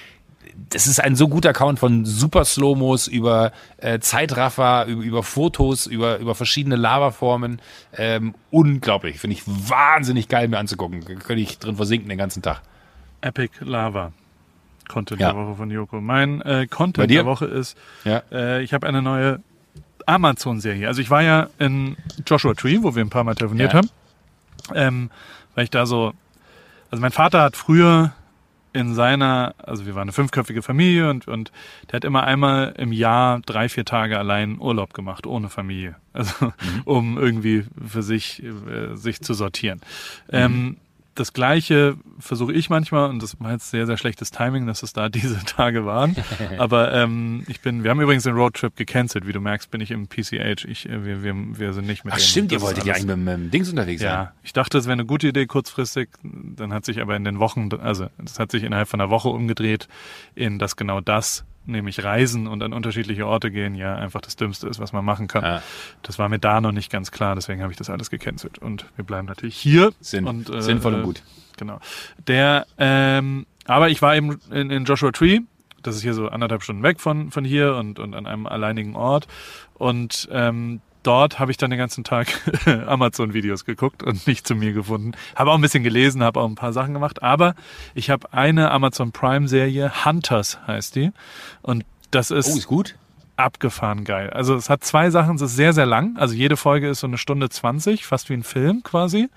das 0.70 0.88
ist 0.88 0.99
ein 0.99 1.16
so 1.16 1.28
guter 1.28 1.49
Account 1.49 1.78
von 1.78 2.04
super 2.04 2.45
Slowmos 2.45 3.08
über 3.08 3.51
äh, 3.78 3.99
Zeitraffer, 3.99 4.88
über, 4.88 5.04
über 5.04 5.22
Fotos, 5.22 5.86
über, 5.86 6.18
über 6.18 6.34
verschiedene 6.34 6.76
Lavaformen. 6.76 7.62
Ähm, 7.95 8.34
unglaublich. 8.49 9.20
Finde 9.20 9.36
ich 9.36 9.43
wahnsinnig 9.45 10.30
geil 10.30 10.47
mir 10.47 10.58
anzugucken. 10.58 11.06
Könnte 11.06 11.43
ich 11.43 11.60
drin 11.60 11.76
versinken 11.76 12.10
den 12.10 12.18
ganzen 12.18 12.41
Tag. 12.41 12.64
Epic 13.22 13.64
Lava. 13.64 14.14
Content 14.88 15.20
Ja. 15.22 15.32
der 15.34 15.42
Woche 15.46 15.56
von 15.56 15.72
Joko. 15.72 16.02
Mein 16.02 16.42
äh, 16.42 16.68
Content 16.68 17.10
der 17.10 17.26
Woche 17.26 17.46
ist, 17.46 17.78
Ja. 18.04 18.22
äh, 18.32 18.62
ich 18.64 18.74
habe 18.74 18.88
eine 18.88 19.02
neue 19.02 19.40
Amazon-Serie. 20.06 20.88
Also 20.88 21.02
ich 21.02 21.10
war 21.10 21.22
ja 21.22 21.48
in 21.60 21.96
Joshua 22.28 22.54
Tree, 22.54 22.80
wo 22.82 22.96
wir 22.96 23.04
ein 23.04 23.10
paar 23.10 23.24
Mal 23.24 23.36
telefoniert 23.36 23.74
Ja. 23.74 23.80
haben, 23.80 23.90
ähm, 24.76 25.10
weil 25.56 25.64
ich 25.66 25.70
da 25.70 25.86
so, 25.86 26.14
also 26.92 27.02
mein 27.02 27.12
Vater 27.12 27.42
hat 27.42 27.56
früher 27.56 28.14
in 28.76 28.96
seiner, 28.96 29.54
also 29.64 29.86
wir 29.86 29.94
waren 29.94 30.04
eine 30.04 30.12
fünfköpfige 30.14 30.64
Familie 30.64 31.10
und, 31.12 31.28
und 31.28 31.52
der 31.92 31.98
hat 31.98 32.06
immer 32.06 32.24
einmal 32.24 32.74
im 32.78 32.92
Jahr 32.92 33.40
drei, 33.46 33.70
vier 33.70 33.86
Tage 33.86 34.18
allein 34.18 34.60
Urlaub 34.60 34.94
gemacht, 34.96 35.28
ohne 35.28 35.50
Familie. 35.50 35.96
Also 36.12 36.52
um 36.86 37.18
irgendwie 37.18 37.66
für 37.88 38.02
sich, 38.04 38.42
äh, 38.44 38.96
sich 38.96 39.22
zu 39.22 39.34
sortieren. 39.36 39.80
Ähm, 40.32 40.78
das 41.16 41.34
Gleiche 41.34 41.95
versuche 42.20 42.53
ich 42.53 42.70
manchmal, 42.70 43.09
und 43.09 43.22
das 43.22 43.39
war 43.39 43.51
jetzt 43.51 43.70
sehr, 43.70 43.86
sehr 43.86 43.97
schlechtes 43.97 44.32
Timing, 44.32 44.66
dass 44.66 44.84
es 44.84 44.93
da 44.93 45.09
diese 45.09 45.43
Tage 45.45 45.86
waren. 45.86 46.16
Aber 46.57 46.93
ähm, 46.93 47.43
ich 47.47 47.61
bin, 47.61 47.84
wir 47.84 47.91
haben 47.91 48.01
übrigens 48.01 48.24
den 48.24 48.36
Roadtrip 48.36 48.76
gecancelt. 48.76 49.28
Wie 49.28 49.34
du 49.34 49.39
merkst, 49.39 49.70
bin 49.72 49.82
ich 49.82 49.91
im 49.91 50.07
PCH. 50.07 50.66
Ich, 50.66 50.89
äh, 50.89 51.05
wir, 51.05 51.24
wir, 51.24 51.36
wir 51.36 51.74
sind 51.74 51.86
nicht 51.86 52.03
mit 52.05 52.14
Ach 52.14 52.18
dem. 52.18 52.24
stimmt, 52.24 52.51
ihr 52.51 52.57
Das 52.57 52.68
wolltet 52.68 52.86
ja 52.86 52.93
eigentlich 52.93 53.05
mit, 53.07 53.18
mit 53.18 53.34
dem 53.36 53.51
Dings 53.51 53.70
unterwegs 53.70 54.01
sein. 54.01 54.09
ja, 54.11 54.34
ich 54.43 54.53
dachte, 54.53 54.78
es 54.78 54.86
wäre 54.86 54.93
eine 54.93 55.05
gute 55.05 55.28
Idee 55.28 55.45
kurzfristig. 55.45 56.09
Dann 56.24 56.74
hat 56.74 56.86
sich 56.86 57.01
aber 57.01 57.16
in 57.16 57.24
den 57.24 57.39
Wochen, 57.39 57.70
also 57.82 58.07
das 58.18 58.39
hat 58.39 58.51
sich 58.51 58.64
innerhalb 58.64 58.88
von 58.88 58.99
einer 59.01 59.09
Woche 59.09 59.30
umgedreht, 59.30 59.88
in 60.36 60.59
dass 60.59 60.76
genau 60.76 61.01
das, 61.01 61.45
nämlich 61.66 62.03
Reisen 62.03 62.47
und 62.47 62.61
an 62.64 62.74
unterschiedliche 62.74 63.26
Orte 63.26 63.51
gehen, 63.51 63.76
ja 63.76 63.95
einfach 63.95 64.22
das 64.22 64.36
Dümmste 64.36 64.68
ist, 64.68 64.80
was 64.80 64.93
man 64.93 65.05
machen 65.05 65.28
kann. 65.28 65.43
Ja. 65.43 65.64
Das 66.01 66.20
war 66.20 66.30
mir 66.30 66.39
da 66.39 66.61
noch 66.61 66.72
nicht 66.72 66.91
ganz 66.91 67.11
klar, 67.11 67.36
deswegen 67.36 67.61
habe 67.61 67.72
ich 67.72 67.78
das 67.78 67.89
alles 67.89 68.09
gecancelt. 68.09 68.59
Und 68.59 68.86
wir 68.95 69.05
bleiben 69.05 69.28
natürlich 69.28 69.57
hier. 69.57 69.91
Sinn- 69.99 70.28
und, 70.28 70.49
äh, 70.49 70.61
sinnvoll 70.61 70.95
und 70.95 71.03
gut. 71.03 71.24
Genau. 71.57 71.80
Der, 72.28 72.66
ähm, 72.78 73.45
aber 73.66 73.89
ich 73.89 74.01
war 74.01 74.16
eben 74.16 74.39
in, 74.51 74.70
in 74.70 74.86
Joshua 74.86 75.11
Tree. 75.11 75.41
Das 75.82 75.95
ist 75.95 76.01
hier 76.01 76.14
so 76.14 76.30
anderthalb 76.30 76.64
Stunden 76.64 76.84
weg 76.84 76.99
von, 76.99 77.32
von 77.32 77.43
hier 77.43 77.76
und, 77.76 77.99
und 77.99 78.14
an 78.16 78.26
einem 78.26 78.47
alleinigen 78.47 78.95
Ort. 78.95 79.28
Und 79.74 80.30
ähm, 80.32 80.82
dort 81.04 81.39
habe 81.39 81.51
ich 81.51 81.58
dann 81.58 81.70
den 81.70 81.80
ganzen 81.80 82.04
Tag 82.04 82.28
Amazon-Videos 82.88 83.66
geguckt 83.66 84.04
und 84.04 84.26
nicht 84.28 84.47
zu 84.47 84.56
mir 84.56 84.74
gefunden. 84.74 85.12
Habe 85.36 85.51
auch 85.51 85.56
ein 85.56 85.62
bisschen 85.62 85.84
gelesen, 85.84 86.24
habe 86.24 86.39
auch 86.39 86.47
ein 86.47 86.56
paar 86.56 86.74
Sachen 86.74 86.93
gemacht. 86.93 87.22
Aber 87.22 87.56
ich 87.93 88.10
habe 88.10 88.34
eine 88.34 88.72
Amazon 88.72 89.12
Prime-Serie, 89.12 90.06
Hunters 90.06 90.60
heißt 90.66 90.95
die. 90.95 91.12
Und 91.62 91.86
das 92.12 92.32
ist 92.32 92.49
Oh, 92.54 92.58
ist 92.58 92.68
gut. 92.68 92.95
abgefahren 93.36 94.04
geil. 94.04 94.30
Also 94.30 94.56
es 94.56 94.70
hat 94.70 94.84
zwei 94.84 95.10
Sachen, 95.10 95.36
es 95.36 95.41
ist 95.41 95.56
sehr, 95.56 95.74
sehr 95.74 95.86
lang. 95.86 96.18
Also 96.18 96.34
jede 96.36 96.58
Folge 96.58 96.89
ist 96.89 96.99
so 97.01 97.08
eine 97.08 97.18
Stunde 97.18 97.49
20, 97.49 98.06
fast 98.06 98.30
wie 98.30 98.34
ein 98.34 98.43
Film 98.43 98.84
quasi. 98.84 99.30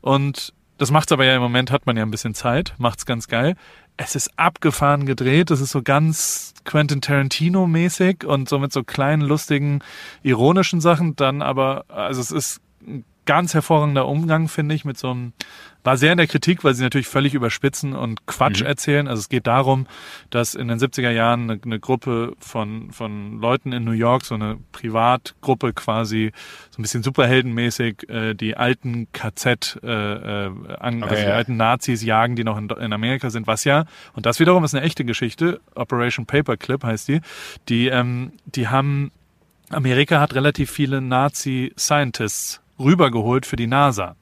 Und 0.00 0.52
das 0.78 0.90
macht's 0.90 1.12
aber 1.12 1.24
ja 1.24 1.36
im 1.36 1.42
Moment, 1.42 1.70
hat 1.70 1.86
man 1.86 1.96
ja 1.96 2.02
ein 2.02 2.10
bisschen 2.10 2.34
Zeit, 2.34 2.74
macht's 2.78 3.06
ganz 3.06 3.28
geil. 3.28 3.54
Es 3.96 4.16
ist 4.16 4.30
abgefahren 4.36 5.06
gedreht, 5.06 5.50
es 5.50 5.60
ist 5.60 5.70
so 5.70 5.82
ganz 5.82 6.54
Quentin 6.64 7.00
Tarantino-mäßig 7.00 8.24
und 8.24 8.48
so 8.48 8.58
mit 8.58 8.72
so 8.72 8.82
kleinen, 8.82 9.22
lustigen, 9.22 9.80
ironischen 10.22 10.80
Sachen. 10.80 11.14
Dann 11.16 11.42
aber, 11.42 11.84
also 11.88 12.20
es 12.20 12.30
ist 12.30 12.60
ein 12.86 13.04
ganz 13.26 13.54
hervorragender 13.54 14.06
Umgang, 14.06 14.48
finde 14.48 14.74
ich, 14.74 14.84
mit 14.84 14.98
so 14.98 15.10
einem, 15.10 15.32
war 15.84 15.96
sehr 15.96 16.12
in 16.12 16.18
der 16.18 16.26
Kritik, 16.26 16.64
weil 16.64 16.74
sie 16.74 16.82
natürlich 16.82 17.08
völlig 17.08 17.34
überspitzen 17.34 17.94
und 17.94 18.26
Quatsch 18.26 18.62
erzählen. 18.62 19.08
Also 19.08 19.20
es 19.20 19.28
geht 19.28 19.46
darum, 19.46 19.86
dass 20.30 20.54
in 20.54 20.68
den 20.68 20.78
70er 20.78 21.10
Jahren 21.10 21.50
eine, 21.50 21.60
eine 21.64 21.80
Gruppe 21.80 22.34
von, 22.38 22.92
von 22.92 23.40
Leuten 23.40 23.72
in 23.72 23.84
New 23.84 23.92
York, 23.92 24.24
so 24.24 24.34
eine 24.34 24.58
Privatgruppe 24.72 25.72
quasi, 25.72 26.32
so 26.70 26.80
ein 26.80 26.82
bisschen 26.82 27.02
superheldenmäßig, 27.02 28.08
äh, 28.08 28.34
die 28.34 28.56
alten 28.56 29.08
KZ, 29.12 29.80
äh, 29.82 29.86
äh, 29.86 30.50
an, 30.78 31.02
Okay, 31.02 31.10
also 31.10 31.22
die 31.22 31.28
ja. 31.28 31.34
alten 31.34 31.56
Nazis 31.56 32.02
jagen, 32.04 32.36
die 32.36 32.44
noch 32.44 32.58
in, 32.58 32.68
in 32.68 32.92
Amerika 32.92 33.30
sind, 33.30 33.46
was 33.46 33.64
ja, 33.64 33.86
und 34.14 34.26
das 34.26 34.40
wiederum 34.40 34.64
ist 34.64 34.74
eine 34.74 34.84
echte 34.84 35.04
Geschichte, 35.04 35.60
Operation 35.74 36.26
Paperclip 36.26 36.84
heißt 36.84 37.08
die, 37.08 37.20
die, 37.68 37.88
ähm, 37.88 38.32
die 38.46 38.68
haben 38.68 39.10
Amerika 39.70 40.20
hat 40.20 40.34
relativ 40.34 40.70
viele 40.70 41.00
Nazi-Scientists 41.00 42.60
rübergeholt 42.78 43.46
für 43.46 43.56
die 43.56 43.66
NASA. 43.66 44.16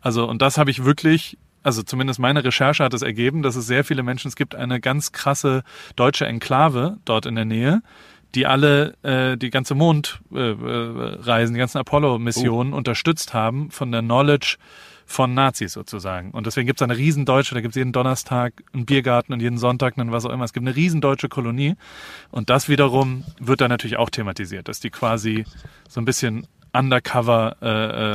Also, 0.00 0.28
und 0.28 0.42
das 0.42 0.58
habe 0.58 0.70
ich 0.70 0.84
wirklich, 0.84 1.38
also 1.62 1.82
zumindest 1.82 2.18
meine 2.18 2.44
Recherche 2.44 2.84
hat 2.84 2.94
es 2.94 3.02
ergeben, 3.02 3.42
dass 3.42 3.56
es 3.56 3.66
sehr 3.66 3.84
viele 3.84 4.02
Menschen, 4.02 4.28
es 4.28 4.36
gibt 4.36 4.54
eine 4.54 4.80
ganz 4.80 5.12
krasse 5.12 5.62
deutsche 5.96 6.26
Enklave 6.26 6.98
dort 7.04 7.26
in 7.26 7.34
der 7.34 7.44
Nähe, 7.44 7.82
die 8.34 8.46
alle 8.46 8.94
äh, 9.02 9.36
die 9.36 9.50
ganze 9.50 9.74
Mondreisen, 9.74 10.28
äh, 10.34 11.20
Reisen, 11.22 11.54
die 11.54 11.58
ganzen 11.58 11.78
Apollo-Missionen 11.78 12.72
unterstützt 12.72 13.34
haben 13.34 13.70
von 13.70 13.90
der 13.92 14.02
Knowledge 14.02 14.56
von 15.06 15.34
Nazis 15.34 15.72
sozusagen. 15.72 16.32
Und 16.32 16.46
deswegen 16.46 16.66
gibt 16.66 16.80
es 16.80 16.84
eine 16.84 16.96
riesen 16.98 17.24
deutsche, 17.24 17.54
da 17.54 17.60
gibt 17.60 17.72
es 17.72 17.76
jeden 17.76 17.92
Donnerstag 17.92 18.52
einen 18.74 18.86
Biergarten 18.86 19.32
und 19.32 19.40
jeden 19.40 19.56
Sonntag 19.56 19.96
einen 19.96 20.10
was 20.10 20.26
auch 20.26 20.32
immer. 20.32 20.44
Es 20.44 20.52
gibt 20.52 20.66
eine 20.66 20.74
riesen 20.74 21.00
deutsche 21.00 21.28
Kolonie. 21.28 21.76
Und 22.32 22.50
das 22.50 22.68
wiederum 22.68 23.24
wird 23.38 23.60
da 23.60 23.68
natürlich 23.68 23.96
auch 23.96 24.10
thematisiert, 24.10 24.68
dass 24.68 24.80
die 24.80 24.90
quasi 24.90 25.44
so 25.88 26.00
ein 26.00 26.04
bisschen 26.04 26.46
undercover 26.78 27.56
äh, 27.62 27.66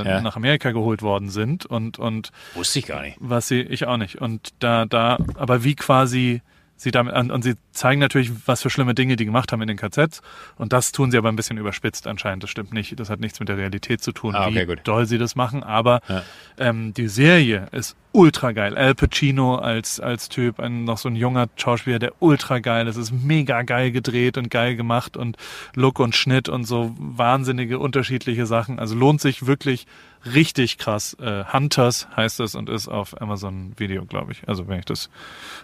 äh, 0.01 0.07
Ja. 0.07 0.21
nach 0.21 0.35
Amerika 0.35 0.71
geholt 0.71 1.01
worden 1.01 1.29
sind 1.29 1.65
und 1.65 1.99
und 1.99 2.31
Wusste 2.55 2.79
ich 2.79 2.85
gar 2.87 3.01
nicht. 3.01 3.17
was 3.19 3.47
sie 3.47 3.61
ich 3.61 3.85
auch 3.87 3.97
nicht 3.97 4.15
und 4.21 4.49
da 4.59 4.85
da 4.85 5.17
aber 5.35 5.63
wie 5.63 5.75
quasi 5.75 6.41
sie 6.81 6.91
damit 6.91 7.13
an 7.13 7.29
und 7.31 7.43
sie 7.43 7.53
zeigen 7.71 7.99
natürlich 7.99 8.31
was 8.47 8.61
für 8.61 8.69
schlimme 8.69 8.95
Dinge 8.95 9.15
die 9.15 9.25
gemacht 9.25 9.51
haben 9.51 9.61
in 9.61 9.67
den 9.67 9.77
KZs 9.77 10.21
und 10.57 10.73
das 10.73 10.91
tun 10.91 11.11
sie 11.11 11.17
aber 11.17 11.29
ein 11.29 11.35
bisschen 11.35 11.57
überspitzt 11.57 12.07
anscheinend. 12.07 12.43
Das 12.43 12.49
stimmt 12.49 12.73
nicht. 12.73 12.99
Das 12.99 13.09
hat 13.09 13.19
nichts 13.19 13.39
mit 13.39 13.49
der 13.49 13.57
Realität 13.57 14.01
zu 14.01 14.11
tun 14.11 14.35
Ah, 14.35 14.47
okay, 14.47 14.61
wie 14.63 14.65
gut. 14.65 14.79
doll 14.83 15.05
sie 15.05 15.17
das 15.17 15.35
machen. 15.35 15.63
Aber 15.63 16.01
Ja. 16.07 16.23
ähm, 16.57 16.93
die 16.93 17.07
Serie 17.07 17.67
ist 17.71 17.95
ultra 18.13 18.51
geil. 18.51 18.75
Al 18.77 18.93
Pacino 18.95 19.55
als 19.55 19.99
als 19.99 20.27
Typ 20.27 20.59
ein 20.59 20.83
noch 20.83 20.97
so 20.97 21.07
ein 21.07 21.15
junger 21.15 21.47
Schauspieler 21.55 21.99
der 21.99 22.13
ultra 22.19 22.59
geil 22.59 22.87
ist. 22.87 22.97
Es 22.97 23.11
ist 23.11 23.23
mega 23.23 23.61
geil 23.61 23.91
gedreht 23.91 24.37
und 24.37 24.49
geil 24.49 24.75
gemacht 24.75 25.15
und 25.17 25.37
Look 25.75 25.99
und 25.99 26.15
Schnitt 26.15 26.49
und 26.49 26.65
so 26.65 26.93
wahnsinnige 26.97 27.79
unterschiedliche 27.79 28.45
Sachen. 28.45 28.79
Also 28.79 28.95
lohnt 28.95 29.21
sich 29.21 29.45
wirklich 29.45 29.85
richtig 30.25 30.77
krass. 30.77 31.15
Äh, 31.19 31.43
Hunters 31.51 32.07
heißt 32.15 32.39
es 32.39 32.55
und 32.55 32.69
ist 32.69 32.87
auf 32.87 33.19
Amazon 33.21 33.73
Video, 33.77 34.05
glaube 34.05 34.31
ich. 34.31 34.47
Also 34.47 34.67
wenn 34.67 34.79
ich 34.79 34.85
das 34.85 35.09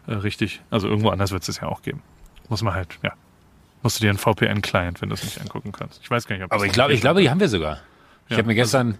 äh, 0.08 0.14
richtig, 0.14 0.62
also 0.70 0.88
irgendwo 0.88 1.10
anders 1.10 1.32
wird 1.32 1.44
es 1.44 1.50
es 1.50 1.62
ja 1.62 1.68
auch 1.68 1.82
geben. 1.82 2.02
Muss 2.50 2.62
man 2.64 2.74
halt, 2.74 2.98
ja. 3.04 3.14
Musst 3.84 4.00
du 4.00 4.02
dir 4.04 4.10
einen 4.10 4.18
VPN-Client, 4.18 5.02
wenn 5.02 5.10
du 5.10 5.16
es 5.16 5.24
nicht 5.24 5.40
angucken 5.40 5.72
kannst. 5.72 6.02
Ich 6.02 6.10
weiß 6.10 6.28
gar 6.28 6.36
nicht, 6.36 6.46
ob 6.46 6.52
Aber 6.52 6.62
das 6.62 6.68
ich 6.68 6.74
glaube, 6.74 6.94
ich 6.94 7.02
glaube, 7.02 7.22
die 7.22 7.30
haben 7.30 7.40
wir 7.40 7.48
sogar. 7.50 7.80
Ich 8.26 8.32
Ja, 8.32 8.38
habe 8.38 8.48
mir 8.48 8.56
gestern, 8.56 8.98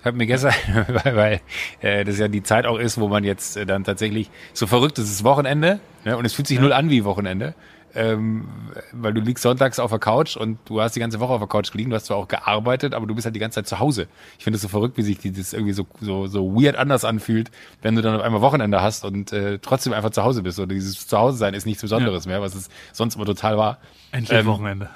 ich 0.00 0.04
habe 0.04 0.16
mir 0.16 0.26
gestern, 0.26 0.52
weil, 0.88 1.16
weil 1.16 1.40
äh, 1.80 2.04
das 2.04 2.18
ja 2.18 2.28
die 2.28 2.42
Zeit 2.42 2.66
auch 2.66 2.78
ist, 2.78 2.98
wo 3.00 3.08
man 3.08 3.22
jetzt 3.24 3.56
äh, 3.56 3.64
dann 3.66 3.84
tatsächlich 3.84 4.30
so 4.52 4.66
verrückt 4.66 4.98
ist, 4.98 5.04
es 5.04 5.10
ist 5.12 5.24
Wochenende 5.24 5.80
ne, 6.04 6.16
und 6.16 6.24
es 6.24 6.32
fühlt 6.34 6.48
sich 6.48 6.58
null 6.58 6.72
an 6.72 6.90
wie 6.90 7.04
Wochenende. 7.04 7.54
Ähm, 7.98 8.46
weil 8.92 9.14
du 9.14 9.22
liegst 9.22 9.42
sonntags 9.42 9.78
auf 9.78 9.90
der 9.90 9.98
Couch 9.98 10.36
und 10.36 10.58
du 10.66 10.82
hast 10.82 10.94
die 10.96 11.00
ganze 11.00 11.18
Woche 11.18 11.32
auf 11.32 11.40
der 11.40 11.48
Couch 11.48 11.72
gelegen, 11.72 11.88
du 11.88 11.96
hast 11.96 12.04
zwar 12.06 12.18
auch 12.18 12.28
gearbeitet, 12.28 12.92
aber 12.94 13.06
du 13.06 13.14
bist 13.14 13.24
halt 13.24 13.34
die 13.34 13.40
ganze 13.40 13.54
Zeit 13.56 13.66
zu 13.68 13.78
Hause. 13.78 14.06
Ich 14.36 14.44
finde 14.44 14.56
es 14.56 14.62
so 14.62 14.68
verrückt, 14.68 14.98
wie 14.98 15.02
sich 15.02 15.18
die- 15.18 15.32
das 15.32 15.54
irgendwie 15.54 15.72
so, 15.72 15.86
so, 16.00 16.26
so 16.26 16.54
weird 16.54 16.76
anders 16.76 17.04
anfühlt, 17.06 17.50
wenn 17.80 17.94
du 17.96 18.02
dann 18.02 18.14
auf 18.14 18.20
einmal 18.22 18.42
Wochenende 18.42 18.82
hast 18.82 19.04
und 19.06 19.32
äh, 19.32 19.58
trotzdem 19.60 19.94
einfach 19.94 20.10
zu 20.10 20.22
Hause 20.24 20.42
bist. 20.42 20.58
Oder 20.58 20.74
dieses 20.74 21.06
Zuhause 21.06 21.38
sein 21.38 21.54
ist 21.54 21.64
nichts 21.64 21.80
Besonderes 21.82 22.26
mehr, 22.26 22.42
was 22.42 22.54
es 22.54 22.68
sonst 22.92 23.16
immer 23.16 23.24
total 23.24 23.56
war. 23.56 23.78
Endlich 24.12 24.38
ähm, 24.38 24.46
Wochenende. 24.46 24.90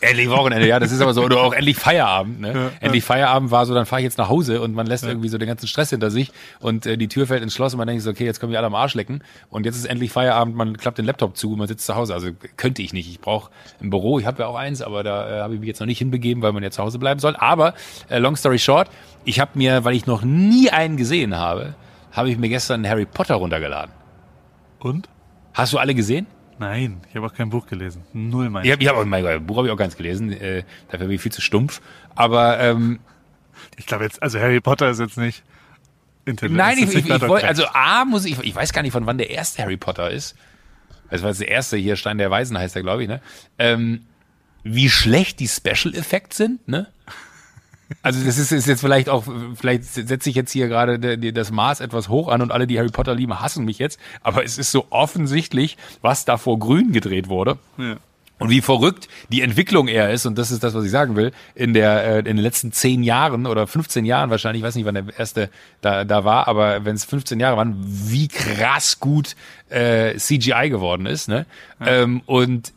Endlich 0.00 0.30
Wochenende, 0.30 0.66
ja, 0.66 0.78
das 0.78 0.92
ist 0.92 1.02
aber 1.02 1.12
so. 1.12 1.22
Oder 1.22 1.42
auch 1.42 1.52
endlich 1.52 1.76
Feierabend. 1.76 2.40
Ne? 2.40 2.54
Ja, 2.54 2.70
endlich 2.80 3.04
Feierabend 3.04 3.50
war 3.50 3.66
so, 3.66 3.74
dann 3.74 3.84
fahre 3.84 4.00
ich 4.00 4.04
jetzt 4.04 4.16
nach 4.16 4.30
Hause 4.30 4.62
und 4.62 4.74
man 4.74 4.86
lässt 4.86 5.04
irgendwie 5.04 5.28
so 5.28 5.36
den 5.36 5.46
ganzen 5.46 5.66
Stress 5.66 5.90
hinter 5.90 6.10
sich 6.10 6.32
und 6.58 6.86
äh, 6.86 6.96
die 6.96 7.08
Tür 7.08 7.26
fällt 7.26 7.42
ins 7.42 7.54
Schloss 7.54 7.74
und 7.74 7.78
man 7.78 7.86
denkt 7.86 8.02
so, 8.02 8.10
okay, 8.10 8.24
jetzt 8.24 8.40
können 8.40 8.50
wir 8.50 8.58
alle 8.58 8.66
am 8.66 8.74
Arsch 8.74 8.94
lecken 8.94 9.22
und 9.50 9.66
jetzt 9.66 9.76
ist 9.76 9.84
endlich 9.84 10.10
Feierabend, 10.10 10.56
man 10.56 10.78
klappt 10.78 10.96
den 10.96 11.04
Laptop 11.04 11.36
zu 11.36 11.52
und 11.52 11.58
man 11.58 11.68
sitzt 11.68 11.84
zu 11.84 11.96
Hause. 11.96 12.14
Also 12.14 12.30
könnte 12.56 12.80
ich 12.80 12.94
nicht. 12.94 13.10
Ich 13.10 13.20
brauche 13.20 13.50
ein 13.82 13.90
Büro, 13.90 14.18
ich 14.18 14.24
habe 14.24 14.42
ja 14.42 14.48
auch 14.48 14.56
eins, 14.56 14.80
aber 14.80 15.02
da 15.02 15.38
äh, 15.38 15.42
habe 15.42 15.54
ich 15.54 15.60
mich 15.60 15.68
jetzt 15.68 15.80
noch 15.80 15.86
nicht 15.86 15.98
hinbegeben, 15.98 16.42
weil 16.42 16.52
man 16.52 16.62
ja 16.62 16.70
zu 16.70 16.82
Hause 16.82 16.98
bleiben 16.98 17.20
soll. 17.20 17.36
Aber 17.36 17.74
äh, 18.08 18.18
long 18.18 18.36
story 18.36 18.58
short, 18.58 18.88
ich 19.24 19.38
habe 19.38 19.50
mir, 19.54 19.84
weil 19.84 19.94
ich 19.94 20.06
noch 20.06 20.22
nie 20.22 20.70
einen 20.70 20.96
gesehen 20.96 21.36
habe, 21.36 21.74
habe 22.12 22.30
ich 22.30 22.38
mir 22.38 22.48
gestern 22.48 22.88
Harry 22.88 23.04
Potter 23.04 23.34
runtergeladen. 23.34 23.92
Und? 24.78 25.08
Hast 25.52 25.74
du 25.74 25.78
alle 25.78 25.94
gesehen? 25.94 26.26
Nein, 26.60 27.00
ich 27.08 27.16
habe 27.16 27.26
auch 27.26 27.32
kein 27.32 27.48
Buch 27.48 27.66
gelesen. 27.66 28.04
Null 28.12 28.50
mein. 28.50 28.66
Ich 28.66 28.70
habe 28.70 28.82
ich 28.82 28.88
hab 28.88 28.96
auch 28.96 29.04
mein 29.06 29.46
Buch 29.46 29.56
habe 29.56 29.66
ich 29.66 29.72
auch 29.72 29.78
ganz 29.78 29.96
gelesen. 29.96 30.30
Äh, 30.30 30.64
dafür 30.90 31.06
bin 31.06 31.16
ich 31.16 31.22
viel 31.22 31.32
zu 31.32 31.40
stumpf. 31.40 31.80
Aber 32.14 32.60
ähm, 32.60 33.00
Ich 33.76 33.86
glaube 33.86 34.04
jetzt, 34.04 34.22
also 34.22 34.38
Harry 34.38 34.60
Potter 34.60 34.90
ist 34.90 35.00
jetzt 35.00 35.16
nicht 35.16 35.42
Internet. 36.26 36.56
Nein, 36.58 36.76
ich, 36.76 36.94
ich, 36.94 37.08
ich 37.08 37.20
wollte, 37.22 37.48
also 37.48 37.64
A 37.72 38.04
muss 38.04 38.26
ich, 38.26 38.38
ich 38.40 38.54
weiß 38.54 38.74
gar 38.74 38.82
nicht, 38.82 38.92
von 38.92 39.06
wann 39.06 39.16
der 39.16 39.30
erste 39.30 39.62
Harry 39.62 39.78
Potter 39.78 40.10
ist. 40.10 40.36
Das 41.10 41.22
war 41.22 41.30
jetzt 41.30 41.40
der 41.40 41.48
erste 41.48 41.78
hier, 41.78 41.96
Stein 41.96 42.18
der 42.18 42.30
Weisen 42.30 42.58
heißt 42.58 42.76
er, 42.76 42.82
glaube 42.82 43.02
ich, 43.04 43.08
ne? 43.08 43.22
Ähm, 43.58 44.02
wie 44.62 44.90
schlecht 44.90 45.40
die 45.40 45.48
Special 45.48 45.94
Effects 45.94 46.36
sind, 46.36 46.68
ne? 46.68 46.88
Also 48.02 48.24
das 48.24 48.38
ist, 48.38 48.52
ist 48.52 48.66
jetzt 48.66 48.80
vielleicht 48.80 49.08
auch, 49.08 49.24
vielleicht 49.54 49.84
setze 49.84 50.30
ich 50.30 50.36
jetzt 50.36 50.52
hier 50.52 50.68
gerade 50.68 50.98
de- 50.98 51.16
de- 51.16 51.32
das 51.32 51.50
Maß 51.50 51.80
etwas 51.80 52.08
hoch 52.08 52.28
an 52.28 52.40
und 52.42 52.52
alle, 52.52 52.66
die 52.66 52.78
Harry 52.78 52.90
Potter 52.90 53.14
lieben, 53.14 53.40
hassen 53.40 53.64
mich 53.64 53.78
jetzt. 53.78 53.98
Aber 54.22 54.44
es 54.44 54.58
ist 54.58 54.70
so 54.72 54.86
offensichtlich, 54.90 55.76
was 56.00 56.24
da 56.24 56.36
vor 56.36 56.58
Grün 56.58 56.92
gedreht 56.92 57.28
wurde. 57.28 57.58
Ja. 57.78 57.96
Und 58.38 58.48
wie 58.48 58.62
verrückt 58.62 59.08
die 59.28 59.42
Entwicklung 59.42 59.86
eher 59.86 60.10
ist, 60.12 60.24
und 60.24 60.38
das 60.38 60.50
ist 60.50 60.62
das, 60.64 60.72
was 60.72 60.84
ich 60.86 60.90
sagen 60.90 61.14
will, 61.14 61.30
in 61.54 61.74
der 61.74 62.04
äh, 62.04 62.18
in 62.20 62.24
den 62.24 62.38
letzten 62.38 62.72
zehn 62.72 63.02
Jahren 63.02 63.46
oder 63.46 63.66
15 63.66 64.06
Jahren 64.06 64.30
wahrscheinlich, 64.30 64.62
ich 64.62 64.66
weiß 64.66 64.76
nicht, 64.76 64.86
wann 64.86 64.94
der 64.94 65.04
erste 65.18 65.50
da, 65.82 66.04
da 66.04 66.24
war, 66.24 66.48
aber 66.48 66.86
wenn 66.86 66.96
es 66.96 67.04
15 67.04 67.38
Jahre 67.38 67.58
waren, 67.58 67.76
wie 67.84 68.28
krass 68.28 68.98
gut 68.98 69.36
äh, 69.68 70.14
CGI 70.16 70.70
geworden 70.70 71.04
ist. 71.04 71.28
Ne? 71.28 71.44
Ähm, 71.84 72.22
und 72.24 72.72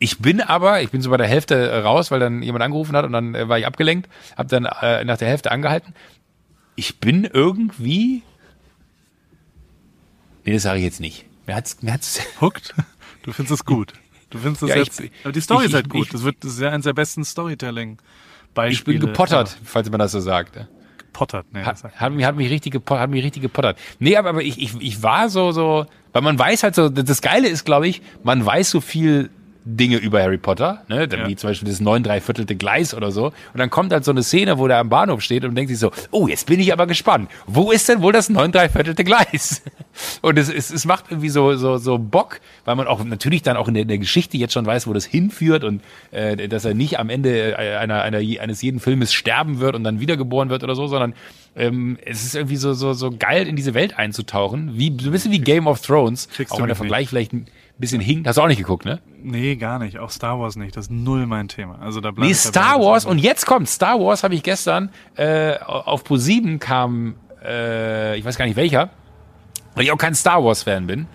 ich 0.00 0.18
bin 0.18 0.40
aber, 0.40 0.82
ich 0.82 0.90
bin 0.90 1.00
so 1.02 1.10
bei 1.10 1.16
der 1.18 1.28
Hälfte 1.28 1.54
äh, 1.70 1.78
raus, 1.80 2.10
weil 2.10 2.18
dann 2.18 2.42
jemand 2.42 2.64
angerufen 2.64 2.96
hat 2.96 3.04
und 3.04 3.12
dann 3.12 3.34
äh, 3.36 3.48
war 3.48 3.58
ich 3.58 3.66
abgelenkt, 3.66 4.08
habe 4.36 4.48
dann 4.48 4.64
äh, 4.64 5.04
nach 5.04 5.18
der 5.18 5.28
Hälfte 5.28 5.52
angehalten. 5.52 5.94
Ich 6.74 6.98
bin 6.98 7.24
irgendwie, 7.24 8.22
nee, 10.44 10.52
das 10.52 10.62
sage 10.62 10.78
ich 10.78 10.84
jetzt 10.84 11.00
nicht. 11.00 11.26
Mir 11.46 11.54
hat's, 11.54 11.82
mir 11.82 11.92
hat's 11.92 12.20
Hooked? 12.40 12.74
Du 13.22 13.32
findest 13.32 13.52
es 13.60 13.64
gut. 13.64 13.92
Du 14.30 14.38
findest 14.38 14.62
es 14.62 14.68
Ja, 14.70 14.76
ich- 14.76 14.86
jetzt. 14.86 15.02
aber 15.24 15.32
die 15.32 15.40
Story 15.40 15.64
ich- 15.64 15.70
ist 15.70 15.74
halt 15.74 15.86
ich- 15.86 15.92
gut. 15.92 16.06
ich- 16.06 16.12
das 16.12 16.22
wird 16.24 16.36
das 16.40 16.52
ist 16.52 16.60
ja 16.60 16.70
eines 16.70 16.84
der 16.84 16.92
besten 16.94 17.22
ich 17.22 17.28
Storytelling-Beispiele. 17.28 18.98
bin 18.98 19.06
gepottert, 19.08 19.56
falls 19.64 19.90
man 19.90 19.98
das 19.98 20.12
so 20.12 20.20
sagt. 20.20 20.58
gepottert. 20.98 21.46
Nee, 21.52 21.62
hat, 21.64 21.82
hat, 21.82 22.12
mich, 22.12 22.24
hat 22.24 22.36
mich 22.36 22.48
richtig 22.50 22.72
gepottert, 22.72 23.02
hat 23.02 23.10
mich 23.10 23.24
richtig 23.24 23.42
gepottert. 23.42 23.76
Nee, 23.98 24.16
aber, 24.16 24.30
aber 24.30 24.42
ich, 24.42 24.58
ich, 24.62 24.80
ich 24.80 25.02
war 25.02 25.28
so, 25.28 25.50
so, 25.52 25.84
weil 26.12 26.22
man 26.22 26.38
weiß 26.38 26.62
halt 26.62 26.74
so, 26.76 26.88
das 26.88 27.20
Geile 27.20 27.48
ist, 27.48 27.64
glaube 27.64 27.88
ich, 27.88 28.00
man 28.22 28.46
weiß 28.46 28.70
so 28.70 28.80
viel 28.80 29.28
Dinge 29.64 29.98
über 29.98 30.22
Harry 30.22 30.38
Potter, 30.38 30.82
ne? 30.88 31.08
Ja. 31.10 31.28
wie 31.28 31.36
zum 31.36 31.50
Beispiel 31.50 31.68
das 31.68 31.80
neun 31.80 32.02
dreiviertelte 32.02 32.56
Gleis 32.56 32.94
oder 32.94 33.10
so. 33.10 33.26
Und 33.26 33.58
dann 33.58 33.70
kommt 33.70 33.92
halt 33.92 34.04
so 34.04 34.10
eine 34.10 34.22
Szene, 34.22 34.58
wo 34.58 34.66
der 34.68 34.78
am 34.78 34.88
Bahnhof 34.88 35.20
steht 35.20 35.44
und 35.44 35.54
denkt 35.54 35.70
sich 35.70 35.78
so, 35.78 35.90
oh, 36.10 36.28
jetzt 36.28 36.46
bin 36.46 36.60
ich 36.60 36.72
aber 36.72 36.86
gespannt. 36.86 37.30
Wo 37.46 37.70
ist 37.70 37.88
denn 37.88 38.00
wohl 38.02 38.12
das 38.12 38.28
neun 38.28 38.52
dreiviertelte 38.52 39.04
Gleis? 39.04 39.62
Und 40.22 40.38
es, 40.38 40.48
es, 40.48 40.70
es 40.70 40.86
macht 40.86 41.06
irgendwie 41.10 41.28
so, 41.28 41.56
so, 41.56 41.76
so 41.76 41.98
Bock, 41.98 42.40
weil 42.64 42.74
man 42.76 42.86
auch 42.86 43.04
natürlich 43.04 43.42
dann 43.42 43.56
auch 43.56 43.68
in 43.68 43.74
der, 43.74 43.82
in 43.82 43.88
der 43.88 43.98
Geschichte 43.98 44.38
jetzt 44.38 44.54
schon 44.54 44.64
weiß, 44.64 44.86
wo 44.86 44.92
das 44.92 45.04
hinführt 45.04 45.62
und 45.62 45.82
äh, 46.10 46.48
dass 46.48 46.64
er 46.64 46.74
nicht 46.74 46.98
am 46.98 47.10
Ende 47.10 47.52
äh, 47.52 47.76
einer, 47.76 48.02
einer, 48.02 48.18
eines 48.18 48.62
jeden 48.62 48.80
Filmes 48.80 49.12
sterben 49.12 49.60
wird 49.60 49.74
und 49.74 49.84
dann 49.84 50.00
wiedergeboren 50.00 50.48
wird 50.48 50.62
oder 50.62 50.74
so, 50.74 50.86
sondern 50.86 51.14
ähm, 51.56 51.98
es 52.04 52.24
ist 52.24 52.34
irgendwie 52.34 52.56
so, 52.56 52.72
so, 52.72 52.92
so 52.92 53.10
geil, 53.10 53.46
in 53.46 53.56
diese 53.56 53.74
Welt 53.74 53.98
einzutauchen. 53.98 54.78
Wie, 54.78 54.96
so 55.00 55.08
ein 55.08 55.12
bisschen 55.12 55.32
wie 55.32 55.40
Game 55.40 55.66
of 55.66 55.80
Thrones. 55.80 56.28
Kriegst 56.28 56.52
auch 56.52 56.60
wenn 56.60 56.66
der 56.68 56.76
Vergleich 56.76 57.12
nicht. 57.12 57.30
vielleicht 57.30 57.32
bisschen 57.80 58.00
hinkt. 58.00 58.26
Hast 58.28 58.36
du 58.36 58.42
auch 58.42 58.46
nicht 58.46 58.58
geguckt, 58.58 58.84
ne? 58.84 59.00
Nee, 59.22 59.56
gar 59.56 59.78
nicht. 59.78 59.98
Auch 59.98 60.10
Star 60.10 60.38
Wars 60.38 60.56
nicht. 60.56 60.76
Das 60.76 60.86
ist 60.86 60.90
null 60.90 61.26
mein 61.26 61.48
Thema. 61.48 61.78
Also 61.80 62.00
da 62.00 62.12
Nee, 62.16 62.34
Star 62.34 62.80
Wars 62.80 63.04
und 63.04 63.18
jetzt 63.18 63.46
kommt 63.46 63.68
Star 63.68 63.98
Wars 64.00 64.22
habe 64.22 64.34
ich 64.34 64.42
gestern 64.42 64.90
äh, 65.16 65.56
auf 65.58 66.04
Pro 66.04 66.16
7 66.16 66.58
kam 66.58 67.16
äh, 67.44 68.18
ich 68.18 68.24
weiß 68.24 68.36
gar 68.36 68.44
nicht 68.44 68.56
welcher, 68.56 68.90
weil 69.74 69.84
ich 69.84 69.92
auch 69.92 69.98
kein 69.98 70.14
Star 70.14 70.44
Wars 70.44 70.62
Fan 70.62 70.86
bin. 70.86 71.06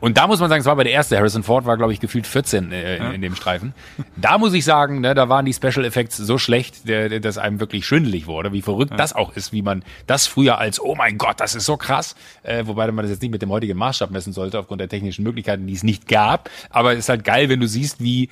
Und 0.00 0.16
da 0.16 0.26
muss 0.26 0.40
man 0.40 0.48
sagen, 0.48 0.60
es 0.60 0.66
war 0.66 0.76
bei 0.76 0.84
der 0.84 0.92
erste. 0.92 1.16
Harrison 1.16 1.42
Ford 1.42 1.66
war, 1.66 1.76
glaube 1.76 1.92
ich, 1.92 2.00
gefühlt 2.00 2.26
14 2.26 2.72
äh, 2.72 2.96
in, 2.96 3.02
ja. 3.02 3.10
in, 3.10 3.22
dem 3.22 3.34
Streifen. 3.34 3.74
Da 4.16 4.38
muss 4.38 4.52
ich 4.52 4.64
sagen, 4.64 5.00
ne, 5.00 5.14
da 5.14 5.28
waren 5.28 5.44
die 5.44 5.52
Special 5.52 5.84
Effects 5.84 6.16
so 6.16 6.38
schlecht, 6.38 6.88
der, 6.88 7.20
dass 7.20 7.38
einem 7.38 7.60
wirklich 7.60 7.86
schwindelig 7.86 8.26
wurde. 8.26 8.52
Wie 8.52 8.62
verrückt 8.62 8.92
ja. 8.92 8.96
das 8.96 9.14
auch 9.14 9.34
ist, 9.34 9.52
wie 9.52 9.62
man 9.62 9.82
das 10.06 10.26
früher 10.26 10.58
als, 10.58 10.80
oh 10.80 10.94
mein 10.94 11.18
Gott, 11.18 11.40
das 11.40 11.54
ist 11.54 11.64
so 11.64 11.76
krass. 11.76 12.16
Äh, 12.42 12.66
wobei 12.66 12.90
man 12.90 13.04
das 13.04 13.10
jetzt 13.10 13.22
nicht 13.22 13.30
mit 13.30 13.42
dem 13.42 13.50
heutigen 13.50 13.78
Maßstab 13.78 14.10
messen 14.10 14.32
sollte, 14.32 14.58
aufgrund 14.58 14.80
der 14.80 14.88
technischen 14.88 15.22
Möglichkeiten, 15.22 15.66
die 15.66 15.74
es 15.74 15.82
nicht 15.82 16.08
gab. 16.08 16.50
Aber 16.70 16.92
es 16.92 17.00
ist 17.00 17.08
halt 17.08 17.24
geil, 17.24 17.48
wenn 17.48 17.60
du 17.60 17.66
siehst, 17.66 18.02
wie 18.02 18.28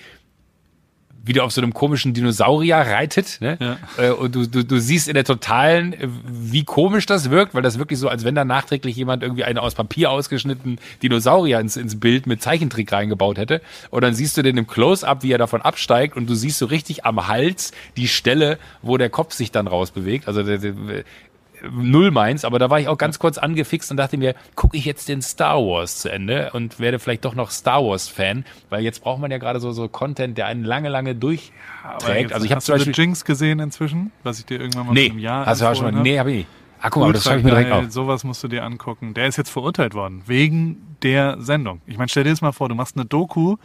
wieder 1.25 1.45
auf 1.45 1.53
so 1.53 1.61
einem 1.61 1.75
komischen 1.75 2.15
Dinosaurier 2.15 2.77
reitet. 2.77 3.39
Ne? 3.41 3.59
Ja. 3.61 3.77
Äh, 4.03 4.11
und 4.11 4.35
du, 4.35 4.47
du, 4.47 4.65
du 4.65 4.79
siehst 4.79 5.09
in 5.09 5.15
der 5.15 5.25
totalen, 5.25 5.93
äh, 5.93 6.09
wie 6.27 6.65
komisch 6.65 7.07
das 7.07 7.31
wirkt, 7.31 7.55
weil 7.55 7.63
das 7.63 7.79
wirklich 7.79 7.99
so, 7.99 8.09
als 8.09 8.25
wenn 8.25 8.35
da 8.35 8.45
nachträglich 8.45 8.97
jemand 8.97 9.23
irgendwie 9.23 9.45
eine 9.45 9.63
aus 9.63 9.75
Papier 9.75 10.11
ausgeschnittenen 10.11 10.79
Dinosaurier 11.03 11.61
ins, 11.61 11.77
ins 11.77 12.01
Bild 12.01 12.27
mit 12.27 12.43
Zeichentrick 12.43 12.93
reingebaut 12.93 13.39
hätte. 13.39 13.61
Und 13.91 14.03
dann 14.03 14.15
siehst 14.15 14.37
du 14.37 14.43
den 14.43 14.57
im 14.57 14.67
Close-Up, 14.67 15.23
wie 15.23 15.33
er 15.33 15.39
davon 15.39 15.63
absteigt 15.63 16.17
und 16.17 16.29
du 16.29 16.35
siehst 16.35 16.59
so 16.59 16.67
richtig 16.67 17.05
am 17.05 17.29
Hals 17.29 17.73
die 17.97 18.09
Stelle, 18.09 18.59
wo 18.83 18.97
der 18.97 19.11
Kopf 19.11 19.35
sich 19.35 19.53
dann 19.53 19.67
rausbewegt. 19.67 20.29
Also 20.29 20.43
der, 20.43 20.59
der, 20.59 20.75
null 21.71 22.11
meins, 22.11 22.45
aber 22.45 22.59
da 22.59 22.71
war 22.71 22.81
ich 22.81 22.89
auch 22.89 22.99
ganz 22.99 23.19
kurz 23.19 23.39
angefixt 23.39 23.91
und 23.91 23.97
dachte 23.97 24.17
mir, 24.17 24.35
gucke 24.55 24.77
ich 24.77 24.85
jetzt 24.85 25.09
den 25.09 25.23
Star 25.23 25.59
Wars 25.59 25.99
zu 25.99 26.11
Ende 26.11 26.51
und 26.53 26.81
werde 26.81 26.99
vielleicht 26.99 27.25
doch 27.25 27.35
noch 27.35 27.51
Star 27.51 27.85
Wars 27.85 28.09
Fan, 28.09 28.45
weil 28.71 28.83
jetzt 28.83 29.03
braucht 29.03 29.21
man 29.21 29.31
ja 29.31 29.39
gerade 29.39 29.61
so 29.61 29.73
so 29.73 29.89
Content, 29.89 30.39
der 30.39 30.47
einen 30.47 30.65
lange 30.65 30.89
lange 30.89 31.15
durchträgt. 31.15 32.31
Ja, 32.31 32.35
also 32.35 32.45
ich 32.45 32.53
habe 32.53 32.63
zum 32.63 32.75
Beispiel 32.75 32.95
Jinx 32.95 33.25
gesehen 33.25 33.61
inzwischen, 33.61 34.13
was 34.23 34.39
ich 34.39 34.47
dir 34.47 34.61
irgendwann 34.61 34.87
mal 34.87 34.93
nee, 34.93 35.07
im 35.07 35.19
Jahr 35.19 35.47
hast 35.47 35.61
du 35.61 35.67
auch 35.67 35.75
schon 35.75 35.93
mal, 35.93 36.03
nee, 36.03 36.19
habe 36.19 36.31
ich 36.31 36.37
nicht. 36.39 36.49
Ah, 36.81 36.91
guck 36.91 37.03
mal, 37.03 37.13
das 37.13 37.25
schreibe 37.25 37.39
ich 37.39 37.45
mir 37.45 37.51
direkt 37.51 37.73
auf. 37.73 37.91
Sowas 37.91 38.25
musst 38.25 38.43
du 38.45 38.49
dir 38.49 38.65
angucken. 38.65 39.15
Der 39.15 39.27
ist 39.27 39.37
jetzt 39.37 39.51
verurteilt 39.51 39.95
worden 39.95 40.23
wegen 40.27 40.97
der 41.03 41.41
Sendung. 41.41 41.81
Ich 41.87 41.99
meine, 41.99 42.09
stell 42.09 42.25
dir 42.25 42.31
das 42.31 42.41
mal 42.41 42.53
vor, 42.53 42.69
du 42.69 42.75
machst 42.75 42.97
eine 42.97 43.05
Doku, 43.05 43.57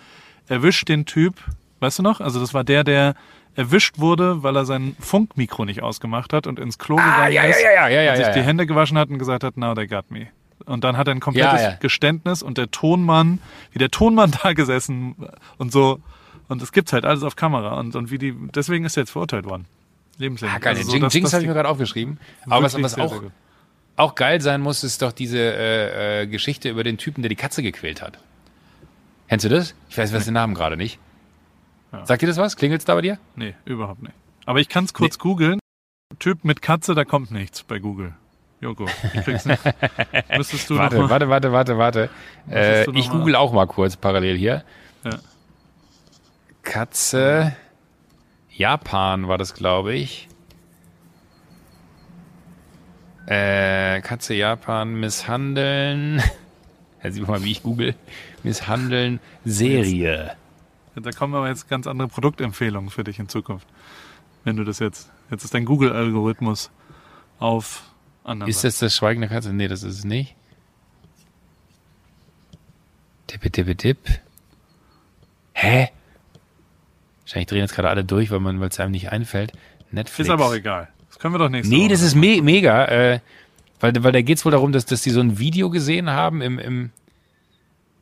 erwischt 0.47 0.89
den 0.89 1.05
Typ, 1.05 1.35
weißt 1.79 1.99
du 1.99 2.03
noch? 2.03 2.21
Also 2.21 2.39
das 2.39 2.53
war 2.53 2.63
der, 2.63 2.83
der 2.83 3.15
erwischt 3.55 3.99
wurde, 3.99 4.43
weil 4.43 4.55
er 4.55 4.65
sein 4.65 4.95
Funkmikro 4.99 5.65
nicht 5.65 5.83
ausgemacht 5.83 6.33
hat 6.33 6.47
und 6.47 6.59
ins 6.59 6.77
Klo 6.77 6.97
ah, 6.97 7.27
gegangen 7.27 7.33
ja, 7.33 7.43
ist, 7.43 7.61
ja, 7.61 7.71
ja, 7.71 7.89
ja, 7.89 8.01
ja, 8.01 8.11
und 8.11 8.17
sich 8.17 8.33
die 8.33 8.41
Hände 8.41 8.65
gewaschen 8.65 8.97
hat 8.97 9.09
und 9.09 9.19
gesagt 9.19 9.43
hat, 9.43 9.57
now 9.57 9.73
they 9.73 9.87
got 9.87 10.09
me. 10.09 10.27
Und 10.65 10.83
dann 10.83 10.97
hat 10.97 11.07
er 11.07 11.13
ein 11.13 11.19
komplettes. 11.19 11.79
Geständnis 11.79 12.41
und 12.41 12.57
der 12.57 12.71
Tonmann, 12.71 13.39
wie 13.71 13.79
der 13.79 13.89
Tonmann 13.89 14.31
da 14.43 14.53
gesessen 14.53 15.15
und 15.57 15.71
so. 15.71 15.99
Und 16.47 16.61
es 16.61 16.71
gibt's 16.71 16.93
halt 16.93 17.05
alles 17.05 17.23
auf 17.23 17.35
Kamera 17.35 17.79
und, 17.79 17.95
und 17.95 18.11
wie 18.11 18.17
die, 18.17 18.33
deswegen 18.53 18.85
ist 18.85 18.97
er 18.97 19.03
jetzt 19.03 19.11
verurteilt 19.11 19.45
worden. 19.45 19.65
Lebenslänglich. 20.17 20.55
Ah, 20.55 20.59
geil. 20.59 20.75
Also 20.75 20.91
so, 20.91 20.97
Jinx, 20.97 21.13
Jinx 21.13 21.33
habe 21.33 21.43
ich 21.43 21.47
mir 21.47 21.55
gerade 21.55 21.69
aufgeschrieben. 21.69 22.19
Aber 22.45 22.63
was, 22.63 22.81
was 22.81 22.97
auch, 22.97 23.23
auch 23.95 24.15
geil 24.15 24.41
sein 24.41 24.61
muss, 24.61 24.83
ist 24.83 25.01
doch 25.01 25.11
diese 25.11 25.39
äh, 25.39 26.21
äh, 26.21 26.27
Geschichte 26.27 26.69
über 26.69 26.83
den 26.83 26.97
Typen, 26.97 27.21
der 27.21 27.29
die 27.29 27.35
Katze 27.35 27.63
gequält 27.63 28.01
hat. 28.01 28.19
Kennst 29.27 29.45
du 29.45 29.49
das? 29.49 29.73
Ich 29.89 29.97
weiß, 29.97 30.13
was 30.13 30.25
den 30.25 30.35
Namen 30.35 30.53
gerade 30.53 30.77
nicht. 30.77 30.99
Ja. 31.93 32.05
Sagt 32.05 32.21
dir 32.23 32.27
das 32.27 32.37
was? 32.37 32.57
Klingelt's 32.57 32.85
da 32.85 32.95
bei 32.95 33.01
dir? 33.01 33.19
Nee, 33.35 33.55
überhaupt 33.65 34.01
nicht. 34.01 34.15
Aber 34.45 34.59
ich 34.59 34.67
kann 34.67 34.85
es 34.85 34.93
kurz 34.93 35.15
nee. 35.17 35.21
googeln. 35.21 35.59
Typ 36.19 36.43
mit 36.43 36.61
Katze, 36.61 36.95
da 36.95 37.05
kommt 37.05 37.31
nichts 37.31 37.63
bei 37.63 37.79
Google. 37.79 38.13
Joko, 38.61 38.85
ich 39.13 39.21
krieg's 39.23 39.45
nicht. 39.45 39.61
Müsstest 40.37 40.69
du 40.69 40.77
warte, 40.77 40.95
noch 40.95 41.03
mal, 41.03 41.09
warte, 41.09 41.29
warte, 41.29 41.51
warte, 41.51 41.77
warte. 41.77 42.09
Äh, 42.49 42.89
ich 42.91 43.09
google 43.09 43.35
auch 43.35 43.51
mal 43.51 43.67
kurz 43.67 43.97
parallel 43.97 44.37
hier. 44.37 44.63
Ja. 45.03 45.19
Katze. 46.61 47.55
Japan 48.49 49.27
war 49.27 49.37
das, 49.37 49.53
glaube 49.53 49.93
ich. 49.93 50.29
Äh, 53.27 54.01
Katze 54.01 54.33
Japan 54.33 54.95
misshandeln. 54.95 56.21
Jetzt 57.03 57.15
sieht 57.15 57.27
man 57.27 57.39
mal, 57.39 57.43
wie 57.43 57.51
ich 57.51 57.63
google. 57.63 57.95
Misshandeln 58.43 59.19
Serie. 59.43 60.37
Da 60.95 61.11
kommen 61.11 61.33
aber 61.33 61.47
jetzt 61.47 61.67
ganz 61.69 61.87
andere 61.87 62.07
Produktempfehlungen 62.07 62.89
für 62.89 63.03
dich 63.03 63.19
in 63.19 63.27
Zukunft. 63.27 63.67
Wenn 64.43 64.57
du 64.57 64.63
das 64.63 64.79
jetzt, 64.79 65.11
jetzt 65.31 65.43
ist 65.43 65.53
dein 65.53 65.65
Google-Algorithmus 65.65 66.69
auf 67.39 67.83
anderen. 68.23 68.49
Ist 68.49 68.63
das 68.63 68.79
das 68.79 68.95
Schweigen 68.95 69.21
der 69.21 69.29
Katze? 69.29 69.53
Nee, 69.53 69.67
das 69.67 69.83
ist 69.83 69.99
es 69.99 70.03
nicht. 70.05 70.35
Tippe, 73.27 73.49
tippe, 73.49 73.75
tipp. 73.75 73.97
Hä? 75.53 75.89
Wahrscheinlich 77.21 77.47
drehen 77.47 77.59
jetzt 77.59 77.73
gerade 77.73 77.89
alle 77.89 78.03
durch, 78.03 78.29
weil 78.31 78.39
man, 78.39 78.59
weil 78.59 78.69
es 78.69 78.79
einem 78.79 78.91
nicht 78.91 79.11
einfällt. 79.11 79.53
Netflix. 79.91 80.27
Ist 80.27 80.33
aber 80.33 80.47
auch 80.47 80.53
egal. 80.53 80.89
Das 81.09 81.19
können 81.19 81.33
wir 81.33 81.39
doch 81.39 81.49
nicht 81.49 81.67
Nee, 81.67 81.87
das 81.87 82.01
ist 82.01 82.15
me 82.15 82.41
mega, 82.41 82.85
äh, 82.85 83.19
weil, 83.79 84.03
weil 84.03 84.11
da 84.11 84.21
geht 84.21 84.37
es 84.37 84.45
wohl 84.45 84.51
darum, 84.51 84.71
dass, 84.71 84.85
dass 84.85 85.01
die 85.01 85.09
so 85.09 85.19
ein 85.19 85.39
Video 85.39 85.69
gesehen 85.69 86.09
haben 86.09 86.41
im, 86.41 86.59
im, 86.59 86.91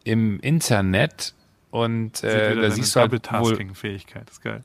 im 0.03 0.39
Internet 0.39 1.33
und 1.71 2.23
äh, 2.23 2.55
da 2.55 2.69
siehst 2.69 2.95
du 2.95 2.99
halt 2.99 3.11
Multitasking-Fähigkeit, 3.11 4.29
ist 4.29 4.41
geil. 4.41 4.63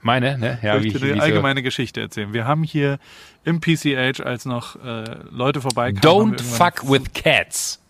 Meine, 0.00 0.38
ne? 0.38 0.58
Ja, 0.62 0.76
ich 0.76 0.84
möchte 0.84 1.00
dir 1.00 1.14
die 1.14 1.20
allgemeine. 1.20 1.62
Geschichte 1.62 2.00
erzählen. 2.00 2.32
Wir 2.32 2.46
haben 2.46 2.62
hier 2.62 2.98
im 3.44 3.60
PCH, 3.60 4.20
als 4.20 4.44
noch 4.44 4.76
äh, 4.76 5.04
Leute 5.30 5.60
vorbeikamen. 5.60 6.36
Don't 6.36 6.40
fuck 6.40 6.88
with 6.88 7.12
cats. 7.12 7.80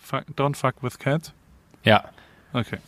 Fuck, 0.00 0.24
don't 0.36 0.54
fuck 0.54 0.74
with 0.82 0.98
cats? 0.98 1.32
Ja. 1.82 2.04
Okay. 2.52 2.78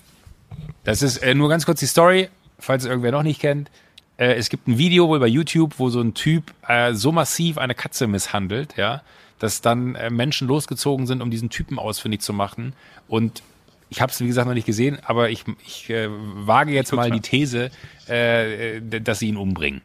Das 0.84 1.02
ist 1.02 1.18
äh, 1.18 1.34
nur 1.34 1.48
ganz 1.48 1.66
kurz 1.66 1.80
die 1.80 1.86
Story, 1.86 2.28
falls 2.58 2.84
irgendwer 2.84 3.10
noch 3.10 3.24
nicht 3.24 3.40
kennt. 3.40 3.68
Äh, 4.16 4.34
es 4.34 4.48
gibt 4.48 4.68
ein 4.68 4.78
Video 4.78 5.08
wohl 5.08 5.18
bei 5.18 5.26
YouTube, 5.26 5.78
wo 5.78 5.90
so 5.90 6.00
ein 6.00 6.14
Typ 6.14 6.54
äh, 6.68 6.94
so 6.94 7.10
massiv 7.10 7.58
eine 7.58 7.74
Katze 7.74 8.06
misshandelt, 8.06 8.76
ja, 8.76 9.02
dass 9.40 9.60
dann 9.60 9.96
äh, 9.96 10.10
Menschen 10.10 10.46
losgezogen 10.46 11.06
sind, 11.06 11.20
um 11.20 11.30
diesen 11.30 11.50
Typen 11.50 11.78
ausfindig 11.80 12.20
zu 12.20 12.32
machen 12.32 12.74
und 13.08 13.42
ich 13.88 14.00
habe 14.00 14.10
es, 14.10 14.20
wie 14.20 14.26
gesagt, 14.26 14.46
noch 14.46 14.54
nicht 14.54 14.66
gesehen, 14.66 14.98
aber 15.04 15.30
ich, 15.30 15.44
ich 15.64 15.90
äh, 15.90 16.08
wage 16.10 16.72
jetzt 16.72 16.92
mal 16.92 17.10
die 17.10 17.20
These, 17.20 17.70
äh, 18.08 18.80
dass 18.80 19.20
sie 19.20 19.28
ihn 19.28 19.36
umbringen. 19.36 19.82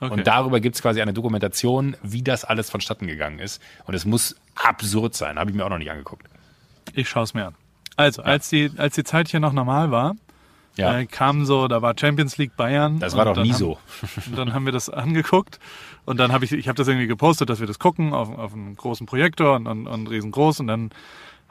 Okay. 0.00 0.12
Und 0.12 0.26
darüber 0.26 0.58
gibt 0.58 0.74
es 0.74 0.82
quasi 0.82 1.00
eine 1.00 1.12
Dokumentation, 1.12 1.96
wie 2.02 2.22
das 2.22 2.44
alles 2.44 2.70
vonstatten 2.70 3.06
gegangen 3.06 3.38
ist. 3.38 3.62
Und 3.84 3.94
es 3.94 4.04
muss 4.04 4.34
absurd 4.56 5.14
sein. 5.14 5.38
Habe 5.38 5.50
ich 5.50 5.56
mir 5.56 5.64
auch 5.64 5.70
noch 5.70 5.78
nicht 5.78 5.92
angeguckt. 5.92 6.26
Ich 6.92 7.08
schaue 7.08 7.22
es 7.22 7.34
mir 7.34 7.46
an. 7.46 7.54
Also, 7.96 8.22
ja. 8.22 8.28
als, 8.28 8.48
die, 8.48 8.72
als 8.78 8.96
die 8.96 9.04
Zeit 9.04 9.28
hier 9.28 9.38
noch 9.38 9.52
normal 9.52 9.92
war, 9.92 10.16
ja. 10.76 10.98
äh, 10.98 11.06
kam 11.06 11.44
so, 11.44 11.68
da 11.68 11.82
war 11.82 11.94
Champions 11.96 12.36
League 12.38 12.56
Bayern. 12.56 12.98
Das 12.98 13.16
war 13.16 13.26
doch 13.26 13.36
nie 13.36 13.52
haben, 13.52 13.58
so. 13.58 13.78
Und 14.26 14.36
dann 14.36 14.52
haben 14.54 14.64
wir 14.64 14.72
das 14.72 14.88
angeguckt 14.88 15.60
und 16.04 16.18
dann 16.18 16.32
habe 16.32 16.44
ich, 16.44 16.52
ich 16.52 16.68
habe 16.68 16.76
das 16.76 16.88
irgendwie 16.88 17.06
gepostet, 17.06 17.48
dass 17.50 17.60
wir 17.60 17.66
das 17.66 17.78
gucken 17.78 18.12
auf, 18.12 18.36
auf 18.36 18.54
einem 18.54 18.74
großen 18.76 19.06
Projektor 19.06 19.54
und, 19.56 19.66
und, 19.66 19.86
und 19.86 20.06
riesengroß 20.08 20.60
und 20.60 20.66
dann 20.66 20.90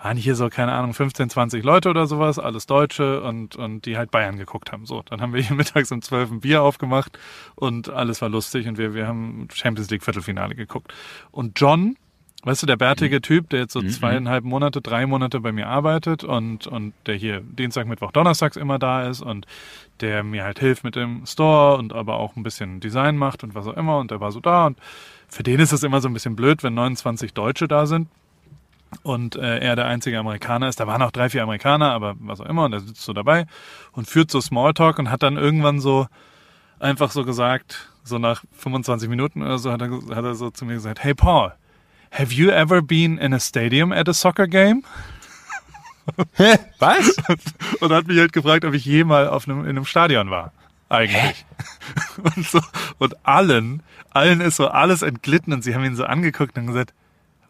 waren 0.01 0.17
hier 0.17 0.35
so, 0.35 0.49
keine 0.49 0.71
Ahnung, 0.71 0.93
15, 0.93 1.29
20 1.29 1.63
Leute 1.63 1.89
oder 1.89 2.07
sowas, 2.07 2.39
alles 2.39 2.65
Deutsche 2.65 3.21
und, 3.21 3.55
und 3.55 3.85
die 3.85 3.97
halt 3.97 4.09
Bayern 4.09 4.37
geguckt 4.37 4.71
haben. 4.71 4.85
So, 4.85 5.03
dann 5.03 5.21
haben 5.21 5.33
wir 5.33 5.41
hier 5.41 5.55
mittags 5.55 5.91
um 5.91 6.01
12 6.01 6.31
ein 6.31 6.39
Bier 6.41 6.63
aufgemacht 6.63 7.19
und 7.55 7.89
alles 7.89 8.21
war 8.21 8.29
lustig 8.29 8.67
und 8.67 8.77
wir, 8.77 8.95
wir 8.95 9.07
haben 9.07 9.47
Champions 9.53 9.91
League 9.91 10.03
Viertelfinale 10.03 10.55
geguckt. 10.55 10.91
Und 11.29 11.59
John, 11.59 11.97
weißt 12.43 12.63
du, 12.63 12.67
der 12.67 12.77
bärtige 12.77 13.17
mhm. 13.17 13.21
Typ, 13.21 13.49
der 13.51 13.59
jetzt 13.59 13.73
so 13.73 13.81
mhm. 13.81 13.89
zweieinhalb 13.89 14.43
Monate, 14.43 14.81
drei 14.81 15.05
Monate 15.05 15.39
bei 15.39 15.51
mir 15.51 15.67
arbeitet 15.67 16.23
und, 16.23 16.65
und 16.65 16.93
der 17.05 17.15
hier 17.15 17.41
Dienstag, 17.41 17.85
Mittwoch, 17.85 18.11
Donnerstags 18.11 18.57
immer 18.57 18.79
da 18.79 19.07
ist 19.07 19.21
und 19.21 19.45
der 19.99 20.23
mir 20.23 20.43
halt 20.43 20.57
hilft 20.57 20.83
mit 20.83 20.95
dem 20.95 21.27
Store 21.27 21.77
und 21.77 21.93
aber 21.93 22.15
auch 22.15 22.35
ein 22.35 22.43
bisschen 22.43 22.79
Design 22.79 23.17
macht 23.17 23.43
und 23.43 23.53
was 23.53 23.67
auch 23.67 23.77
immer 23.77 23.99
und 23.99 24.09
der 24.09 24.19
war 24.19 24.31
so 24.31 24.39
da 24.39 24.65
und 24.65 24.79
für 25.27 25.43
den 25.43 25.59
ist 25.59 25.71
es 25.71 25.83
immer 25.83 26.01
so 26.01 26.09
ein 26.09 26.13
bisschen 26.13 26.35
blöd, 26.35 26.63
wenn 26.63 26.73
29 26.73 27.33
Deutsche 27.35 27.67
da 27.67 27.85
sind 27.85 28.07
und 29.03 29.35
äh, 29.35 29.59
er 29.59 29.75
der 29.75 29.85
einzige 29.85 30.19
Amerikaner 30.19 30.67
ist. 30.67 30.79
Da 30.79 30.87
waren 30.87 31.01
auch 31.01 31.11
drei, 31.11 31.29
vier 31.29 31.43
Amerikaner, 31.43 31.91
aber 31.91 32.15
was 32.19 32.41
auch 32.41 32.45
immer, 32.45 32.65
und 32.65 32.73
er 32.73 32.81
sitzt 32.81 33.03
so 33.03 33.13
dabei 33.13 33.45
und 33.91 34.07
führt 34.07 34.31
so 34.31 34.41
Smalltalk 34.41 34.99
und 34.99 35.09
hat 35.09 35.23
dann 35.23 35.37
irgendwann 35.37 35.79
so 35.79 36.07
einfach 36.79 37.11
so 37.11 37.23
gesagt, 37.23 37.89
so 38.03 38.17
nach 38.17 38.43
25 38.53 39.09
Minuten 39.09 39.41
oder 39.41 39.57
so, 39.57 39.71
hat 39.71 39.81
er, 39.81 39.91
hat 39.91 40.25
er 40.25 40.35
so 40.35 40.49
zu 40.49 40.65
mir 40.65 40.73
gesagt, 40.73 41.03
hey 41.03 41.13
Paul, 41.13 41.53
have 42.11 42.33
you 42.33 42.49
ever 42.49 42.81
been 42.81 43.17
in 43.17 43.33
a 43.33 43.39
stadium 43.39 43.91
at 43.91 44.09
a 44.09 44.13
soccer 44.13 44.47
game? 44.47 44.83
Was? 46.79 47.15
Und 47.79 47.91
hat 47.91 48.07
mich 48.07 48.17
halt 48.17 48.33
gefragt, 48.33 48.65
ob 48.65 48.73
ich 48.73 48.85
jemals 48.85 49.29
auf 49.29 49.47
einem, 49.47 49.61
in 49.61 49.69
einem 49.69 49.85
Stadion 49.85 50.29
war. 50.29 50.51
Eigentlich. 50.89 51.45
Und, 52.35 52.45
so, 52.45 52.59
und 52.97 53.25
allen, 53.25 53.81
allen 54.09 54.41
ist 54.41 54.57
so 54.57 54.67
alles 54.67 55.01
entglitten 55.01 55.53
und 55.53 55.63
sie 55.63 55.73
haben 55.73 55.85
ihn 55.85 55.95
so 55.95 56.03
angeguckt 56.03 56.57
und 56.57 56.67
gesagt, 56.67 56.93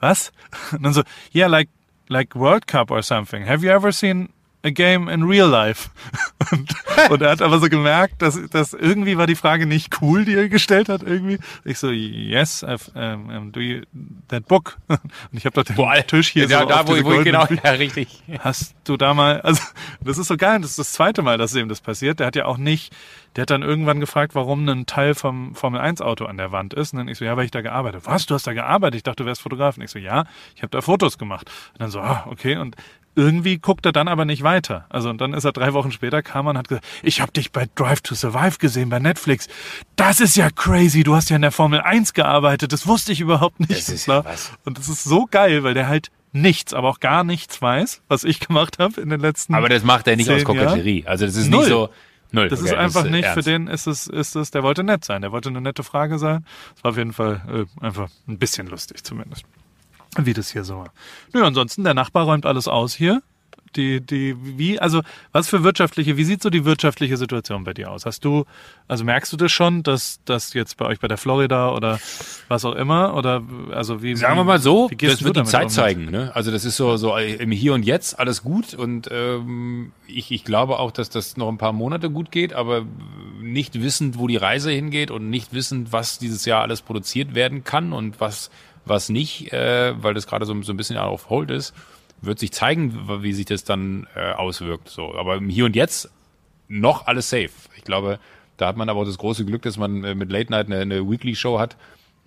was? 0.02 0.32
So, 0.94 1.04
yeah, 1.32 1.48
like, 1.48 1.70
like 2.10 2.36
World 2.36 2.68
Cup 2.68 2.92
or 2.92 3.02
something. 3.02 3.44
Have 3.46 3.64
you 3.64 3.70
ever 3.70 3.92
seen 3.92 4.34
a 4.64 4.70
game 4.70 5.08
in 5.08 5.24
real 5.24 5.50
life? 5.50 5.90
Und, 6.52 6.74
und 7.10 7.22
er 7.22 7.30
hat 7.30 7.42
aber 7.42 7.60
so 7.60 7.70
gemerkt, 7.70 8.22
dass, 8.22 8.38
dass 8.50 8.74
irgendwie 8.74 9.16
war 9.16 9.28
die 9.28 9.36
Frage 9.36 9.66
nicht 9.66 10.02
cool, 10.02 10.26
die 10.26 10.34
er 10.34 10.50
gestellt 10.50 10.90
hat 10.90 11.04
irgendwie. 11.04 11.38
Ich 11.64 11.78
so, 11.78 11.92
yes, 11.92 12.64
I've, 12.64 12.92
um, 12.96 13.52
do 13.52 13.60
you, 13.60 13.84
that 14.28 14.48
book? 14.48 14.78
Und 14.88 15.02
ich 15.32 15.46
habe 15.46 15.54
doch 15.54 15.64
den 15.64 15.76
Boah, 15.76 15.96
Tisch 16.06 16.30
hier 16.30 16.48
ja, 16.48 16.62
so 16.62 16.66
da, 16.66 16.82
auf 16.82 16.88
wo, 16.88 17.04
wo 17.04 17.14
ich 17.14 17.24
genau, 17.24 17.46
ja, 17.64 17.72
richtig. 17.72 18.24
Hast 18.40 18.76
du 18.84 18.98
da 18.98 19.14
mal, 19.14 19.40
also 19.42 19.62
das 20.02 20.18
ist 20.18 20.28
so 20.28 20.36
geil, 20.36 20.60
das 20.60 20.72
ist 20.72 20.80
das 20.80 20.92
zweite 20.94 21.22
Mal, 21.22 21.38
dass 21.38 21.56
ihm 21.56 21.70
das 21.70 21.80
passiert. 21.80 22.20
Der 22.20 22.28
hat 22.28 22.36
ja 22.36 22.46
auch 22.46 22.58
nicht, 22.58 22.94
der 23.36 23.44
hat 23.44 23.50
dann 23.50 23.62
irgendwann 23.62 24.00
gefragt, 24.00 24.36
warum 24.36 24.68
ein 24.68 24.86
Teil 24.86 25.16
vom 25.16 25.56
Formel 25.56 25.80
1 25.80 26.02
Auto 26.02 26.26
an 26.26 26.38
der 26.38 26.52
Wand 26.52 26.74
ist. 26.74 26.94
Und 26.94 27.00
dann 27.00 27.08
ich 27.08 27.18
so, 27.18 27.26
ja, 27.26 27.38
weil 27.38 27.46
ich 27.46 27.52
da 27.52 27.62
gearbeitet. 27.62 28.02
Was, 28.06 28.26
du 28.26 28.34
hast 28.34 28.46
da 28.46 28.54
gearbeitet? 28.54 28.98
Ich 28.98 29.04
dachte, 29.04 29.24
du 29.24 29.28
wärst 29.28 29.42
Fotograf. 29.42 29.78
Und 29.78 29.84
ich 29.84 29.92
so, 29.92 30.00
ja, 30.00 30.26
ich 30.56 30.64
habe 30.64 30.72
da 30.72 30.82
Fotos 30.82 31.18
gemacht. 31.18 31.50
Und 31.74 31.82
dann 31.82 31.92
so, 31.92 32.02
ah, 32.02 32.26
okay. 32.30 32.58
Und 32.58 32.76
irgendwie 33.16 33.58
guckt 33.58 33.86
er 33.86 33.92
dann 33.92 34.08
aber 34.08 34.26
nicht 34.26 34.44
weiter. 34.44 34.86
Also 34.90 35.10
und 35.10 35.20
dann 35.20 35.34
ist 35.34 35.44
er 35.44 35.52
drei 35.52 35.74
Wochen 35.74 35.92
später 35.92 36.22
kam 36.22 36.48
und 36.48 36.58
hat 36.58 36.68
gesagt, 36.68 36.86
ich 37.04 37.22
habe 37.22 37.32
dich 37.32 37.52
bei 37.52 37.68
Drive 37.76 38.02
to 38.02 38.16
Survive 38.16 38.58
gesehen 38.58 38.90
bei 38.90 39.00
Netflix. 39.00 39.48
Das 39.96 40.20
ist 40.20 40.36
ja 40.36 40.50
crazy. 40.50 41.04
Du 41.04 41.16
hast 41.16 41.30
ja 41.30 41.36
in 41.36 41.42
der 41.42 41.52
Formel 41.52 41.82
1 41.82 42.14
gearbeitet. 42.14 42.72
Das 42.74 42.88
wusste 42.88 43.12
ich 43.12 43.20
überhaupt 43.22 43.60
nicht. 43.60 43.72
Das 43.72 43.90
ist 43.90 44.08
ja 44.08 44.24
was. 44.26 44.52
Und 44.66 44.78
das 44.78 44.88
ist 44.90 45.04
so 45.04 45.28
geil, 45.30 45.64
weil 45.64 45.74
der 45.74 45.88
halt 45.88 46.10
nichts, 46.34 46.74
aber 46.74 46.88
auch 46.90 47.00
gar 47.02 47.24
nichts 47.26 47.62
weiß, 47.62 48.02
was 48.08 48.24
ich 48.24 48.40
gemacht 48.40 48.80
habe 48.80 49.02
in 49.02 49.10
den 49.10 49.20
letzten. 49.20 49.54
Aber 49.56 49.68
das 49.70 49.84
macht 49.84 50.08
er 50.08 50.16
nicht 50.16 50.30
aus? 50.30 50.44
Koketterie. 50.44 51.04
Also 51.06 51.26
das 51.26 51.36
ist 51.36 51.50
Null. 51.50 51.60
nicht 51.62 51.70
so. 51.70 51.90
Null. 52.32 52.48
Das 52.48 52.62
Okay, 52.62 52.70
ist 52.70 52.76
einfach 52.76 53.04
äh, 53.06 53.10
nicht, 53.10 53.26
für 53.26 53.34
ernst. 53.34 53.48
den 53.48 53.68
ist 53.68 53.88
es, 53.88 54.08
ist 54.08 54.38
es, 54.38 54.52
der 54.52 54.64
wollte 54.64 54.84
nett 54.86 55.04
sein, 55.04 55.22
der 55.22 55.34
wollte 55.34 55.50
eine 55.50 55.60
nette 55.60 55.84
Frage 55.84 56.18
sein. 56.18 56.46
Es 56.78 56.84
war 56.86 56.92
auf 56.92 56.98
jeden 56.98 57.12
Fall 57.12 57.68
äh, 57.82 57.86
einfach 57.86 58.10
ein 58.30 58.38
bisschen 58.40 58.68
lustig 58.68 59.04
zumindest. 59.04 59.44
Wie 60.18 60.34
das 60.34 60.52
hier 60.52 60.64
so 60.64 60.78
war. 60.78 60.94
Nö, 61.34 61.44
ansonsten, 61.44 61.84
der 61.84 61.94
Nachbar 61.94 62.26
räumt 62.26 62.46
alles 62.46 62.68
aus 62.68 62.94
hier. 62.94 63.22
Die, 63.78 64.02
die, 64.02 64.36
wie, 64.38 64.80
also, 64.80 65.02
was 65.32 65.48
für 65.48 65.64
wirtschaftliche, 65.64 66.18
wie 66.18 66.26
sieht 66.26 66.44
so 66.44 66.50
die 66.50 66.66
wirtschaftliche 66.66 67.16
Situation 67.16 67.64
bei 67.64 67.74
dir 67.74 67.90
aus? 67.90 68.06
Hast 68.06 68.26
du, 68.26 68.44
also 68.90 69.06
merkst 69.06 69.32
du 69.32 69.38
das 69.38 69.54
schon, 69.54 69.82
dass 69.82 70.20
das 70.26 70.54
jetzt 70.54 70.76
bei 70.76 70.86
euch 70.86 71.00
bei 71.00 71.08
der 71.08 71.18
Florida 71.18 71.72
oder 71.72 71.98
was 72.50 72.66
auch 72.66 72.76
immer, 72.76 73.16
oder, 73.16 73.42
also 73.72 74.04
wie, 74.04 74.18
Sagen 74.18 74.36
wir 74.36 74.44
mal 74.44 74.60
so, 74.60 74.90
das 74.90 75.24
wird 75.24 75.38
die 75.38 75.44
Zeit 75.44 75.64
um? 75.66 75.70
zeigen. 75.70 76.12
Ne? 76.12 76.36
Also 76.36 76.52
das 76.52 76.66
ist 76.66 76.76
so, 76.76 76.98
so 76.98 77.16
im 77.16 77.52
Hier 77.52 77.74
und 77.74 77.84
Jetzt 77.84 78.20
alles 78.20 78.44
gut 78.44 78.74
und 78.74 79.08
ähm, 79.10 79.94
ich, 80.06 80.32
ich 80.32 80.44
glaube 80.44 80.78
auch, 80.78 80.92
dass 80.92 81.10
das 81.10 81.38
noch 81.38 81.48
ein 81.48 81.58
paar 81.58 81.72
Monate 81.72 82.10
gut 82.10 82.30
geht, 82.30 82.52
aber 82.52 82.86
nicht 83.42 83.82
wissend, 83.82 84.18
wo 84.18 84.28
die 84.28 84.38
Reise 84.38 84.72
hingeht 84.72 85.12
und 85.12 85.30
nicht 85.30 85.54
wissend, 85.54 85.94
was 85.94 86.20
dieses 86.20 86.44
Jahr 86.44 86.62
alles 86.62 86.82
produziert 86.82 87.36
werden 87.36 87.64
kann 87.64 87.94
und 87.94 88.20
was, 88.20 88.52
was 88.86 89.10
nicht, 89.10 89.52
äh, 89.54 89.94
weil 90.02 90.14
das 90.14 90.28
gerade 90.28 90.46
so, 90.46 90.60
so 90.64 90.74
ein 90.74 90.78
bisschen 90.78 90.98
auf 90.98 91.30
Hold 91.30 91.52
ist, 91.52 91.74
wird 92.22 92.40
sich 92.40 92.52
zeigen, 92.52 93.00
wie 93.24 93.34
sich 93.34 93.46
das 93.46 93.64
dann 93.64 94.08
äh, 94.16 94.32
auswirkt. 94.34 94.90
So, 94.90 95.16
aber 95.16 95.36
im 95.36 95.50
Hier 95.50 95.66
und 95.66 95.76
Jetzt 95.76 96.10
noch 96.68 97.08
alles 97.08 97.30
safe. 97.30 97.50
Ich 97.76 97.84
glaube, 97.84 98.20
da 98.58 98.68
hat 98.68 98.78
man 98.78 98.90
aber 98.90 99.02
auch 99.02 99.06
das 99.06 99.18
große 99.18 99.44
Glück, 99.46 99.64
dass 99.64 99.78
man 99.78 100.04
äh, 100.04 100.16
mit 100.16 100.32
Late 100.32 100.52
Night 100.52 100.68
eine, 100.68 100.80
eine 100.80 101.10
Weekly 101.10 101.36
Show 101.36 101.60
hat, 101.60 101.76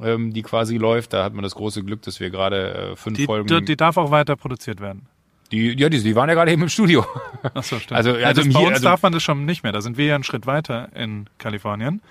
ähm, 0.01 0.33
die 0.33 0.43
quasi 0.43 0.77
läuft. 0.77 1.13
Da 1.13 1.23
hat 1.25 1.33
man 1.35 1.43
das 1.45 1.55
große 1.55 1.83
Glück, 1.85 2.03
dass 2.03 2.19
wir 2.21 2.31
gerade 2.31 2.93
äh, 2.93 2.97
fünf 2.97 3.17
Die, 3.19 3.25
Folgen. 3.27 3.47
die, 3.47 3.65
die 3.65 3.77
darf 3.77 3.97
auch 3.97 4.11
weiter 4.11 4.35
produziert 4.37 4.81
werden. 4.81 5.07
die, 5.53 5.79
ja, 5.79 5.89
die, 5.89 6.03
die 6.03 6.17
waren 6.17 6.29
ja 6.29 6.35
gerade 6.35 6.51
eben 6.53 6.63
im 6.63 6.69
Studio. 6.69 7.07
Ach 7.55 7.63
so, 7.63 7.79
stimmt. 7.79 7.97
Also- 7.97 8.17
ja, 8.17 8.27
also 8.27 8.43
im 8.43 8.53
bei 8.53 8.59
Hier- 8.59 8.69
uns 8.69 8.77
also- 8.79 8.89
darf 8.89 9.03
man 9.03 9.13
das 9.13 9.23
schon 9.23 9.45
nicht 9.45 9.63
mehr. 9.63 9.73
Da 9.73 9.81
sind 9.81 9.97
wir 9.97 10.07
ja 10.07 10.15
einen 10.17 10.25
Schritt 10.25 10.47
weiter 10.47 10.89
in 10.97 11.29
Kalifornien. 11.39 12.03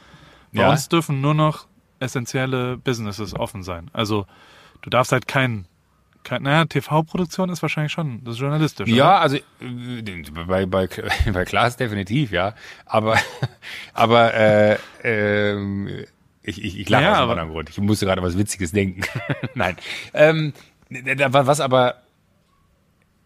Bei 0.54 0.62
Ja. 0.62 0.72
uns 0.72 0.88
dürfen 0.88 1.20
nur 1.20 1.34
noch 1.34 1.66
essentielle 2.04 2.78
Businesses 2.78 3.36
offen 3.36 3.64
sein. 3.64 3.90
Also 3.94 4.26
du 4.82 4.90
darfst 4.90 5.12
halt 5.12 5.28
kein, 5.28 5.66
kein 6.24 6.44
naja, 6.44 6.66
TV-Produktion 6.66 7.50
ist 7.50 7.62
wahrscheinlich 7.62 7.92
schon, 7.92 8.24
das 8.24 8.36
ist 8.36 8.42
journalistisch. 8.42 8.90
Ja, 8.90 9.06
Oder? 9.06 9.22
also 9.22 9.38
äh, 9.38 10.24
bei, 10.48 10.66
bei, 10.66 10.88
bei 11.34 11.46
Klaas 11.46 11.78
definitiv, 11.78 12.32
ja. 12.32 12.54
Aber, 12.86 13.18
aber 13.94 14.34
äh, 14.34 14.78
ähm, 15.04 16.06
ich, 16.44 16.64
ich, 16.64 16.80
ich 16.80 16.90
lache 16.90 17.04
Ja, 17.04 17.12
aus 17.14 17.18
einem 17.20 17.30
anderen 17.32 17.50
Grund. 17.52 17.70
Ich 17.70 17.78
musste 17.80 18.06
gerade 18.06 18.22
was 18.22 18.38
Witziges 18.38 18.72
denken. 18.72 19.02
Nein. 19.56 19.78
Ähm, 20.14 20.54
was 20.90 21.60
aber. 21.60 22.04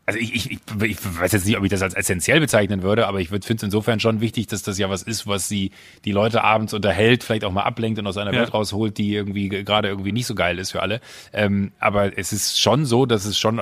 Also 0.07 0.19
ich, 0.21 0.33
ich, 0.35 0.51
ich, 0.81 0.97
weiß 1.19 1.33
jetzt 1.33 1.45
nicht, 1.45 1.57
ob 1.57 1.65
ich 1.65 1.69
das 1.69 1.81
als 1.81 1.93
essentiell 1.93 2.39
bezeichnen 2.39 2.81
würde, 2.81 3.07
aber 3.07 3.19
ich 3.19 3.27
finde 3.27 3.53
es 3.55 3.61
insofern 3.63 3.99
schon 3.99 4.21
wichtig, 4.21 4.47
dass 4.47 4.63
das 4.63 4.77
ja 4.77 4.89
was 4.89 5.03
ist, 5.03 5.27
was 5.27 5.49
sie 5.49 5.71
die 6.05 6.13
Leute 6.13 6.45
abends 6.45 6.73
unterhält, 6.73 7.25
vielleicht 7.25 7.43
auch 7.43 7.51
mal 7.51 7.63
ablenkt 7.63 7.99
und 7.99 8.07
aus 8.07 8.15
einer 8.17 8.33
Ja. 8.33 8.39
Welt 8.39 8.53
rausholt, 8.53 8.97
die 8.97 9.13
irgendwie 9.13 9.49
ge- 9.49 9.63
gerade 9.63 9.89
irgendwie 9.89 10.13
nicht 10.13 10.25
so 10.25 10.33
geil 10.33 10.59
ist 10.59 10.71
für 10.71 10.81
alle. 10.81 11.01
Ähm, 11.33 11.73
aber 11.79 12.17
es 12.17 12.31
ist 12.31 12.57
schon 12.59 12.85
so, 12.85 13.05
dass 13.05 13.25
es 13.25 13.37
schon 13.37 13.61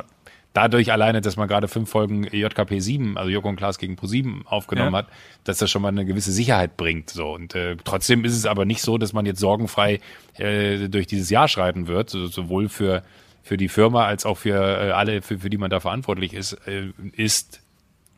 dadurch 0.53 0.91
alleine, 0.91 1.19
dass 1.19 1.35
man 1.35 1.47
gerade 1.47 1.67
fünf 1.67 1.89
Folgen 1.89 2.25
JKP 2.31 2.79
7, 2.79 3.17
also 3.17 3.29
Joko 3.31 3.49
und 3.49 3.55
Klaas 3.55 3.79
gegen 3.79 3.95
Pro 3.95 4.05
7 4.05 4.43
aufgenommen 4.45 4.93
Ja. 4.93 4.99
hat, 4.99 5.07
dass 5.45 5.57
das 5.57 5.71
schon 5.71 5.81
mal 5.81 5.87
eine 5.89 6.05
gewisse 6.05 6.31
Sicherheit 6.31 6.77
bringt. 6.77 7.09
So 7.09 7.33
und 7.33 7.55
äh, 7.55 7.75
trotzdem 7.83 8.23
ist 8.23 8.37
es 8.37 8.45
aber 8.45 8.65
nicht 8.65 8.81
so, 8.83 8.99
dass 8.99 9.13
man 9.13 9.25
jetzt 9.25 9.39
sorgenfrei 9.39 9.99
äh, 10.37 10.89
durch 10.89 11.07
dieses 11.07 11.31
Jahr 11.31 11.47
schreiten 11.47 11.87
wird, 11.87 12.11
so, 12.11 12.27
sowohl 12.27 12.69
für 12.69 13.01
für 13.45 13.57
die 13.57 13.69
Firma 13.69 14.05
als 14.05 14.25
auch 14.25 14.37
für 14.39 14.55
äh, 14.55 14.91
alle, 14.91 15.21
für, 15.21 15.37
für 15.37 15.51
die 15.51 15.57
man 15.59 15.69
da 15.69 15.79
verantwortlich 15.79 16.33
ist, 16.33 16.53
äh, 16.67 16.91
ist. 17.13 17.61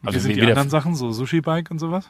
Wie 0.02 0.18
sind 0.20 0.38
die 0.38 0.42
anderen 0.42 0.70
Sachen, 0.70 0.96
so 0.96 1.12
Sushi-Bike 1.12 1.70
und 1.70 1.80
sowas? 1.80 2.10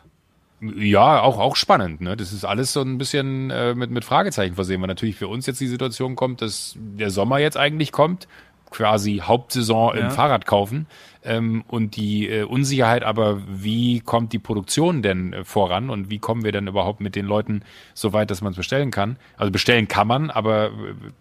ja, 0.59 1.22
auch, 1.22 1.39
auch 1.39 1.55
spannend. 1.55 2.01
Ne? 2.01 2.15
Das 2.18 2.34
ist 2.34 2.43
alles 2.45 2.74
so 2.74 2.82
ein 2.82 2.97
bisschen 2.97 3.49
äh, 3.51 3.74
mit, 3.76 3.91
mit 3.91 4.05
Fragezeichen 4.05 4.55
versehen, 4.55 4.82
weil 4.82 4.88
natürlich 4.88 5.15
für 5.15 5.28
uns 5.28 5.45
jetzt 5.45 5.59
die 5.61 5.68
Situation 5.68 6.15
kommt, 6.15 6.41
dass 6.41 6.76
der 6.78 7.09
Sommer 7.11 7.38
jetzt 7.39 7.57
eigentlich 7.57 7.91
kommt, 7.91 8.28
quasi 8.72 9.22
Hauptsaison 9.24 9.95
Ja. 9.95 10.05
im 10.05 10.11
Fahrrad 10.11 10.45
kaufen 10.45 10.88
ähm, 11.28 11.63
und 11.67 11.95
die 11.95 12.30
äh, 12.30 12.43
Unsicherheit 12.43 13.03
aber, 13.03 13.41
wie 13.47 13.99
kommt 13.99 14.34
die 14.34 14.39
Produktion 14.39 15.01
denn 15.01 15.34
äh, 15.34 15.43
voran 15.43 15.89
und 15.89 16.09
wie 16.09 16.19
kommen 16.19 16.43
wir 16.43 16.51
denn 16.51 16.67
überhaupt 16.67 17.01
mit 17.01 17.15
den 17.15 17.25
Leuten 17.25 17.61
so 17.93 18.13
weit, 18.13 18.32
dass 18.32 18.41
man 18.41 18.51
es 18.51 18.57
bestellen 18.57 18.91
kann. 18.91 19.17
Also 19.38 19.51
bestellen 19.51 19.88
kann 19.88 20.07
man, 20.07 20.30
aber 20.30 20.67
äh, 20.67 20.71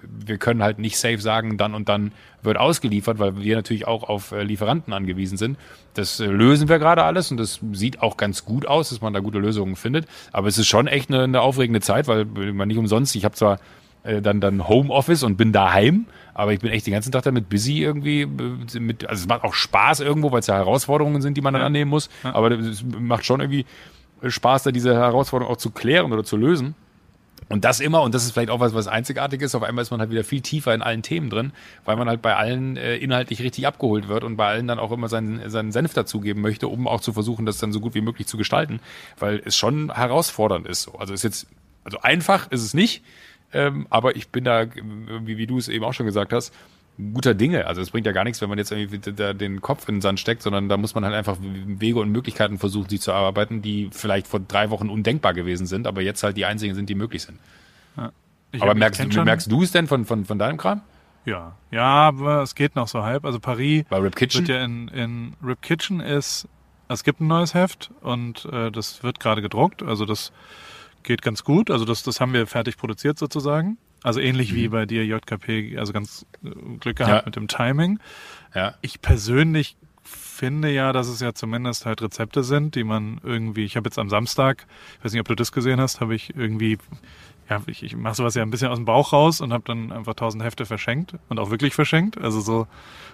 wir 0.03 0.39
können 0.39 0.63
halt 0.63 0.79
nicht 0.79 0.99
safe 0.99 1.19
sagen, 1.19 1.59
dann 1.59 1.75
und 1.75 1.89
dann 1.89 2.13
wird 2.43 2.57
ausgeliefert, 2.57 3.19
weil 3.19 3.37
wir 3.39 3.57
natürlich 3.57 3.87
auch 3.87 4.05
auf 4.05 4.33
äh, 4.33 4.43
Lieferanten 4.43 4.93
angewiesen 4.93 5.37
sind. 5.37 5.59
Das 5.95 6.21
äh, 6.21 6.27
lösen 6.27 6.69
wir 6.69 6.79
gerade 6.79 7.03
alles 7.03 7.31
und 7.31 7.37
das 7.37 7.61
sieht 7.73 8.01
auch 8.01 8.17
ganz 8.17 8.45
gut 8.45 8.67
aus, 8.67 8.91
dass 8.91 9.01
man 9.01 9.13
da 9.13 9.21
gute 9.21 9.39
Lösungen 9.39 9.77
findet. 9.77 10.07
Aber 10.33 10.49
es 10.49 10.57
ist 10.57 10.69
schon 10.69 10.87
echt 10.87 11.11
eine, 11.11 11.25
eine 11.25 11.41
aufregende 11.41 11.81
Zeit, 11.81 12.09
weil 12.09 12.21
äh, 12.23 12.53
man 12.53 12.69
nicht 12.69 12.79
umsonst, 12.79 13.15
ich 13.17 13.25
habe 13.25 13.35
zwar 13.35 13.59
äh, 14.07 14.23
dann 14.23 14.41
dann 14.41 14.69
Homeoffice 14.69 15.23
und 15.23 15.37
bin 15.37 15.53
daheim, 15.53 16.07
aber 16.35 16.53
ich 16.53 16.61
bin 16.61 16.71
echt 16.71 16.87
den 16.87 16.93
ganzen 16.95 17.13
Tag 17.13 17.25
damit 17.25 17.49
busy 17.49 17.83
irgendwie 17.83 18.23
äh, 18.23 18.81
mit 18.81 19.07
also 19.09 19.23
es 19.23 19.29
macht 19.29 19.45
auch 19.45 19.55
Spaß 19.55 20.01
irgendwo, 20.01 20.33
weil 20.33 20.41
es 20.41 20.47
ja 20.47 20.55
Herausforderungen 20.55 21.21
sind, 21.23 21.37
die 21.37 21.41
man 21.41 21.53
dann 21.53 21.63
Ja. 21.63 21.67
annehmen 21.67 21.91
muss, 21.91 22.09
aber 22.23 22.51
es 22.53 22.85
macht 22.99 23.25
schon 23.27 23.41
irgendwie 23.41 23.67
Spaß 24.27 24.63
da 24.63 24.73
diese 24.73 24.95
Herausforderung 24.95 25.53
auch 25.53 25.59
zu 25.59 25.71
klären 25.71 26.13
oder 26.13 26.25
zu 26.25 26.37
lösen. 26.37 26.75
Und 27.49 27.65
das 27.65 27.79
immer, 27.79 28.03
und 28.03 28.13
das 28.13 28.25
ist 28.25 28.33
vielleicht 28.33 28.51
auch 28.51 28.59
was, 28.59 28.75
was 28.75 28.89
einzigartig 28.89 29.41
ist, 29.41 29.55
auf 29.55 29.63
einmal 29.63 29.83
ist 29.83 29.93
man 29.93 30.01
halt 30.01 30.11
wieder 30.11 30.25
viel 30.25 30.41
tiefer 30.41 30.75
in 30.75 30.83
allen 30.83 31.03
Themen 31.03 31.31
drin, 31.31 31.53
weil 31.85 31.95
man 31.95 32.09
halt 32.09 32.21
bei 32.21 32.35
allen 32.35 32.77
äh, 32.77 32.97
inhaltlich 32.97 33.41
richtig 33.41 33.69
abgeholt 33.69 34.09
wird 34.09 34.25
und 34.25 34.37
bei 34.37 34.49
allen 34.49 34.67
dann 34.67 34.81
auch 34.81 34.91
immer 34.91 35.09
seinen, 35.09 35.49
seinen 35.49 35.71
Senf 35.71 35.95
dazugeben 35.95 36.43
möchte, 36.43 36.67
um 36.67 36.89
auch 36.89 37.01
zu 37.01 37.13
versuchen, 37.13 37.47
das 37.47 37.59
dann 37.59 37.73
so 37.73 37.79
gut 37.79 37.95
wie 37.95 38.01
möglich 38.01 38.27
zu 38.27 38.37
gestalten, 38.37 38.81
weil 39.19 39.41
es 39.45 39.55
schon 39.57 39.95
herausfordernd 39.95 40.67
ist. 40.67 40.83
So. 40.83 40.95
Also 40.99 41.15
ist 41.15 41.23
jetzt, 41.23 41.47
also 41.87 42.01
einfach 42.03 42.51
ist 42.51 42.63
es 42.63 42.75
nicht, 42.75 43.05
ähm, 43.53 43.87
aber 43.91 44.17
ich 44.17 44.29
bin 44.29 44.45
da, 44.45 44.67
wie, 44.67 45.39
wie 45.39 45.47
du 45.47 45.57
es 45.57 45.69
eben 45.69 45.85
auch 45.85 45.95
schon 45.95 46.05
gesagt 46.05 46.33
hast, 46.33 46.53
guter 47.15 47.35
Dinge. 47.35 47.67
Also 47.67 47.81
es 47.81 47.91
bringt 47.91 48.07
ja 48.07 48.13
gar 48.13 48.25
nichts, 48.25 48.41
wenn 48.43 48.49
man 48.49 48.59
jetzt 48.59 48.73
irgendwie 48.73 48.99
da 49.13 49.33
den 49.33 49.61
Kopf 49.61 49.89
in 49.89 49.97
den 49.97 50.01
Sand 50.01 50.19
steckt, 50.19 50.43
sondern 50.43 50.69
da 50.69 50.77
muss 50.77 50.95
man 50.95 51.05
halt 51.05 51.15
einfach 51.15 51.39
Wege 51.41 52.01
und 52.01 52.11
Möglichkeiten 52.11 52.59
versuchen, 52.59 52.89
sich 52.89 53.01
zu 53.01 53.13
erarbeiten, 53.13 53.63
die 53.63 53.89
vielleicht 53.93 54.27
vor 54.27 54.41
drei 54.41 54.71
Wochen 54.71 54.91
undenkbar 54.91 55.33
gewesen 55.33 55.67
sind, 55.67 55.87
aber 55.87 56.03
jetzt 56.03 56.23
halt 56.23 56.37
die 56.37 56.45
einzigen 56.45 56.75
sind, 56.75 56.89
die 56.89 56.95
möglich 56.95 57.23
sind. 57.23 57.39
Ich 58.53 58.63
aber 58.63 58.75
merkst, 58.75 59.15
merkst 59.15 59.51
du 59.51 59.63
es 59.63 59.73
denn 59.73 59.87
von, 59.87 60.05
von, 60.05 60.25
von 60.25 60.39
deinem 60.39 60.57
Kram? 60.57 60.81
Ja, 61.25 61.57
ja, 61.71 61.85
aber 61.85 62.43
es 62.43 62.55
geht 62.55 62.77
noch 62.77 62.89
so 62.89 63.03
halb. 63.03 63.25
Also 63.25 63.41
Paris 63.41 63.85
Bei 63.89 63.99
Rip 63.99 64.17
Kitchen? 64.17 64.47
wird 64.47 64.49
ja 64.49 64.65
in, 64.65 64.89
in 64.89 65.37
Rip 65.43 65.61
Kitchen 65.61 66.01
ist, 66.01 66.49
es 66.89 67.03
gibt 67.03 67.21
ein 67.21 67.27
neues 67.27 67.53
Heft 67.53 67.91
und 68.01 68.45
äh, 68.47 68.71
das 68.71 69.03
wird 69.03 69.19
gerade 69.19 69.43
gedruckt. 69.43 69.83
Also 69.83 70.05
das 70.05 70.33
geht 71.07 71.23
ganz 71.23 71.43
gut. 71.43 71.71
Also 71.71 71.87
das, 71.87 72.03
das 72.03 72.21
haben 72.21 72.35
wir 72.35 72.47
fertig 72.47 72.77
produziert 72.77 73.19
sozusagen. 73.19 73.79
Also 74.03 74.21
ähnlich 74.21 74.55
wie 74.55 74.69
bei 74.69 74.85
dir 74.85 75.05
JKP, 75.07 75.79
also 75.79 75.93
ganz 75.95 76.27
äh, 76.45 76.51
Glück 76.79 76.97
gehabt 76.97 77.11
Mhm. 77.13 77.17
Ja. 77.17 77.23
mit 77.25 77.37
dem 77.37 77.49
Timing. 77.49 77.99
Ja. 78.55 78.75
Ich 78.83 79.01
persönlich 79.01 79.77
finde 80.03 80.71
ja, 80.71 80.93
dass 80.93 81.09
es 81.09 81.21
ja 81.21 81.33
zumindest 81.33 81.87
halt 81.87 82.03
Rezepte 82.03 82.45
sind, 82.45 82.75
die 82.75 82.85
man 82.85 83.21
irgendwie, 83.25 83.65
ich 83.65 83.77
habe 83.77 83.89
jetzt 83.89 83.99
am 83.99 84.09
Samstag, 84.11 84.67
ich 84.99 85.05
weiß 85.05 85.13
nicht, 85.13 85.21
ob 85.21 85.29
du 85.29 85.35
das 85.35 85.51
gesehen 85.51 85.81
hast, 85.81 86.01
habe 86.01 86.15
ich 86.15 86.37
irgendwie, 86.37 86.79
ja, 87.49 87.61
ich, 87.67 87.83
ich 87.83 87.97
mache 87.97 88.15
sowas 88.15 88.35
ja 88.35 88.43
ein 88.43 88.51
bisschen 88.51 88.69
aus 88.69 88.79
dem 88.79 88.85
Bauch 88.85 89.13
raus 89.13 89.41
und 89.41 89.53
habe 89.53 89.63
dann 89.67 89.93
einfach 89.93 90.15
tausend 90.15 90.43
Hefte 90.43 90.67
verschenkt 90.67 91.15
und 91.29 91.39
auch 91.39 91.51
wirklich 91.51 91.75
verschenkt. 91.75 92.19
Also 92.21 92.41
so, 92.41 92.67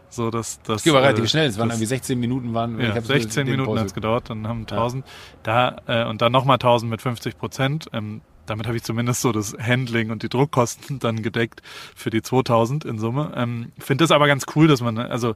so 0.09 0.31
dass 0.31 0.59
das. 0.63 0.67
Das 0.77 0.83
ging 0.85 0.93
aber 0.95 1.03
relativ 1.03 1.25
äh, 1.25 1.29
schnell. 1.29 1.49
Es 1.49 1.59
waren 1.59 1.69
das- 1.69 1.77
irgendwie 1.77 1.87
16 1.87 2.19
Minuten 2.19 2.55
waren. 2.55 2.79
ja, 2.81 2.91
ich 2.91 2.95
hab's 2.97 3.07
16 3.09 3.45
den 3.47 3.53
Minuten 3.53 3.69
Pause- 3.69 3.81
hat's 3.83 3.95
gedauert, 3.95 4.31
dann 4.31 4.47
haben 4.49 4.61
1000 4.63 5.05
da 5.43 5.77
äh, 5.87 6.05
und 6.07 6.23
dann 6.23 6.33
nochmal 6.33 6.55
1000 6.57 6.91
mit 6.91 7.03
50 7.03 7.37
Prozent. 7.39 7.89
Ähm, 7.93 8.23
damit 8.47 8.67
habe 8.67 8.77
ich 8.77 8.83
zumindest 8.83 9.21
so 9.21 9.31
das 9.33 9.55
Handling 9.61 10.11
und 10.11 10.23
die 10.25 10.29
Druckkosten 10.29 10.99
dann 11.01 11.23
gedeckt 11.23 11.63
für 11.95 12.11
die 12.11 12.23
2000 12.23 12.85
in 12.85 12.99
Summe. 12.99 13.33
Ähm, 13.37 13.73
Finde 13.79 14.03
das 14.05 14.11
aber 14.11 14.27
ganz 14.27 14.47
cool, 14.57 14.67
dass 14.67 14.81
man, 14.81 14.99
also 14.99 15.35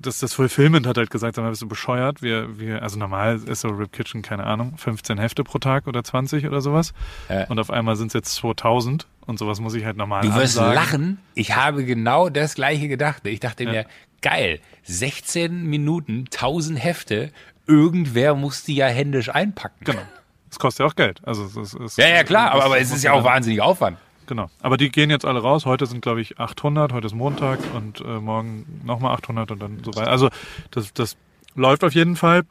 das, 0.00 0.18
das 0.20 0.32
Fulfillment 0.32 0.86
hat 0.86 0.96
halt 0.96 1.10
gesagt, 1.10 1.36
sag 1.36 1.42
mal, 1.42 1.50
bist 1.50 1.62
du 1.62 1.68
bescheuert? 1.68 2.22
Wir, 2.22 2.58
wir, 2.58 2.82
also 2.82 2.98
normal 2.98 3.40
ist 3.46 3.60
so 3.60 3.68
Rip 3.68 3.92
Kitchen, 3.92 4.22
keine 4.22 4.44
Ahnung, 4.44 4.74
15 4.78 5.18
Hefte 5.18 5.44
pro 5.44 5.58
Tag 5.58 5.86
oder 5.86 6.02
20 6.02 6.46
oder 6.46 6.60
sowas. 6.60 6.92
Ja. 7.28 7.44
Und 7.48 7.58
auf 7.58 7.70
einmal 7.70 7.96
sind 7.96 8.08
es 8.08 8.14
jetzt 8.14 8.34
2000 8.36 9.06
und 9.26 9.38
sowas 9.38 9.60
muss 9.60 9.74
ich 9.74 9.84
halt 9.84 9.96
normal 9.96 10.22
Du 10.22 10.28
wirst 10.34 10.58
ansagen. 10.58 10.74
lachen. 10.74 11.18
Ich 11.34 11.54
habe 11.56 11.84
genau 11.84 12.28
das 12.30 12.54
gleiche 12.54 12.88
gedacht. 12.88 13.26
Ich 13.26 13.40
dachte 13.40 13.64
Ja. 13.64 13.70
mir, 13.70 13.86
geil, 14.22 14.60
16 14.84 15.64
Minuten, 15.66 16.24
1000 16.30 16.82
Hefte. 16.82 17.30
Irgendwer 17.66 18.34
muss 18.34 18.64
die 18.64 18.74
ja 18.76 18.86
händisch 18.86 19.28
einpacken. 19.28 19.84
Genau. 19.84 20.02
Das 20.48 20.58
kostet 20.58 20.84
ja 20.84 20.86
auch 20.90 20.94
Geld. 20.94 21.20
Also 21.24 21.44
es 21.60 21.74
ist, 21.74 21.98
Ja, 21.98 22.08
ja, 22.08 22.22
klar, 22.24 22.52
aber, 22.52 22.64
aber 22.64 22.78
es 22.78 22.92
ist 22.92 23.02
ja 23.02 23.12
auch 23.12 23.24
wahnsinnig 23.24 23.60
Aufwand. 23.60 23.98
Genau. 24.26 24.48
Aber 24.60 24.76
die 24.76 24.90
gehen 24.90 25.10
jetzt 25.10 25.24
alle 25.24 25.40
raus. 25.40 25.66
Heute 25.66 25.86
sind, 25.86 26.00
glaube 26.00 26.20
ich, 26.20 26.38
800. 26.38 26.92
Heute 26.92 27.06
ist 27.06 27.14
Montag 27.14 27.58
und 27.74 28.00
äh, 28.00 28.20
morgen 28.20 28.80
nochmal 28.84 29.14
800 29.14 29.50
und 29.50 29.60
dann 29.60 29.82
so 29.84 29.94
weiter. 29.94 30.10
Also 30.10 30.30
das, 30.70 30.92
das 30.92 31.16
läuft 31.54 31.84
auf 31.84 31.94
jeden 31.94 32.16
Fall. 32.16 32.42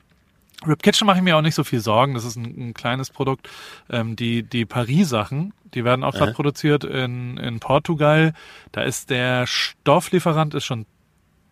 Rip 0.65 0.81
Kitchen 0.81 1.07
mache 1.07 1.17
ich 1.17 1.23
mir 1.23 1.35
auch 1.35 1.41
nicht 1.41 1.55
so 1.55 1.63
viel 1.63 1.79
Sorgen. 1.79 2.13
Das 2.13 2.23
ist 2.23 2.35
ein, 2.35 2.69
ein 2.69 2.73
kleines 2.73 3.09
Produkt. 3.09 3.49
Ähm, 3.89 4.15
die 4.15 4.43
die 4.43 4.65
Paris-Sachen, 4.65 5.53
die 5.73 5.83
werden 5.83 6.03
auch 6.03 6.13
gerade 6.13 6.33
produziert 6.33 6.83
in, 6.83 7.37
in 7.37 7.59
Portugal. 7.59 8.33
Da 8.71 8.81
ist 8.81 9.09
der 9.09 9.47
Stofflieferant 9.47 10.53
ist 10.53 10.65
schon 10.65 10.85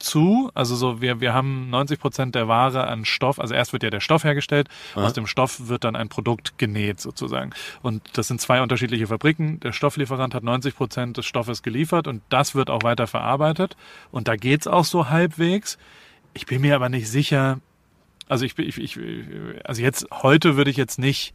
zu. 0.01 0.51
Also 0.53 0.75
so, 0.75 1.01
wir, 1.01 1.21
wir 1.21 1.33
haben 1.33 1.69
90 1.69 1.99
Prozent 1.99 2.35
der 2.35 2.47
Ware 2.47 2.87
an 2.87 3.05
Stoff. 3.05 3.39
Also 3.39 3.53
erst 3.53 3.73
wird 3.73 3.83
ja 3.83 3.89
der 3.89 3.99
Stoff 3.99 4.23
hergestellt. 4.23 4.67
Aus 4.95 5.13
dem 5.13 5.27
Stoff 5.27 5.67
wird 5.67 5.83
dann 5.83 5.95
ein 5.95 6.09
Produkt 6.09 6.57
genäht 6.57 6.99
sozusagen. 6.99 7.51
Und 7.81 8.01
das 8.13 8.27
sind 8.27 8.41
zwei 8.41 8.61
unterschiedliche 8.61 9.07
Fabriken. 9.07 9.59
Der 9.61 9.71
Stofflieferant 9.73 10.33
hat 10.35 10.43
90 10.43 10.75
Prozent 10.75 11.17
des 11.17 11.25
Stoffes 11.25 11.63
geliefert 11.63 12.07
und 12.07 12.21
das 12.29 12.55
wird 12.55 12.69
auch 12.69 12.83
weiter 12.83 13.07
verarbeitet. 13.07 13.77
Und 14.11 14.27
da 14.27 14.35
geht's 14.35 14.67
auch 14.67 14.85
so 14.85 15.09
halbwegs. 15.09 15.77
Ich 16.33 16.45
bin 16.45 16.61
mir 16.61 16.75
aber 16.75 16.89
nicht 16.89 17.09
sicher. 17.09 17.59
Also 18.27 18.45
ich, 18.45 18.55
bin- 18.55 18.67
ich, 18.67 18.77
ich 18.79 18.97
also 19.65 19.81
jetzt 19.81 20.07
heute 20.11 20.55
würde 20.55 20.71
ich 20.71 20.77
jetzt 20.77 20.97
nicht 20.99 21.33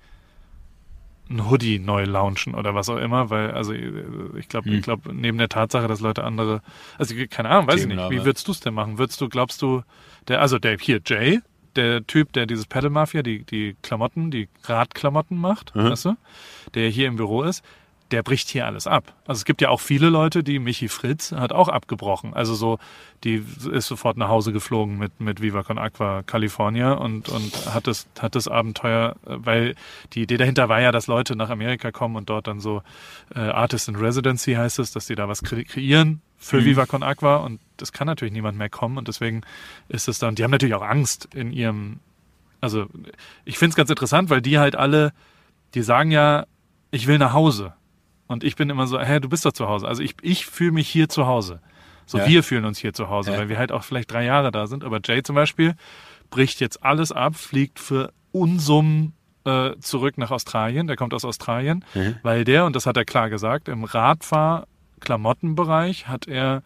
ein 1.28 1.50
Hoodie 1.50 1.78
neu 1.78 2.04
launchen 2.04 2.54
oder 2.54 2.74
was 2.74 2.88
auch 2.88 2.98
immer, 2.98 3.30
weil 3.30 3.50
also 3.50 3.72
ich 3.72 4.48
glaube, 4.48 4.70
ich 4.70 4.82
glaube 4.82 5.14
neben 5.14 5.38
der 5.38 5.48
Tatsache, 5.48 5.88
dass 5.88 6.00
Leute 6.00 6.24
andere, 6.24 6.62
also 6.98 7.14
keine 7.28 7.48
Ahnung, 7.48 7.66
weiß 7.66 7.80
ich 7.80 7.86
nicht. 7.86 8.10
Wie 8.10 8.24
würdest 8.24 8.46
du 8.46 8.52
es 8.52 8.60
denn 8.60 8.74
machen? 8.74 8.98
Würdest 8.98 9.20
du, 9.20 9.28
glaubst 9.28 9.60
du, 9.62 9.82
der, 10.28 10.40
also 10.40 10.58
der 10.58 10.78
hier 10.78 11.00
Jay, 11.04 11.40
der 11.74 12.06
Typ, 12.06 12.32
der 12.32 12.46
dieses 12.46 12.66
Pedal 12.66 12.90
Mafia, 12.90 13.22
die 13.22 13.44
die 13.44 13.76
Klamotten, 13.82 14.30
die 14.30 14.48
Radklamotten 14.64 15.36
macht, 15.36 15.74
weißt 15.74 16.06
du, 16.06 16.16
der 16.74 16.88
hier 16.90 17.08
im 17.08 17.16
Büro 17.16 17.42
ist, 17.42 17.62
der 18.10 18.22
bricht 18.22 18.48
hier 18.48 18.66
alles 18.66 18.86
ab. 18.86 19.12
Also 19.26 19.40
es 19.40 19.44
gibt 19.44 19.60
ja 19.60 19.68
auch 19.68 19.80
viele 19.80 20.08
Leute, 20.08 20.44
die 20.44 20.58
Michi 20.58 20.88
Fritz 20.88 21.32
hat 21.32 21.52
auch 21.52 21.68
abgebrochen. 21.68 22.34
Also 22.34 22.54
so, 22.54 22.78
die 23.24 23.44
ist 23.70 23.86
sofort 23.86 24.16
nach 24.16 24.28
Hause 24.28 24.52
geflogen 24.52 24.98
mit 24.98 25.20
mit 25.20 25.40
Viva 25.40 25.62
Con 25.62 25.78
Aqua 25.78 26.22
California 26.22 26.92
und 26.92 27.28
und 27.28 27.74
hat 27.74 27.86
das 27.86 28.06
hat 28.18 28.34
das 28.34 28.48
Abenteuer, 28.48 29.16
äh, 29.26 29.36
weil 29.38 29.74
die 30.12 30.22
Idee 30.22 30.36
dahinter 30.36 30.68
war 30.68 30.80
ja, 30.80 30.92
dass 30.92 31.06
Leute 31.06 31.34
nach 31.36 31.50
Amerika 31.50 31.90
kommen 31.90 32.16
und 32.16 32.30
dort 32.30 32.46
dann 32.46 32.60
so 32.60 32.82
äh, 33.34 33.40
Artist 33.40 33.88
in 33.88 33.96
Residency 33.96 34.54
heißt 34.54 34.78
es, 34.78 34.92
dass 34.92 35.06
die 35.06 35.14
da 35.14 35.28
was 35.28 35.42
kre 35.42 35.64
kreieren 35.64 36.22
für 36.38 36.64
Viva 36.64 36.86
Con 36.86 37.02
Aqua 37.02 37.36
und 37.36 37.60
das 37.76 37.92
kann 37.92 38.06
natürlich 38.06 38.32
niemand 38.32 38.56
mehr 38.56 38.68
kommen 38.68 38.98
und 38.98 39.08
deswegen 39.08 39.42
ist 39.88 40.06
es 40.06 40.18
dann. 40.18 40.34
Die 40.34 40.44
haben 40.44 40.50
natürlich 40.50 40.74
auch 40.74 40.82
Angst 40.82 41.28
in 41.34 41.52
ihrem 41.52 42.00
also 42.60 42.86
ich 43.44 43.58
finde 43.58 43.70
es 43.70 43.76
ganz 43.76 43.90
interessant, 43.90 44.30
weil 44.30 44.42
die 44.42 44.58
halt 44.58 44.76
alle, 44.76 45.12
die 45.74 45.82
sagen 45.82 46.10
ja, 46.10 46.46
ich 46.90 47.06
will 47.06 47.18
nach 47.18 47.32
Hause. 47.32 47.74
Und 48.28 48.44
ich 48.44 48.56
bin 48.56 48.70
immer 48.70 48.86
so, 48.86 48.98
hä, 49.00 49.20
du 49.20 49.28
bist 49.28 49.44
doch 49.44 49.52
zu 49.52 49.68
Hause. 49.68 49.86
Also 49.86 50.02
ich, 50.02 50.14
ich 50.22 50.46
fühle 50.46 50.72
mich 50.72 50.88
hier 50.88 51.08
zu 51.08 51.26
Hause. 51.26 51.60
So, 52.06 52.18
Ja. 52.18 52.26
wir 52.28 52.42
fühlen 52.42 52.64
uns 52.64 52.78
hier 52.78 52.92
zu 52.92 53.08
Hause, 53.08 53.32
Ja. 53.32 53.38
weil 53.38 53.48
wir 53.48 53.58
halt 53.58 53.72
auch 53.72 53.84
vielleicht 53.84 54.10
drei 54.12 54.24
Jahre 54.24 54.50
da 54.52 54.66
sind. 54.66 54.84
Aber 54.84 55.00
Jay 55.04 55.22
zum 55.22 55.34
Beispiel 55.36 55.74
bricht 56.30 56.60
jetzt 56.60 56.82
alles 56.84 57.12
ab, 57.12 57.36
fliegt 57.36 57.78
für 57.78 58.12
Unsummen 58.32 59.12
äh, 59.44 59.76
zurück 59.80 60.18
nach 60.18 60.30
Australien. 60.32 60.86
Der 60.88 60.96
kommt 60.96 61.14
aus 61.14 61.24
Australien, 61.24 61.84
weil 62.22 62.44
der, 62.44 62.64
und 62.66 62.74
das 62.74 62.86
hat 62.86 62.96
er 62.96 63.04
klar 63.04 63.30
gesagt, 63.30 63.68
im 63.68 63.84
Radfahr-Klamottenbereich 63.84 66.08
hat 66.08 66.26
er 66.28 66.62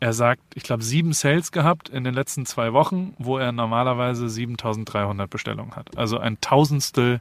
er 0.00 0.12
sagt, 0.12 0.42
ich 0.56 0.64
glaube, 0.64 0.82
sieben 0.82 1.12
Sales 1.12 1.52
gehabt 1.52 1.88
in 1.88 2.02
den 2.02 2.12
letzten 2.12 2.44
zwei 2.44 2.72
Wochen, 2.72 3.14
wo 3.18 3.38
er 3.38 3.52
normalerweise 3.52 4.28
7300 4.28 5.30
Bestellungen 5.30 5.76
hat. 5.76 5.96
Also 5.96 6.18
ein 6.18 6.40
Tausendstel 6.40 7.20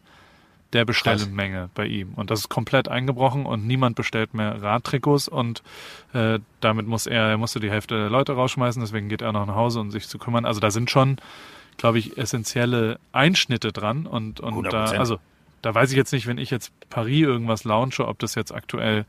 der 0.73 0.85
Bestellmenge 0.85 1.69
bei 1.75 1.85
ihm. 1.85 2.13
Und 2.15 2.31
das 2.31 2.41
ist 2.41 2.49
komplett 2.49 2.87
eingebrochen 2.87 3.45
und 3.45 3.67
niemand 3.67 3.95
bestellt 3.95 4.33
mehr 4.33 4.61
Radtrikots 4.61 5.27
und 5.27 5.63
äh, 6.13 6.39
damit 6.59 6.87
muss 6.87 7.07
er, 7.07 7.23
er 7.23 7.37
musste 7.37 7.59
die 7.59 7.69
Hälfte 7.69 7.95
der 7.95 8.09
Leute 8.09 8.33
rausschmeißen, 8.33 8.81
deswegen 8.81 9.09
geht 9.09 9.21
er 9.21 9.31
noch 9.33 9.45
nach 9.45 9.55
Hause, 9.55 9.79
um 9.79 9.91
sich 9.91 10.07
zu 10.07 10.17
kümmern. 10.17 10.45
Also 10.45 10.59
da 10.59 10.71
sind 10.71 10.89
schon, 10.89 11.17
glaube 11.77 11.99
ich, 11.99 12.17
essentielle 12.17 12.99
Einschnitte 13.11 13.71
dran 13.71 14.05
und, 14.05 14.39
und 14.39 14.63
da, 14.71 14.85
100%. 14.85 14.97
also 14.97 15.19
da 15.61 15.75
weiß 15.75 15.91
ich 15.91 15.97
jetzt 15.97 16.13
nicht, 16.13 16.27
wenn 16.27 16.37
ich 16.37 16.49
jetzt 16.49 16.71
Paris 16.89 17.21
irgendwas 17.21 17.63
launche, 17.63 18.07
ob 18.07 18.19
das 18.19 18.35
jetzt 18.35 18.53
aktuell 18.53 19.05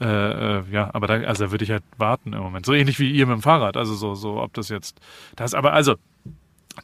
äh, 0.00 0.58
äh, 0.58 0.62
ja, 0.72 0.90
aber 0.92 1.06
da, 1.06 1.14
also 1.14 1.44
da 1.44 1.50
würde 1.52 1.64
ich 1.64 1.70
halt 1.70 1.84
warten 1.98 2.32
im 2.32 2.40
Moment. 2.40 2.66
So 2.66 2.72
ähnlich 2.72 2.98
wie 2.98 3.12
ihr 3.12 3.26
mit 3.26 3.36
dem 3.36 3.42
Fahrrad. 3.42 3.76
Also 3.76 3.94
so, 3.94 4.14
so, 4.14 4.42
ob 4.42 4.52
das 4.54 4.68
jetzt 4.68 5.00
das, 5.36 5.54
aber 5.54 5.72
also 5.72 5.94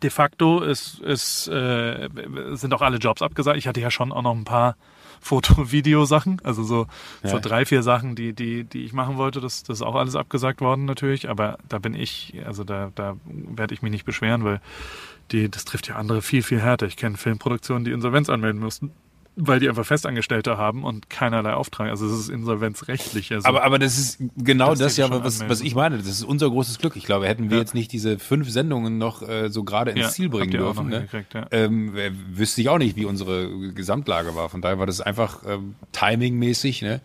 de 0.03 0.11
facto 0.11 0.61
ist, 0.61 1.01
ist, 1.01 1.49
äh, 1.49 2.09
sind 2.53 2.73
auch 2.75 2.83
alle 2.83 2.99
Jobs 2.99 3.23
abgesagt. 3.23 3.59
Ich 3.59 3.67
hatte 3.67 3.81
ja 3.81 3.91
schon 3.91 4.13
auch 4.13 4.23
noch 4.23 4.35
ein 4.35 4.45
paar 4.45 4.77
Foto-Video-Sachen, 5.21 6.41
also 6.45 6.63
so, 6.63 6.87
so 7.23 7.37
Ja. 7.37 7.41
drei, 7.41 7.67
vier 7.67 7.83
Sachen, 7.83 8.15
die, 8.17 8.33
die, 8.33 8.65
die 8.65 8.85
ich 8.85 8.93
machen 8.95 9.19
wollte. 9.19 9.41
Das, 9.41 9.63
das 9.63 9.79
ist 9.79 9.83
auch 9.83 9.95
alles 9.95 10.17
abgesagt 10.17 10.61
worden 10.63 10.87
natürlich, 10.87 11.29
aber 11.29 11.59
da 11.69 11.79
bin 11.79 11.95
ich, 11.95 12.35
also 12.47 12.65
da, 12.65 12.91
da 12.95 13.17
werde 13.27 13.75
ich 13.75 13.83
mich 13.83 13.93
nicht 13.93 14.05
beschweren, 14.07 14.45
weil 14.45 14.61
die, 15.31 15.51
das 15.51 15.65
trifft 15.67 15.89
ja 15.89 15.97
andere 15.97 16.23
viel, 16.23 16.43
viel 16.43 16.61
härter. 16.61 16.87
Ich 16.87 16.97
kenne 16.97 17.17
Filmproduktionen, 17.19 17.85
die 17.85 17.91
Insolvenz 17.93 18.31
anmelden 18.31 18.61
mussten, 18.61 18.93
weil 19.43 19.61
die 19.61 19.69
einfach 19.69 19.85
Festangestellte 19.87 20.57
haben 20.59 20.85
und 20.85 21.11
keinerlei 21.11 21.55
Auftrag. 21.55 21.89
Also 21.91 22.07
es 22.07 22.13
ist 22.21 22.29
insolvenzrechtlich. 22.29 23.33
Also 23.33 23.49
Aber, 23.49 23.65
aber 23.65 23.79
das 23.79 23.99
ist 23.99 24.19
genau 24.37 24.75
Das 24.75 24.97
ja, 24.97 25.11
was, 25.11 25.49
was 25.49 25.61
ich 25.61 25.75
meine. 25.75 25.99
Das 25.99 26.07
ist 26.07 26.23
unser 26.25 26.49
großes 26.51 26.79
Glück. 26.79 26.97
Ich 26.97 27.05
glaube, 27.05 27.27
hätten 27.29 27.51
wir 27.51 27.57
Ja. 27.57 27.63
jetzt 27.63 27.75
nicht 27.75 27.93
diese 27.93 28.19
fünf 28.19 28.51
Sendungen 28.51 28.99
noch 28.99 29.23
äh, 29.23 29.49
so 29.51 29.65
gerade 29.65 29.91
ins 29.93 30.01
Ja, 30.01 30.09
Ziel 30.11 30.29
bringen 30.29 30.51
dürfen, 30.51 30.89
ne? 30.89 31.09
ja. 31.35 31.47
ähm, 31.51 31.97
äh, 31.97 32.11
wüsste 32.33 32.61
ich 32.61 32.69
auch 32.69 32.79
nicht, 32.79 32.97
wie 32.97 33.05
unsere 33.05 33.73
Gesamtlage 33.73 34.35
war. 34.35 34.49
Von 34.49 34.61
daher 34.63 34.79
war 34.79 34.87
das 34.87 35.01
einfach 35.01 35.41
ähm, 35.47 35.75
timingmäßig 35.93 36.83
ne? 36.83 37.01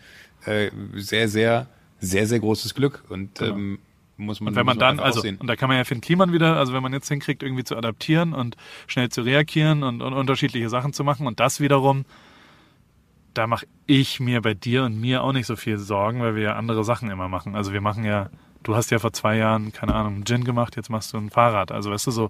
äh, 0.46 0.70
sehr, 0.96 1.28
sehr, 1.28 1.68
sehr, 2.00 2.28
sehr 2.28 2.40
großes 2.40 2.76
Glück. 2.76 3.04
Und 3.10 3.42
ähm, 3.42 3.80
muss 4.18 4.40
man, 4.40 4.50
Und 4.50 4.56
wenn 4.56 4.66
man 4.66 4.78
muss 4.78 4.80
dann, 4.82 5.00
also, 5.00 5.20
aussehen. 5.20 5.38
und 5.38 5.48
da 5.48 5.56
kann 5.56 5.68
man 5.68 5.78
ja 5.78 5.84
Finn 5.84 6.00
Kliman 6.02 6.32
wieder, 6.32 6.56
also 6.56 6.74
wenn 6.74 6.82
man 6.82 6.94
jetzt 6.94 7.10
hinkriegt, 7.10 7.44
irgendwie 7.44 7.64
zu 7.66 7.76
adaptieren 7.76 8.34
und 8.34 8.56
schnell 8.88 9.10
zu 9.10 9.22
reagieren 9.24 9.84
und, 9.84 10.02
und 10.02 10.14
unterschiedliche 10.14 10.70
Sachen 10.70 10.94
zu 10.94 11.04
machen 11.04 11.28
und 11.28 11.40
das 11.40 11.60
wiederum, 11.60 12.06
da 13.38 13.48
mache 13.48 13.68
ich 13.86 14.20
mir 14.20 14.42
bei 14.42 14.54
dir 14.54 14.84
und 14.84 15.00
mir 15.00 15.24
auch 15.24 15.34
nicht 15.34 15.46
so 15.46 15.56
viel 15.56 15.78
Sorgen, 15.78 16.22
weil 16.22 16.36
wir 16.36 16.44
ja 16.44 16.56
andere 16.56 16.84
Sachen 16.84 17.10
immer 17.12 17.28
machen. 17.28 17.56
Also 17.56 17.74
wir 17.74 17.82
machen 17.82 18.04
ja, 18.04 18.30
du 18.64 18.76
hast 18.76 18.92
ja 18.92 19.00
vor 19.00 19.14
zwei 19.14 19.38
Jahren, 19.38 19.72
keine 19.72 19.94
Ahnung, 19.94 20.16
einen 20.16 20.26
Gin 20.26 20.44
gemacht, 20.44 20.76
jetzt 20.76 20.90
machst 20.90 21.14
du 21.14 21.18
ein 21.18 21.30
Fahrrad. 21.30 21.72
Also 21.72 21.92
weißt 21.92 22.08
du, 22.08 22.12
so, 22.12 22.30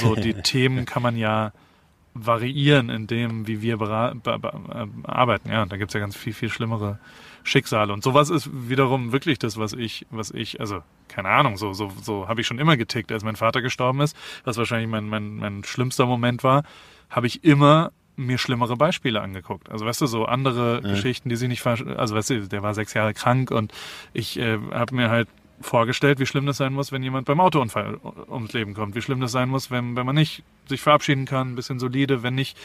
so 0.00 0.14
die 0.14 0.34
Themen 0.42 0.84
kann 0.84 1.02
man 1.02 1.16
ja 1.16 1.52
variieren 2.14 2.90
in 2.90 3.06
dem, 3.06 3.46
wie 3.46 3.62
wir 3.62 3.80
äh, 3.80 4.86
arbeiten. 5.04 5.50
Ja, 5.50 5.64
da 5.64 5.76
gibt's 5.76 5.94
ja 5.94 6.00
ganz 6.00 6.14
viel, 6.14 6.34
viel 6.34 6.50
schlimmere 6.50 6.98
Schicksale. 7.42 7.92
Und 7.92 8.04
sowas 8.04 8.28
ist 8.28 8.50
wiederum 8.52 9.12
wirklich 9.12 9.38
das, 9.38 9.56
was 9.56 9.72
ich, 9.72 10.06
was 10.10 10.30
ich, 10.30 10.60
also 10.60 10.82
keine 11.08 11.28
Ahnung, 11.28 11.56
so, 11.56 11.72
so, 11.72 11.90
so 12.02 12.28
habe 12.28 12.42
ich 12.42 12.46
schon 12.46 12.58
immer 12.58 12.76
getickt, 12.76 13.10
als 13.10 13.24
mein 13.24 13.36
Vater 13.36 13.62
gestorben 13.62 14.00
ist, 14.00 14.16
was 14.44 14.58
wahrscheinlich 14.58 14.88
mein, 14.88 15.08
mein, 15.08 15.36
mein 15.36 15.64
schlimmster 15.64 16.06
Moment 16.06 16.44
war, 16.44 16.64
habe 17.10 17.26
ich 17.26 17.44
immer 17.44 17.92
mir 18.16 18.38
schlimmere 18.38 18.76
Beispiele 18.76 19.20
angeguckt. 19.20 19.70
Also 19.70 19.86
weißt 19.86 20.00
du, 20.00 20.06
so 20.06 20.26
andere 20.26 20.82
Geschichten, 20.82 21.28
die 21.28 21.36
sich 21.36 21.48
nicht 21.48 21.66
also 21.66 22.14
weißt 22.14 22.30
du, 22.30 22.48
der 22.48 22.62
war 22.62 22.74
sechs 22.74 22.94
Jahre 22.94 23.14
krank 23.14 23.50
und 23.50 23.72
ich 24.12 24.38
äh, 24.38 24.58
habe 24.72 24.94
mir 24.94 25.10
halt 25.10 25.28
vorgestellt, 25.62 26.18
wie 26.18 26.26
schlimm 26.26 26.46
das 26.46 26.56
sein 26.56 26.72
muss, 26.72 26.92
wenn 26.92 27.02
jemand 27.02 27.26
beim 27.26 27.40
Autounfall 27.40 27.98
ums 28.28 28.52
Leben 28.52 28.74
kommt, 28.74 28.94
wie 28.94 29.02
schlimm 29.02 29.20
das 29.20 29.32
sein 29.32 29.48
muss, 29.48 29.70
wenn, 29.70 29.96
wenn 29.96 30.06
man 30.06 30.14
nicht 30.14 30.42
sich 30.66 30.80
verabschieden 30.80 31.24
kann, 31.24 31.52
ein 31.52 31.54
bisschen 31.54 31.78
solide, 31.78 32.22
wenn 32.22 32.34
nicht, 32.34 32.56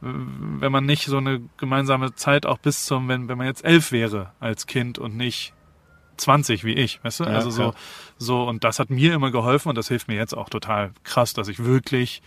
wenn 0.00 0.72
man 0.72 0.86
nicht 0.86 1.06
so 1.06 1.18
eine 1.18 1.42
gemeinsame 1.56 2.14
Zeit 2.14 2.46
auch 2.46 2.58
bis 2.58 2.84
zum, 2.84 3.08
wenn, 3.08 3.28
wenn 3.28 3.38
man 3.38 3.46
jetzt 3.46 3.64
elf 3.64 3.92
wäre 3.92 4.32
als 4.40 4.66
Kind 4.66 4.98
und 4.98 5.16
nicht 5.16 5.52
20 6.16 6.64
wie 6.64 6.74
ich, 6.74 7.02
weißt 7.02 7.20
du? 7.20 7.24
Ja, 7.24 7.30
also 7.30 7.50
so, 7.50 7.62
klar. 7.62 7.74
so, 8.18 8.42
und 8.44 8.64
das 8.64 8.78
hat 8.78 8.90
mir 8.90 9.14
immer 9.14 9.30
geholfen 9.30 9.68
und 9.70 9.76
das 9.76 9.88
hilft 9.88 10.08
mir 10.08 10.16
jetzt 10.16 10.36
auch 10.36 10.48
total 10.48 10.92
krass, 11.02 11.34
dass 11.34 11.48
ich 11.48 11.64
wirklich 11.64 12.22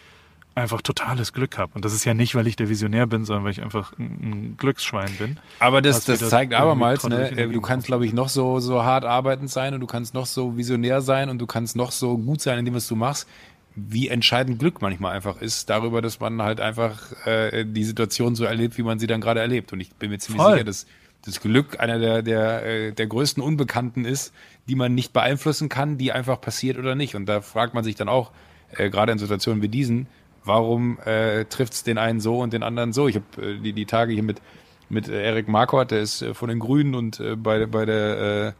einfach 0.57 0.81
totales 0.81 1.33
Glück 1.33 1.57
habe. 1.57 1.71
Und 1.75 1.85
das 1.85 1.93
ist 1.93 2.03
ja 2.03 2.13
nicht, 2.13 2.35
weil 2.35 2.47
ich 2.47 2.55
der 2.55 2.67
Visionär 2.67 3.07
bin, 3.07 3.25
sondern 3.25 3.45
weil 3.45 3.51
ich 3.51 3.61
einfach 3.61 3.97
ein, 3.97 4.05
ein 4.05 4.57
Glücksschwein 4.57 5.11
bin. 5.17 5.37
Aber 5.59 5.81
das, 5.81 6.05
das 6.05 6.27
zeigt 6.29 6.53
abermals, 6.53 7.07
ne, 7.07 7.31
äh, 7.31 7.47
du 7.47 7.61
kannst, 7.61 7.87
glaube 7.87 8.05
ich, 8.05 8.13
noch 8.13 8.29
so, 8.29 8.59
so 8.59 8.83
hart 8.83 9.05
arbeitend 9.05 9.49
sein 9.49 9.73
und 9.73 9.79
du 9.79 9.87
kannst 9.87 10.13
noch 10.13 10.25
so 10.25 10.57
visionär 10.57 11.01
sein 11.01 11.29
und 11.29 11.39
du 11.39 11.45
kannst 11.45 11.75
noch 11.75 11.91
so 11.91 12.17
gut 12.17 12.41
sein 12.41 12.59
in 12.59 12.65
dem, 12.65 12.73
was 12.73 12.87
du 12.87 12.95
machst, 12.95 13.27
wie 13.75 14.07
entscheidend 14.07 14.57
Glück 14.57 14.81
manchmal 14.81 15.15
einfach 15.15 15.39
ist, 15.39 15.69
darüber, 15.69 16.01
dass 16.01 16.19
man 16.19 16.41
halt 16.41 16.59
einfach 16.59 16.97
äh, 17.27 17.63
die 17.63 17.83
Situation 17.83 18.35
so 18.35 18.43
erlebt, 18.43 18.77
wie 18.79 18.83
man 18.83 18.97
sie 18.97 19.05
dann 19.05 19.21
gerade 19.21 19.39
erlebt. 19.39 19.71
Und 19.71 19.79
ich 19.79 19.93
bin 19.93 20.09
mir 20.09 20.17
ziemlich 20.17 20.41
Voll. 20.41 20.53
sicher, 20.53 20.65
dass 20.65 20.87
das 21.23 21.39
Glück 21.39 21.79
einer 21.79 21.99
der, 21.99 22.23
der, 22.23 22.65
äh, 22.65 22.91
der 22.93 23.05
größten 23.05 23.43
Unbekannten 23.43 24.05
ist, 24.05 24.33
die 24.67 24.75
man 24.75 24.95
nicht 24.95 25.13
beeinflussen 25.13 25.69
kann, 25.69 25.99
die 25.99 26.11
einfach 26.11 26.41
passiert 26.41 26.79
oder 26.79 26.95
nicht. 26.95 27.13
Und 27.13 27.27
da 27.27 27.41
fragt 27.41 27.75
man 27.75 27.83
sich 27.83 27.95
dann 27.95 28.09
auch, 28.09 28.31
äh, 28.71 28.89
gerade 28.89 29.11
in 29.11 29.19
Situationen 29.19 29.61
wie 29.61 29.69
diesen, 29.69 30.07
warum 30.47 30.99
äh, 31.05 31.45
trifft 31.45 31.73
es 31.73 31.83
den 31.83 31.97
einen 31.97 32.19
so 32.19 32.39
und 32.39 32.53
den 32.53 32.63
anderen 32.63 32.93
so? 32.93 33.07
Ich 33.07 33.15
habe 33.15 33.25
äh, 33.41 33.59
die, 33.59 33.73
die 33.73 33.85
Tage 33.85 34.13
hier 34.13 34.23
mit, 34.23 34.41
mit 34.89 35.09
äh, 35.09 35.23
Erik 35.23 35.47
Marquardt, 35.47 35.91
der 35.91 36.01
ist 36.01 36.21
äh, 36.21 36.33
von 36.33 36.49
den 36.49 36.59
Grünen 36.59 36.95
und 36.95 37.19
äh, 37.19 37.35
bei, 37.35 37.65
bei 37.65 37.85
der 37.85 38.45
äh, 38.47 38.53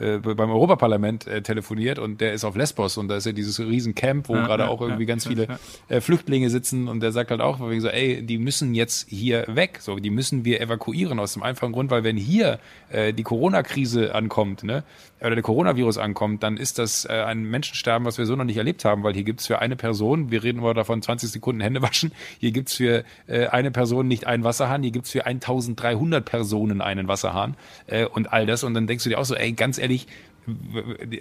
äh, 0.00 0.18
beim 0.18 0.50
Europaparlament 0.50 1.26
äh, 1.26 1.42
telefoniert 1.42 1.98
und 1.98 2.20
der 2.20 2.32
ist 2.32 2.44
auf 2.44 2.54
Lesbos 2.54 2.96
und 2.98 3.08
da 3.08 3.16
ist 3.16 3.26
ja 3.26 3.32
dieses 3.32 3.58
riesen 3.58 3.96
Camp, 3.96 4.28
wo 4.28 4.36
Ja, 4.36 4.46
gerade 4.46 4.62
ja, 4.64 4.68
auch 4.68 4.80
irgendwie 4.80 5.02
ja, 5.02 5.08
ganz 5.08 5.26
viele 5.26 5.58
äh, 5.88 6.00
Flüchtlinge 6.00 6.50
sitzen 6.50 6.86
und 6.86 7.00
der 7.00 7.10
sagt 7.10 7.32
halt 7.32 7.40
auch, 7.40 7.58
wegen 7.68 7.80
so, 7.80 7.88
ey, 7.88 8.24
die 8.24 8.38
müssen 8.38 8.74
jetzt 8.76 9.08
hier 9.08 9.44
weg, 9.48 9.78
so, 9.80 9.96
die 9.96 10.10
müssen 10.10 10.44
wir 10.44 10.60
evakuieren 10.60 11.18
aus 11.18 11.32
dem 11.32 11.42
einfachen 11.42 11.72
Grund, 11.72 11.90
weil 11.90 12.04
wenn 12.04 12.16
hier 12.16 12.60
äh, 12.90 13.12
die 13.12 13.24
Corona-Krise 13.24 14.14
ankommt, 14.14 14.62
ne, 14.62 14.84
oder 15.20 15.34
der 15.34 15.42
Coronavirus 15.42 15.98
ankommt, 15.98 16.42
dann 16.42 16.56
ist 16.56 16.78
das 16.78 17.04
äh, 17.04 17.12
ein 17.12 17.42
Menschensterben, 17.44 18.06
was 18.06 18.18
wir 18.18 18.26
so 18.26 18.36
noch 18.36 18.44
nicht 18.44 18.56
erlebt 18.56 18.84
haben, 18.84 19.02
weil 19.02 19.14
hier 19.14 19.24
gibt's 19.24 19.46
für 19.46 19.58
eine 19.58 19.76
Person, 19.76 20.30
wir 20.30 20.42
reden 20.42 20.58
immer 20.58 20.74
davon 20.74 21.02
20 21.02 21.30
Sekunden 21.30 21.60
Hände 21.60 21.82
waschen, 21.82 22.12
hier 22.38 22.52
gibt's 22.52 22.74
für 22.74 23.04
äh, 23.26 23.46
eine 23.48 23.70
Person 23.70 24.06
nicht 24.08 24.26
einen 24.26 24.44
Wasserhahn, 24.44 24.82
hier 24.82 24.92
gibt's 24.92 25.10
für 25.10 25.26
1300 25.26 26.24
Personen 26.24 26.80
einen 26.80 27.08
Wasserhahn 27.08 27.56
äh, 27.86 28.04
und 28.06 28.32
all 28.32 28.46
das. 28.46 28.64
Und 28.64 28.74
dann 28.74 28.86
denkst 28.86 29.04
du 29.04 29.10
dir 29.10 29.18
auch 29.18 29.24
so, 29.24 29.34
ey, 29.34 29.52
ganz 29.52 29.78
ehrlich, 29.78 30.06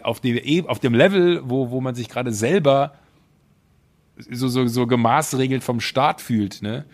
auf 0.04 0.20
dem, 0.22 0.38
E- 0.38 0.64
auf 0.68 0.80
dem 0.80 0.94
Level, 0.94 1.42
wo, 1.44 1.72
wo 1.72 1.82
man 1.82 1.96
sich 1.96 2.08
gerade 2.08 2.32
selber 2.32 2.94
so, 4.18 4.48
so, 4.48 4.68
so 4.68 4.88
gemaßregelt 4.88 5.64
vom 5.64 5.80
Staat 5.80 6.22
fühlt, 6.22 6.62
ne, 6.62 6.86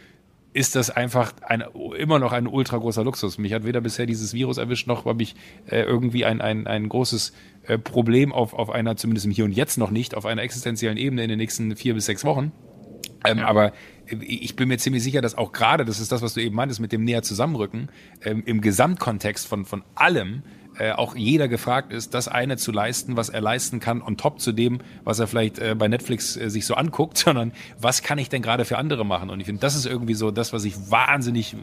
ist 0.54 0.76
das 0.76 0.90
einfach 0.90 1.34
ein, 1.42 1.64
immer 1.98 2.20
noch 2.20 2.32
ein 2.32 2.48
ultra 2.48 2.78
großer 2.78 3.04
Luxus. 3.04 3.38
Mich 3.38 3.54
hat 3.54 3.66
weder 3.66 3.82
bisher 3.82 4.06
dieses 4.06 4.34
Virus 4.34 4.58
erwischt, 4.58 4.88
noch 4.88 5.06
habe 5.06 5.24
ich 5.24 5.36
äh, 5.66 5.82
irgendwie 5.82 6.26
ein, 6.26 6.42
ein, 6.42 6.68
ein 6.68 6.90
großes 6.90 7.34
äh, 7.64 7.78
Problem 7.78 8.32
auf, 8.32 8.54
auf 8.54 8.70
einer, 8.70 8.96
zumindest 8.96 9.26
im 9.26 9.32
Hier 9.32 9.46
und 9.46 9.52
Jetzt 9.52 9.78
noch 9.78 9.92
nicht, 9.92 10.16
auf 10.16 10.26
einer 10.26 10.44
existenziellen 10.44 10.98
Ebene 10.98 11.24
in 11.24 11.30
den 11.30 11.40
nächsten 11.40 11.76
vier 11.76 11.96
bis 11.96 12.06
sechs 12.06 12.24
Wochen. 12.24 12.52
Ähm, 13.26 13.40
Aber 13.40 13.74
ich 14.08 14.56
bin 14.56 14.68
mir 14.68 14.78
ziemlich 14.78 15.02
sicher, 15.02 15.22
dass 15.22 15.36
auch 15.36 15.54
gerade, 15.54 15.86
das 15.86 16.00
ist 16.00 16.12
das, 16.12 16.22
was 16.22 16.34
du 16.34 16.42
eben 16.42 16.56
meintest, 16.56 16.80
mit 16.80 16.92
dem 16.92 17.04
näher 17.04 17.24
zusammenrücken, 17.24 17.90
ähm, 18.24 18.44
im 18.46 18.62
Gesamtkontext 18.62 19.48
von, 19.48 19.66
von 19.66 19.84
allem 19.96 20.44
äh, 20.80 20.92
auch 20.92 21.16
jeder 21.16 21.48
gefragt 21.48 21.92
ist, 21.92 22.14
das 22.14 22.28
eine 22.28 22.58
zu 22.58 22.72
leisten, 22.72 23.16
was 23.16 23.30
er 23.30 23.42
leisten 23.42 23.80
kann, 23.80 24.02
on 24.02 24.18
top 24.18 24.40
zu 24.40 24.52
dem, 24.52 24.80
was 25.04 25.20
er 25.20 25.28
vielleicht 25.28 25.60
äh, 25.60 25.76
bei 25.78 25.88
Netflix 25.88 26.36
äh, 26.36 26.50
sich 26.50 26.66
so 26.66 26.76
anguckt, 26.76 27.18
sondern 27.24 27.52
was 27.80 28.02
kann 28.02 28.18
ich 28.18 28.30
denn 28.30 28.42
gerade 28.42 28.66
für 28.66 28.78
andere 28.78 29.06
machen? 29.06 29.30
Und 29.30 29.40
ich 29.40 29.46
finde, 29.46 29.62
das 29.62 29.76
ist 29.76 29.86
irgendwie 29.86 30.14
so 30.14 30.32
das, 30.32 30.54
was 30.54 30.66
ich 30.66 30.92
wahnsinnig, 30.92 31.56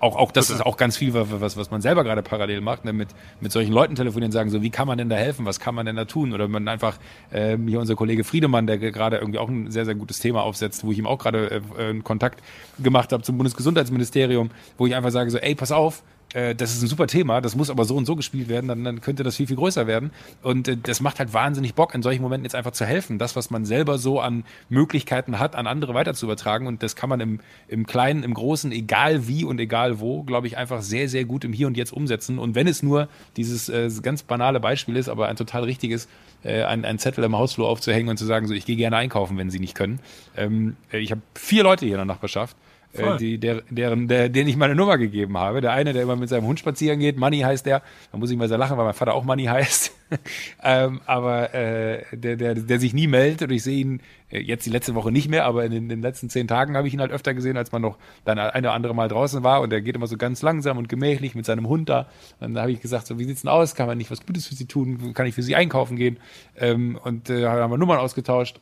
auch, 0.00 0.16
auch 0.16 0.32
das 0.32 0.50
ist 0.50 0.64
auch 0.64 0.76
ganz 0.76 0.96
viel, 0.96 1.12
was, 1.14 1.56
was 1.56 1.70
man 1.70 1.80
selber 1.80 2.04
gerade 2.04 2.22
parallel 2.22 2.60
macht, 2.60 2.84
ne? 2.84 2.92
mit, 2.92 3.08
mit 3.40 3.52
solchen 3.52 3.72
Leuten 3.72 3.94
telefonieren, 3.94 4.32
sagen 4.32 4.50
so, 4.50 4.62
wie 4.62 4.70
kann 4.70 4.86
man 4.86 4.98
denn 4.98 5.08
da 5.08 5.16
helfen, 5.16 5.44
was 5.46 5.60
kann 5.60 5.74
man 5.74 5.86
denn 5.86 5.96
da 5.96 6.04
tun? 6.04 6.32
Oder 6.32 6.48
man 6.48 6.68
einfach, 6.68 6.98
ähm, 7.32 7.68
hier 7.68 7.80
unser 7.80 7.96
Kollege 7.96 8.24
Friedemann, 8.24 8.66
der 8.66 8.78
gerade 8.78 9.18
irgendwie 9.18 9.38
auch 9.38 9.48
ein 9.48 9.70
sehr, 9.70 9.84
sehr 9.84 9.94
gutes 9.94 10.18
Thema 10.20 10.42
aufsetzt, 10.42 10.84
wo 10.84 10.92
ich 10.92 10.98
ihm 10.98 11.06
auch 11.06 11.18
gerade 11.18 11.62
äh, 11.78 11.82
einen 11.82 12.04
Kontakt 12.04 12.42
gemacht 12.78 13.12
habe 13.12 13.22
zum 13.22 13.36
Bundesgesundheitsministerium, 13.36 14.50
wo 14.76 14.86
ich 14.86 14.94
einfach 14.94 15.10
sage 15.10 15.30
so, 15.30 15.38
ey, 15.38 15.54
pass 15.54 15.72
auf, 15.72 16.02
äh, 16.34 16.54
das 16.54 16.74
ist 16.74 16.82
ein 16.82 16.88
super 16.88 17.06
Thema, 17.06 17.40
das 17.40 17.56
muss 17.56 17.70
aber 17.70 17.84
so 17.84 17.96
und 17.96 18.04
so 18.04 18.16
gespielt 18.16 18.48
werden, 18.48 18.68
dann, 18.68 18.84
dann 18.84 19.00
könnte 19.00 19.22
das 19.22 19.36
viel, 19.36 19.46
viel 19.46 19.56
größer 19.56 19.86
werden. 19.86 20.10
Und 20.42 20.68
äh, 20.68 20.76
das 20.76 21.00
macht 21.00 21.18
halt 21.18 21.32
wahnsinnig 21.32 21.74
Bock, 21.74 21.94
in 21.94 22.02
solchen 22.02 22.22
Momenten 22.22 22.44
jetzt 22.44 22.54
einfach 22.54 22.72
zu 22.72 22.84
helfen. 22.84 23.18
Das, 23.18 23.36
was 23.36 23.50
man 23.50 23.64
selber 23.64 23.98
so 23.98 24.20
an 24.20 24.44
Möglichkeiten 24.68 25.38
hat, 25.38 25.56
an 25.56 25.66
andere 25.66 25.94
weiter 25.94 26.14
zu 26.14 26.26
übertragen. 26.26 26.66
Und 26.66 26.82
das 26.82 26.96
kann 26.96 27.08
man 27.08 27.20
im, 27.20 27.40
im 27.68 27.86
Kleinen, 27.86 28.22
im 28.22 28.34
Großen, 28.34 28.72
egal 28.72 29.26
wie 29.26 29.44
und 29.44 29.58
egal 29.58 30.00
wo, 30.00 30.22
glaube 30.22 30.46
ich, 30.46 30.56
einfach 30.56 30.82
sehr, 30.82 31.08
sehr 31.08 31.24
gut 31.24 31.44
im 31.44 31.52
Hier 31.52 31.66
und 31.66 31.76
Jetzt 31.76 31.92
umsetzen. 31.92 32.38
Und 32.38 32.54
wenn 32.54 32.66
es 32.66 32.82
nur 32.82 33.08
dieses 33.36 33.68
äh, 33.68 33.90
ganz 34.02 34.22
banale 34.22 34.60
Beispiel 34.60 34.96
ist, 34.96 35.08
aber 35.08 35.28
ein 35.28 35.36
total 35.36 35.64
richtiges, 35.64 36.08
äh, 36.44 36.62
ein, 36.64 36.84
ein 36.84 36.98
Zettel 36.98 37.24
im 37.24 37.36
Hausflur 37.36 37.68
aufzuhängen 37.68 38.10
und 38.10 38.18
zu 38.18 38.26
sagen, 38.26 38.46
so, 38.46 38.54
ich 38.54 38.66
gehe 38.66 38.76
gerne 38.76 38.96
einkaufen, 38.96 39.38
wenn 39.38 39.50
sie 39.50 39.60
nicht 39.60 39.74
können. 39.74 40.00
Ähm, 40.36 40.76
äh, 40.92 40.98
ich 40.98 41.10
habe 41.10 41.22
vier 41.34 41.62
Leute 41.62 41.86
hier 41.86 41.94
in 41.94 41.98
der 41.98 42.04
Nachbarschaft 42.04 42.56
äh, 42.98 43.16
die, 43.16 43.38
der, 43.38 43.62
deren, 43.70 44.08
der, 44.08 44.28
denen 44.28 44.48
ich 44.48 44.56
meine 44.56 44.74
Nummer 44.74 44.98
gegeben 44.98 45.36
habe. 45.38 45.60
Der 45.60 45.72
eine, 45.72 45.92
der 45.92 46.02
immer 46.02 46.16
mit 46.16 46.28
seinem 46.28 46.46
Hund 46.46 46.58
spazieren 46.58 47.00
geht, 47.00 47.16
Manny 47.16 47.40
heißt 47.40 47.66
der. 47.66 47.82
Da 48.12 48.18
muss 48.18 48.30
ich 48.30 48.36
mal 48.36 48.48
sehr 48.48 48.58
lachen, 48.58 48.76
weil 48.76 48.84
mein 48.84 48.94
Vater 48.94 49.14
auch 49.14 49.24
Manny 49.24 49.44
heißt. 49.44 49.92
ähm, 50.62 51.00
aber 51.06 51.54
äh, 51.54 52.04
der, 52.12 52.36
der, 52.36 52.54
der 52.54 52.80
sich 52.80 52.94
nie 52.94 53.06
meldet 53.06 53.42
und 53.42 53.52
ich 53.52 53.62
sehe 53.62 53.78
ihn 53.78 54.00
äh, 54.30 54.40
jetzt 54.40 54.64
die 54.66 54.70
letzte 54.70 54.94
Woche 54.94 55.12
nicht 55.12 55.28
mehr, 55.28 55.44
aber 55.44 55.64
in 55.64 55.70
den, 55.70 55.82
in 55.84 55.88
den 55.88 56.02
letzten 56.02 56.30
zehn 56.30 56.48
Tagen 56.48 56.76
habe 56.76 56.88
ich 56.88 56.94
ihn 56.94 57.00
halt 57.00 57.12
öfter 57.12 57.34
gesehen, 57.34 57.56
als 57.56 57.72
man 57.72 57.82
noch 57.82 57.98
dann 58.24 58.38
eine 58.38 58.68
oder 58.68 58.74
andere 58.74 58.94
Mal 58.94 59.08
draußen 59.08 59.42
war 59.42 59.60
und 59.60 59.70
der 59.70 59.80
geht 59.80 59.96
immer 59.96 60.06
so 60.06 60.16
ganz 60.16 60.42
langsam 60.42 60.78
und 60.78 60.88
gemächlich 60.88 61.34
mit 61.34 61.46
seinem 61.46 61.68
Hund 61.68 61.88
da. 61.88 62.08
Und 62.40 62.54
da 62.54 62.62
habe 62.62 62.72
ich 62.72 62.80
gesagt, 62.80 63.06
so 63.06 63.18
wie 63.18 63.24
sieht's 63.24 63.42
denn 63.42 63.50
aus? 63.50 63.74
Kann 63.74 63.86
man 63.86 63.98
nicht 63.98 64.10
was 64.10 64.24
Gutes 64.24 64.46
für 64.46 64.54
sie 64.54 64.66
tun? 64.66 65.12
Kann 65.14 65.26
ich 65.26 65.34
für 65.34 65.42
sie 65.42 65.56
einkaufen 65.56 65.96
gehen? 65.96 66.18
Ähm, 66.56 66.98
und 67.02 67.30
äh, 67.30 67.46
haben 67.46 67.70
wir 67.70 67.78
Nummern 67.78 67.98
ausgetauscht. 67.98 68.60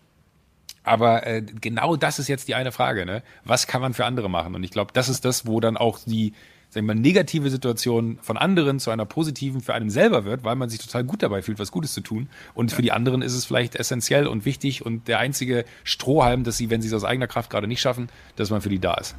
Aber 0.86 1.26
äh, 1.26 1.42
genau 1.42 1.96
das 1.96 2.20
ist 2.20 2.28
jetzt 2.28 2.46
die 2.46 2.54
eine 2.54 2.70
Frage, 2.70 3.04
ne? 3.04 3.24
Was 3.44 3.66
kann 3.66 3.82
man 3.82 3.92
für 3.92 4.04
andere 4.04 4.30
machen? 4.30 4.54
Und 4.54 4.62
ich 4.62 4.70
glaube, 4.70 4.92
das 4.92 5.08
ist 5.08 5.24
das, 5.24 5.44
wo 5.44 5.58
dann 5.58 5.76
auch 5.76 5.98
die, 6.06 6.32
sagen 6.70 6.86
wir 6.86 6.94
mal, 6.94 7.00
negative 7.00 7.50
Situation 7.50 8.20
von 8.22 8.36
anderen 8.36 8.78
zu 8.78 8.92
einer 8.92 9.04
positiven 9.04 9.60
für 9.60 9.74
einen 9.74 9.90
selber 9.90 10.24
wird, 10.24 10.44
weil 10.44 10.54
man 10.54 10.68
sich 10.70 10.78
total 10.78 11.02
gut 11.02 11.24
dabei 11.24 11.42
fühlt, 11.42 11.58
was 11.58 11.72
Gutes 11.72 11.92
zu 11.92 12.02
tun. 12.02 12.28
Und 12.54 12.70
für 12.70 12.82
die 12.82 12.92
anderen 12.92 13.20
ist 13.20 13.34
es 13.34 13.44
vielleicht 13.44 13.74
essentiell 13.74 14.28
und 14.28 14.44
wichtig 14.44 14.86
und 14.86 15.08
der 15.08 15.18
einzige 15.18 15.64
Strohhalm, 15.82 16.44
dass 16.44 16.56
sie, 16.56 16.70
wenn 16.70 16.80
sie 16.80 16.88
es 16.88 16.94
aus 16.94 17.02
eigener 17.02 17.26
Kraft 17.26 17.50
gerade 17.50 17.66
nicht 17.66 17.80
schaffen, 17.80 18.08
dass 18.36 18.50
man 18.50 18.60
für 18.60 18.68
die 18.68 18.78
da 18.78 18.94
ist. 18.94 19.16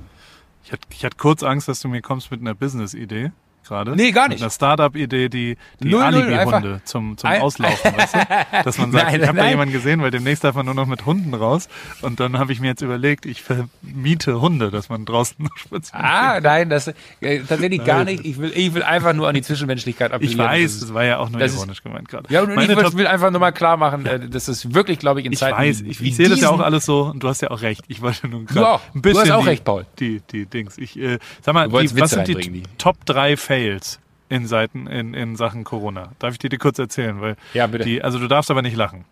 Ich 0.64 0.72
hatte, 0.72 0.88
ich 0.90 1.04
hatte 1.04 1.18
kurz 1.18 1.44
Angst, 1.44 1.68
dass 1.68 1.82
du 1.82 1.90
mir 1.90 2.02
kommst 2.02 2.32
mit 2.32 2.40
einer 2.40 2.56
Business-Idee 2.56 3.32
gerade. 3.68 3.96
Nee, 3.96 4.12
gar 4.12 4.28
nicht. 4.28 4.38
Mit 4.38 4.44
einer 4.44 4.52
Startup-Idee, 4.52 5.30
die, 5.30 5.58
die 5.80 5.96
Alibi-Hunde 5.96 6.82
zum, 6.86 7.18
zum 7.18 7.30
Ein- 7.30 7.42
Auslaufen, 7.42 7.98
weißt 7.98 8.16
du? 8.16 8.20
Dass 8.64 8.78
man 8.78 8.92
sagt, 8.92 9.06
Nein, 9.12 9.22
ich 9.22 9.28
habe 9.28 9.38
da 9.38 9.50
jemanden 9.50 9.74
gesehen, 9.74 10.02
weil 10.02 10.12
demnächst 10.12 10.44
darf 10.44 10.56
man 10.56 10.66
nur 10.66 10.76
noch 10.76 10.86
mit 10.88 11.06
Hunden 11.06 11.34
raus. 11.34 11.68
Und 12.02 12.20
dann 12.20 12.38
habe 12.40 12.52
ich 12.54 12.60
mir 12.60 12.68
jetzt 12.68 12.82
überlegt, 12.82 13.26
ich 13.26 13.42
vermiete 13.44 14.42
Hunde, 14.42 14.72
dass 14.72 14.90
man 14.90 15.06
draußen 15.06 15.36
spazieren 15.56 16.02
Ah, 16.04 16.40
nein, 16.40 16.70
das 16.70 16.88
äh, 17.22 17.40
tatsächlich 17.48 17.84
gar 17.84 18.04
nicht. 18.04 18.26
Ich 18.26 18.38
will, 18.38 18.52
ich 18.56 18.74
will 18.74 18.84
einfach 18.84 19.14
nur 19.14 19.28
an 19.28 19.36
die 19.36 19.42
Zwischenmenschlichkeit 19.42 20.10
Ich 20.12 20.16
appellieren. 20.16 20.40
weiß, 20.46 20.74
Das 20.80 20.84
ist- 20.90 20.94
war 20.94 21.04
ja 21.04 21.20
auch 21.20 21.30
nur 21.30 21.40
das 21.40 21.52
ist- 21.52 21.58
ironisch 21.58 21.84
gemeint 21.84 22.08
gerade. 22.10 22.32
Ja, 22.34 22.42
und 22.42 22.56
Meine 22.56 22.72
ich 22.72 22.78
will, 22.78 22.84
Top- 22.84 22.96
will 22.98 23.08
einfach 23.08 23.32
nur 23.32 23.40
mal 23.40 23.52
klar 23.52 23.78
machen, 23.78 24.06
äh, 24.06 24.28
das 24.30 24.48
ist 24.50 24.74
wirklich, 24.74 25.00
glaube 25.00 25.20
ich, 25.20 25.26
in 25.26 25.34
ich 25.34 25.40
Zeiten 25.40 25.58
weiß, 25.58 25.82
ich, 25.82 26.02
wie 26.02 26.10
ich 26.10 26.16
sehe 26.16 26.30
das 26.30 26.42
ja 26.42 26.50
auch 26.50 26.60
alles 26.60 26.86
so 26.86 27.04
und 27.06 27.24
du 27.24 27.28
hast 27.28 27.42
ja 27.42 27.52
auch 27.52 27.62
recht. 27.62 27.84
Ich 27.88 28.02
wollte 28.02 28.28
nur 28.28 28.46
gerade 28.46 28.80
ein 28.94 29.02
Du 29.02 29.10
hast 29.10 29.18
bisschen 29.20 29.32
auch 29.32 29.42
die, 29.44 29.50
recht, 29.50 29.64
Paul. 29.64 29.86
Die, 30.00 30.22
die 30.32 30.46
Dings. 30.46 30.78
Ich 30.78 30.98
äh, 31.00 31.20
sag 31.42 31.54
mal, 31.54 31.68
die, 31.70 32.00
was 32.00 32.12
sind 32.12 32.28
die, 32.28 32.36
die- 32.36 32.64
Top 32.78 33.06
3 33.06 33.38
Fails 33.58 34.00
in 34.30 34.46
Seiten 34.48 34.88
in, 34.88 35.14
in 35.14 35.36
Sachen 35.36 35.64
Corona? 35.64 36.12
Darf 36.20 36.34
ich 36.34 36.40
dir 36.40 36.50
die 36.50 36.58
kurz 36.58 36.80
erzählen? 36.80 37.22
Weil 37.22 37.36
Ja, 37.54 37.68
bitte. 37.68 37.86
Die, 37.86 38.04
also 38.04 38.20
du 38.20 38.28
darfst 38.28 38.52
aber 38.52 38.62
nicht 38.62 38.76
lachen. 38.76 39.06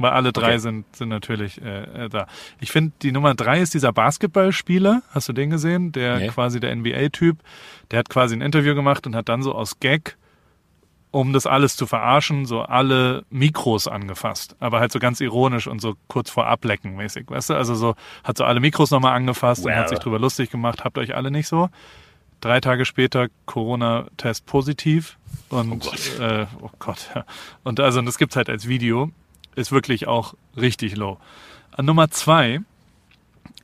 Weil 0.00 0.10
alle 0.12 0.32
drei 0.32 0.50
Okay. 0.50 0.58
sind, 0.58 0.84
sind 0.94 1.08
natürlich 1.08 1.60
äh, 1.60 2.04
äh, 2.04 2.08
da. 2.08 2.28
Ich 2.60 2.70
finde, 2.70 2.92
die 3.02 3.10
Nummer 3.10 3.34
drei 3.34 3.60
ist 3.60 3.74
dieser 3.74 3.92
Basketballspieler. 3.92 5.02
Hast 5.10 5.28
du 5.28 5.32
den 5.32 5.50
gesehen? 5.50 5.90
Der 5.90 6.18
Nee. 6.18 6.28
quasi 6.28 6.60
der 6.60 6.74
NBA-Typ. 6.76 7.38
Der 7.90 7.98
hat 7.98 8.08
quasi 8.08 8.36
ein 8.36 8.40
Interview 8.40 8.74
gemacht 8.76 9.06
und 9.08 9.16
hat 9.16 9.28
dann 9.28 9.42
so 9.42 9.54
aus 9.54 9.80
Gag 9.80 10.16
um 11.10 11.32
das 11.32 11.46
alles 11.46 11.74
zu 11.74 11.86
verarschen, 11.86 12.44
so 12.44 12.60
alle 12.60 13.24
Mikros 13.30 13.88
angefasst. 13.88 14.54
Aber 14.60 14.78
halt 14.78 14.92
so 14.92 14.98
ganz 14.98 15.20
ironisch 15.22 15.66
und 15.66 15.80
so 15.80 15.94
kurz 16.06 16.28
vor 16.28 16.46
Ablecken 16.46 16.96
mäßig, 16.96 17.30
weißt 17.30 17.48
du? 17.50 17.54
Also 17.54 17.74
so, 17.74 17.94
hat 18.24 18.36
so 18.36 18.44
alle 18.44 18.60
Mikros 18.60 18.90
nochmal 18.90 19.14
angefasst 19.14 19.64
und 19.64 19.70
Well. 19.72 19.78
hat 19.78 19.88
sich 19.88 19.98
drüber 20.00 20.18
lustig 20.18 20.50
gemacht. 20.50 20.84
Habt 20.84 20.98
euch 20.98 21.16
alle 21.16 21.30
nicht 21.30 21.48
so. 21.48 21.70
Drei 22.40 22.60
Tage 22.60 22.84
später 22.84 23.28
Corona-Test 23.46 24.46
positiv. 24.46 25.18
Und, 25.48 25.72
oh 25.72 25.76
Gott. 25.76 26.18
Äh, 26.20 26.46
oh 26.62 26.70
Gott. 26.78 27.10
ja. 27.14 27.24
Und 27.64 27.80
also, 27.80 27.98
und 27.98 28.06
das 28.06 28.18
gibt's 28.18 28.36
halt 28.36 28.48
als 28.48 28.68
Video. 28.68 29.10
Ist 29.56 29.72
wirklich 29.72 30.06
auch 30.06 30.34
richtig 30.56 30.96
low. 30.96 31.18
An 31.72 31.84
Nummer 31.86 32.10
zwei 32.10 32.60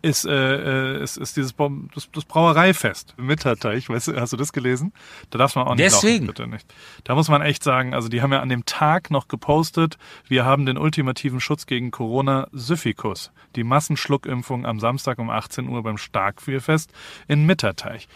ist, 0.03 0.27
äh, 0.27 0.97
äh, 0.99 1.03
ist, 1.03 1.17
ist 1.17 1.37
dieses 1.37 1.55
Bau- 1.55 1.71
das, 1.95 2.11
das 2.13 2.25
Brauereifest 2.27 3.15
Mitterteich. 3.17 3.89
Weißt 3.89 4.09
du, 4.09 4.21
hast 4.21 4.33
du 4.35 4.37
das 4.37 4.53
gelesen? 4.53 4.93
Da 5.31 5.39
darf 5.39 5.55
man 5.57 5.67
auch 5.67 5.75
nicht 5.77 5.85
Deswegen. 5.87 6.27
lachen, 6.27 6.35
bitte 6.35 6.47
nicht. 6.47 6.67
Da 7.05 7.15
muss 7.15 7.29
man 7.29 7.41
echt 7.41 7.63
sagen, 7.65 7.95
also 7.95 8.09
die 8.09 8.21
haben 8.21 8.31
ja 8.33 8.41
an 8.41 8.51
dem 8.51 8.67
Tag 8.67 9.11
noch 9.11 9.29
gepostet, 9.29 9.97
wir 10.29 10.45
haben 10.45 10.67
den 10.67 10.77
ultimativen 10.77 11.41
Schutz 11.41 11.65
gegen 11.65 11.91
Corona 11.91 12.49
Syphikus. 12.53 13.31
Die 13.57 13.65
Massenschluckimpfung 13.65 14.67
am 14.67 14.79
Samstag 14.79 15.19
um 15.19 15.31
18 15.31 15.69
Uhr 15.69 15.83
beim 15.83 15.97
Starkbierfest 15.97 16.93
in 17.27 17.47
Mitterteich. 17.47 18.07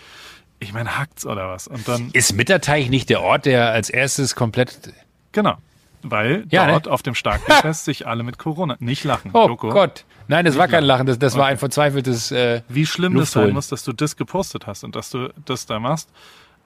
Ich 0.60 0.72
meine, 0.72 0.98
hackt's 0.98 1.24
oder 1.24 1.48
was? 1.50 1.68
Und 1.68 1.86
dann, 1.86 2.10
Ist 2.12 2.34
Mitterteich 2.34 2.90
nicht 2.90 3.10
der 3.10 3.22
Ort, 3.22 3.46
der 3.46 3.70
als 3.70 3.90
erstes 3.90 4.34
komplett 4.34 4.92
Genau. 5.32 5.56
Weil 6.02 6.46
Ja, 6.50 6.66
ne? 6.66 6.72
dort 6.72 6.88
auf 6.88 7.02
dem 7.02 7.14
Starkbierfest 7.14 7.84
sich 7.84 8.06
alle 8.06 8.22
mit 8.22 8.38
Corona. 8.38 8.76
Nicht 8.80 9.04
lachen. 9.04 9.30
Oh 9.34 9.46
Joko. 9.48 9.70
Gott. 9.70 10.04
Nein, 10.28 10.44
das 10.44 10.58
war 10.58 10.68
kein 10.68 10.84
Lachen, 10.84 11.06
das, 11.06 11.18
das 11.18 11.36
war 11.36 11.46
ein 11.46 11.58
verzweifeltes. 11.58 12.30
Äh, 12.32 12.62
Wie 12.68 12.86
schlimm 12.86 13.14
Luft 13.14 13.28
das 13.28 13.32
sein 13.32 13.52
muss, 13.52 13.68
dass 13.68 13.82
du 13.82 13.92
das 13.92 14.16
gepostet 14.16 14.66
hast 14.66 14.84
und 14.84 14.94
dass 14.94 15.10
du 15.10 15.32
das 15.44 15.64
da 15.66 15.80
machst. 15.80 16.10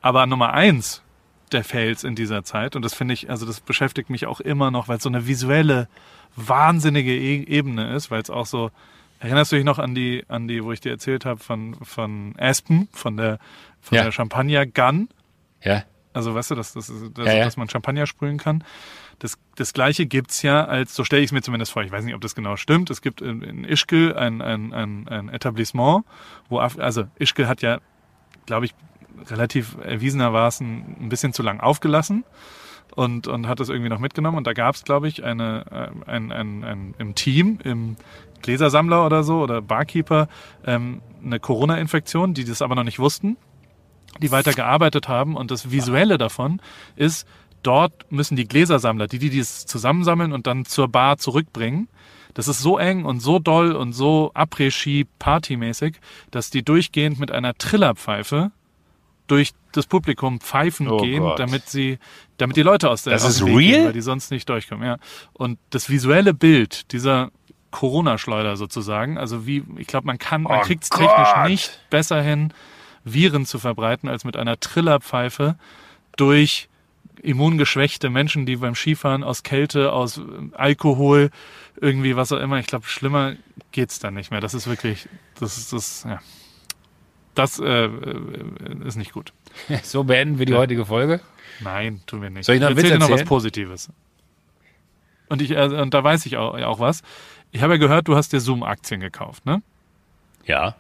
Aber 0.01 0.27
Nummer 0.27 0.53
eins 0.53 1.03
der 1.53 1.63
Fails 1.63 2.03
in 2.03 2.15
dieser 2.17 2.43
Zeit, 2.45 2.75
und 2.77 2.83
das 2.83 2.95
finde 2.95 3.15
ich, 3.15 3.31
also 3.31 3.47
das 3.47 3.61
beschäftigt 3.61 4.11
mich 4.11 4.27
auch 4.27 4.41
immer 4.41 4.71
noch, 4.71 4.89
weil 4.89 4.97
es 4.97 5.03
so 5.03 5.09
eine 5.09 5.27
visuelle, 5.27 5.87
wahnsinnige 6.35 7.15
e 7.15 7.45
Ebene 7.45 7.95
ist, 7.95 8.11
weil 8.11 8.21
es 8.23 8.31
auch 8.31 8.47
so, 8.47 8.71
erinnerst 9.21 9.53
du 9.53 9.57
dich 9.57 9.65
noch 9.65 9.79
an 9.79 9.95
die, 9.95 10.25
an 10.29 10.49
die, 10.49 10.65
wo 10.65 10.73
ich 10.73 10.81
dir 10.81 10.91
erzählt 10.91 11.25
habe 11.25 11.39
von, 11.41 11.77
von 11.83 12.35
Aspen, 12.39 12.89
von 12.93 13.17
der, 13.17 13.39
von 13.83 13.97
Ja. 13.99 14.05
der 14.05 14.13
Champagner 14.13 14.65
Gun? 14.67 15.09
ja. 15.63 15.83
Also 16.15 16.35
weißt 16.35 16.51
du, 16.51 16.55
dass, 16.57 16.75
dass, 16.75 16.89
dass, 17.15 17.27
Ja, 17.27 17.33
ja. 17.33 17.45
dass 17.47 17.57
man 17.57 17.71
Champagner 17.71 18.05
sprühen 18.07 18.37
kann. 18.37 18.65
Das, 19.19 19.39
das 19.57 19.73
gleiche 19.73 20.05
gibt's 20.05 20.43
ja 20.43 20.63
als, 20.67 20.95
so 20.95 21.05
stelle 21.05 21.23
ich 21.23 21.29
es 21.29 21.33
mir 21.33 21.41
zumindest 21.41 21.73
vor, 21.73 21.83
ich 21.85 21.91
weiß 21.91 22.05
nicht, 22.05 22.15
ob 22.15 22.21
das 22.21 22.35
genau 22.35 22.57
stimmt. 22.57 22.91
Es 22.91 23.01
gibt 23.01 23.23
in, 23.23 23.41
in 23.41 23.65
Ischgl 23.65 24.15
ein, 24.15 24.43
ein, 24.43 24.75
ein, 24.75 25.09
ein 25.09 25.29
Etablissement, 25.31 26.05
wo, 26.51 26.61
Af 26.61 26.79
also 26.79 27.05
Ischgl 27.19 27.49
hat 27.49 27.63
ja, 27.63 27.79
glaube 28.45 28.67
ich, 28.67 28.75
relativ 29.31 29.79
erwiesenermaßen 29.83 30.97
ein 31.01 31.09
bisschen 31.09 31.33
zu 31.33 31.43
lang 31.43 31.61
aufgelassen 31.61 32.25
und, 32.95 33.27
und 33.27 33.49
hat 33.49 33.61
das 33.61 33.71
irgendwie 33.71 33.89
noch 33.89 33.99
mitgenommen. 33.99 34.37
Und 34.37 34.47
da 34.47 34.53
gab's, 34.53 34.85
glaube 34.85 35.09
ich, 35.09 35.25
eine, 35.25 35.65
äh, 36.07 36.11
ein, 36.11 36.31
ein, 36.31 36.63
ein, 36.63 36.95
im 36.99 37.15
Team, 37.15 37.59
im 37.65 37.97
Gläsersammler 38.43 39.07
oder 39.07 39.23
so 39.23 39.41
oder 39.41 39.63
Barkeeper, 39.63 40.29
ähm, 40.67 41.01
eine 41.25 41.41
Corona-Infektion, 41.41 42.35
die 42.35 42.45
das 42.45 42.61
aber 42.61 42.75
noch 42.75 42.85
nicht 42.85 42.99
wussten 42.99 43.39
die 44.21 44.31
weiter 44.31 44.53
gearbeitet 44.53 45.09
haben. 45.09 45.37
Und 45.37 45.51
das 45.51 45.71
Visuelle 45.71 46.19
davon 46.19 46.61
ist, 46.97 47.27
dort 47.63 47.93
müssen 48.11 48.37
die 48.37 48.47
Gläsersammler, 48.47 49.07
die, 49.07 49.19
die 49.19 49.31
dies 49.31 49.67
zusammensammeln 49.67 50.33
und 50.33 50.47
dann 50.47 50.65
zur 50.65 50.89
Bar 50.89 51.19
zurückbringen, 51.19 51.89
das 52.35 52.49
ist 52.49 52.61
so 52.61 52.79
eng 52.79 53.05
und 53.05 53.21
so 53.21 53.39
doll 53.39 53.73
und 53.73 53.93
so 53.93 54.33
Après-Ski-Partymäßig, 54.35 55.97
dass 56.31 56.51
die 56.51 56.63
durchgehend 56.63 57.19
mit 57.19 57.31
einer 57.31 57.55
Trillerpfeife 57.55 58.53
durch 59.27 59.53
das 59.73 59.87
Publikum 59.87 60.41
pfeifen 60.41 60.89
Oh 60.89 60.99
gehen, 60.99 61.23
Gott. 61.23 61.39
damit 61.39 61.69
sie, 61.69 61.99
damit 62.39 62.57
die 62.57 62.63
Leute 62.63 62.91
aus 62.91 63.03
der 63.05 63.13
Das 63.15 63.25
aus 63.25 63.37
ist 63.37 63.47
Weg 63.47 63.57
gehen, 63.59 63.75
real? 63.75 63.87
weil 63.87 63.93
die 63.93 64.01
sonst 64.01 64.31
nicht 64.31 64.49
durchkommen. 64.49 64.85
Ja. 64.87 64.97
Und 65.33 65.59
das 65.71 65.89
visuelle 65.89 66.35
Bild 66.35 66.93
dieser 66.93 67.31
Corona-Schleuder 67.71 68.57
sozusagen, 68.57 69.17
also 69.17 69.47
wie, 69.47 69.63
ich 69.79 69.87
glaube, 69.87 70.07
man 70.07 70.19
kann, 70.19 70.43
man 70.43 70.61
Oh 70.61 70.63
kriegt 70.63 70.85
es 70.85 70.91
technisch 70.91 71.29
nicht 71.47 71.81
besser 71.89 72.21
hin, 72.23 72.53
Viren 73.05 73.47
zu 73.47 73.59
verbreiten, 73.59 74.09
als 74.09 74.25
mit 74.25 74.37
einer 74.37 74.59
Trillerpfeife 74.61 75.57
durch 76.17 76.69
immungeschwächte 77.23 78.11
Menschen, 78.11 78.47
die 78.47 78.57
beim 78.57 78.75
Skifahren 78.75 79.23
aus 79.23 79.43
Kälte, 79.43 79.93
aus 79.93 80.19
äh, 80.19 80.23
Alkohol, 80.53 81.31
irgendwie 81.81 82.17
was 82.17 82.33
auch 82.33 82.39
immer. 82.41 82.59
Ich 82.59 82.67
glaube, 82.67 82.87
schlimmer 82.87 83.35
geht's 83.71 83.99
dann 83.99 84.15
nicht 84.15 84.31
mehr. 84.31 84.41
Das 84.41 84.55
ist 84.55 84.67
wirklich, 84.67 85.09
das 85.39 85.57
ist 85.59 85.73
das, 85.73 86.05
ja. 86.05 86.21
Das 87.35 87.59
äh, 87.59 87.65
äh, 87.87 88.85
ist 88.85 88.97
nicht 88.97 89.13
gut. 89.13 89.33
So 89.83 90.05
beenden 90.05 90.39
wir 90.39 90.47
die 90.47 90.53
Ja. 90.53 90.59
heutige 90.59 90.85
Folge. 90.85 91.21
Nein, 91.61 92.03
tun 92.07 92.23
wir 92.23 92.31
nicht. 92.31 92.45
Soll 92.45 92.57
ich 92.57 92.61
noch 92.61 92.69
einen 92.69 92.77
erzähl 92.77 92.91
Witz 92.93 92.99
dir 92.99 93.09
noch 93.09 93.11
was? 93.15 93.25
Positives. 93.25 93.89
Und 95.29 95.41
ich, 95.41 95.53
äh, 95.53 95.65
und 95.81 95.95
da 95.95 96.03
weiß 96.05 96.27
ich 96.27 96.37
auch, 96.37 96.55
auch 96.61 96.81
was. 96.81 97.03
Ich 97.53 97.63
habe 97.63 97.75
ja 97.75 97.79
gehört, 97.79 98.09
du 98.09 98.17
hast 98.17 98.33
dir 98.33 98.41
Zoom-Aktien 98.41 99.01
gekauft, 99.01 99.47
ne? 99.47 99.63
Ja. 100.45 100.75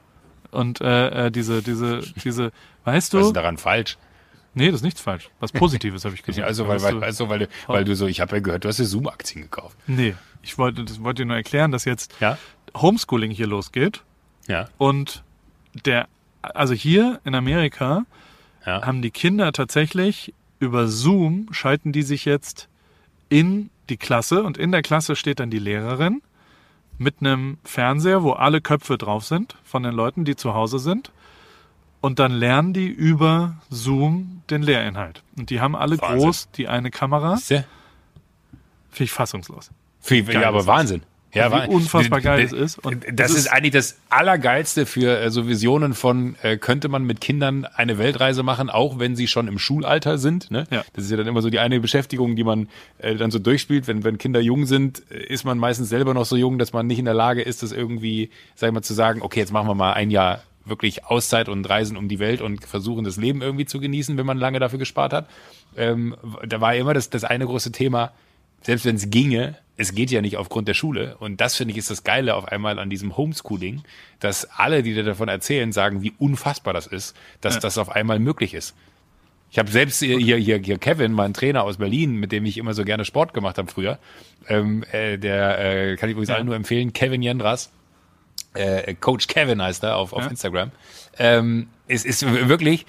Und 0.52 0.80
äh, 0.80 1.26
äh, 1.26 1.30
diese, 1.32 1.62
diese, 1.62 2.00
diese, 2.24 2.52
weißt 2.84 3.12
Was 3.14 3.20
du? 3.20 3.26
ist 3.26 3.32
daran 3.32 3.58
falsch? 3.58 3.98
Nee, 4.54 4.66
das 4.66 4.76
ist 4.76 4.84
nichts 4.84 5.00
falsch. 5.00 5.30
Was 5.40 5.50
Positives 5.50 6.04
habe 6.04 6.14
ich 6.14 6.22
gesagt. 6.22 6.46
Also, 6.46 6.68
weil, 6.68 6.80
weil, 6.82 6.92
du- 6.92 7.00
also, 7.00 7.28
weil, 7.30 7.38
du, 7.40 7.48
weil 7.66 7.84
du 7.84 7.96
so, 7.96 8.06
ich 8.06 8.20
habe 8.20 8.36
ja 8.36 8.40
gehört, 8.42 8.64
du 8.64 8.68
hast 8.68 8.78
ja 8.78 8.84
Zoom-Aktien 8.84 9.42
gekauft. 9.42 9.76
Nee, 9.86 10.14
ich 10.42 10.58
wollte, 10.58 10.84
das 10.84 11.02
wollte 11.02 11.22
dir 11.22 11.26
nur 11.26 11.36
erklären, 11.36 11.72
dass 11.72 11.84
jetzt 11.86 12.14
Ja? 12.20 12.36
Homeschooling 12.76 13.30
hier 13.30 13.46
losgeht 13.46 14.02
Ja. 14.46 14.68
und 14.78 15.22
der, 15.86 16.06
also 16.42 16.74
hier 16.74 17.18
in 17.24 17.34
Amerika 17.34 18.04
Ja. 18.66 18.82
haben 18.82 19.00
die 19.00 19.10
Kinder 19.10 19.52
tatsächlich 19.52 20.34
über 20.60 20.86
Zoom 20.86 21.48
schalten 21.52 21.92
die 21.92 22.02
sich 22.02 22.24
jetzt 22.26 22.68
in 23.30 23.70
die 23.88 23.96
Klasse 23.96 24.42
und 24.42 24.58
in 24.58 24.70
der 24.70 24.82
Klasse 24.82 25.16
steht 25.16 25.40
dann 25.40 25.50
die 25.50 25.58
Lehrerin 25.58 26.20
mit 27.02 27.16
einem 27.20 27.58
Fernseher, 27.64 28.22
wo 28.22 28.32
alle 28.32 28.60
Köpfe 28.60 28.98
drauf 28.98 29.24
sind 29.24 29.56
von 29.64 29.82
den 29.82 29.92
Leuten, 29.94 30.24
die 30.24 30.36
zu 30.36 30.54
Hause 30.54 30.78
sind. 30.78 31.10
Und 32.00 32.18
dann 32.18 32.32
lernen 32.32 32.72
die 32.72 32.88
über 32.88 33.56
Zoom 33.70 34.42
den 34.50 34.62
Lehrinhalt. 34.62 35.22
Und 35.36 35.50
die 35.50 35.60
haben 35.60 35.76
alle 35.76 36.00
Wahnsinn. 36.00 36.18
groß 36.18 36.50
die 36.50 36.66
eine 36.68 36.90
Kamera. 36.90 37.36
Finde 38.90 39.04
ich 39.04 39.12
fassungslos. 39.12 39.70
Geil 40.32 40.42
ja, 40.42 40.48
aber 40.48 40.66
Wahnsinn. 40.66 41.02
Ja, 41.34 41.50
Wie 41.66 41.68
unfassbar 41.74 42.20
geil 42.20 42.38
d- 42.38 42.44
es 42.44 42.52
ist. 42.52 42.78
Und 42.78 43.04
das 43.12 43.30
ist, 43.30 43.36
ist- 43.38 43.52
eigentlich 43.52 43.72
das 43.72 43.96
Allergeilste 44.10 44.84
für 44.86 45.18
äh, 45.18 45.30
so 45.30 45.48
Visionen 45.48 45.94
von, 45.94 46.36
äh, 46.42 46.58
könnte 46.58 46.88
man 46.88 47.04
mit 47.04 47.20
Kindern 47.20 47.64
eine 47.64 47.96
Weltreise 47.98 48.42
machen, 48.42 48.68
auch 48.68 48.98
wenn 48.98 49.16
sie 49.16 49.26
schon 49.26 49.48
im 49.48 49.58
Schulalter 49.58 50.18
sind. 50.18 50.50
Ne? 50.50 50.64
Ja. 50.70 50.84
Das 50.92 51.04
ist 51.04 51.10
ja 51.10 51.16
dann 51.16 51.26
immer 51.26 51.40
so 51.40 51.48
die 51.48 51.58
eine 51.58 51.80
Beschäftigung, 51.80 52.36
die 52.36 52.44
man 52.44 52.68
äh, 52.98 53.14
dann 53.16 53.30
so 53.30 53.38
durchspielt. 53.38 53.86
Wenn, 53.88 54.04
wenn 54.04 54.18
Kinder 54.18 54.40
jung 54.40 54.66
sind, 54.66 55.02
äh, 55.10 55.22
ist 55.24 55.44
man 55.44 55.56
meistens 55.58 55.88
selber 55.88 56.12
noch 56.12 56.26
so 56.26 56.36
jung, 56.36 56.58
dass 56.58 56.72
man 56.74 56.86
nicht 56.86 56.98
in 56.98 57.06
der 57.06 57.14
Lage 57.14 57.40
ist, 57.42 57.62
das 57.62 57.72
irgendwie, 57.72 58.30
sag 58.54 58.68
ich 58.68 58.74
mal, 58.74 58.82
zu 58.82 58.92
sagen, 58.94 59.22
okay, 59.22 59.40
jetzt 59.40 59.52
machen 59.52 59.68
wir 59.68 59.74
mal 59.74 59.94
ein 59.94 60.10
Jahr 60.10 60.42
wirklich 60.64 61.06
Auszeit 61.06 61.48
und 61.48 61.68
Reisen 61.68 61.96
um 61.96 62.08
die 62.08 62.18
Welt 62.20 62.40
und 62.40 62.64
versuchen, 62.64 63.04
das 63.04 63.16
Leben 63.16 63.42
irgendwie 63.42 63.64
zu 63.64 63.80
genießen, 63.80 64.16
wenn 64.16 64.26
man 64.26 64.38
lange 64.38 64.60
dafür 64.60 64.78
gespart 64.78 65.12
hat. 65.12 65.28
Ähm, 65.76 66.14
da 66.46 66.60
war 66.60 66.76
immer 66.76 66.94
das, 66.94 67.10
das 67.10 67.24
eine 67.24 67.46
große 67.46 67.72
Thema, 67.72 68.12
selbst 68.60 68.84
wenn 68.84 68.94
es 68.96 69.10
ginge, 69.10 69.56
es 69.76 69.94
geht 69.94 70.10
ja 70.10 70.20
nicht 70.20 70.36
aufgrund 70.36 70.68
der 70.68 70.74
Schule. 70.74 71.16
Und 71.18 71.40
das 71.40 71.56
finde 71.56 71.72
ich 71.72 71.78
ist 71.78 71.90
das 71.90 72.04
Geile 72.04 72.34
auf 72.34 72.46
einmal 72.46 72.78
an 72.78 72.90
diesem 72.90 73.16
Homeschooling, 73.16 73.82
dass 74.20 74.44
alle, 74.50 74.82
die 74.82 74.94
dir 74.94 75.02
davon 75.04 75.28
erzählen, 75.28 75.72
sagen, 75.72 76.02
wie 76.02 76.12
unfassbar 76.18 76.74
das 76.74 76.86
ist, 76.86 77.16
dass 77.40 77.54
Ja. 77.54 77.60
das 77.60 77.78
auf 77.78 77.88
einmal 77.90 78.18
möglich 78.18 78.54
ist. 78.54 78.74
Ich 79.50 79.58
habe 79.58 79.70
selbst 79.70 79.98
hier, 80.00 80.18
hier, 80.18 80.56
hier 80.56 80.78
Kevin, 80.78 81.12
mein 81.12 81.34
Trainer 81.34 81.64
aus 81.64 81.76
Berlin, 81.76 82.16
mit 82.16 82.32
dem 82.32 82.46
ich 82.46 82.56
immer 82.58 82.72
so 82.74 82.84
gerne 82.84 83.04
Sport 83.04 83.34
gemacht 83.34 83.58
habe 83.58 83.70
früher, 83.70 83.98
ähm, 84.48 84.82
äh, 84.92 85.18
der 85.18 85.58
äh, 85.92 85.96
kann 85.96 86.08
ich 86.08 86.12
übrigens 86.14 86.30
Ja. 86.30 86.36
allen 86.36 86.46
nur 86.46 86.54
empfehlen, 86.56 86.92
Kevin 86.92 87.22
Jendras, 87.22 87.70
äh, 88.54 88.94
Coach 88.94 89.26
Kevin 89.26 89.60
heißt 89.62 89.82
er 89.84 89.96
auf, 89.96 90.12
auf 90.12 90.24
Ja. 90.24 90.30
Instagram. 90.30 90.70
Ähm, 91.18 91.68
es 91.88 92.04
ist 92.04 92.24
wirklich, 92.48 92.86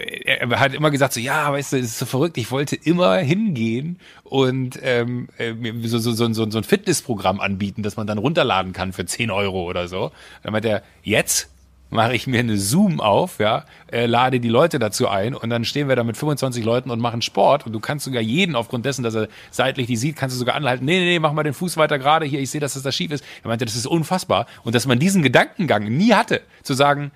er 0.00 0.60
hat 0.60 0.74
immer 0.74 0.90
gesagt 0.90 1.12
so, 1.12 1.20
ja, 1.20 1.52
weißt 1.52 1.72
du, 1.72 1.76
es 1.78 1.86
ist 1.86 1.98
so 1.98 2.06
verrückt, 2.06 2.38
ich 2.38 2.50
wollte 2.50 2.76
immer 2.76 3.16
hingehen 3.16 3.98
und 4.24 4.78
ähm, 4.82 5.28
äh, 5.38 5.54
so, 5.84 5.98
so, 5.98 6.12
so, 6.12 6.32
so, 6.32 6.50
so 6.50 6.58
ein 6.58 6.64
Fitnessprogramm 6.64 7.40
anbieten, 7.40 7.82
das 7.82 7.96
man 7.96 8.06
dann 8.06 8.18
runterladen 8.18 8.72
kann 8.72 8.92
für 8.92 9.04
10 9.04 9.30
Euro 9.30 9.64
oder 9.64 9.88
so. 9.88 10.12
Dann 10.42 10.52
meint 10.52 10.64
er, 10.64 10.82
jetzt 11.02 11.50
mache 11.90 12.14
ich 12.14 12.26
mir 12.26 12.38
eine 12.38 12.56
Zoom 12.56 13.00
auf, 13.00 13.40
ja, 13.40 13.64
äh, 13.90 14.06
lade 14.06 14.40
die 14.40 14.48
Leute 14.48 14.78
dazu 14.78 15.08
ein 15.08 15.34
und 15.34 15.50
dann 15.50 15.64
stehen 15.64 15.88
wir 15.88 15.96
da 15.96 16.04
mit 16.04 16.16
25 16.16 16.64
Leuten 16.64 16.90
und 16.90 17.00
machen 17.00 17.20
Sport 17.20 17.66
und 17.66 17.72
du 17.72 17.80
kannst 17.80 18.04
sogar 18.04 18.22
jeden 18.22 18.54
aufgrund 18.54 18.86
dessen, 18.86 19.02
dass 19.02 19.14
er 19.14 19.28
seitlich 19.50 19.88
die 19.88 19.96
sieht, 19.96 20.16
kannst 20.16 20.36
du 20.36 20.38
sogar 20.38 20.54
anhalten, 20.54 20.84
nee, 20.84 20.98
nee, 20.98 21.04
nee, 21.04 21.18
mach 21.18 21.32
mal 21.32 21.42
den 21.42 21.52
Fuß 21.52 21.76
weiter 21.76 21.98
gerade 21.98 22.24
hier, 22.26 22.40
ich 22.40 22.50
sehe, 22.50 22.60
dass 22.60 22.74
das 22.74 22.84
da 22.84 22.92
schief 22.92 23.10
ist. 23.10 23.24
Er 23.42 23.48
meinte, 23.48 23.64
das 23.64 23.74
ist 23.74 23.86
unfassbar 23.86 24.46
und 24.62 24.74
dass 24.74 24.86
man 24.86 24.98
diesen 24.98 25.22
Gedankengang 25.22 25.84
nie 25.84 26.14
hatte, 26.14 26.42
zu 26.62 26.74
sagen, 26.74 27.10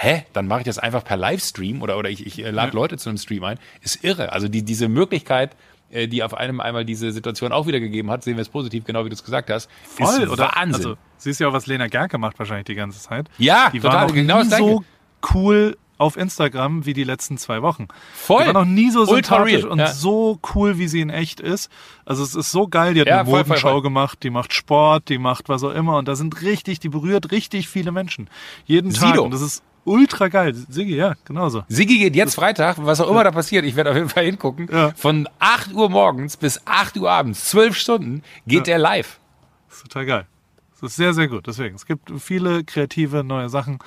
hä, 0.00 0.24
dann 0.32 0.46
mache 0.46 0.60
ich 0.60 0.66
das 0.66 0.78
einfach 0.78 1.02
per 1.02 1.16
Livestream 1.16 1.82
oder, 1.82 1.98
oder 1.98 2.08
ich, 2.08 2.24
ich 2.24 2.44
äh, 2.44 2.50
lade 2.50 2.74
Leute 2.74 2.96
zu 2.98 3.08
einem 3.08 3.18
Stream 3.18 3.42
ein, 3.42 3.58
ist 3.82 4.04
irre. 4.04 4.32
Also 4.32 4.46
die, 4.46 4.62
diese 4.62 4.88
Möglichkeit, 4.88 5.56
äh, 5.90 6.06
die 6.06 6.22
auf 6.22 6.34
einem 6.34 6.60
einmal 6.60 6.84
diese 6.84 7.10
Situation 7.10 7.50
auch 7.50 7.66
wieder 7.66 7.80
gegeben 7.80 8.08
hat, 8.10 8.22
sehen 8.22 8.36
wir 8.36 8.42
es 8.42 8.48
positiv, 8.48 8.84
genau 8.84 9.04
wie 9.04 9.08
du 9.08 9.14
es 9.14 9.24
gesagt 9.24 9.50
hast, 9.50 9.68
Voll, 9.82 10.22
ist 10.22 10.30
oder? 10.30 10.52
Wahnsinn. 10.54 10.74
Also, 10.74 10.94
siehst 11.16 11.40
ja 11.40 11.48
auch, 11.48 11.52
was 11.52 11.66
Lena 11.66 11.88
Gerke 11.88 12.16
macht 12.16 12.38
wahrscheinlich 12.38 12.66
die 12.66 12.76
ganze 12.76 13.00
Zeit. 13.00 13.28
Ja, 13.38 13.70
die 13.72 13.80
total, 13.80 14.06
war 14.06 14.12
genau 14.12 14.44
so 14.44 14.84
cool 15.34 15.76
auf 15.98 16.16
Instagram 16.16 16.86
wie 16.86 16.92
die 16.92 17.02
letzten 17.02 17.36
zwei 17.38 17.60
Wochen. 17.62 17.88
Voll. 18.14 18.42
Die 18.42 18.46
war 18.46 18.52
noch 18.52 18.64
nie 18.64 18.92
so 18.92 19.04
sympathisch 19.04 19.64
und 19.64 19.80
ja. 19.80 19.92
so 19.92 20.38
cool, 20.54 20.78
wie 20.78 20.86
sie 20.86 21.00
in 21.00 21.10
echt 21.10 21.40
ist. 21.40 21.72
Also 22.04 22.22
es 22.22 22.36
ist 22.36 22.52
so 22.52 22.68
geil. 22.68 22.94
Die 22.94 23.00
hat 23.00 23.08
Ja, 23.08 23.20
eine 23.22 23.28
Modenschau 23.28 23.82
gemacht, 23.82 24.22
die 24.22 24.30
macht 24.30 24.52
Sport, 24.52 25.08
die 25.08 25.18
macht 25.18 25.48
was 25.48 25.64
auch 25.64 25.74
immer. 25.74 25.96
Und 25.98 26.06
da 26.06 26.14
sind 26.14 26.40
richtig, 26.42 26.78
die 26.78 26.88
berührt 26.88 27.32
richtig 27.32 27.68
viele 27.68 27.90
Menschen. 27.90 28.30
Jeden 28.64 28.92
Tag. 28.92 29.08
Sido. 29.08 29.24
Und 29.24 29.32
das 29.32 29.40
ist 29.40 29.64
ultra 29.88 30.28
geil. 30.28 30.54
Sigi, 30.54 30.94
ja, 30.96 31.14
genauso. 31.24 31.64
Sigi 31.68 31.98
geht 31.98 32.14
jetzt 32.14 32.34
Freitag, 32.34 32.76
was 32.78 33.00
auch 33.00 33.10
immer 33.10 33.24
da 33.24 33.32
passiert, 33.32 33.64
ich 33.64 33.74
werde 33.76 33.90
auf 33.90 33.96
jeden 33.96 34.08
Fall 34.08 34.24
hingucken. 34.24 34.68
Ja. 34.70 34.92
Von 34.96 35.28
8 35.38 35.72
Uhr 35.72 35.88
morgens 35.88 36.36
bis 36.36 36.60
8 36.66 36.96
Uhr 36.98 37.10
abends, 37.10 37.46
12 37.46 37.76
Stunden, 37.76 38.22
geht 38.46 38.66
der 38.66 38.78
live. 38.78 39.18
Das 39.68 39.78
ist 39.78 39.82
total 39.84 40.06
geil. 40.06 40.26
Das 40.80 40.90
ist 40.90 40.96
sehr, 40.96 41.12
sehr 41.12 41.26
gut. 41.26 41.46
Deswegen, 41.46 41.74
es 41.74 41.86
gibt 41.86 42.12
viele 42.20 42.62
kreative 42.62 43.24
neue 43.24 43.48
Sachen. 43.48 43.78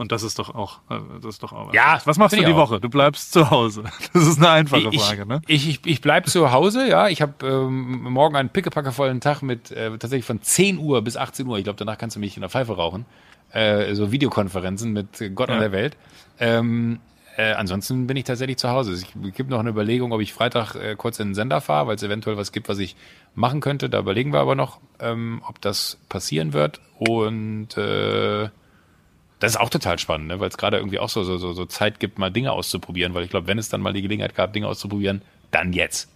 Und 0.00 0.12
das 0.12 0.22
ist 0.22 0.38
doch 0.38 0.54
auch, 0.54 0.78
äh, 0.88 0.98
das 1.20 1.34
ist 1.34 1.42
doch 1.42 1.52
auch. 1.52 1.74
Ja, 1.74 2.00
Was 2.06 2.16
machst 2.16 2.34
du 2.34 2.42
die 2.42 2.52
auch. 2.54 2.56
Woche? 2.56 2.80
Du 2.80 2.88
bleibst 2.88 3.32
zu 3.32 3.50
Hause. 3.50 3.84
Das 4.14 4.26
ist 4.26 4.38
eine 4.38 4.48
einfache 4.48 4.88
ich, 4.90 5.02
Frage, 5.02 5.26
ne? 5.26 5.42
Ich, 5.46 5.68
ich, 5.68 5.80
ich 5.84 6.00
bleib 6.00 6.26
zu 6.26 6.52
Hause, 6.52 6.88
ja. 6.88 7.08
Ich 7.08 7.20
habe 7.20 7.46
ähm, 7.46 8.04
morgen 8.04 8.34
einen 8.34 8.48
pickepackevollen 8.48 9.20
Tag 9.20 9.42
mit 9.42 9.70
äh, 9.70 9.90
tatsächlich 9.90 10.24
von 10.24 10.40
10 10.40 10.78
Uhr 10.78 11.02
bis 11.02 11.18
18 11.18 11.46
Uhr. 11.46 11.58
Ich 11.58 11.64
glaube, 11.64 11.76
danach 11.76 11.98
kannst 11.98 12.16
du 12.16 12.20
mich 12.20 12.34
in 12.34 12.40
der 12.40 12.48
Pfeife 12.48 12.74
rauchen. 12.76 13.04
Äh, 13.52 13.94
so 13.94 14.12
Videokonferenzen 14.12 14.92
mit 14.92 15.22
Gott 15.34 15.48
Ja. 15.48 15.54
und 15.56 15.60
der 15.60 15.72
Welt. 15.72 15.96
Ähm, 16.38 17.00
äh, 17.36 17.52
ansonsten 17.52 18.06
bin 18.06 18.16
ich 18.16 18.24
tatsächlich 18.24 18.58
zu 18.58 18.68
Hause. 18.70 18.92
Es 18.92 19.04
gibt 19.34 19.50
noch 19.50 19.60
eine 19.60 19.70
Überlegung, 19.70 20.12
ob 20.12 20.20
ich 20.20 20.32
Freitag 20.32 20.74
äh, 20.74 20.94
kurz 20.96 21.18
in 21.20 21.28
den 21.28 21.34
Sender 21.34 21.60
fahre, 21.60 21.86
weil 21.86 21.96
es 21.96 22.02
eventuell 22.02 22.36
was 22.36 22.52
gibt, 22.52 22.68
was 22.68 22.78
ich 22.78 22.96
machen 23.34 23.60
könnte. 23.60 23.88
Da 23.88 23.98
überlegen 24.00 24.32
wir 24.32 24.40
aber 24.40 24.54
noch, 24.54 24.80
ähm, 24.98 25.42
ob 25.46 25.60
das 25.60 25.98
passieren 26.08 26.52
wird. 26.52 26.80
Und 26.98 27.76
äh, 27.76 28.48
das 29.38 29.52
ist 29.52 29.56
auch 29.56 29.70
total 29.70 29.98
spannend, 29.98 30.28
ne? 30.28 30.38
weil 30.40 30.48
es 30.48 30.58
gerade 30.58 30.76
irgendwie 30.76 30.98
auch 30.98 31.08
so, 31.08 31.24
so, 31.24 31.38
so, 31.38 31.52
so 31.52 31.64
Zeit 31.64 31.98
gibt, 31.98 32.18
mal 32.18 32.30
Dinge 32.30 32.52
auszuprobieren. 32.52 33.14
Weil 33.14 33.24
ich 33.24 33.30
glaube, 33.30 33.46
wenn 33.46 33.58
es 33.58 33.68
dann 33.68 33.80
mal 33.80 33.92
die 33.92 34.02
Gelegenheit 34.02 34.34
gab, 34.34 34.52
Dinge 34.52 34.66
auszuprobieren, 34.68 35.22
dann 35.50 35.72
jetzt. 35.72 36.08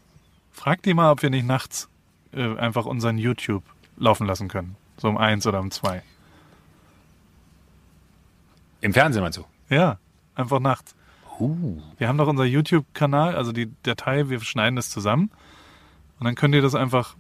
Frag 0.52 0.82
die 0.82 0.94
mal, 0.94 1.10
ob 1.10 1.22
wir 1.22 1.30
nicht 1.30 1.46
nachts 1.46 1.88
äh, 2.32 2.56
einfach 2.56 2.84
unseren 2.86 3.18
YouTube 3.18 3.62
laufen 3.96 4.26
lassen 4.26 4.48
können. 4.48 4.76
So 4.98 5.08
um 5.08 5.16
eins 5.16 5.46
oder 5.46 5.60
um 5.60 5.70
zwei. 5.70 6.02
Im 8.84 8.92
Fernsehen 8.92 9.22
meinst 9.22 9.38
du? 9.38 9.46
Ja, 9.70 9.98
einfach 10.34 10.60
nachts. 10.60 10.94
Uh. 11.40 11.80
Wir 11.96 12.06
haben 12.06 12.18
doch 12.18 12.28
unser 12.28 12.44
YouTube-Kanal, 12.44 13.34
also 13.34 13.50
die 13.50 13.72
Datei, 13.82 14.28
wir 14.28 14.38
schneiden 14.40 14.76
das 14.76 14.90
zusammen. 14.90 15.30
Und 16.20 16.26
dann 16.26 16.34
könnt 16.34 16.54
ihr 16.54 16.60
das 16.60 16.74
einfach 16.74 17.16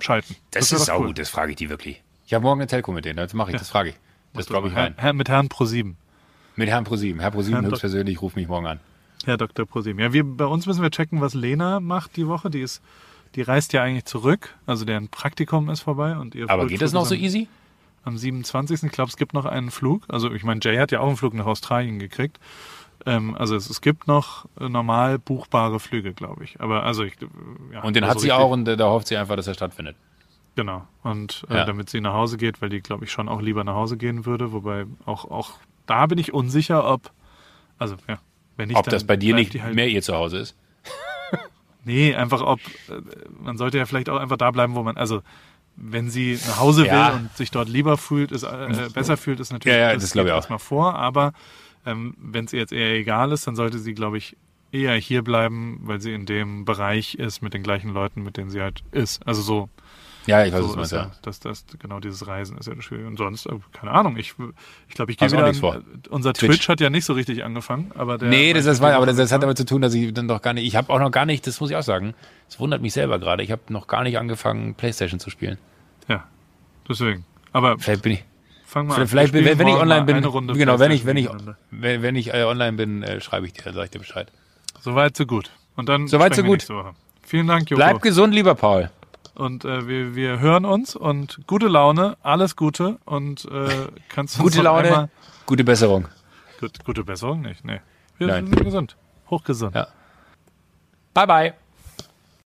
schalten. 0.00 0.36
Das, 0.50 0.70
wär 0.70 0.78
ist 0.78 0.90
auch 0.90 1.00
cool. 1.00 1.06
gut, 1.06 1.18
das 1.18 1.30
frage 1.30 1.52
ich 1.52 1.56
die 1.56 1.70
wirklich. 1.70 2.02
Ich 2.26 2.34
habe 2.34 2.42
morgen 2.42 2.60
eine 2.60 2.66
Telco 2.66 2.92
mit 2.92 3.06
denen, 3.06 3.16
das 3.16 3.32
mache 3.32 3.52
ich, 3.52 3.56
das 3.56 3.70
frage 3.70 3.88
ich. 3.88 3.96
Das 4.34 4.48
glaube 4.48 4.68
ich 4.68 4.76
rein. 4.76 4.92
Herr, 4.98 5.14
mit 5.14 5.30
Herrn 5.30 5.48
Pro7. 5.48 5.94
Mit 6.56 6.68
Herrn 6.68 6.84
ProSieben. 6.84 7.22
Herr 7.22 7.30
ProSieben 7.30 7.60
Herrn 7.60 7.70
höchstpersönlich 7.70 8.20
ruft 8.20 8.36
mich 8.36 8.46
morgen 8.46 8.66
an. 8.66 8.80
Herr 9.24 9.38
Dr. 9.38 9.64
ProSieben. 9.64 9.98
Ja, 9.98 10.12
wir, 10.12 10.24
bei 10.24 10.44
uns 10.44 10.66
müssen 10.66 10.82
wir 10.82 10.90
checken, 10.90 11.22
was 11.22 11.32
Lena 11.32 11.80
macht 11.80 12.18
die 12.18 12.26
Woche. 12.26 12.50
Die 12.50 12.60
ist, 12.60 12.82
die 13.34 13.40
reist 13.40 13.72
ja 13.72 13.82
eigentlich 13.82 14.04
zurück. 14.04 14.54
Also 14.66 14.84
deren 14.84 15.08
Praktikum 15.08 15.70
ist 15.70 15.80
vorbei. 15.80 16.18
Und 16.18 16.34
ihr 16.34 16.50
Aber 16.50 16.66
geht 16.66 16.82
das 16.82 16.92
noch 16.92 17.06
so 17.06 17.14
easy? 17.14 17.48
Am 18.06 18.16
27. 18.16 18.84
Ich 18.84 18.92
glaube, 18.92 19.08
es 19.10 19.16
gibt 19.16 19.34
noch 19.34 19.44
einen 19.44 19.70
Flug. 19.70 20.04
Also 20.08 20.32
ich 20.32 20.44
meine, 20.44 20.60
Jay 20.62 20.76
hat 20.78 20.92
ja 20.92 21.00
auch 21.00 21.08
einen 21.08 21.16
Flug 21.16 21.34
nach 21.34 21.46
Australien 21.46 21.98
gekriegt. 21.98 22.38
Ähm, 23.04 23.34
also 23.34 23.56
es, 23.56 23.68
es 23.68 23.80
gibt 23.80 24.06
noch 24.06 24.46
äh, 24.60 24.68
normal 24.68 25.18
buchbare 25.18 25.80
Flüge, 25.80 26.14
glaube 26.14 26.44
ich. 26.44 26.60
Aber 26.60 26.84
also 26.84 27.02
ich, 27.02 27.20
äh, 27.20 27.26
ja, 27.74 27.82
Und 27.82 27.96
den 27.96 28.04
also 28.04 28.14
hat 28.14 28.20
sie 28.20 28.32
auch 28.32 28.50
und 28.50 28.64
da 28.64 28.78
hofft 28.88 29.08
sie 29.08 29.16
einfach, 29.16 29.36
dass 29.36 29.46
er 29.48 29.54
stattfindet. 29.54 29.96
Genau. 30.54 30.86
Und 31.02 31.44
äh, 31.50 31.56
Ja. 31.56 31.64
damit 31.64 31.90
sie 31.90 32.00
nach 32.00 32.14
Hause 32.14 32.36
geht, 32.38 32.62
weil 32.62 32.68
die, 32.70 32.80
glaube 32.80 33.04
ich, 33.04 33.10
schon 33.12 33.28
auch 33.28 33.42
lieber 33.42 33.64
nach 33.64 33.74
Hause 33.74 33.96
gehen 33.96 34.24
würde. 34.24 34.52
Wobei 34.52 34.86
auch, 35.04 35.30
auch 35.30 35.54
da 35.86 36.06
bin 36.06 36.18
ich 36.18 36.32
unsicher, 36.32 36.88
ob, 36.88 37.10
also 37.78 37.96
ja, 38.08 38.18
wenn 38.56 38.68
nicht, 38.68 38.78
Ob 38.78 38.88
das 38.88 39.04
bei 39.04 39.16
dir 39.16 39.34
nicht 39.34 39.60
halt, 39.60 39.74
mehr 39.74 39.88
ihr 39.88 40.02
Zuhause 40.02 40.38
ist? 40.38 40.56
Nee, 41.84 42.16
einfach 42.16 42.42
ob, 42.42 42.58
äh, 42.88 43.00
man 43.40 43.56
sollte 43.58 43.78
ja 43.78 43.86
vielleicht 43.86 44.08
auch 44.08 44.18
einfach 44.18 44.36
da 44.36 44.50
bleiben, 44.50 44.74
wo 44.74 44.82
man, 44.82 44.96
also 44.96 45.22
wenn 45.76 46.10
sie 46.10 46.38
nach 46.46 46.58
Hause 46.58 46.86
Ja. 46.86 47.08
will 47.08 47.14
und 47.20 47.36
sich 47.36 47.50
dort 47.50 47.68
lieber 47.68 47.96
fühlt, 47.96 48.32
ist, 48.32 48.42
äh, 48.44 48.88
besser 48.92 49.16
fühlt, 49.16 49.40
ist 49.40 49.52
natürlich, 49.52 49.76
Ja, 49.76 49.90
ja, 49.92 49.94
das 49.96 50.10
glaube 50.12 50.26
geht 50.26 50.30
ich 50.30 50.32
auch. 50.32 50.36
erstmal 50.38 50.58
vor, 50.58 50.94
aber 50.94 51.32
ähm, 51.84 52.14
wenn 52.18 52.46
es 52.46 52.52
ihr 52.52 52.60
jetzt 52.60 52.72
eher 52.72 52.94
egal 52.94 53.32
ist, 53.32 53.46
dann 53.46 53.56
sollte 53.56 53.78
sie, 53.78 53.94
glaube 53.94 54.18
ich, 54.18 54.36
eher 54.72 54.94
hier 54.96 55.22
bleiben, 55.22 55.78
weil 55.82 56.00
sie 56.00 56.12
in 56.12 56.26
dem 56.26 56.64
Bereich 56.64 57.14
ist 57.14 57.40
mit 57.42 57.54
den 57.54 57.62
gleichen 57.62 57.90
Leuten, 57.90 58.22
mit 58.22 58.36
denen 58.36 58.50
sie 58.50 58.60
halt 58.60 58.82
ist. 58.90 59.24
Also 59.26 59.40
so, 59.42 59.68
Ja, 60.26 60.44
ich 60.44 60.52
weiß, 60.52 60.60
was 60.60 60.66
so 60.66 60.70
ist 60.72 60.76
meinst, 60.76 60.92
ja, 60.92 61.10
das, 61.22 61.40
das, 61.40 61.64
genau 61.78 62.00
dieses 62.00 62.26
Reisen 62.26 62.58
ist 62.58 62.66
ja 62.66 62.74
das 62.74 62.84
Schwierige. 62.84 63.06
Und 63.06 63.16
sonst, 63.16 63.46
äh, 63.46 63.52
keine 63.72 63.92
Ahnung, 63.92 64.16
ich, 64.16 64.34
ich 64.88 64.94
glaube, 64.94 65.12
ich 65.12 65.18
gehe 65.18 65.26
Hast 65.26 65.32
auch 65.34 65.38
wieder, 65.38 65.46
nichts 65.46 65.60
vor. 65.60 65.74
an, 65.74 65.84
unser 66.10 66.32
Twitch. 66.32 66.56
Twitch. 66.56 66.68
hat 66.68 66.80
ja 66.80 66.90
nicht 66.90 67.04
so 67.04 67.12
richtig 67.12 67.44
angefangen, 67.44 67.92
aber 67.94 68.18
der. 68.18 68.28
Nee, 68.28 68.52
das, 68.52 68.64
das 68.64 68.80
war, 68.80 68.94
aber 68.94 69.06
das, 69.06 69.16
das 69.16 69.32
hat 69.32 69.38
aber 69.38 69.46
damit 69.46 69.58
zu 69.58 69.64
tun, 69.64 69.82
dass 69.82 69.94
ich 69.94 70.12
dann 70.12 70.28
doch 70.28 70.42
gar 70.42 70.52
nicht, 70.52 70.66
ich 70.66 70.76
habe 70.76 70.92
auch 70.92 70.98
noch 70.98 71.10
gar 71.10 71.26
nicht, 71.26 71.46
das 71.46 71.60
muss 71.60 71.70
ich 71.70 71.76
auch 71.76 71.82
sagen, 71.82 72.14
das 72.48 72.60
wundert 72.60 72.82
mich 72.82 72.92
selber 72.92 73.18
gerade, 73.18 73.42
ich 73.42 73.50
habe 73.50 73.62
noch 73.68 73.86
gar 73.86 74.02
nicht 74.02 74.18
angefangen, 74.18 74.74
Playstation 74.74 75.20
zu 75.20 75.30
spielen. 75.30 75.58
Ja, 76.08 76.24
deswegen. 76.88 77.24
Aber 77.52 77.78
Vielleicht 77.78 78.02
bin 78.02 78.12
ich, 78.12 78.24
fang 78.64 78.86
mal 78.86 79.00
an. 79.00 79.06
vielleicht, 79.06 79.32
wenn, 79.32 79.44
ich 79.46 79.74
online 79.74 80.04
bin, 80.04 80.20
genau, 80.54 80.78
wenn 80.78 80.90
ich, 80.90 81.06
wenn 81.06 81.16
ich, 81.16 81.28
wenn, 81.70 82.02
wenn 82.02 82.16
ich 82.16 82.34
äh, 82.34 82.44
online 82.44 82.76
bin, 82.76 83.02
äh, 83.02 83.20
schreibe 83.20 83.46
ich 83.46 83.52
dir, 83.52 83.72
sag 83.72 83.84
ich 83.84 83.90
dir 83.90 83.98
Bescheid. 83.98 84.30
Soweit, 84.80 85.16
so 85.16 85.26
gut. 85.26 85.50
Und 85.74 85.88
dann 85.88 86.06
Soweit, 86.06 86.34
so 86.34 86.42
gut. 86.42 86.66
Vielen 87.22 87.48
Dank, 87.48 87.68
Joko. 87.70 87.82
Bleib 87.82 88.02
gesund, 88.02 88.34
lieber 88.34 88.54
Paul. 88.54 88.90
Und 89.36 89.66
äh, 89.66 89.86
wir, 89.86 90.14
wir 90.14 90.40
hören 90.40 90.64
uns 90.64 90.96
und 90.96 91.40
gute 91.46 91.68
Laune, 91.68 92.16
alles 92.22 92.56
Gute 92.56 92.96
und 93.04 93.44
äh, 93.44 93.86
kannst 94.08 94.38
du 94.38 94.42
Gute 94.42 94.62
Laune, 94.62 94.88
Einmal, 94.88 95.08
gute 95.44 95.62
Besserung. 95.62 96.08
gut, 96.58 96.82
gute 96.84 97.04
Besserung 97.04 97.42
nicht, 97.42 97.62
nee. 97.64 97.80
Wir 98.16 98.28
Nein. 98.28 98.46
sind 98.46 98.64
gesund, 98.64 98.96
hochgesund. 99.28 99.74
Ja. 99.74 99.88
Bye, 101.12 101.26
bye. 101.26 101.54